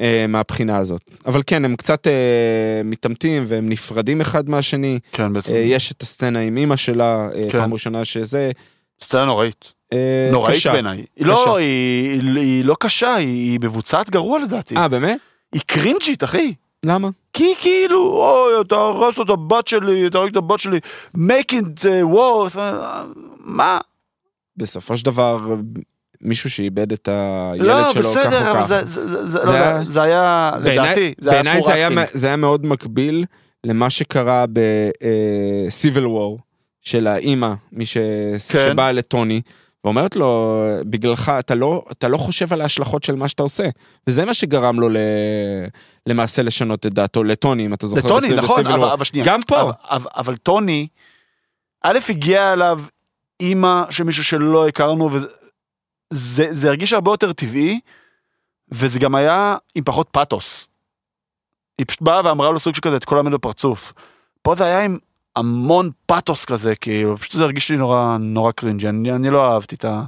אה, 0.00 0.24
מהבחינה 0.28 0.76
הזאת. 0.78 1.10
אבל 1.26 1.42
כן, 1.46 1.64
הם 1.64 1.76
קצת 1.76 2.06
אה, 2.06 2.80
מתעמתים 2.84 3.44
והם 3.46 3.68
נפרדים 3.68 4.20
אחד 4.20 4.48
מהשני. 4.48 4.98
כן, 5.12 5.32
בעצם. 5.32 5.52
אה, 5.52 5.58
יש 5.58 5.92
את 5.92 6.02
הסצנה 6.02 6.40
עם 6.40 6.56
אימא 6.56 6.76
שלה, 6.76 7.28
אה, 7.34 7.46
כן. 7.50 7.58
פעם 7.58 7.72
ראשונה 7.72 8.04
שזה... 8.04 8.50
סצנה 9.00 9.24
נוראית. 9.24 9.72
אה, 9.92 10.28
נוראית. 10.32 10.66
בעיניי. 10.66 11.04
היא. 11.16 11.26
לא, 11.26 11.56
היא 11.56 12.20
היא 12.36 12.64
לא 12.64 12.76
קשה, 12.80 13.14
היא 13.14 13.50
היא 13.50 13.58
מבוצעת 13.62 14.10
גרוע 14.10 14.38
לדעתי. 14.38 14.76
אה, 14.76 14.88
באמת? 14.88 15.20
היא 15.52 15.62
קרינג'ית, 15.66 16.24
אחי. 16.24 16.54
למה? 16.86 17.08
כי 17.32 17.54
כאילו, 17.60 17.98
אוי, 17.98 18.60
אתה 18.60 18.76
הרסת 18.76 19.20
את 19.20 19.30
הבת 19.30 19.66
שלי, 19.66 20.06
אתה 20.06 20.18
הרסת 20.18 20.32
את 20.32 20.36
הבת 20.36 20.58
שלי, 20.58 20.78
make 21.16 21.52
it 21.52 21.82
uh, 21.82 22.14
worse, 22.14 22.58
אה, 22.58 23.04
מה? 23.38 23.78
בסופו 24.56 24.96
של 24.96 25.04
דבר, 25.04 25.54
מישהו 26.26 26.50
שאיבד 26.50 26.92
את 26.92 27.08
הילד 27.12 27.66
לא, 27.66 27.92
שלו 27.92 28.02
כך 28.02 28.08
בסדר, 28.16 28.46
או 28.46 28.52
אבל 28.52 28.60
כך. 28.62 28.66
זה- 28.66 28.84
זה 28.84 29.06
זה- 29.28 29.28
זה 29.28 29.50
לא 29.50 29.52
היה- 29.52 29.80
זה 29.88 30.02
היה, 30.02 30.52
בעיניי- 30.64 30.78
לדעתי, 30.86 31.14
זה 31.20 31.30
היה 31.30 31.42
בעיניי 31.42 31.62
זה 31.66 31.72
היה 31.74 31.88
זה 32.12 32.36
מאוד 32.36 32.66
מקביל 32.66 33.24
למה 33.64 33.90
שקרה 33.90 34.44
ב-Civil 34.52 36.02
War 36.04 36.40
של 36.82 37.06
האימא, 37.06 37.52
מי 37.72 37.86
ש- 37.86 37.96
כן. 38.48 38.68
שבאה 38.72 38.92
לטוני. 38.92 39.40
ואומרת 39.84 40.16
לו, 40.16 40.60
בגללך, 40.90 41.32
אתה 41.38 41.54
לא, 41.54 41.84
אתה 41.92 42.08
לא 42.08 42.16
חושב 42.16 42.52
על 42.52 42.60
ההשלכות 42.60 43.02
של 43.04 43.14
מה 43.14 43.28
שאתה 43.28 43.42
עושה. 43.42 43.64
וזה 44.06 44.24
מה 44.24 44.34
שגרם 44.34 44.80
לו 44.80 44.88
ל... 44.88 44.96
למעשה 46.06 46.42
לשנות 46.42 46.86
את 46.86 46.94
דעתו, 46.94 47.24
לטוני, 47.24 47.66
אם 47.66 47.74
אתה 47.74 47.86
זוכר. 47.86 48.02
לטוני, 48.02 48.28
ב- 48.28 48.32
נכון, 48.32 48.66
אבל. 48.66 48.88
אבל 48.88 49.04
שנייה. 49.04 49.26
גם 49.26 49.40
פה. 49.46 49.60
אבל- 49.60 49.72
אבל- 49.90 50.10
אבל 50.16 50.36
טוני, 50.36 50.86
א', 51.82 51.98
הגיע 52.08 52.52
אליו 52.52 52.80
אימא 53.40 53.82
של 53.90 54.04
מישהו 54.04 54.24
שלא 54.24 54.68
הכרנו, 54.68 55.12
וזה 55.12 55.26
זה- 56.10 56.48
זה 56.52 56.68
הרגיש 56.68 56.92
הרבה 56.92 57.10
יותר 57.10 57.32
טבעי, 57.32 57.80
וזה 58.72 58.98
גם 58.98 59.14
היה 59.14 59.56
עם 59.74 59.84
פחות 59.84 60.08
פאתוס. 60.10 60.68
היא 61.78 61.86
פשוט 61.86 62.02
באה 62.02 62.20
ואמרה 62.24 62.50
לו 62.50 62.60
סוג 62.60 62.74
של 62.74 62.80
כזה 62.80 62.96
את 62.96 63.04
כל 63.04 63.16
האמת 63.16 63.32
בפרצוף. 63.32 63.92
פה 64.42 64.54
זה 64.54 64.64
היה 64.64 64.84
עם 64.84 64.98
המון 65.36 65.90
פאתוס 66.06 66.44
כזה, 66.44 66.74
כאילו, 66.76 67.16
פשוט 67.18 67.32
זה 67.32 67.42
הרגיש 67.44 67.70
לי 67.70 67.76
נורא, 67.76 68.16
נורא 68.20 68.52
קרינג'י, 68.52 68.88
אני, 68.88 69.12
אני 69.12 69.30
לא 69.30 69.52
אהבתי 69.52 69.74
את 69.74 69.84
ה... 69.84 70.02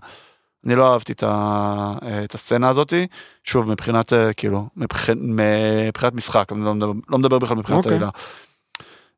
אני 0.67 0.75
לא 0.77 0.93
אהבתי 0.93 1.13
את, 1.13 1.23
ה, 1.23 1.95
את 2.25 2.35
הסצנה 2.35 2.69
הזאתי, 2.69 3.07
שוב, 3.45 3.71
מבחינת, 3.71 4.13
אה, 4.13 4.33
כאילו, 4.33 4.69
מבח, 4.77 5.09
מבחינת 5.89 6.15
משחק, 6.15 6.53
אני 6.53 6.65
לא 6.65 6.75
מדבר, 6.75 6.93
לא 7.09 7.19
מדבר 7.19 7.39
בכלל 7.39 7.57
מבחינת 7.57 7.79
אוקיי. 7.79 7.93
העילה. 7.93 8.09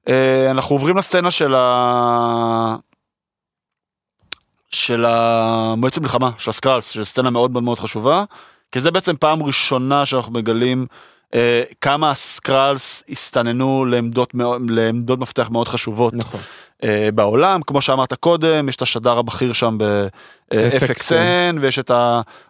אה, 0.09 0.51
אנחנו 0.51 0.75
עוברים 0.77 0.97
לסצנה 0.97 1.31
של 1.31 1.55
ה... 1.55 2.77
של 4.71 5.05
המועצת 5.05 6.01
מלחמה, 6.01 6.31
של 6.39 6.51
הסקרלס, 6.51 6.91
שזו 6.91 7.05
סצנה 7.05 7.31
מאוד 7.31 7.51
מאוד 7.51 7.63
מאוד 7.63 7.79
חשובה, 7.79 8.25
כי 8.73 8.81
זה 8.81 8.91
בעצם 8.91 9.17
פעם 9.17 9.43
ראשונה 9.43 10.07
שאנחנו 10.07 10.33
מגלים 10.33 10.87
אה, 11.35 11.63
כמה 11.81 12.11
הסקרלס 12.11 13.03
הסתננו 13.09 13.85
לעמדות, 13.85 14.35
לעמדות 14.69 15.19
מפתח 15.19 15.49
מאוד 15.51 15.69
חשובות 15.69 16.15
נכון. 16.15 16.41
אה, 16.85 17.09
בעולם, 17.15 17.61
כמו 17.67 17.81
שאמרת 17.81 18.15
קודם, 18.15 18.69
יש 18.69 18.77
את 18.77 18.83
השדר 18.83 19.19
הבכיר 19.19 19.53
שם 19.53 19.79
ב-FXN, 20.55 21.61
ויש 21.61 21.79
את 21.79 21.91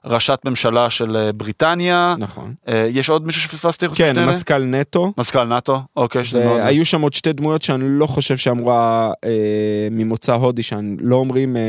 הראשת 0.04 0.38
ממשלה 0.44 0.90
של 0.90 1.16
אה, 1.16 1.32
בריטניה, 1.32 2.14
נכון. 2.18 2.54
אה, 2.68 2.88
יש 2.90 3.10
עוד 3.10 3.26
מישהו 3.26 3.42
שפספסתי? 3.42 3.88
חוץ 3.88 3.98
כן, 3.98 4.10
משני 4.10 4.22
אלה? 4.22 4.32
מזכ"ל 4.32 4.64
נטו. 4.64 5.12
מזכ"ל 5.18 5.44
נאטו, 5.44 5.82
אוקיי. 5.96 6.22
והיו 6.32 6.84
שם 6.84 7.00
עוד 7.00 7.12
שתי 7.12 7.32
דמויות 7.32 7.62
שאני 7.62 7.84
לא 7.86 8.06
חושב 8.06 8.36
שאמרה 8.36 9.12
אה, 9.24 9.88
ממוצא 9.90 10.32
הודי, 10.34 10.62
שלא 10.62 11.16
אומרים 11.16 11.56
אה, 11.56 11.62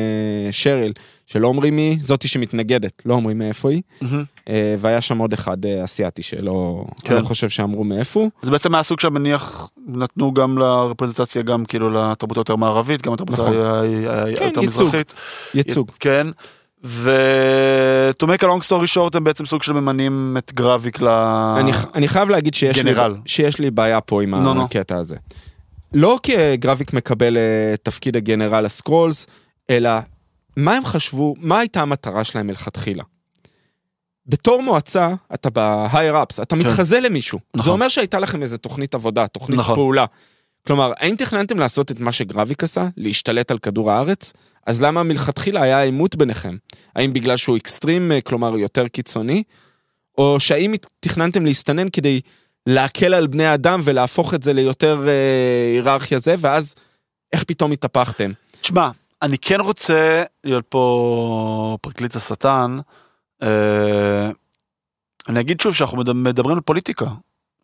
שריל, 0.51 0.93
שלא 1.27 1.47
אומרים 1.47 1.75
מי, 1.75 1.97
זאתי 1.99 2.27
שמתנגדת, 2.27 3.01
לא 3.05 3.13
אומרים 3.13 3.37
מאיפה 3.37 3.69
היא. 3.69 3.81
אה, 4.49 4.75
והיה 4.79 5.01
שם 5.01 5.17
עוד 5.17 5.33
אחד 5.33 5.65
אה, 5.65 5.83
אסיאתי 5.83 6.23
שלא 6.23 6.85
כן. 7.03 7.13
אני 7.13 7.23
לא 7.23 7.27
חושב 7.27 7.49
שאמרו 7.49 7.83
מאיפה 7.83 8.19
הוא. 8.19 8.31
זה 8.41 8.51
בעצם 8.51 8.71
מהסוג 8.71 8.99
שמניח 8.99 9.69
נתנו 9.87 10.33
גם 10.33 10.57
לרפרזנטציה 10.57 11.41
גם 11.41 11.65
כאילו 11.65 11.89
לתרבות 11.89 12.37
היותר 12.37 12.55
מערבית, 12.55 13.01
גם 13.01 13.13
לתרבות 13.13 13.39
נכון. 13.39 13.53
כן, 13.53 14.09
היותר 14.25 14.43
ייצוג. 14.43 14.63
מזרחית. 14.63 15.13
ייצוג. 15.53 15.91
כן. 15.99 16.20
ו... 16.83 17.11
to 18.23 18.25
make 18.25 18.41
a 18.41 18.45
long 18.45 18.67
story 18.67 18.95
short 18.95 19.17
הם 19.17 19.23
בעצם 19.23 19.45
סוג 19.45 19.63
של 19.63 19.73
ממנים 19.73 20.37
את 20.37 20.53
גרביק 20.53 21.01
ל... 21.01 21.07
אני, 21.07 21.71
אני 21.95 22.07
חייב 22.07 22.29
להגיד 22.29 22.53
שיש 22.53 22.77
לי, 22.77 22.93
גנרל. 22.93 23.15
שיש 23.25 23.59
לי 23.59 23.71
בעיה 23.71 24.01
פה 24.01 24.23
עם 24.23 24.35
נו. 24.35 24.63
הקטע 24.63 24.97
הזה. 24.97 25.15
לא 25.93 26.19
כי 26.23 26.57
גרביק 26.57 26.93
מקבל 26.93 27.37
אה, 27.37 27.75
תפקיד 27.83 28.15
הגנרל 28.15 28.65
הסקרולס, 28.65 29.27
אלא 29.69 29.89
מה 30.57 30.75
הם 30.75 30.85
חשבו, 30.85 31.35
מה 31.37 31.59
הייתה 31.59 31.81
המטרה 31.81 32.23
שלהם 32.23 32.47
מלכתחילה. 32.47 33.03
בתור 34.27 34.63
מועצה, 34.63 35.13
אתה 35.33 35.49
ב-higher 35.49 36.13
ups, 36.13 36.41
אתה 36.41 36.55
כן. 36.55 36.61
מתחזה 36.61 36.99
למישהו. 36.99 37.39
נכון. 37.53 37.65
זה 37.65 37.71
אומר 37.71 37.87
שהייתה 37.87 38.19
לכם 38.19 38.41
איזה 38.41 38.57
תוכנית 38.57 38.95
עבודה, 38.95 39.27
תוכנית 39.27 39.59
נכון. 39.59 39.75
פעולה. 39.75 40.05
כלומר, 40.67 40.93
האם 40.97 41.15
תכננתם 41.15 41.59
לעשות 41.59 41.91
את 41.91 41.99
מה 41.99 42.11
שגרביק 42.11 42.63
עשה, 42.63 42.87
להשתלט 42.97 43.51
על 43.51 43.57
כדור 43.57 43.91
הארץ? 43.91 44.33
אז 44.67 44.81
למה 44.81 45.03
מלכתחילה 45.03 45.61
היה 45.61 45.81
עימות 45.81 46.15
ביניכם? 46.15 46.57
האם 46.95 47.13
בגלל 47.13 47.37
שהוא 47.37 47.57
אקסטרים, 47.57 48.11
אה, 48.11 48.21
כלומר 48.21 48.57
יותר 48.57 48.87
קיצוני? 48.87 49.43
או 50.17 50.39
שהאם 50.39 50.73
תכננתם 50.99 51.45
להסתנן 51.45 51.89
כדי 51.89 52.21
להקל 52.67 53.13
על 53.13 53.27
בני 53.27 53.53
אדם 53.53 53.79
ולהפוך 53.83 54.33
את 54.33 54.43
זה 54.43 54.53
ליותר 54.53 55.07
אה, 55.07 55.73
היררכיה 55.75 56.19
זה, 56.19 56.35
ואז 56.39 56.75
איך 57.33 57.43
פתאום 57.43 57.71
התהפכתם? 57.71 58.31
תשמע, 58.61 58.89
אני 59.21 59.37
כן 59.37 59.59
רוצה 59.59 60.23
להיות 60.43 60.65
פה 60.69 61.77
פרקליט 61.81 62.15
השטן. 62.15 62.77
אה, 63.43 64.29
אני 65.29 65.39
אגיד 65.39 65.59
שוב 65.61 65.75
שאנחנו 65.75 65.97
מדבר- 65.97 66.13
מדברים 66.13 66.55
על 66.55 66.61
פוליטיקה. 66.61 67.05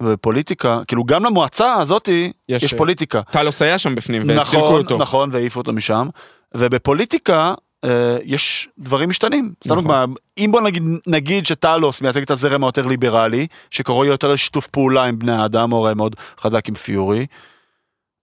ופוליטיקה, 0.04 0.80
כאילו 0.88 1.04
גם 1.04 1.26
למועצה 1.26 1.74
הזאתי 1.74 2.32
יש, 2.50 2.64
יש 2.64 2.74
פוליטיקה. 2.74 3.22
טלוס 3.22 3.62
היה 3.62 3.78
שם 3.78 3.96
בפנים 3.96 4.22
נכון, 4.32 4.60
אותו. 4.78 4.98
נכון, 4.98 5.30
והעיפו 5.34 5.60
אותו 5.60 5.74
משם. 5.74 6.08
ובפוליטיקה 6.56 7.54
אה, 7.84 8.18
יש 8.24 8.70
דברים 8.80 9.10
משתנים. 9.10 9.54
סתם 9.64 9.74
נכון. 9.74 9.84
דוגמה, 9.84 10.06
אם 10.38 10.50
בוא 10.52 10.62
נגיד, 10.62 10.84
נגיד 11.08 11.46
שטלוס 11.46 12.02
מייצג 12.02 12.22
את 12.22 12.32
הזרם 12.32 12.64
היותר 12.64 12.88
ליברלי, 12.88 13.48
שקורא 13.72 14.06
יותר 14.06 14.34
לשיתוף 14.34 14.68
פעולה 14.68 15.04
עם 15.04 15.20
בני 15.20 15.32
האדם, 15.32 15.72
הוא 15.72 15.86
הרי 15.86 15.96
מאוד 15.96 16.16
חזק 16.40 16.68
עם 16.70 16.76
פיורי. 16.76 17.26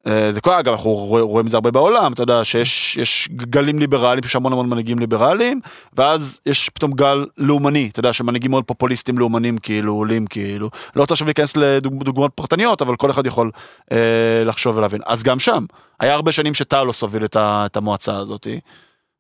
אה, 0.07 0.33
זה 0.33 0.41
כל 0.41 0.51
אגב, 0.53 0.73
אנחנו 0.73 0.91
רוא- 0.91 1.21
רואים 1.21 1.47
את 1.47 1.51
זה 1.51 1.57
הרבה 1.57 1.71
בעולם, 1.71 2.13
אתה 2.13 2.23
יודע 2.23 2.45
שיש 2.45 2.97
יש 2.97 3.29
גלים 3.33 3.79
ליברליים, 3.79 4.25
יש 4.25 4.37
המון 4.37 4.53
המון 4.53 4.69
מנהיגים 4.69 4.99
ליברליים, 4.99 5.61
ואז 5.97 6.41
יש 6.47 6.69
פתאום 6.69 6.93
גל 6.93 7.27
לאומני, 7.39 7.89
אתה 7.93 8.01
יודע, 8.01 8.13
שמנהיגים 8.13 8.51
מאוד 8.51 8.65
פופוליסטים 8.65 9.19
לאומנים 9.19 9.59
כאילו, 9.59 9.93
עולים 9.95 10.27
כאילו. 10.27 10.71
לא 10.97 11.01
רוצה 11.01 11.15
עכשיו 11.15 11.27
להיכנס 11.27 11.57
לדוגמאות 11.57 12.33
פרטניות, 12.35 12.83
אבל 12.83 12.97
כל 12.97 13.11
אחד 13.11 13.27
יכול 13.27 13.51
אה, 13.93 13.97
לחשוב 14.45 14.77
ולהבין. 14.77 15.01
אז 15.07 15.23
גם 15.23 15.39
שם, 15.39 15.65
היה 16.01 16.15
הרבה 16.15 16.33
שנים 16.33 16.55
שטלוס 16.55 17.03
הוביל 17.03 17.25
את, 17.25 17.37
את 17.41 17.77
המועצה 17.77 18.17
הזאת, 18.17 18.47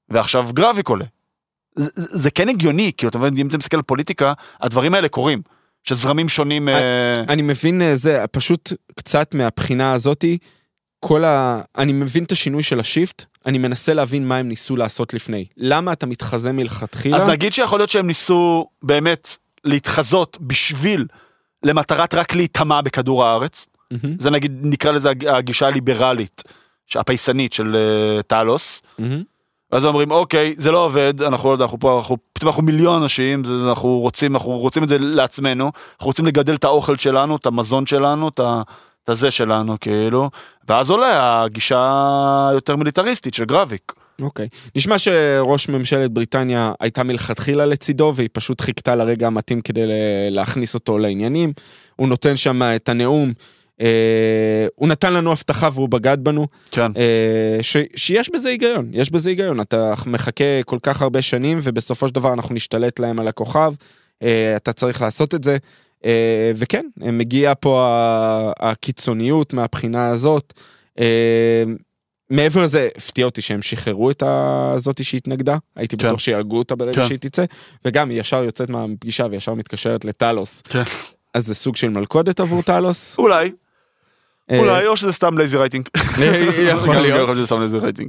ועכשיו 0.08 0.48
גרביק 0.52 0.88
עולה. 0.88 1.04
זה, 1.76 1.88
זה 1.94 2.30
כן 2.30 2.48
הגיוני, 2.48 2.92
כי 2.96 3.06
אתה 3.06 3.18
מבין, 3.18 3.38
אם 3.38 3.46
אתה 3.46 3.58
מסתכל 3.58 3.76
על 3.76 3.82
פוליטיקה, 3.82 4.32
הדברים 4.60 4.94
האלה 4.94 5.08
קורים. 5.08 5.42
שזרמים 5.84 6.28
שונים... 6.28 6.68
אה, 6.68 7.12
אני 7.28 7.42
מבין 7.42 7.82
אה, 7.82 7.94
זה, 7.96 8.24
פשוט 8.32 8.72
קצת 8.96 9.34
מהבחינה 9.34 9.92
הזאתי, 9.92 10.38
כל 11.00 11.24
ה... 11.24 11.60
אני 11.78 11.92
מבין 11.92 12.24
את 12.24 12.32
השינוי 12.32 12.62
של 12.62 12.80
השיפט, 12.80 13.24
אני 13.46 13.58
מנסה 13.58 13.94
להבין 13.94 14.28
מה 14.28 14.36
הם 14.36 14.48
ניסו 14.48 14.76
לעשות 14.76 15.14
לפני. 15.14 15.46
למה 15.56 15.92
אתה 15.92 16.06
מתחזה 16.06 16.52
מלכתחילה? 16.52 17.16
אז 17.16 17.24
נגיד 17.24 17.52
שיכול 17.52 17.78
להיות 17.78 17.90
שהם 17.90 18.06
ניסו 18.06 18.66
באמת 18.82 19.36
להתחזות 19.64 20.38
בשביל 20.40 21.06
למטרת 21.62 22.14
רק 22.14 22.34
להיטמע 22.34 22.80
בכדור 22.80 23.24
הארץ. 23.24 23.66
מהמם, 23.90 24.16
זה 24.20 24.30
נגיד, 24.30 24.58
נקרא 24.62 24.90
לזה 24.92 25.10
הג- 25.10 25.26
הגישה 25.26 25.66
הליברלית, 25.66 26.42
הפייסנית 26.94 27.52
של 27.52 27.76
אה, 27.76 28.22
טלוס. 28.22 28.82
מהמם. 28.98 29.22
ואז 29.72 29.84
אומרים, 29.84 30.10
אוקיי, 30.10 30.54
זה 30.58 30.70
לא 30.70 30.84
עובד, 30.84 31.22
אנחנו 31.22 31.48
לא 31.48 31.54
יודע, 31.54 31.64
אנחנו 31.64 31.78
פה, 31.78 31.98
אנחנו, 31.98 32.16
פתאום 32.32 32.48
אנחנו 32.48 32.62
מיליון 32.62 33.02
אנשים, 33.02 33.44
זה, 33.44 33.52
אנחנו 33.68 33.88
רוצים, 33.98 34.34
אנחנו 34.36 34.50
רוצים 34.50 34.84
את 34.84 34.88
זה 34.88 34.96
לעצמנו, 34.98 35.64
אנחנו 35.64 36.06
רוצים 36.06 36.26
לגדל 36.26 36.54
את 36.54 36.64
האוכל 36.64 36.98
שלנו, 36.98 37.36
את 37.36 37.46
המזון 37.46 37.86
שלנו, 37.86 38.28
את 38.28 38.40
ה... 38.40 38.62
את 39.04 39.08
הזה 39.08 39.30
שלנו, 39.30 39.76
כאילו, 39.80 40.30
ואז 40.68 40.90
עולה 40.90 41.42
הגישה 41.42 42.48
היותר 42.50 42.76
מיליטריסטית 42.76 43.34
של 43.34 43.44
גרביק. 43.44 43.92
אוקיי. 44.22 44.48
נשמע 44.76 44.98
שראש 44.98 45.68
ממשלת 45.68 46.10
בריטניה 46.10 46.72
הייתה 46.80 47.02
מלכתחילה 47.02 47.66
לצידו, 47.66 48.12
והיא 48.16 48.28
פשוט 48.32 48.60
חיכתה 48.60 48.96
לרגע 48.96 49.26
המתאים 49.26 49.60
כדי 49.60 49.82
להכניס 50.30 50.74
אותו 50.74 50.98
לעניינים. 50.98 51.52
הוא 51.96 52.08
נותן 52.08 52.36
שם 52.36 52.62
את 52.62 52.88
הנאום. 52.88 53.32
אה, 53.80 54.66
הוא 54.74 54.88
נתן 54.88 55.12
לנו 55.12 55.32
הבטחה 55.32 55.68
והוא 55.72 55.88
בגד 55.88 56.16
בנו. 56.20 56.46
כן. 56.70 56.92
אה, 56.96 57.58
ש, 57.62 57.76
שיש 57.96 58.30
בזה 58.30 58.48
היגיון, 58.48 58.90
יש 58.92 59.10
בזה 59.10 59.30
היגיון. 59.30 59.60
אתה 59.60 59.92
מחכה 60.06 60.62
כל 60.64 60.78
כך 60.82 61.02
הרבה 61.02 61.22
שנים, 61.22 61.58
ובסופו 61.62 62.08
של 62.08 62.14
דבר 62.14 62.32
אנחנו 62.32 62.54
נשתלט 62.54 62.98
להם 62.98 63.20
על 63.20 63.28
הכוכב. 63.28 63.74
אה, 64.22 64.56
אתה 64.56 64.72
צריך 64.72 65.02
לעשות 65.02 65.34
את 65.34 65.44
זה. 65.44 65.56
אה, 66.04 66.52
וכן, 66.56 66.86
מגיעה 66.96 67.54
פה 67.54 67.92
הקיצוניות 68.60 69.52
מהבחינה 69.52 70.08
הזאת. 70.08 70.52
אה, 71.00 71.64
מעבר 72.30 72.62
לזה, 72.62 72.88
הפתיע 72.96 73.24
אותי 73.24 73.42
שהם 73.42 73.62
שחררו 73.62 74.10
את 74.10 74.22
הזאתי 74.26 75.04
שהתנגדה, 75.04 75.56
הייתי 75.76 75.96
כן. 75.96 76.06
בטוח 76.06 76.20
שיהרגו 76.20 76.58
אותה 76.58 76.74
ברגע 76.74 76.92
כן. 76.92 77.06
שהיא 77.06 77.18
תצא, 77.18 77.44
וגם 77.84 78.10
היא 78.10 78.20
ישר 78.20 78.44
יוצאת 78.44 78.70
מהפגישה 78.70 79.26
וישר 79.30 79.54
מתקשרת 79.54 80.04
לטלוס, 80.04 80.62
כן. 80.62 80.82
אז 81.34 81.46
זה 81.46 81.54
סוג 81.54 81.76
של 81.76 81.88
מלכודת 81.88 82.40
עבור 82.40 82.62
טלוס. 82.62 83.18
אולי, 83.18 83.52
אה, 84.50 84.58
אולי, 84.58 84.86
או 84.86 84.96
שזה 84.96 85.12
סתם 85.12 85.34
lazy 85.38 85.56
writing. 85.56 85.88
יכול 86.72 86.96
להיות. 86.96 87.28
להיות 87.28 87.36
שזה 87.36 87.46
סתם 87.46 87.60
lazy 87.60 87.78
writing. 87.78 88.08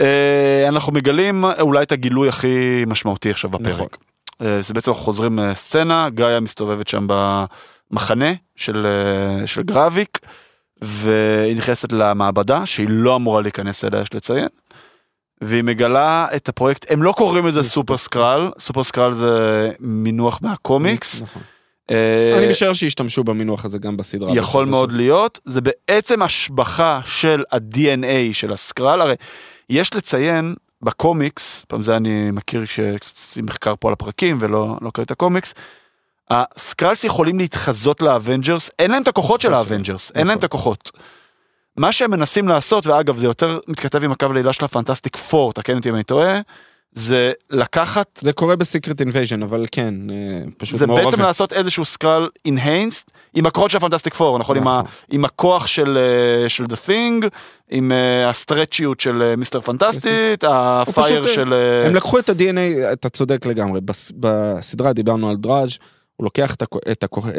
אה, 0.00 0.68
אנחנו 0.68 0.92
מגלים 0.92 1.44
אולי 1.44 1.82
את 1.82 1.92
הגילוי 1.92 2.28
הכי 2.28 2.84
משמעותי 2.86 3.30
עכשיו 3.30 3.50
נכון. 3.50 3.62
בפרק. 3.62 3.96
אה, 4.42 4.62
זה 4.62 4.74
בעצם 4.74 4.94
חוזרים 4.94 5.38
אה, 5.38 5.54
סצנה, 5.54 6.10
גאיה 6.10 6.40
מסתובבת 6.40 6.88
שם 6.88 7.06
במחנה 7.08 8.32
של 8.56 8.86
אה, 8.86 9.46
של 9.46 9.62
גרביק, 9.62 10.18
והיא 10.82 11.56
נכנסת 11.56 11.92
למעבדה 11.92 12.66
שהיא 12.66 12.86
לא 12.90 13.16
אמורה 13.16 13.40
להיכנס 13.40 13.84
אליה, 13.84 14.00
יש 14.00 14.14
לציין. 14.14 14.48
והיא 15.40 15.62
מגלה 15.62 16.26
את 16.36 16.48
הפרויקט, 16.48 16.86
הם 16.90 17.02
לא 17.02 17.12
קוראים 17.12 17.46
לזה 17.46 17.62
סופר 17.62 17.96
סקרל, 17.96 18.50
סופר 18.58 18.84
סקרל 18.84 19.12
זה 19.12 19.70
מינוח 19.80 20.38
מהקומיקס. 20.42 21.22
נכון. 21.22 21.42
אני 22.38 22.50
משער 22.50 22.72
שישתמשו 22.72 23.24
במינוח 23.24 23.64
הזה 23.64 23.78
גם 23.78 23.96
בסדרה. 23.96 24.36
יכול 24.36 24.64
מאוד 24.64 24.92
להיות, 24.92 25.38
זה 25.44 25.60
בעצם 25.60 26.22
השבחה 26.22 27.00
של 27.04 27.42
ה-DNA 27.52 28.32
של 28.32 28.52
הסקרל, 28.52 29.00
הרי 29.00 29.14
יש 29.70 29.94
לציין 29.94 30.54
בקומיקס, 30.84 31.64
פעם 31.68 31.82
זה 31.82 31.96
אני 31.96 32.30
מכיר 32.30 32.66
כשעשיתי 32.66 33.42
מחקר 33.42 33.74
פה 33.80 33.88
על 33.88 33.92
הפרקים 33.92 34.38
ולא 34.40 34.76
לא 34.80 34.90
קורא 34.90 35.04
את 35.04 35.10
הקומיקס, 35.10 35.54
ה 36.30 36.39
Skrulls 36.39 37.04
יכולים 37.04 37.38
להתחזות 37.38 38.02
ל 38.02 38.09
Avengers, 38.09 38.70
אין 38.78 38.90
להם 38.90 39.02
את 39.02 39.08
הכוחות 39.08 39.40
של 39.40 39.48
שלהם. 39.48 39.60
ה 39.60 39.65
Avengers, 39.65 40.12
אין 40.14 40.26
להם 40.26 40.28
נכון. 40.28 40.38
את 40.38 40.44
הכוחות. 40.44 40.90
מה 41.76 41.92
שהם 41.92 42.10
מנסים 42.10 42.48
לעשות, 42.48 42.86
ואגב 42.86 43.18
זה 43.18 43.26
יותר 43.26 43.58
מתכתב 43.68 44.04
עם 44.04 44.12
העלילה 44.12 44.52
של 44.52 44.64
ה 44.64 44.69
Fantastic 44.69 45.16
Four, 45.16 45.52
תקן 45.52 45.76
אותי 45.76 45.88
אם 45.88 45.94
אני 45.94 46.02
טועה, 46.02 46.40
זה 46.92 47.32
לקחת 47.50 48.20
זה 48.22 48.32
קורה 48.32 48.56
ב 48.56 48.62
Secret 48.62 49.00
Invasion, 49.00 49.42
אבל 49.42 49.64
כן, 49.72 49.94
אה, 50.10 50.50
פשוט 50.58 50.78
זה 50.78 50.86
מעורבים. 50.86 51.10
בעצם 51.10 51.22
לעשות 51.22 51.52
איזשהו 51.52 51.84
Skrull 51.84 52.28
enhanced 52.44 53.10
עם 53.34 53.46
הכוחות 53.46 53.70
של 53.70 53.76
ה 53.76 53.80
Fantastic 53.80 54.14
Four, 54.14 54.38
נכון? 54.38 54.56
עם, 54.56 54.68
ה, 54.68 54.78
נכון. 54.84 54.90
עם 55.10 55.24
הכוח 55.24 55.66
של, 55.66 55.98
אה, 55.98 56.48
של 56.48 56.64
The 56.64 56.88
Thing, 56.88 57.28
עם 57.70 57.92
אה, 57.92 58.30
הסטרצ'יות 58.30 59.00
של 59.00 59.22
אה, 59.22 59.36
Mister 59.36 59.60
Fantastic, 59.60 60.44
ה 60.48 60.64
fire 60.64 61.26
של... 61.26 61.52
הם 61.86 61.94
לקחו 61.94 62.18
את 62.18 62.28
ה-DNA, 62.28 62.92
אתה 62.92 63.08
צודק 63.08 63.46
לגמרי, 63.46 63.80
בס- 63.80 64.12
בסדרה 64.20 64.92
דיברנו 64.92 65.30
על 65.30 65.36
דראז', 65.36 65.78
הוא 66.16 66.24
לוקח 66.24 66.54
את 66.54 66.62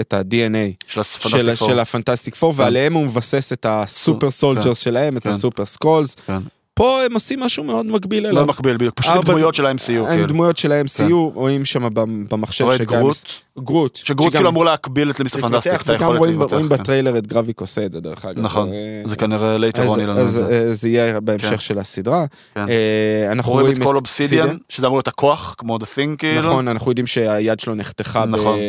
את 0.01 0.13
ה-DNA 0.13 0.85
של 0.87 1.03
של, 1.03 1.19
ה 1.27 1.30
Fantastic 1.30 1.55
Four. 1.59 1.67
של 1.67 1.79
ה 1.79 1.85
Fantastic 1.85 2.35
Four, 2.35 2.53
כן. 2.53 2.61
ועליהם 2.61 2.93
הוא 2.93 3.03
מבסס 3.05 3.53
את 3.53 3.65
ה 3.69 3.80
super 3.80 4.31
soldiers 4.31 4.77
שלהם, 4.79 5.17
את 5.17 5.23
כן. 5.23 5.29
ה 5.29 5.35
Super 5.35 5.65
Skrulls. 5.65 6.15
כן. 6.15 6.37
פה 6.75 7.03
הם 7.05 7.13
עושים 7.13 7.39
משהו 7.39 7.63
מאוד 7.63 7.85
מקביל 7.85 8.25
אליו. 8.25 8.41
לא 8.41 8.45
מקביל 8.47 8.75
בדיוק, 8.77 8.93
פשוט 8.99 9.25
דמויות 9.25 9.55
של 9.55 9.65
ה-MCU. 9.65 9.91
הם 9.91 10.05
כאילו. 10.07 10.27
דמויות 10.27 10.57
של 10.57 10.71
ה-MCU, 10.71 11.13
רואים 11.33 11.65
שם 11.65 11.93
במ- 11.93 12.25
במחשב 12.31 12.65
שגם- 12.77 12.85
גרוט, 12.99 13.17
גרוט. 13.59 13.95
שגרוט 13.95 14.33
כאילו 14.35 14.49
אמור 14.49 14.65
להקביל 14.65 15.09
את 15.11 15.19
ל 15.19 15.22
Mister 15.22 15.41
Fantastic, 15.41 15.81
את 15.81 15.89
היכולת 15.89 16.21
להתפתח. 16.21 16.53
רואים 16.53 16.69
כן. 16.69 16.77
בטריילר 16.77 17.17
את 17.17 17.27
גרביק 17.27 17.61
עושה 17.61 17.85
את 17.85 17.91
זה 17.91 17.99
דרך 18.01 18.25
אגב. 18.25 18.39
נכון, 18.41 18.69
אה, 18.73 19.01
זה 19.05 19.15
כנראה 19.15 19.55
אז- 19.55 19.87
הראו 19.89 19.99
לנו 19.99 20.21
את 20.21 20.29
זה. 20.31 20.73
זה 20.73 20.89
יהיה 20.89 21.19
בהמשך 21.19 21.49
כן. 21.49 21.59
של 21.59 21.79
הסדרה. 21.79 22.25
כן. 22.55 22.65
אה, 22.69 23.31
אנחנו 23.31 23.51
רואים 23.51 23.71
את 23.73 23.83
קאל 23.83 23.95
אובסידיאן, 23.95 24.57
שזה 24.69 24.87
אמור 24.87 24.97
להיות 24.97 25.07
הכוח, 25.07 25.55
כמו 25.57 25.77
The 25.77 25.85
Thing 25.95 26.17
כאילו. 26.17 26.41
נכון, 26.41 26.67
אנחנו 26.67 26.91
יודעים 26.91 27.07
שהיד 27.07 27.59
שלו 27.59 27.75
נחתכה 27.75 28.25
נכון. 28.25 28.59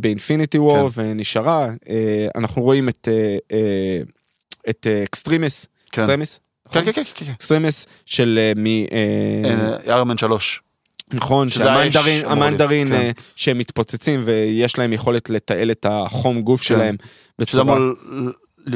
ב 0.00 0.06
Infinity 0.06 0.58
War 0.58 0.88
כן. 0.90 1.02
ונשארה. 1.02 1.68
אה, 1.88 2.26
אנחנו 2.36 2.62
רואים 2.62 2.88
את 2.88 3.08
את 4.70 4.86
Extremis, 5.04 5.66
כן. 6.70 6.80
Extremis, 6.80 6.86
כן, 6.86 6.92
כן, 6.92 7.04
כן, 7.04 7.04
כן, 7.14 7.24
כן. 7.24 7.32
Extremis 7.32 7.86
של 8.06 8.38
אה, 8.42 8.52
מ... 8.56 8.66
אה, 8.66 9.76
Iron 9.86 10.04
Man 10.04 10.18
3. 10.18 10.60
נכון, 11.12 11.48
שזה 11.48 11.64
שהמנדרין, 11.64 12.26
המנדרין 12.26 12.88
כן. 12.88 12.94
אה, 12.94 13.10
שהם 13.36 13.58
מתפוצצים 13.58 14.20
ויש 14.24 14.78
להם 14.78 14.92
יכולת 14.92 15.30
לתעל 15.30 15.70
את 15.70 15.86
החום 15.88 16.42
גוף 16.42 16.62
שלהם 16.62 16.96
כן. 16.96 17.06
שזה 17.46 17.62
בצורה 17.62 17.76
אמור 17.76 17.92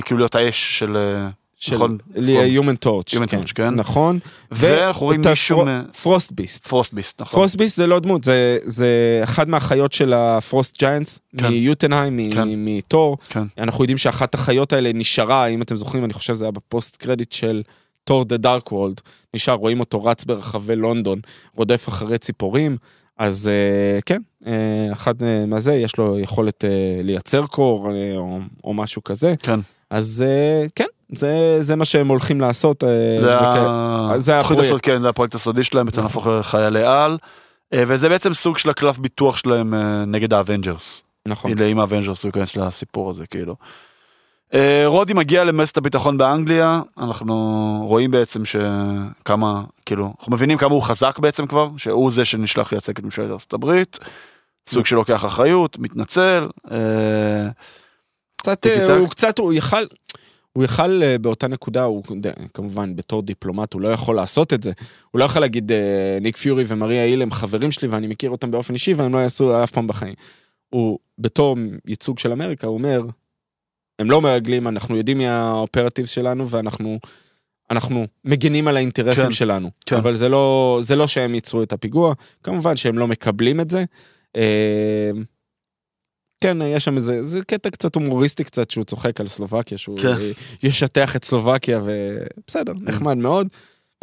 כאילו 0.03 0.19
להיות 0.19 0.35
האש 0.35 0.79
של... 0.79 0.97
אה, 0.97 1.29
של 1.57 1.75
נכון. 1.75 1.99
Human 2.15 2.87
Torch, 2.87 3.15
Human 3.15 3.29
Torch, 3.29 3.53
כן. 3.55 3.75
נכון. 3.75 4.19
ואנחנו 4.51 5.07
רואים 5.07 5.21
מישהו 5.29 5.65
Frost 6.03 6.33
Beast. 6.33 6.66
Frost 6.66 6.93
Beast, 6.93 7.21
נכון. 7.21 7.41
פרוסט 7.41 7.57
Beast 7.57 7.77
זה 7.77 7.87
לא 7.87 8.01
דמות, 8.01 8.25
זה, 8.25 8.59
זה 8.65 9.21
אחד 9.25 9.51
מהחיות 9.51 9.93
של 9.93 10.12
ה 10.12 10.24
Frost 10.24 10.79
Giants, 10.79 11.19
כן. 11.39 11.49
מיוטונהיים, 11.49 12.33
כן. 12.33 12.49
מתור. 12.49 13.16
כן. 13.29 13.43
אנחנו 13.59 13.85
יודעים 13.85 13.99
שאחת 13.99 14.35
החיות 14.35 14.73
האלה 14.73 14.91
נשארה, 14.95 15.47
אם 15.47 15.62
אתם 15.62 15.77
זוכרים, 15.77 16.05
אני 16.05 16.12
חושב 16.12 16.35
שזה 16.35 16.45
היה 16.45 16.53
ב 16.53 16.61
post 16.61 16.97
credit 16.97 17.33
של 17.33 17.62
Thor 18.05 18.25
The 18.25 18.37
Dark 18.37 18.73
World. 18.73 19.01
נשאר, 19.35 19.55
רואים 19.55 19.81
אותו 19.81 20.05
רץ 20.05 20.25
ברחבי 20.25 20.77
לונדון, 20.77 21.19
רודף 21.57 21.89
אחרי 21.89 22.19
ציפורים. 22.19 22.77
אז 23.19 23.49
אה, 23.49 24.01
כן, 24.07 24.21
אה, 24.47 24.53
אחד 24.93 25.23
אה, 25.23 25.45
מהזה, 25.47 25.75
יש 25.75 25.97
לו 25.99 26.19
יכולת 26.19 26.65
אה, 26.65 26.71
לייצר 27.03 27.47
קור 27.47 27.91
אה, 27.93 28.13
או, 28.17 28.39
או 28.65 28.75
משהו 28.75 29.05
כזה. 29.05 29.35
כן. 29.43 29.61
אז 29.91 30.25
אה, 30.27 30.67
כן, 30.75 30.85
זה, 31.17 31.33
זה 31.61 31.77
מה 31.77 31.85
שהם 31.85 32.09
הולכים 32.09 32.41
לעשות. 32.41 32.85
אה, 32.85 32.89
זה 33.21 33.39
וכ- 33.39 33.43
ה- 33.43 34.13
זה 34.19 34.41
הפרויקט. 34.41 34.65
הסוד, 34.65 34.81
כן, 34.81 35.01
זה 35.03 35.09
הפרויקט 35.09 35.35
הסודי 35.35 35.65
שלהם, 35.65 35.87
בעצם 35.87 36.01
נכון. 36.01 36.09
להפוך 36.09 36.47
לחיילי 36.47 36.83
על. 36.85 37.19
אה, 37.75 37.85
וזה 37.89 38.09
בעצם 38.09 38.35
סוג 38.35 38.59
של 38.59 38.71
הקלף 38.71 38.99
ביטוח 38.99 39.37
שלהם 39.37 39.75
אה, 39.75 40.05
נגד 40.05 40.33
ה 40.33 40.40
Avengers. 40.40 41.03
נכון. 41.29 41.59
אם 41.63 41.79
ה 41.81 41.85
Avengers 41.85 42.23
הוא 42.23 42.29
ייכנס 42.29 42.57
לסיפור 42.57 43.11
הזה, 43.11 43.27
כאילו. 43.27 43.55
אה, 44.55 44.83
רודי 44.87 45.13
מגיע 45.13 45.45
למועצת 45.45 45.77
הביטחון 45.77 46.19
באנגליה, 46.19 46.81
אנחנו 46.99 47.35
רואים 47.89 48.11
בעצם 48.11 48.43
שכמה, 48.45 49.63
כאילו, 49.87 50.13
אנחנו 50.19 50.33
מבינים 50.33 50.59
כמה 50.59 50.75
הוא 50.75 50.83
חזק 50.83 51.19
בעצם 51.19 51.47
כבר, 51.47 51.71
שהוא 51.77 52.13
זה 52.13 52.25
שנשלח 52.25 52.73
לייצג 52.73 52.99
את 52.99 53.05
ממשלת 53.05 53.31
ארצות 53.31 53.53
הברית, 53.53 53.99
סוג 54.69 54.87
של 54.87 54.97
לוקח 54.97 55.25
אחריות, 55.25 55.79
מתנצל, 55.79 56.49
אה, 56.71 57.49
קצת, 58.37 58.67
אה. 58.67 58.97
הוא 58.97 59.09
קצת, 59.09 59.39
הוא 59.39 59.53
יכל, 59.53 59.85
הוא 60.53 60.65
יכל 60.65 61.17
באותה 61.17 61.49
נקודה, 61.49 61.83
הוא 61.83 62.03
כמובן 62.55 62.97
בתור 62.97 63.23
דיפלומט 63.23 63.73
הוא 63.73 63.81
לא 63.81 63.89
יכול 63.89 64.17
לעשות 64.17 64.53
את 64.53 64.63
זה. 64.63 64.73
הוא 65.11 65.19
לא 65.19 65.25
יכול 65.25 65.43
להגיד 65.43 65.73
ניק 66.21 66.37
פיורי 66.37 66.65
ומריה 66.67 67.03
היל 67.03 67.23
הם 67.23 67.31
חברים 67.31 67.73
שלי 67.73 67.89
ואני 67.89 68.07
מכיר 68.07 68.31
אותם 68.31 68.51
באופן 68.51 68.75
אישי 68.75 68.95
והם 68.95 69.15
לא 69.15 69.19
יעשו 69.19 69.65
אף 69.65 69.71
פעם 69.71 69.87
בחיים. 69.87 70.15
הוא 70.71 70.99
בתור 71.19 71.57
ייצוג 71.87 72.19
של 72.19 72.33
אמריקה, 72.33 72.67
הוא 72.67 72.75
אומר, 72.79 73.01
הם 73.99 74.11
לא 74.11 74.23
מרגלים, 74.23 74.69
אנחנו 74.69 74.97
יודעים 74.97 75.19
מי 75.19 75.29
האופרטיב 75.29 76.07
שלנו 76.07 76.49
ואנחנו 76.49 76.99
אנחנו 77.71 78.07
מגנים 78.25 78.69
על 78.69 78.77
האינטרסים 78.77 79.25
כן, 79.25 79.33
שלנו. 79.33 79.71
כן. 79.87 79.97
אבל 79.97 80.15
זה 80.15 80.29
לא, 80.29 80.79
זה 80.83 80.97
לא 80.97 81.07
שהם 81.07 81.35
ייצרו 81.35 81.62
את 81.62 81.73
הפיגוע, 81.73 82.15
כמובן 82.43 82.77
שהם 82.77 82.99
לא 82.99 83.07
מקבלים 83.07 83.61
את 83.61 83.71
זה. 83.71 83.85
אה, 84.37 85.11
כן, 86.41 86.59
יש 86.62 86.85
שם 86.85 86.97
איזה, 86.97 87.25
זה 87.25 87.41
קטע 87.43 87.71
קצת 87.71 87.95
הומוריסטי 87.95 88.45
קצת, 88.45 88.71
שהוא 88.71 88.85
צוחק 88.85 89.21
על 89.21 89.29
סלובקיה, 89.29 89.79
שהוא 89.79 89.99
כן. 89.99 90.16
ישטח 90.62 91.16
את 91.16 91.25
סלובקיה, 91.25 91.81
ובסדר, 91.85 92.73
נחמד 92.81 93.16
מאוד. 93.16 93.49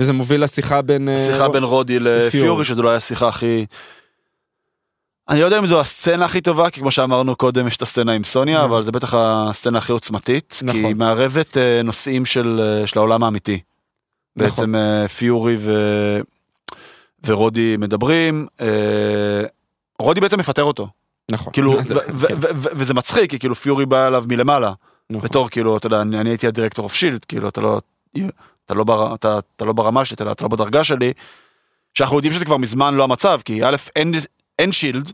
וזה 0.02 0.14
מוביל 0.14 0.44
לשיחה 0.44 0.82
בין... 0.82 1.10
אה, 1.10 1.18
שיחה 1.18 1.50
בין 1.50 1.64
רודי 1.64 2.00
לפיורי. 2.00 2.66
שזו 2.66 2.84
לא 2.84 2.90
הייתה 2.90 3.06
השיחה 3.06 3.28
הכי... 3.28 3.66
אני 5.32 5.40
לא 5.40 5.46
יודע 5.46 5.60
אם 5.60 5.68
זו 5.68 5.80
הסצנה 5.80 6.26
הכי 6.26 6.42
טובה, 6.42 6.70
כי 6.70 6.80
כמו 6.80 6.92
שאמרנו 6.92 7.36
קודם, 7.36 7.68
יש 7.68 7.78
את 7.78 7.82
הסצנה 7.82 8.12
עם 8.12 8.24
סוניה, 8.24 8.58
נכון. 8.58 8.72
אבל 8.72 8.84
זה 8.84 8.92
בטח 8.92 9.14
הסצנה 9.18 9.78
הכי 9.78 9.92
עוצמתית, 9.92 10.60
כי 10.60 10.78
היא 10.78 10.84
נכון. 10.84 10.98
מערבת 10.98 11.58
אה, 11.58 11.82
נושאים 11.84 12.26
של 12.26 12.62
אה, 12.64 12.88
של 12.88 13.00
העולם 13.00 13.24
האמיתי. 13.24 13.60
נכון. 14.36 14.50
בעצם 14.50 14.76
אה, 14.76 15.08
פיורי 15.08 15.58
ו... 15.60 15.72
ורודי 17.26 17.76
מדברים, 17.78 18.48
רודי 20.00 20.22
בעצם 20.22 20.40
מפטר 20.40 20.64
אותו, 20.64 20.88
נכון. 21.32 21.54
כאילו, 21.54 21.78
כן, 21.84 21.96
וזה 22.52 22.94
מצחיק, 22.94 23.32
כי 23.32 23.40
כאילו 23.40 23.56
פיורי 23.56 23.86
בא 23.86 24.08
אליו 24.08 24.24
מלמעלה, 24.28 24.74
נכון. 25.10 25.22
בתור 25.22 25.50
כאילו, 25.50 25.78
אתה 25.78 25.88
יודע, 25.88 26.02
אני 26.02 26.22
אני 26.22 26.30
הייתי 26.30 26.48
ה 26.48 26.52
director 26.52 26.84
of 26.84 26.94
Shield, 26.94 27.26
כאילו, 27.26 27.50
אתה 27.50 27.62
לא, 27.62 27.80
אתה 28.66 28.74
לא, 28.74 28.84
בר, 28.84 29.16
אתה, 29.16 29.40
אתה 29.56 29.66
לא 29.66 29.74
ברמה 29.74 30.06
שלי, 30.06 30.16
אתה, 30.16 30.32
אתה 30.32 30.44
לא 30.44 30.50
בדרגה 30.50 30.84
שלי, 30.84 31.14
שאנחנו 31.94 32.16
יודעים 32.16 32.34
שזה 32.34 32.46
כבר 32.46 32.58
מזמן 32.58 32.96
לא 32.96 33.04
המצב, 33.04 33.40
כי 33.46 33.64
א', 33.66 33.76
אין, 33.96 34.14
אין 34.60 34.72
Shield, 34.72 35.12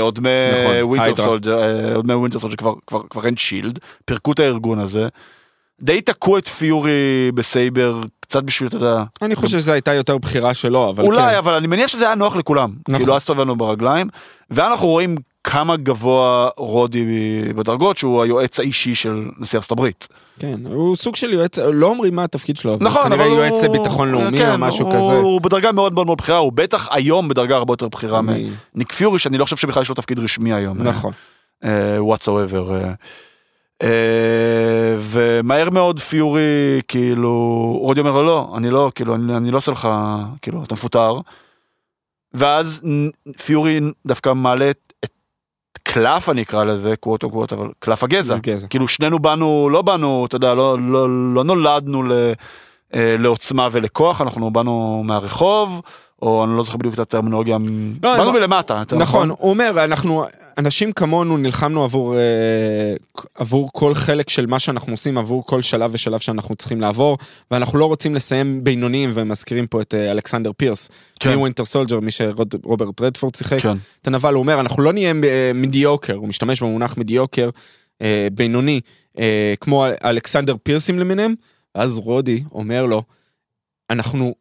עוד 0.00 0.18
נכון, 0.18 0.76
מ 0.82 0.85
Winter 0.85 1.06
Hydra. 1.06 1.26
Soldier, 1.26 1.62
אה, 1.62 1.94
עוד 1.94 2.06
מ 2.06 2.11
Winter 2.11 2.38
Soldier 2.38 2.56
כבר, 2.86 3.26
אין 3.26 3.36
Shield, 3.36 3.78
פירקו 4.04 4.32
את 4.32 4.38
הארגון 4.38 4.78
הזה, 4.78 5.08
די 5.80 6.00
תקעו 6.00 6.38
את 6.38 6.48
פיורי 6.48 7.30
בסייבר 7.34 8.00
קצת 8.20 8.42
בשביל, 8.42 8.68
אתה 8.68 8.76
יודע, 8.76 9.02
אני 9.22 9.36
חושב 9.36 9.58
שזו 9.58 9.72
הייתה 9.72 9.94
יותר 9.94 10.18
בחירה 10.18 10.54
שלו, 10.54 10.90
אבל 10.90 11.04
אולי, 11.04 11.32
כן. 11.32 11.38
אבל 11.38 11.54
אני 11.54 11.66
מניח 11.66 11.88
שזה 11.88 12.06
היה 12.06 12.14
נוח 12.14 12.36
לכולם. 12.36 12.70
נכון. 12.88 13.00
כאילו, 13.00 13.16
אז 13.16 13.24
טוב 13.24 13.52
ברגליים. 13.52 14.08
ואנחנו 14.50 14.86
רואים 14.86 15.16
כמה 15.44 15.76
גבוה 15.76 16.48
רודי 16.56 17.04
בדרגות, 17.56 17.96
שהוא 17.96 18.22
היועץ 18.22 18.60
האישי 18.60 18.94
של 18.94 19.28
נשיא 19.38 19.58
ארצות 19.58 19.72
הברית. 19.72 20.08
כן, 20.42 20.66
הוא 20.66 20.96
סוג 20.96 21.16
של 21.16 21.32
יועץ, 21.32 21.58
לא 21.58 21.86
אומרים 21.86 22.16
מה 22.16 22.24
התפקיד 22.24 22.56
שלו, 22.56 22.74
אבל 22.74 22.86
נכון, 22.86 23.12
אבל 23.12 23.16
כנראה 23.16 23.26
הוא... 23.26 23.36
יועץ 23.36 23.64
לביטחון 23.64 24.12
לאומי 24.12 24.38
כן, 24.38 24.52
או 24.52 24.58
משהו 24.58 24.86
הוא... 24.86 24.92
כזה. 24.94 25.18
הוא 25.18 25.40
בדרגה 25.40 25.72
מאוד 25.72 25.92
מאוד 25.92 26.06
מאוד 26.06 26.18
בכירה, 26.18 26.38
הוא 26.38 26.52
בטח 26.52 26.88
היום 26.92 27.28
בדרגה 27.28 27.56
הרבה 27.56 27.72
יותר 27.72 27.88
בכירה 27.88 28.22
מ- 28.22 28.28
מניק 28.74 28.92
פיורי, 28.92 29.18
שאני 29.18 29.38
לא 29.38 29.44
חושב 29.44 29.56
שבכלל 29.56 29.82
יש 29.82 29.88
לו 29.88 29.94
תפקיד 29.94 30.18
רשמי 30.18 30.52
היום. 30.52 30.82
נכון. 30.82 31.12
אה, 31.64 31.98
whatsoever. 31.98 32.70
אה. 32.72 32.92
אה, 33.82 34.96
ומהר 35.00 35.70
מאוד 35.70 35.98
פיורי, 36.00 36.80
כאילו, 36.88 37.30
רודי 37.80 38.00
אומר 38.00 38.12
לו, 38.12 38.22
לא, 38.22 38.54
אני 38.56 38.70
לא, 38.70 38.90
כאילו, 38.94 39.14
אני, 39.14 39.36
אני 39.36 39.50
לא 39.50 39.56
עושה 39.56 39.72
לך, 39.72 39.88
כאילו, 40.42 40.64
אתה 40.64 40.74
מפוטר. 40.74 41.20
ואז 42.34 42.82
פיורי 43.44 43.80
דווקא 44.06 44.32
מעלה 44.32 44.70
קלף, 45.92 46.28
אני 46.28 46.42
אקרא 46.42 46.64
לזה, 46.64 46.96
קוואט 46.96 47.22
או 47.22 47.30
קוואט, 47.30 47.52
אבל 47.52 47.68
קלף 47.78 48.04
הגזע. 48.04 48.36
גזע. 48.42 48.66
כאילו, 48.68 48.88
שנינו 48.88 49.18
באנו, 49.18 49.68
לא 49.72 49.82
באנו, 49.82 50.26
אתה 50.26 50.36
יודע, 50.36 50.54
לא, 50.54 50.78
לא, 50.80 51.34
לא 51.34 51.44
נולדנו 51.44 52.02
ל, 52.02 52.12
אה, 52.94 53.16
לעוצמה 53.18 53.68
ולכוח, 53.72 54.20
אנחנו 54.20 54.50
באנו 54.50 55.02
מהרחוב, 55.06 55.80
או 56.22 56.44
אני 56.44 56.56
לא 56.56 56.62
זוכר 56.62 56.76
בדיוק 56.76 56.94
את 56.94 56.98
הטרמינולוגיה, 56.98 57.58
לא, 58.02 58.16
באנו 58.16 58.24
לא. 58.24 58.32
מלמטה. 58.32 58.76
יותר 58.78 58.96
נכון, 58.96 59.30
הוא 59.30 59.50
אומר, 59.50 59.84
אנחנו, 59.84 60.24
אנשים 60.58 60.92
כמונו 60.92 61.36
נלחמנו 61.36 61.84
עבור, 61.84 62.16
אה, 62.16 62.20
עבור 63.34 63.70
כל 63.72 63.94
חלק 63.94 64.28
של 64.30 64.46
מה 64.46 64.58
שאנחנו 64.58 64.92
עושים, 64.92 65.18
עבור 65.18 65.46
כל 65.46 65.62
שלב 65.62 65.90
ושלב 65.94 66.20
שאנחנו 66.20 66.56
צריכים 66.56 66.80
לעבור, 66.80 67.18
ואנחנו 67.50 67.78
לא 67.78 67.84
רוצים 67.84 68.14
לסיים 68.14 68.64
בינוניים, 68.64 69.10
ומזכירים 69.14 69.66
פה 69.66 69.80
את 69.80 69.94
אה, 69.94 70.10
אלכסנדר 70.10 70.50
פירס, 70.56 70.88
כן. 71.20 71.34
מווינטר 71.34 71.64
סולג'ר, 71.64 72.00
מי 72.00 72.10
שרוברט 72.10 73.00
רדפורד 73.00 73.34
שיחק, 73.34 73.58
כן. 73.58 73.76
את 74.02 74.06
הנבל, 74.06 74.34
הוא 74.34 74.42
אומר, 74.42 74.60
אנחנו 74.60 74.82
לא 74.82 74.92
נהיה 74.92 75.12
אה, 75.24 75.50
מדיוקר, 75.54 76.14
הוא 76.14 76.28
משתמש 76.28 76.62
במונח 76.62 76.96
מדיוקר, 76.96 77.50
אה, 78.02 78.28
בינוני, 78.32 78.80
אה, 79.18 79.54
כמו 79.60 79.86
אלכסנדר 80.04 80.56
פירסים 80.62 80.98
למיניהם, 80.98 81.34
ואז 81.74 81.98
רודי 81.98 82.42
אומר 82.52 82.86
לו, 82.86 83.02
אנחנו, 83.90 84.34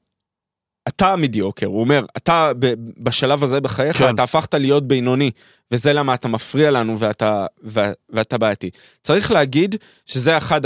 אתה 0.95 1.13
ה 1.14 1.19
mediocre, 1.19 1.65
הוא 1.65 1.81
אומר, 1.81 2.05
אתה 2.18 2.51
בשלב 2.97 3.43
הזה 3.43 3.61
בחייך, 3.61 3.97
כן. 3.97 4.15
אתה 4.15 4.23
הפכת 4.23 4.53
להיות 4.53 4.88
בינוני, 4.88 5.31
וזה 5.72 5.93
למה 5.93 6.13
אתה 6.13 6.27
מפריע 6.27 6.72
לנו 6.72 6.99
ואתה, 6.99 7.45
ו, 7.63 7.80
ואתה 8.09 8.38
בעייתי. 8.38 8.69
צריך 9.03 9.31
להגיד 9.31 9.76
שזה 10.05 10.38
אחד 10.38 10.61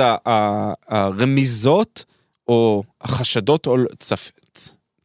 הרמיזות, 0.88 2.06
או 2.48 2.84
החשדות, 3.02 3.68
או 3.68 3.78
צף, 4.00 4.32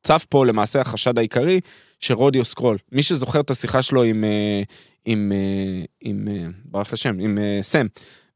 צף 0.02 0.26
פה 0.28 0.46
למעשה 0.46 0.80
החשד 0.80 1.18
העיקרי, 1.18 1.60
שרודי 2.00 2.30
הוא 2.30 2.44
Skrull. 2.44 2.78
מי 2.92 3.02
שזוכר 3.02 3.40
את 3.40 3.50
השיחה 3.50 3.82
שלו 3.82 4.02
עם, 4.02 4.24
אה, 4.24 4.62
עם, 5.04 5.32
אה, 5.32 5.84
עם, 6.00 6.28
אה, 6.30 6.46
ברח 6.64 6.92
לי 6.92 7.00
השם, 7.00 7.18
עם 7.20 7.38
סם. 7.62 7.86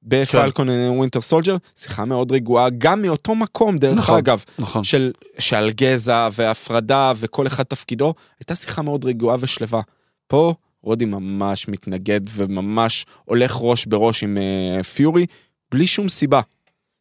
ב 0.05 0.14
Falcon 0.14 0.69
Winter 0.69 1.21
Soldier, 1.21 1.57
שיחה 1.77 2.05
מאוד 2.05 2.33
רגועה, 2.33 2.71
גם 2.79 3.03
מאותו 3.03 3.35
מקום, 3.35 3.79
דרך 3.79 3.99
נכון. 3.99 4.19
אגב, 4.19 4.45
נכון. 4.59 4.85
של, 4.85 5.13
שעל 5.39 5.71
גזע 5.71 6.29
והפרדה 6.33 7.13
וכל 7.17 7.47
אחד 7.47 7.63
תפקידו, 7.63 8.15
הייתה 8.41 8.55
שיחה 8.55 8.83
מאוד 8.83 9.05
רגועה 9.05 9.37
ושלווה. 9.41 9.81
פה 10.27 10.55
רודי 10.83 11.05
ממש 11.05 11.69
מתנגד 11.69 12.21
וממש 12.29 13.07
הולך 13.25 13.57
ראש 13.61 13.87
בראש 13.87 14.23
עם 14.23 14.39
uh, 14.81 14.83
פיורי, 14.83 15.27
בלי 15.71 15.87
שום 15.87 16.09
סיבה, 16.09 16.41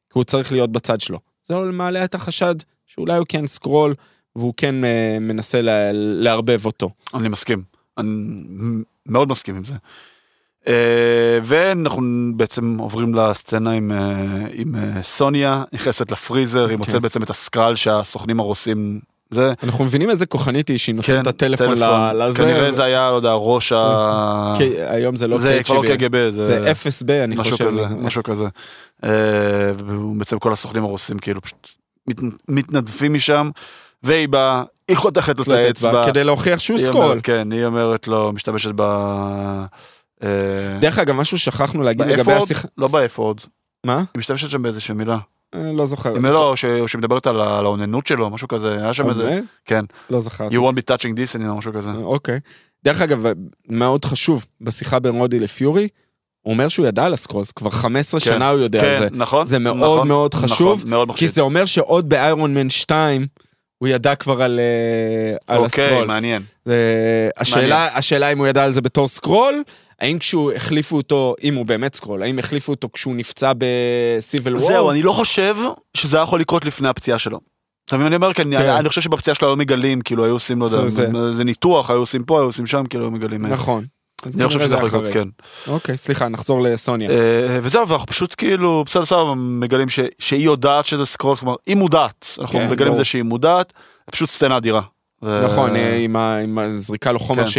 כי 0.10 0.14
הוא 0.14 0.24
צריך 0.24 0.52
להיות 0.52 0.72
בצד 0.72 1.02
שלו. 1.02 1.20
זה 1.44 1.56
מעלה 1.56 2.04
את 2.04 2.16
החשד 2.16 2.56
שאולי 2.86 3.18
הוא 3.18 3.26
כן 3.30 3.48
סקרול, 3.48 3.96
והוא 4.36 4.54
כן 4.58 4.76
uh, 4.84 5.20
מנסה 5.20 5.62
לה, 5.62 5.92
לערבב 5.94 6.66
אותו. 6.66 6.90
אני 7.14 7.30
מסכים. 7.30 7.64
אני 7.98 8.10
מאוד 9.06 9.30
מסכים 9.30 9.56
עם 9.56 9.66
זה. 9.66 9.76
אה, 10.68 10.74
ואנחנו 11.44 12.32
בעצם 12.36 12.78
עוברים 12.80 13.16
לסצנה 13.16 13.72
עם, 13.72 13.92
אה, 13.92 13.98
עם 14.52 14.76
אה, 14.76 15.04
סוניה, 15.04 15.64
נכנסת 15.74 16.12
לפריזר, 16.12 16.70
היא 16.70 16.78
מוצאת 16.78 16.96
כן. 16.96 17.02
בעצם 17.02 17.24
את 17.24 17.30
הסקרל 17.30 17.76
שהסוכנים 17.76 18.40
הרוסים, 18.40 19.00
זה, 19.32 19.54
אנחנו 19.64 19.84
מבינים 19.84 20.10
איזה 20.10 20.26
כוחנית 20.26 20.68
היא 20.68 20.78
שהיא 20.78 20.96
נותנת 20.96 21.16
כן, 21.16 21.22
את 21.22 21.28
הטלפון 21.28 21.78
לזה. 22.16 22.38
כנראה 22.38 22.72
זה 22.72 22.84
היה, 22.84 23.12
לא 23.12 23.16
יודע, 23.16 23.34
ראש 23.34 23.72
ה... 23.72 24.54
כי 24.58 24.70
היום 24.88 25.16
זה 25.16 25.28
לא 25.28 25.38
זה 25.38 25.62
כבר 25.64 25.82
לא. 25.82 25.88
קג"ב, 25.88 26.30
זה 26.30 26.72
אפס 26.72 27.04
ב, 27.06 27.12
אני 27.12 27.36
משהו 27.36 27.52
חושב. 27.52 27.68
כזה, 27.68 27.88
משהו 27.88 28.24
כזה. 28.24 28.46
ובעצם 29.78 30.40
כל 30.40 30.54
הסוכנים 30.54 30.84
הרוסים 30.84 31.20
כאילו 31.20 31.42
פשוט 31.42 31.70
מת- 32.08 32.34
מתנדפים 32.48 33.14
משם, 33.14 33.50
והיא 34.04 34.28
באה, 34.28 34.64
היא 34.88 34.98
חותכת 34.98 35.38
לו 35.38 35.44
את 35.44 35.50
האצבע. 35.50 36.06
כדי 36.06 36.24
להוכיח 36.24 36.60
שהוא. 36.60 36.80
אומרת, 36.94 37.22
כן, 37.22 37.52
היא 37.52 37.66
אומרת 37.66 38.08
לו, 38.08 38.32
משתמשת 38.34 38.72
ב... 38.76 38.84
אה, 40.24 40.30
דרך 40.80 41.00
אגב, 41.00 41.16
משהו 41.16 41.40
ששכחנו 41.40 41.84
להגיד 41.84 42.06
לגבי? 42.08 42.34
השיחה... 42.34 42.68
לא 42.78 42.88
באפורד. 42.88 43.38
מה? 43.86 43.98
היא 43.98 44.06
משתמשת 44.18 44.50
שם 44.50 44.62
באיזושהי 44.62 44.94
מילה. 44.96 45.18
אה, 45.56 45.72
לא 45.72 45.86
זוכר. 45.86 46.18
אם 46.18 46.26
לא, 46.26 46.54
או 46.80 46.88
שמדברת 46.88 47.28
על 47.28 47.42
האוננות 47.42 48.08
שלו, 48.08 48.30
משהו 48.30 48.48
כזה, 48.48 48.74
היה 48.84 48.94
שם 48.94 49.10
איזה... 49.10 49.40
כן. 49.66 49.86
לא 50.10 50.20
זכרתי. 50.20 50.56
You 50.56 50.60
won't 50.60 50.76
be 50.76 50.94
touching 50.94 51.16
this 51.18 51.48
או 51.50 51.56
משהו 51.58 51.74
כזה. 51.74 51.90
אוקיי. 51.90 52.40
דרך 52.84 53.02
אגב, 53.02 53.26
מאוד 53.70 54.06
חשוב, 54.06 54.46
בשיחה 54.62 55.00
בין 55.00 55.16
רודי 55.20 55.40
לפיורי, 55.40 55.88
הוא 56.42 56.54
אומר 56.54 56.68
שהוא 56.68 56.88
ידע 56.88 57.04
על 57.04 57.14
ה 57.14 57.18
Skrulls, 57.18 57.52
כבר 57.52 57.70
15 57.70 58.20
כן. 58.20 58.26
שנה 58.26 58.50
הוא 58.50 58.60
יודע 58.60 58.92
על 58.94 59.00
זה. 59.00 59.10
כן, 59.10 59.16
נכון. 59.16 59.46
זה 59.46 59.60
מאוד 59.60 59.78
נכון, 59.78 60.08
מאוד 60.08 60.32
נכון, 60.36 60.50
חשוב, 60.50 60.84
מאוד 60.88 61.12
כי. 61.16 61.28
זה 61.28 61.42
אומר 61.42 61.66
שעוד 61.66 62.10
ב 62.10 62.19
Iron 62.19 62.54
Man 62.54 62.70
2, 62.70 63.28
הוא 63.78 63.88
ידע 63.88 64.16
כבר 64.16 64.44
על, 64.44 64.60
אה, 64.60 65.56
על 65.56 65.60
אוקיי, 65.62 65.84
ה 65.86 65.88
Skrulls. 65.88 66.08
מעניין. 66.08 66.42
זה- 66.66 67.30
השאלה, 67.38 67.98
השאלה 67.98 68.32
אם 68.32 68.38
הוא 68.38 68.48
ידע 68.48 68.64
על 68.64 68.72
זה 68.74 68.82
בתור 68.82 69.08
Skrull, 69.08 69.64
האם 70.04 70.20
כשהוא 70.20 70.52
החליפו 70.52 70.98
אותו, 70.98 71.36
אם 71.44 71.56
הוא 71.56 71.66
באמת 71.66 71.96
סקרול, 71.96 72.24
האם 72.24 72.40
החליפו 72.40 72.72
אותו 72.72 72.90
כשהוא 72.94 73.16
נפצע 73.16 73.52
בסיבל 73.58 74.56
וור? 74.56 74.68
זהו, 74.68 74.92
אני 74.92 75.02
לא 75.02 75.12
חושב 75.12 75.56
שזה 75.98 76.18
היה 76.18 76.24
יכול 76.24 76.40
לקרות 76.40 76.66
לפני 76.66 76.88
הפציעה 76.88 77.20
שלו. 77.20 77.40
אתה 77.86 77.96
מבין 77.96 78.08
אני 78.08 78.16
אומר? 78.16 78.34
כי 78.34 78.42
אני- 78.42 78.58
כן. 78.58 78.70
אני 78.70 78.90
חושב 78.90 79.02
שבפציעה 79.02 79.36
שלו 79.36 79.48
היו 79.48 79.56
מגלים, 79.58 80.02
כאילו 80.02 80.26
היו 80.26 80.34
עושים, 80.34 80.60
לא 80.60 80.66
יודע, 80.66 80.88
זה- 80.88 81.34
זה 81.34 81.44
ניתוח, 81.44 81.90
היו 81.90 82.00
עושים 82.00 82.24
פה, 82.24 82.40
היו 82.40 82.46
עושים 82.46 82.68
שם, 82.68 82.84
כאילו 82.90 83.04
היו 83.04 83.12
מגלים. 83.12 83.46
נכון. 83.46 83.86
אני 84.26 84.44
לא 84.44 84.48
חושב 84.48 84.60
שזה 84.60 84.68
זה 84.70 84.76
יכול 84.76 84.88
לקרות. 84.88 85.04
כן. 85.14 85.28
אוקיי, 85.68 85.98
סליחה, 85.98 86.28
נחזור 86.28 86.62
לסוניה. 86.62 87.10
אה, 87.10 87.60
וזהו, 87.64 87.88
ואנחנו 87.88 88.08
פשוט 88.08 88.36
כאילו, 88.38 88.84
בסדר, 88.88 89.02
בסדר, 89.04 89.34
מגלים 89.38 89.88
שהיא 90.20 90.46
יודעת 90.46 90.86
שזה 90.86 91.06
סקרול, 91.06 91.36
כלומר, 91.36 91.56
היא 91.68 91.76
מודעת. 91.76 92.36
אנחנו 92.40 92.60
כן, 92.60 92.70
מגלים 92.72 92.92
את. 92.92 92.98
זה 92.98 93.04
שהיא 93.04 93.24
מודעת, 93.24 93.74
פשוט 94.12 94.30
סצנה 94.30 94.58
אדירה. 94.58 94.82
ו- 95.24 95.46
נכון, 95.46 95.76
אה, 95.76 95.96
עם 95.98 96.16
ה- 96.16 96.38
עם 96.38 96.58
הזריקה 96.60 97.12
לו 97.12 97.20
חומר 97.20 97.46
כן. 97.48 97.52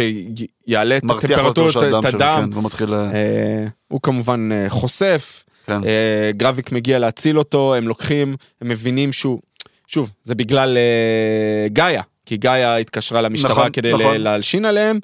שיעלה 0.67 0.97
את 0.97 1.03
הטמפרטורות, 1.03 1.77
את 1.77 2.05
הדם. 2.13 2.41
כן, 2.45 2.53
והוא 2.53 2.63
מתחיל... 2.63 2.93
אה, 2.93 3.05
אה, 3.13 3.65
הוא 3.87 3.99
כמובן 4.03 4.49
אה, 4.51 4.65
חושף, 4.69 5.43
כן. 5.65 5.83
אה, 5.83 6.31
גרביק 6.37 6.71
מגיע 6.71 6.99
להציל 6.99 7.39
אותו, 7.39 7.75
הם 7.75 7.87
לוקחים, 7.87 8.35
הם 8.61 8.67
מבינים 8.69 9.13
שהוא, 9.13 9.39
שוב, 9.87 10.11
זה 10.23 10.35
בגלל 10.35 10.77
אה, 10.77 11.67
גאיה, 11.69 12.01
כי 12.25 12.37
גאיה 12.37 12.77
התקשרה 12.77 13.21
למשטרה 13.21 13.51
נכון, 13.51 13.71
כדי 13.71 13.93
נכון. 13.93 14.17
להלשין 14.17 14.65
עליהם, 14.65 14.99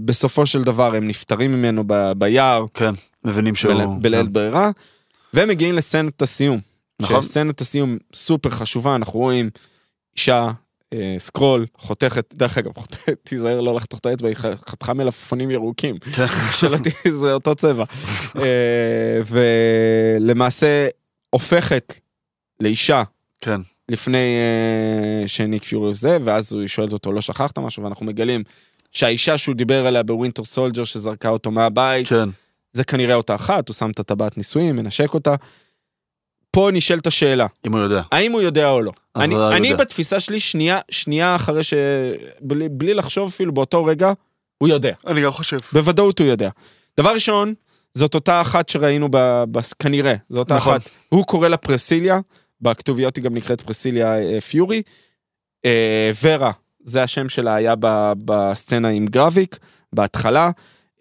ובסופו 0.00 0.46
של 0.46 0.62
דבר 0.64 0.94
הם 0.94 1.08
נפטרים 1.08 1.52
ממנו 1.52 1.84
ב- 1.86 2.12
ביער, 2.16 2.64
כן, 2.74 2.90
מבינים 3.24 3.54
שהוא... 3.56 3.74
בל- 3.74 3.86
בלית 4.00 4.26
כן. 4.26 4.32
ברירה, 4.32 4.70
והם 5.34 5.48
מגיעים 5.48 5.74
לסצנת 5.74 6.22
הסיום. 6.22 6.60
נכון. 7.02 7.22
שסצנת 7.22 7.60
הסיום 7.60 7.96
סופר 8.14 8.50
חשובה, 8.50 8.94
אנחנו 8.96 9.20
רואים 9.20 9.50
אישה, 10.16 10.50
אה, 10.92 11.14
Skrull, 11.18 11.66
חותכת, 11.76 12.34
דרך 12.34 12.58
אגב, 12.58 12.72
תיזהר 13.24 13.60
לא 13.60 13.74
לחתוך 13.74 13.98
את 13.98 14.06
האצבע, 14.06 14.28
היא 14.28 14.36
חתכה 14.68 14.94
מלפפונים 14.94 15.50
ירוקים, 15.50 15.98
כן. 16.16 16.26
שלא 16.58 16.76
זה 17.10 17.32
אותו 17.32 17.54
צבע. 17.54 17.84
אה, 18.36 19.20
ולמעשה 19.26 20.88
הופכת 21.30 22.00
לאישה 22.60 23.02
כן, 23.40 23.60
לפני 23.88 24.36
אה, 24.38 25.28
שניק 25.28 25.64
פיורי 25.64 25.94
זה, 25.94 26.18
ואז 26.24 26.52
הוא 26.52 26.66
שואלת 26.66 26.92
אותו, 26.92 27.12
לא 27.12 27.20
שכחת 27.20 27.58
משהו? 27.58 27.82
ואנחנו 27.82 28.06
מגלים 28.06 28.42
שהאישה 28.92 29.38
שהוא 29.38 29.54
דיבר 29.54 29.86
עליה 29.86 30.02
ב 30.02 30.08
Winter 30.08 30.44
Soldier 30.44 30.84
שזרקה 30.84 31.28
אותו 31.28 31.50
מהבית, 31.50 32.08
כן. 32.08 32.28
זה 32.72 32.84
כנראה 32.84 33.14
אותה 33.14 33.34
אחת, 33.34 33.68
הוא 33.68 33.74
שם 33.74 33.90
את 33.90 34.00
הטבעת 34.00 34.36
נישואים, 34.36 34.76
מנשק 34.76 35.14
אותה. 35.14 35.34
פה 36.50 36.68
נשאלת 36.72 37.06
השאלה, 37.06 37.46
אם 37.66 37.72
הוא 37.72 37.80
יודע. 37.80 38.02
האם 38.12 38.32
הוא 38.32 38.40
יודע 38.40 38.70
או 38.70 38.82
לא? 38.82 38.92
אני, 39.16 39.34
יודע. 39.34 39.56
אני 39.56 39.74
בתפיסה 39.74 40.20
שלי, 40.20 40.40
שנייה, 40.40 40.78
שנייה 40.90 41.34
אחרי 41.34 41.64
ש... 41.64 41.74
בלי, 42.40 42.68
בלי 42.68 42.94
לחשוב 42.94 43.28
אפילו 43.28 43.54
באותו 43.54 43.84
רגע, 43.84 44.12
הוא 44.58 44.68
יודע. 44.68 44.92
אני 45.06 45.22
גם 45.22 45.30
חושב. 45.30 45.58
בוודאות 45.72 46.18
הוא 46.18 46.28
יודע. 46.28 46.50
דבר 47.00 47.10
ראשון, 47.10 47.54
זאת 47.94 48.14
אותה 48.14 48.40
אחת 48.40 48.68
שראינו 48.68 49.08
ב... 49.10 49.44
ב 49.50 49.60
כנראה, 49.78 50.14
זו 50.28 50.38
אותה 50.38 50.56
נכון. 50.56 50.76
אחת. 50.76 50.90
הוא 51.08 51.24
קורא 51.24 51.48
לה 51.48 51.56
פרסיליה, 51.56 52.20
בכתוביות 52.60 53.16
היא 53.16 53.24
גם 53.24 53.34
נקראת 53.34 53.60
פרסיליה 53.60 54.18
אה, 54.18 54.40
פיורי. 54.40 54.82
אה, 55.64 56.10
ורה, 56.22 56.52
זה 56.84 57.02
השם 57.02 57.28
שלה 57.28 57.54
היה 57.54 57.74
ב... 57.80 58.12
בסצנה 58.24 58.88
עם 58.88 59.06
גרביק, 59.06 59.58
בהתחלה, 59.92 60.50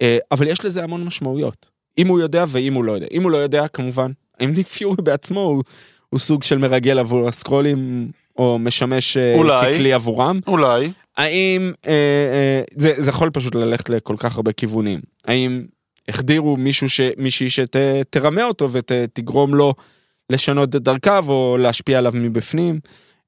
אה, 0.02 0.18
אבל 0.32 0.48
יש 0.48 0.66
לזה 0.66 0.84
המון 0.84 1.04
משמעויות. 1.04 1.66
אם 1.98 2.08
הוא 2.08 2.20
יודע 2.20 2.46
ואם 2.48 2.74
הוא 2.74 2.84
לא 2.84 2.92
יודע. 2.92 3.08
אם 3.12 3.24
הוא 3.24 3.32
לא 3.32 3.38
יודע, 3.38 3.68
כמובן, 3.68 4.12
אם 4.44 4.52
ניק 4.56 4.68
פיורי 4.68 5.02
בעצמו, 5.04 5.40
הוא, 5.40 5.64
הוא 6.10 6.20
סוג 6.20 6.44
של 6.44 6.58
מרגל 6.58 7.00
עבור 7.00 7.28
הסקרולים, 7.28 8.12
או 8.38 8.60
משמש 8.60 9.18
אה, 9.18 9.36
אולי. 9.36 9.74
ככלי 9.74 9.94
עבורם. 9.94 10.40
אולי. 10.48 10.92
האם, 11.18 11.72
אה, 11.88 11.92
אה, 11.92 12.62
זה, 12.78 12.94
זה 12.98 13.10
יכול 13.10 13.30
פשוט 13.30 13.56
ללכת 13.56 13.90
לכל 13.90 14.16
כך 14.18 14.36
הרבה 14.36 14.52
כיוונים. 14.52 15.00
האם 15.26 15.66
החדירו 16.08 16.58
מישהו 16.58 16.90
ש, 16.90 17.02
מישהי 17.18 17.50
שתרמה 17.50 18.44
אותו 18.44 18.70
ותגרום 18.72 19.56
לו 19.56 19.74
לשנות 20.30 20.76
את 20.76 20.82
דרכיו 20.82 21.26
או 21.28 21.58
להשפיע 21.60 21.98
עליו 21.98 22.12
מבפנים, 22.16 22.80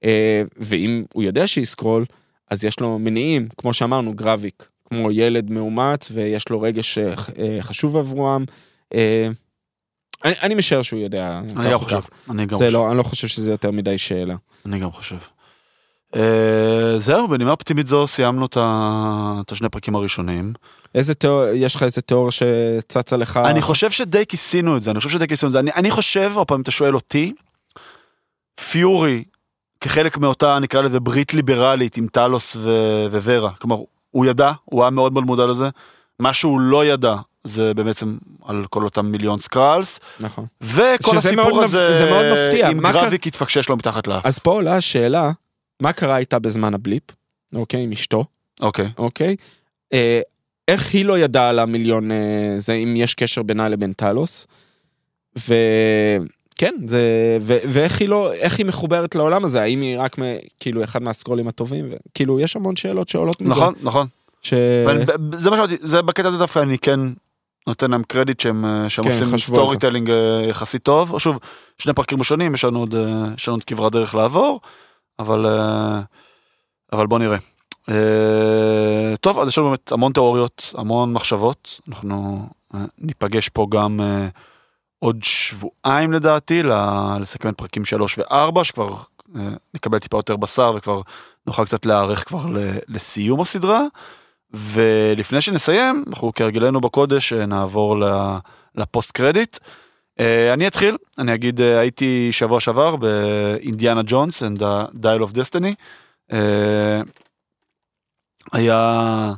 אה, 0.04 0.44
ואם 0.58 1.04
הוא 1.14 1.24
יודע 1.24 1.48
שיסקרול, 1.48 2.06
אז 2.52 2.66
יש 2.66 2.80
לו 2.80 3.00
מניעים, 3.00 3.48
כמו 3.58 3.74
שאמרנו, 3.74 4.14
גרביק, 4.14 4.68
כמו 4.86 5.12
ילד 5.12 5.52
מאומץ 5.52 6.12
ויש 6.14 6.50
לו 6.50 6.62
רגש 6.62 6.98
אה, 6.98 7.16
חשוב 7.62 7.98
עבורם. 7.98 8.46
אני, 10.26 10.34
אני 10.42 10.56
משער 10.56 10.82
שהוא 10.82 11.00
יודע. 11.00 11.40
אני 11.58 11.72
גם 11.72 11.80
חושב. 11.80 12.00
אני 12.30 12.46
גם 12.46 12.58
חושב. 12.58 12.70
לא, 12.72 12.90
אני 12.90 12.98
לא 12.98 13.04
חושב 13.04 13.28
שזה 13.28 13.52
יותר 13.52 13.72
מדי 13.72 13.98
שאלה. 13.98 14.36
אני 14.66 14.80
גם 14.80 14.92
חושב. 14.92 15.16
אה, 16.16 16.94
זהו, 16.98 17.28
בנימה 17.28 17.52
אופטימית 17.52 17.88
זו 17.88 18.08
סיימנו 18.08 18.46
את 18.46 18.58
ה- 18.58 19.36
את 19.46 19.52
השני 19.52 19.70
פרקים 19.70 19.96
הראשונים. 19.96 20.54
איזה 20.96 21.14
תיאוריה, 21.14 21.54
יש 21.54 21.76
לך 21.76 21.84
איזה 21.84 22.02
תיאוריה 22.02 22.32
שצצה 22.32 23.18
לך? 23.18 23.38
אני 23.38 23.62
חושב 23.62 23.92
שדי 23.92 24.26
כיסינו 24.26 24.78
את 24.78 24.84
זה, 24.84 24.92
אני 24.92 24.98
חושב 25.00 25.10
שדי 25.10 25.28
כיסינו 25.28 25.48
את 25.48 25.54
זה. 25.54 25.60
אני, 25.60 25.72
אני 25.76 25.92
חושב, 25.92 26.32
עוד 26.36 26.48
פעם, 26.48 26.62
אתה 26.62 26.72
שואל 26.72 26.96
אותי, 26.96 27.34
פיורי, 28.72 29.24
כחלק 29.82 30.18
מאותה, 30.18 30.60
נקרא 30.60 30.82
לזה, 30.82 31.00
ברית 31.00 31.34
ליברלית 31.34 31.98
עם 31.98 32.08
טלוס 32.08 32.56
ו- 32.56 33.08
וורה, 33.24 33.52
כלומר, 33.54 33.76
הוא 34.12 34.26
ידע, 34.26 34.52
הוא 34.66 34.82
היה 34.84 34.90
מאוד 34.90 35.14
מאוד 35.14 35.24
מודע 35.24 35.46
לזה. 35.46 35.70
מה 36.20 36.34
שהוא 36.34 36.60
לא 36.60 36.86
ידע, 36.86 37.16
זה 37.44 37.74
בעצם 37.74 38.18
על 38.46 38.66
כל 38.70 38.84
אותם 38.84 39.06
מיליון 39.06 39.40
סקראלס, 39.40 40.00
נכון. 40.20 40.46
וכל 40.62 41.18
הסיפור 41.18 41.50
מאוד 41.50 41.64
הזה, 41.64 41.98
זה 41.98 42.10
מאוד 42.10 42.26
מפתיע. 42.34 42.70
מה 42.74 42.92
גרביק 42.92 43.28
התפקשש 43.28 43.70
לו 43.70 43.78
מתחת 43.78 44.08
לאף. 44.08 44.26
אז 44.26 44.40
פה 44.40 44.52
עולה 44.52 44.76
השאלה, 44.78 45.32
מה 45.80 45.94
קרה 45.94 46.18
איתה 46.18 46.40
בזמן 46.40 46.74
הבליפ, 46.74 47.04
אוקיי, 47.56 47.84
עם 47.84 47.92
אשתו, 47.92 48.24
אוקיי. 48.62 48.90
אוקיי? 48.98 49.36
אה, 49.94 50.22
איך 50.68 50.94
היא 50.94 51.06
לא 51.06 51.20
ידעה 51.20 51.50
על 51.50 51.60
המיליון, 51.60 52.12
אה, 52.12 52.18
זה 52.58 52.74
אם 52.74 52.94
יש 52.96 53.16
קשר 53.16 53.44
בינה 53.44 53.70
לבין 53.70 53.94
טלוס, 53.94 54.48
וכן, 55.36 56.74
זה, 56.88 57.02
ו, 57.42 57.58
ואיך 57.70 58.02
היא 58.02 58.10
לא, 58.10 58.34
איך 58.34 58.58
היא 58.58 58.66
מחוברת 58.66 59.16
לעולם 59.16 59.46
הזה, 59.46 59.62
האם 59.62 59.82
היא 59.82 60.00
רק 60.00 60.20
מ, 60.20 60.24
כאילו 60.60 60.84
אחד 60.84 61.04
מהסקרולים 61.04 61.48
הטובים, 61.48 61.86
וכאילו 61.92 62.40
יש 62.40 62.56
המון 62.56 62.76
שאלות 62.76 63.10
שעולות 63.10 63.42
מזה. 63.42 63.52
נכון, 63.52 63.74
נכון. 63.84 64.08
ש... 64.42 64.54
ואני- 64.88 65.06
זה 65.34 65.50
מה 65.50 65.56
שאמרתי, 65.56 65.76
זה 65.80 66.02
בקטע 66.02 66.28
הזה 66.28 66.38
דווקא 66.38 66.60
אני 66.60 66.78
כן 66.78 67.00
נותן 67.68 67.92
להם 67.92 68.04
קרדיט 68.04 68.40
שהם 68.40 68.66
אה, 68.66 68.90
שהם 68.90 69.06
כן, 69.06 69.12
עושים 69.12 69.38
storytelling 69.38 70.10
אה, 70.10 70.46
יחסית 70.50 70.84
טוב. 70.84 71.20
שוב, 71.20 71.40
שני 71.78 71.94
פרקים 71.94 72.20
ראשונים, 72.20 72.54
יש 72.54 72.66
לנו 72.66 72.80
עוד 72.80 72.96
אה, 72.96 73.26
יש 73.38 73.48
לנו 73.48 73.58
עוד 73.58 73.64
כברת 73.64 73.92
דרך 73.92 74.16
לעבור, 74.16 74.62
אבל 75.20 75.46
אבל 76.94 77.08
בוא 77.08 77.20
נראה. 77.20 77.38
אה, 77.90 79.16
טוב, 79.22 79.40
אז 79.40 79.48
יש 79.48 79.58
לנו 79.58 79.68
באמת 79.68 79.92
המון 79.92 80.12
תיאוריות, 80.12 80.74
המון 80.78 81.14
מחשבות. 81.14 81.80
אנחנו 81.90 82.48
ניפגש 82.98 83.50
פה 83.50 83.68
גם 83.70 84.00
עוד 85.00 85.24
שבועיים 85.24 86.14
לדעתי, 86.14 86.64
לסכם 87.20 87.50
את 87.50 87.58
פרקים 87.58 87.86
3 87.86 88.18
ו-4, 88.18 88.64
שכבר 88.64 88.96
נקבל 89.74 90.00
טיפה 90.00 90.18
יותר 90.18 90.36
בשר 90.36 90.74
וכבר 90.78 91.02
נוכל 91.48 91.66
קצת 91.66 91.86
להיערך 91.86 92.28
כבר 92.28 92.46
לסיום 92.88 93.42
הסדרה. 93.42 93.82
ולפני 94.54 95.42
שנסיים, 95.42 96.04
אנחנו 96.08 96.32
כהרגלנו 96.36 96.82
בקודש 96.82 97.34
אה, 97.34 97.46
נעבור 97.46 97.96
לפוסט 98.76 99.12
קרדיט. 99.12 99.58
אה, 100.20 100.54
אני 100.54 100.68
אתחיל, 100.68 100.98
אני 101.18 101.34
אגיד, 101.34 101.62
אה, 101.62 101.80
הייתי 101.80 102.30
שבוע 102.32 102.60
שעבר 102.60 102.96
באינדיאנה 102.96 104.02
ג'ונס 104.06 104.44
and 104.44 104.60
the 104.60 104.96
Dial 104.96 105.22
of 105.22 105.36
Destiny. 105.36 105.76
היה, 108.52 109.34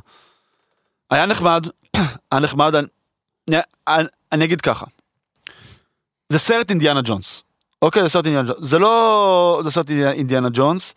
היה 1.10 1.26
נחמד, 1.26 1.66
היה 2.32 2.40
נחמד, 2.40 2.74
אני, 2.74 2.86
אני, 3.88 4.06
אני 4.32 4.44
אגיד 4.44 4.60
ככה, 4.60 4.86
זה 6.28 6.38
סרט 6.38 6.70
אינדיאנה 6.70 7.00
ג'ונס, 7.04 7.42
אוקיי, 7.82 8.02
זה 8.02 8.08
סרט 8.08 8.26
אינדיאנה 8.26 8.48
ג'ונס, 8.48 8.68
זה 8.68 8.78
לא, 8.78 9.60
זה 9.64 9.70
סרט 9.70 9.90
אינדיאנה 9.90 10.48
ג'ונס, 10.52 10.94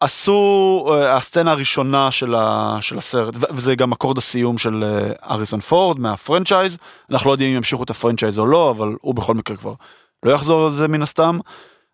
עשו, 0.00 0.86
אה, 0.90 1.16
הסצנה 1.16 1.52
הראשונה 1.52 2.10
של, 2.10 2.34
ה, 2.34 2.78
של 2.80 2.98
הסרט, 2.98 3.34
וזה 3.50 3.74
גם 3.74 3.92
אקורד 3.92 4.18
הסיום 4.18 4.58
של 4.58 4.84
אה, 4.84 5.34
הריסון 5.34 5.60
פורד 5.60 6.00
מה 6.00 6.13
franchise, 6.13 6.76
אנחנו 7.10 7.28
לא 7.28 7.32
יודעים 7.34 7.50
אם 7.50 7.56
ימשיכו 7.56 7.82
את 7.82 7.90
ה 7.90 7.95
franchise 7.95 8.38
או 8.38 8.46
לא, 8.46 8.70
אבל 8.70 8.94
הוא 9.00 9.14
בכל 9.14 9.34
מקרה 9.34 9.56
כבר 9.56 9.74
לא 10.22 10.30
יחזור 10.30 10.66
על 10.66 10.72
זה 10.72 10.88
מן 10.88 11.02
הסתם. 11.02 11.38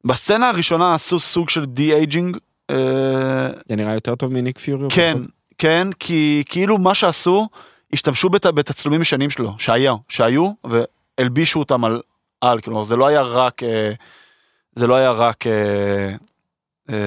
בסצנה 0.05 0.48
הראשונה 0.48 0.94
עשו 0.94 1.18
סוג 1.18 1.48
של 1.48 1.64
de-aging, 1.64 2.36
אה, 2.70 2.76
זה 3.68 3.76
נראה 3.76 3.94
יותר 3.94 4.14
טוב 4.14 4.32
מניק 4.32 4.59
פיורי? 4.59 4.88
כן? 4.90 5.16
כן, 5.59 5.88
כי 5.98 6.42
כאילו 6.48 6.78
מה 6.78 6.94
שעשו, 6.94 7.48
השתמשו 7.92 8.28
בת, 8.28 8.47
בתצלומים 8.47 9.02
ישנים 9.02 9.30
שלו, 9.30 9.52
שהיו, 9.59 9.97
שהיו, 10.09 10.51
והלבישו 10.64 11.59
אותם 11.59 11.84
על, 11.84 12.01
על, 12.40 12.60
כלומר 12.60 12.84
זה 12.84 12.97
לא 12.97 13.06
היה 13.06 13.22
רק, 13.22 13.62
אה, 13.62 13.92
זה 14.74 14.86
לא 14.86 14.94
היה 14.94 15.10
רק 15.10 15.47
אה, 15.47 15.52
אה, 15.52 16.14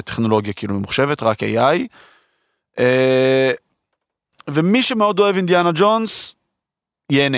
טכנולוגיה 0.06 0.54
כאילו 0.54 0.74
ממוחשבת, 0.74 1.24
רק 1.24 1.44
AI. 1.44 1.88
אה, 2.80 3.52
ומי 4.50 4.84
שמאוד 4.84 5.20
אוהב 5.20 5.36
אינדיאנה 5.36 5.70
ג'ונס, 5.76 6.36
ייהנה. 7.10 7.38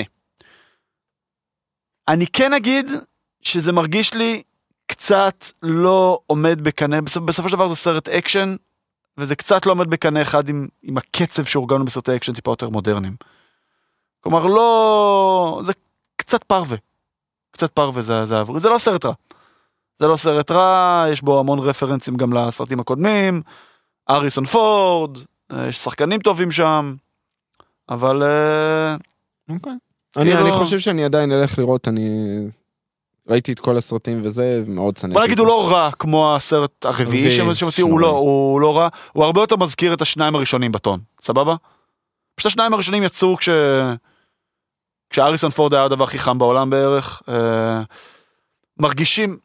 אני 2.07 2.27
כן 2.27 2.53
אגיד 2.53 2.91
שזה 3.41 3.71
מרגיש 3.71 4.13
לי 4.13 4.43
קצת 4.87 5.45
לא 5.63 6.19
עומד 6.27 6.61
בקנה, 6.61 7.01
בסופ, 7.01 7.23
בסופו 7.23 7.49
של 7.49 7.55
דבר 7.55 7.67
זה 7.67 7.75
סרט 7.75 8.09
אקשן, 8.09 8.55
וזה 9.17 9.35
קצת 9.35 9.65
לא 9.65 9.71
עומד 9.71 9.87
בקנה 9.87 10.21
אחד 10.21 10.49
עם, 10.49 10.67
עם 10.83 10.97
הקצב 10.97 11.43
שהורגלנו 11.43 11.85
בסרטי 11.85 12.15
אקשן 12.15 12.33
טיפה 12.33 12.51
יותר 12.51 12.69
מודרניים. 12.69 13.15
כלומר, 14.21 14.45
לא... 14.45 15.61
זה 15.65 15.73
קצת 16.15 16.43
פרווה. 16.43 16.77
קצת 17.51 17.71
פרווה 17.71 18.01
זה, 18.01 18.25
זה, 18.25 18.35
זה 18.55 18.69
לא 18.69 18.77
סרט 18.77 19.05
רע. 19.05 19.13
זה 19.99 20.07
לא 20.07 20.15
סרט 20.15 20.51
רע, 20.51 21.05
יש 21.11 21.21
בו 21.21 21.39
המון 21.39 21.59
רפרנסים 21.59 22.15
גם 22.15 22.33
לסרטים 22.33 22.79
הקודמים, 22.79 23.41
אריסון 24.09 24.45
פורד, 24.45 25.17
אה, 25.51 25.67
יש 25.67 25.77
שחקנים 25.77 26.19
טובים 26.19 26.51
שם, 26.51 26.95
אבל... 27.89 28.23
אה, 28.23 28.95
אוקיי. 29.49 29.73
אני, 30.17 30.31
כאילו- 30.31 30.47
אני 30.47 30.51
חושב 30.51 30.79
שאני 30.79 31.05
עדיין 31.05 31.31
אלך 31.31 31.59
לראות, 31.59 31.87
אני 31.87 32.09
ראיתי 33.29 33.51
את 33.51 33.59
כל 33.59 33.77
הסרטים 33.77 34.21
וזה, 34.23 34.63
מאוד 34.67 34.97
שנאתי. 34.97 35.13
בוא 35.13 35.23
נגיד 35.23 35.39
הוא 35.39 35.47
לא 35.47 35.71
רע 35.71 35.91
כמו 35.91 36.35
הסרט 36.35 36.85
הרביעי 36.85 37.39
הוציאו, 37.61 37.87
הוא 37.87 37.99
לא, 37.99 38.09
הוא 38.09 38.61
לא 38.61 38.77
רע, 38.77 38.87
הוא 39.13 39.23
הרבה 39.23 39.41
יותר 39.41 39.55
מזכיר 39.55 39.93
את 39.93 40.01
השניים 40.01 40.35
הראשונים 40.35 40.71
בטון, 40.71 40.99
סבבה? 41.21 41.55
פשוט 42.35 42.47
השניים 42.47 42.73
הראשונים 42.73 43.03
יצאו 43.03 43.37
כש... 43.37 43.49
כשאריסון 45.09 45.51
פורד 45.51 45.73
היה 45.73 45.83
הדבר 45.83 46.03
הכי 46.03 46.19
חם 46.19 46.37
בעולם 46.37 46.69
בערך. 46.69 47.21
אה, 47.29 47.81
מרגישים... 48.79 49.37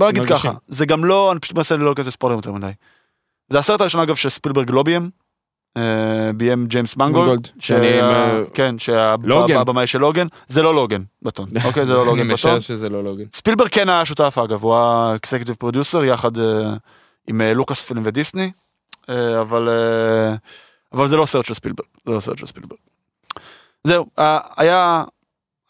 בוא 0.00 0.10
נגיד. 0.10 0.24
ככה, 0.24 0.52
זה 0.68 0.86
גם 0.86 1.04
לא, 1.04 1.32
אני 1.32 1.40
פשוט 1.40 1.56
מנסה 1.56 1.76
לא 1.76 1.94
כזה 1.96 2.10
ספוילר 2.10 2.36
יותר 2.36 2.52
מדי. 2.52 2.70
זה 3.48 3.58
הסרט 3.58 3.80
הראשון 3.80 4.00
אגב 4.00 4.14
שספילברג 4.14 4.70
לא 4.70 4.82
ביים, 4.82 5.10
אה, 5.76 6.30
ביים 6.36 6.66
ג'יימס 6.66 6.96
מנגולד, 6.96 7.48
אה, 7.70 8.42
כן. 8.54 8.78
שהבמאי 8.78 9.86
של 9.86 9.98
לוגן, 9.98 10.26
זה 10.48 10.62
לא 10.62 10.74
לוגן 10.74 11.02
בטון, 11.22 11.48
אוקיי, 11.66 11.86
זה 11.86 11.92
לא 11.92 12.02
אני 12.02 12.06
לוגן 12.06 12.22
בטון. 12.22 12.32
משער 12.32 12.60
שזה 12.60 12.88
לא 12.88 13.04
לוגן. 13.04 13.24
ספילברג 13.34 13.68
כן 13.68 13.88
היה 13.88 14.04
שותף 14.04 14.38
אגב, 14.44 14.62
הוא 14.62 14.74
היה 14.74 15.16
executive 15.16 15.54
producer 15.54 16.04
יחד 16.04 16.38
אה, 16.38 16.74
עם 17.28 17.42
לוקאס 17.42 17.82
פילם 17.82 18.02
ודיסני, 18.04 18.52
אבל, 19.40 19.68
אבל 20.92 21.06
זה 21.08 21.16
לא 21.16 21.26
סרט 21.26 21.44
של 21.44 21.54
ספילברג, 21.54 21.86
זה 22.06 22.12
לא 22.12 22.20
סרט 22.20 22.38
של 22.38 22.46
ספילברג. 22.46 22.78
זהו, 23.84 24.06
היה, 24.56 25.04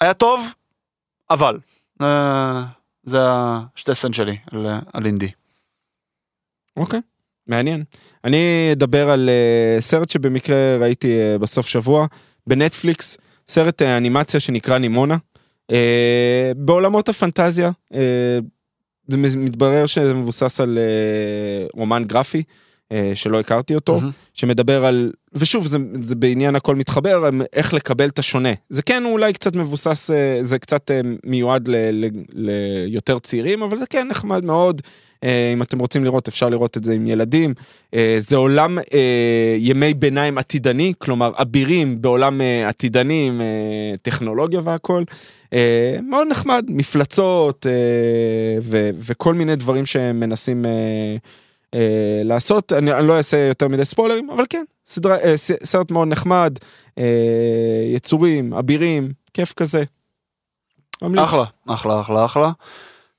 היה 0.00 0.14
טוב, 0.14 0.54
אבל, 1.30 1.58
זה 3.04 3.18
השתי 3.22 3.94
סנט 3.94 4.14
שלי 4.14 4.36
על, 4.50 4.66
על 4.92 5.06
אינדי. 5.06 5.30
אוקיי, 6.76 7.00
מעניין. 7.46 7.84
אני 8.24 8.70
אדבר 8.72 9.10
על 9.10 9.28
אה, 9.28 9.80
סרט 9.80 10.10
שבמקרה 10.10 10.76
ראיתי 10.80 11.20
אה, 11.20 11.38
בסוף 11.38 11.66
שבוע, 11.66 12.06
בנטפליקס, 12.46 13.18
סרט 13.48 13.82
אה, 13.82 13.96
אנימציה 13.96 14.40
שנקרא 14.40 14.78
נימונה. 14.78 15.16
אה, 15.70 16.52
בעולמות 16.56 17.08
הפנטזיה, 17.08 17.70
זה 19.08 19.16
מתברר 19.36 19.86
שזה 19.86 20.14
מבוסס 20.14 20.60
על 20.60 20.78
אה, 20.78 21.66
רומן 21.74 22.04
גרפי, 22.04 22.42
שלא 23.14 23.40
הכרתי 23.40 23.74
אותו, 23.74 24.00
מהמם. 24.00 24.10
שמדבר 24.34 24.84
על, 24.84 25.12
ושוב, 25.34 25.66
זה, 25.66 25.78
זה 26.02 26.14
בעניין 26.14 26.56
הכל 26.56 26.76
מתחבר, 26.76 27.30
איך 27.52 27.74
לקבל 27.74 28.08
את 28.08 28.18
השונה. 28.18 28.52
זה 28.70 28.82
כן 28.82 29.04
אולי 29.04 29.32
קצת 29.32 29.56
מבוסס, 29.56 30.10
אה, 30.10 30.38
זה 30.42 30.58
קצת 30.58 30.90
אה, 30.90 31.00
מיועד 31.26 31.68
ליותר 32.32 33.18
צעירים, 33.18 33.62
אבל 33.62 33.76
זה 33.76 33.86
כן 33.86 34.08
נחמד 34.10 34.44
מאוד. 34.44 34.82
אה, 35.24 35.50
אם 35.52 35.62
אתם 35.62 35.78
רוצים 35.78 36.04
לראות, 36.04 36.28
אפשר 36.28 36.48
לראות 36.48 36.76
את 36.76 36.84
זה 36.84 36.92
עם 36.92 37.06
ילדים. 37.06 37.54
זה 38.18 38.36
עולם 38.36 38.78
ימי 39.58 39.94
ביניים 39.94 40.38
עתידני, 40.38 40.92
כלומר, 40.98 41.32
אבירים 41.42 42.02
בעולם 42.02 42.40
עתידני 42.66 43.26
עם 43.26 43.40
טכנולוגיה 44.02 44.60
והכל. 44.64 45.04
מאוד 46.02 46.28
נחמד, 46.30 46.64
מפלצות 46.68 47.66
וכל 48.94 49.34
מיני 49.34 49.56
דברים 49.56 49.86
שהם 49.86 50.20
מנסים... 50.20 50.64
אה, 51.74 52.22
לעשות, 52.24 52.72
אני, 52.72 52.92
אני 52.92 53.08
לא 53.08 53.16
אעשה 53.16 53.38
יותר 53.38 53.68
מדי 53.68 53.84
ספוילרים, 53.84 54.30
אבל 54.30 54.44
כן, 54.50 54.64
סדרה, 54.86 55.16
אה, 55.18 55.36
סרט 55.36 55.90
מאוד 55.90 56.08
נחמד, 56.08 56.58
אה, 56.98 57.84
יצורים, 57.94 58.52
אבירים, 58.52 59.12
כיף 59.34 59.52
כזה. 59.52 59.84
ממליץ. 61.02 61.24
אחלה, 61.24 61.44
אחלה, 61.68 62.00
אחלה, 62.00 62.24
אחלה. 62.24 62.50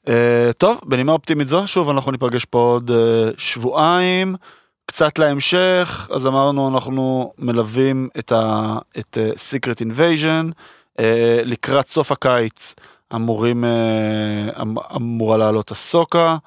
אה, 0.08 0.52
טוב, 0.58 0.82
בנימה 0.86 1.12
אופטימית 1.12 1.48
זו, 1.48 1.68
שוב 1.68 1.90
אנחנו 1.90 2.12
ניפגש 2.12 2.46
פה 2.46 2.60
עוד 2.60 2.92
אה, 2.92 3.30
שבועיים, 3.38 4.36
קצת 4.86 5.20
להמשך, 5.20 6.10
אז 6.16 6.28
אמרנו 6.28 6.70
אנחנו 6.70 7.34
מלווים 7.38 8.10
את 8.20 8.32
ה... 8.32 8.78
את 9.00 9.18
uh, 9.18 9.36
Secret 9.36 9.86
Invasion, 9.86 10.52
אה, 11.00 11.42
לקראת 11.46 11.88
סוף 11.88 12.12
הקיץ 12.12 12.76
אמורים, 13.16 13.64
אמ, 14.62 14.76
אמורה 14.96 15.38
לעלות 15.38 15.72
הסוקה. 15.72 16.38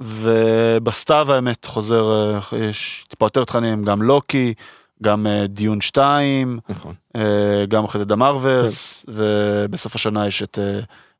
ובסתיו 0.00 1.32
האמת 1.32 1.64
חוזר, 1.64 2.32
אה, 2.52 2.58
יש 2.58 3.04
טיפה 3.08 3.26
יותר 3.26 3.44
תכנים, 3.44 3.84
גם 3.84 4.02
לוקי, 4.02 4.54
גם 5.02 5.26
אה, 5.26 5.46
Dune 5.46 5.80
2, 5.80 6.58
נכון. 6.68 6.94
אה, 7.16 7.64
גם 7.68 7.84
אחרי 7.84 7.98
זה 7.98 8.04
The 8.04 8.16
Marvels, 8.16 9.04
כן. 9.06 9.12
ובסוף 9.14 9.94
השנה 9.94 10.26
יש 10.26 10.42
את, 10.42 10.58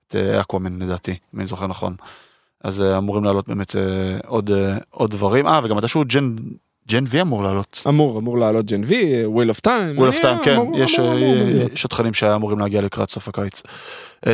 את 0.09 0.16
אקוואמן 0.16 0.82
לדעתי, 0.82 1.10
אם 1.34 1.38
אני 1.38 1.46
זוכר 1.46 1.66
נכון. 1.66 1.94
אז 2.64 2.80
אמורים 2.80 3.24
לעלות 3.24 3.48
באמת 3.48 3.76
עוד, 4.26 4.51
עוד 4.90 5.10
דברים, 5.10 5.46
אה 5.46 5.60
וגם 5.64 5.76
מתישהו 5.76 6.02
Gen, 6.06 6.36
Gen 6.88 7.05
V 7.09 7.20
אמור 7.20 7.42
לעלות. 7.42 7.82
אמור, 7.88 8.18
אמור 8.18 8.38
לעלות 8.38 8.66
Gen 8.66 8.84
V, 8.84 9.26
Wheel 9.26 9.48
of 9.48 9.60
Time. 9.60 9.98
Wheel 9.98 10.09
of 10.09 10.20
Time, 10.20 10.38
כן, 10.44 10.56
אמור, 10.56 10.78
יש, 10.78 10.98
אמור, 10.98 11.12
אמור 11.12 11.72
יש 11.72 11.84
עוד 11.84 11.90
תכנים 11.90 12.14
שאמורים 12.14 12.59
להגיע 12.59 12.80
לקראת 12.80 13.10
סוף 13.10 13.28
הקיץ. 13.28 13.62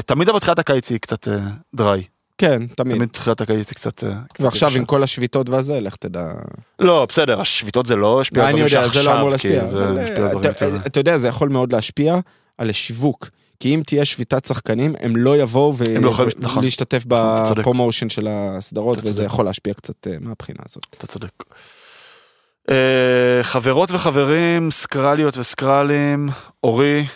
תמיד 0.07 0.29
אבל 0.29 0.39
תחילת 0.39 0.59
הקיץ 0.59 0.91
היא 0.91 0.99
קצת 0.99 1.29
dry. 1.75 2.03
כן, 2.41 2.67
תמיד. 2.67 2.97
תמיד 2.97 3.09
תחילת 3.09 3.41
הקיץ 3.41 3.69
זה 3.69 3.75
קצת... 3.75 4.05
אה, 4.05 4.11
ועכשיו 4.41 4.71
עם 4.77 4.85
כל 4.85 5.03
השביתות 5.03 5.49
והזה, 5.49 5.81
לך 5.81 5.97
תדע. 5.97 6.33
לא, 6.79 7.07
בסדר, 7.09 7.41
השביתות 7.41 7.87
זה 7.87 7.97
לא 7.97 8.21
השפיע 8.21 8.47
על 8.47 8.53
דברים 8.53 8.69
שעכשיו, 8.69 9.03
זה 9.03 9.09
לא 9.09 9.17
אמור 9.17 9.31
להשפיע. 9.31 9.63
אה, 9.63 10.77
אתה 10.87 11.01
יודע, 11.01 11.19
זה 11.19 11.29
יכול 11.29 11.49
מאוד 11.49 11.73
להשפיע 11.73 12.19
על 12.59 12.71
השיווק. 12.71 13.29
כי 13.61 13.75
אם 13.75 13.83
תהיה 13.87 14.05
שביתת 14.05 14.45
שחקנים, 14.47 14.95
הם 15.01 15.17
לא 15.17 15.37
יבואו 15.37 15.75
ולהשתתף 15.77 17.05
לא 17.11 17.43
נכון. 17.43 17.57
בפרומושן 17.57 18.09
של 18.09 18.29
הסדרות, 18.31 18.99
וזה 19.03 19.25
יכול 19.25 19.45
להשפיע 19.45 19.75
קצת 19.75 20.07
אה, 20.07 20.17
מהבחינה 20.21 20.59
הזאת. 20.69 20.87
אתה 20.99 21.07
צודק. 21.07 21.45
חברות 23.43 23.91
וחברים, 23.91 24.71
סקרליות 24.71 25.37
וסקרלים, 25.37 26.29
אורי, 26.65 27.07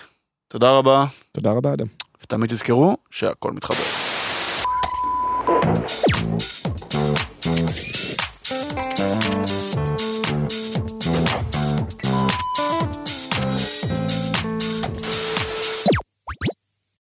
תודה 0.49 0.71
רבה. 0.71 1.05
תודה 1.33 1.51
רבה, 1.51 1.73
אדם. 1.73 1.87
ותמיד 2.23 2.51
תזכרו 2.51 2.97
שהכל 3.11 3.53
מתחבר. 3.53 4.04
Thank 5.47 5.69
you. 10.01 10.14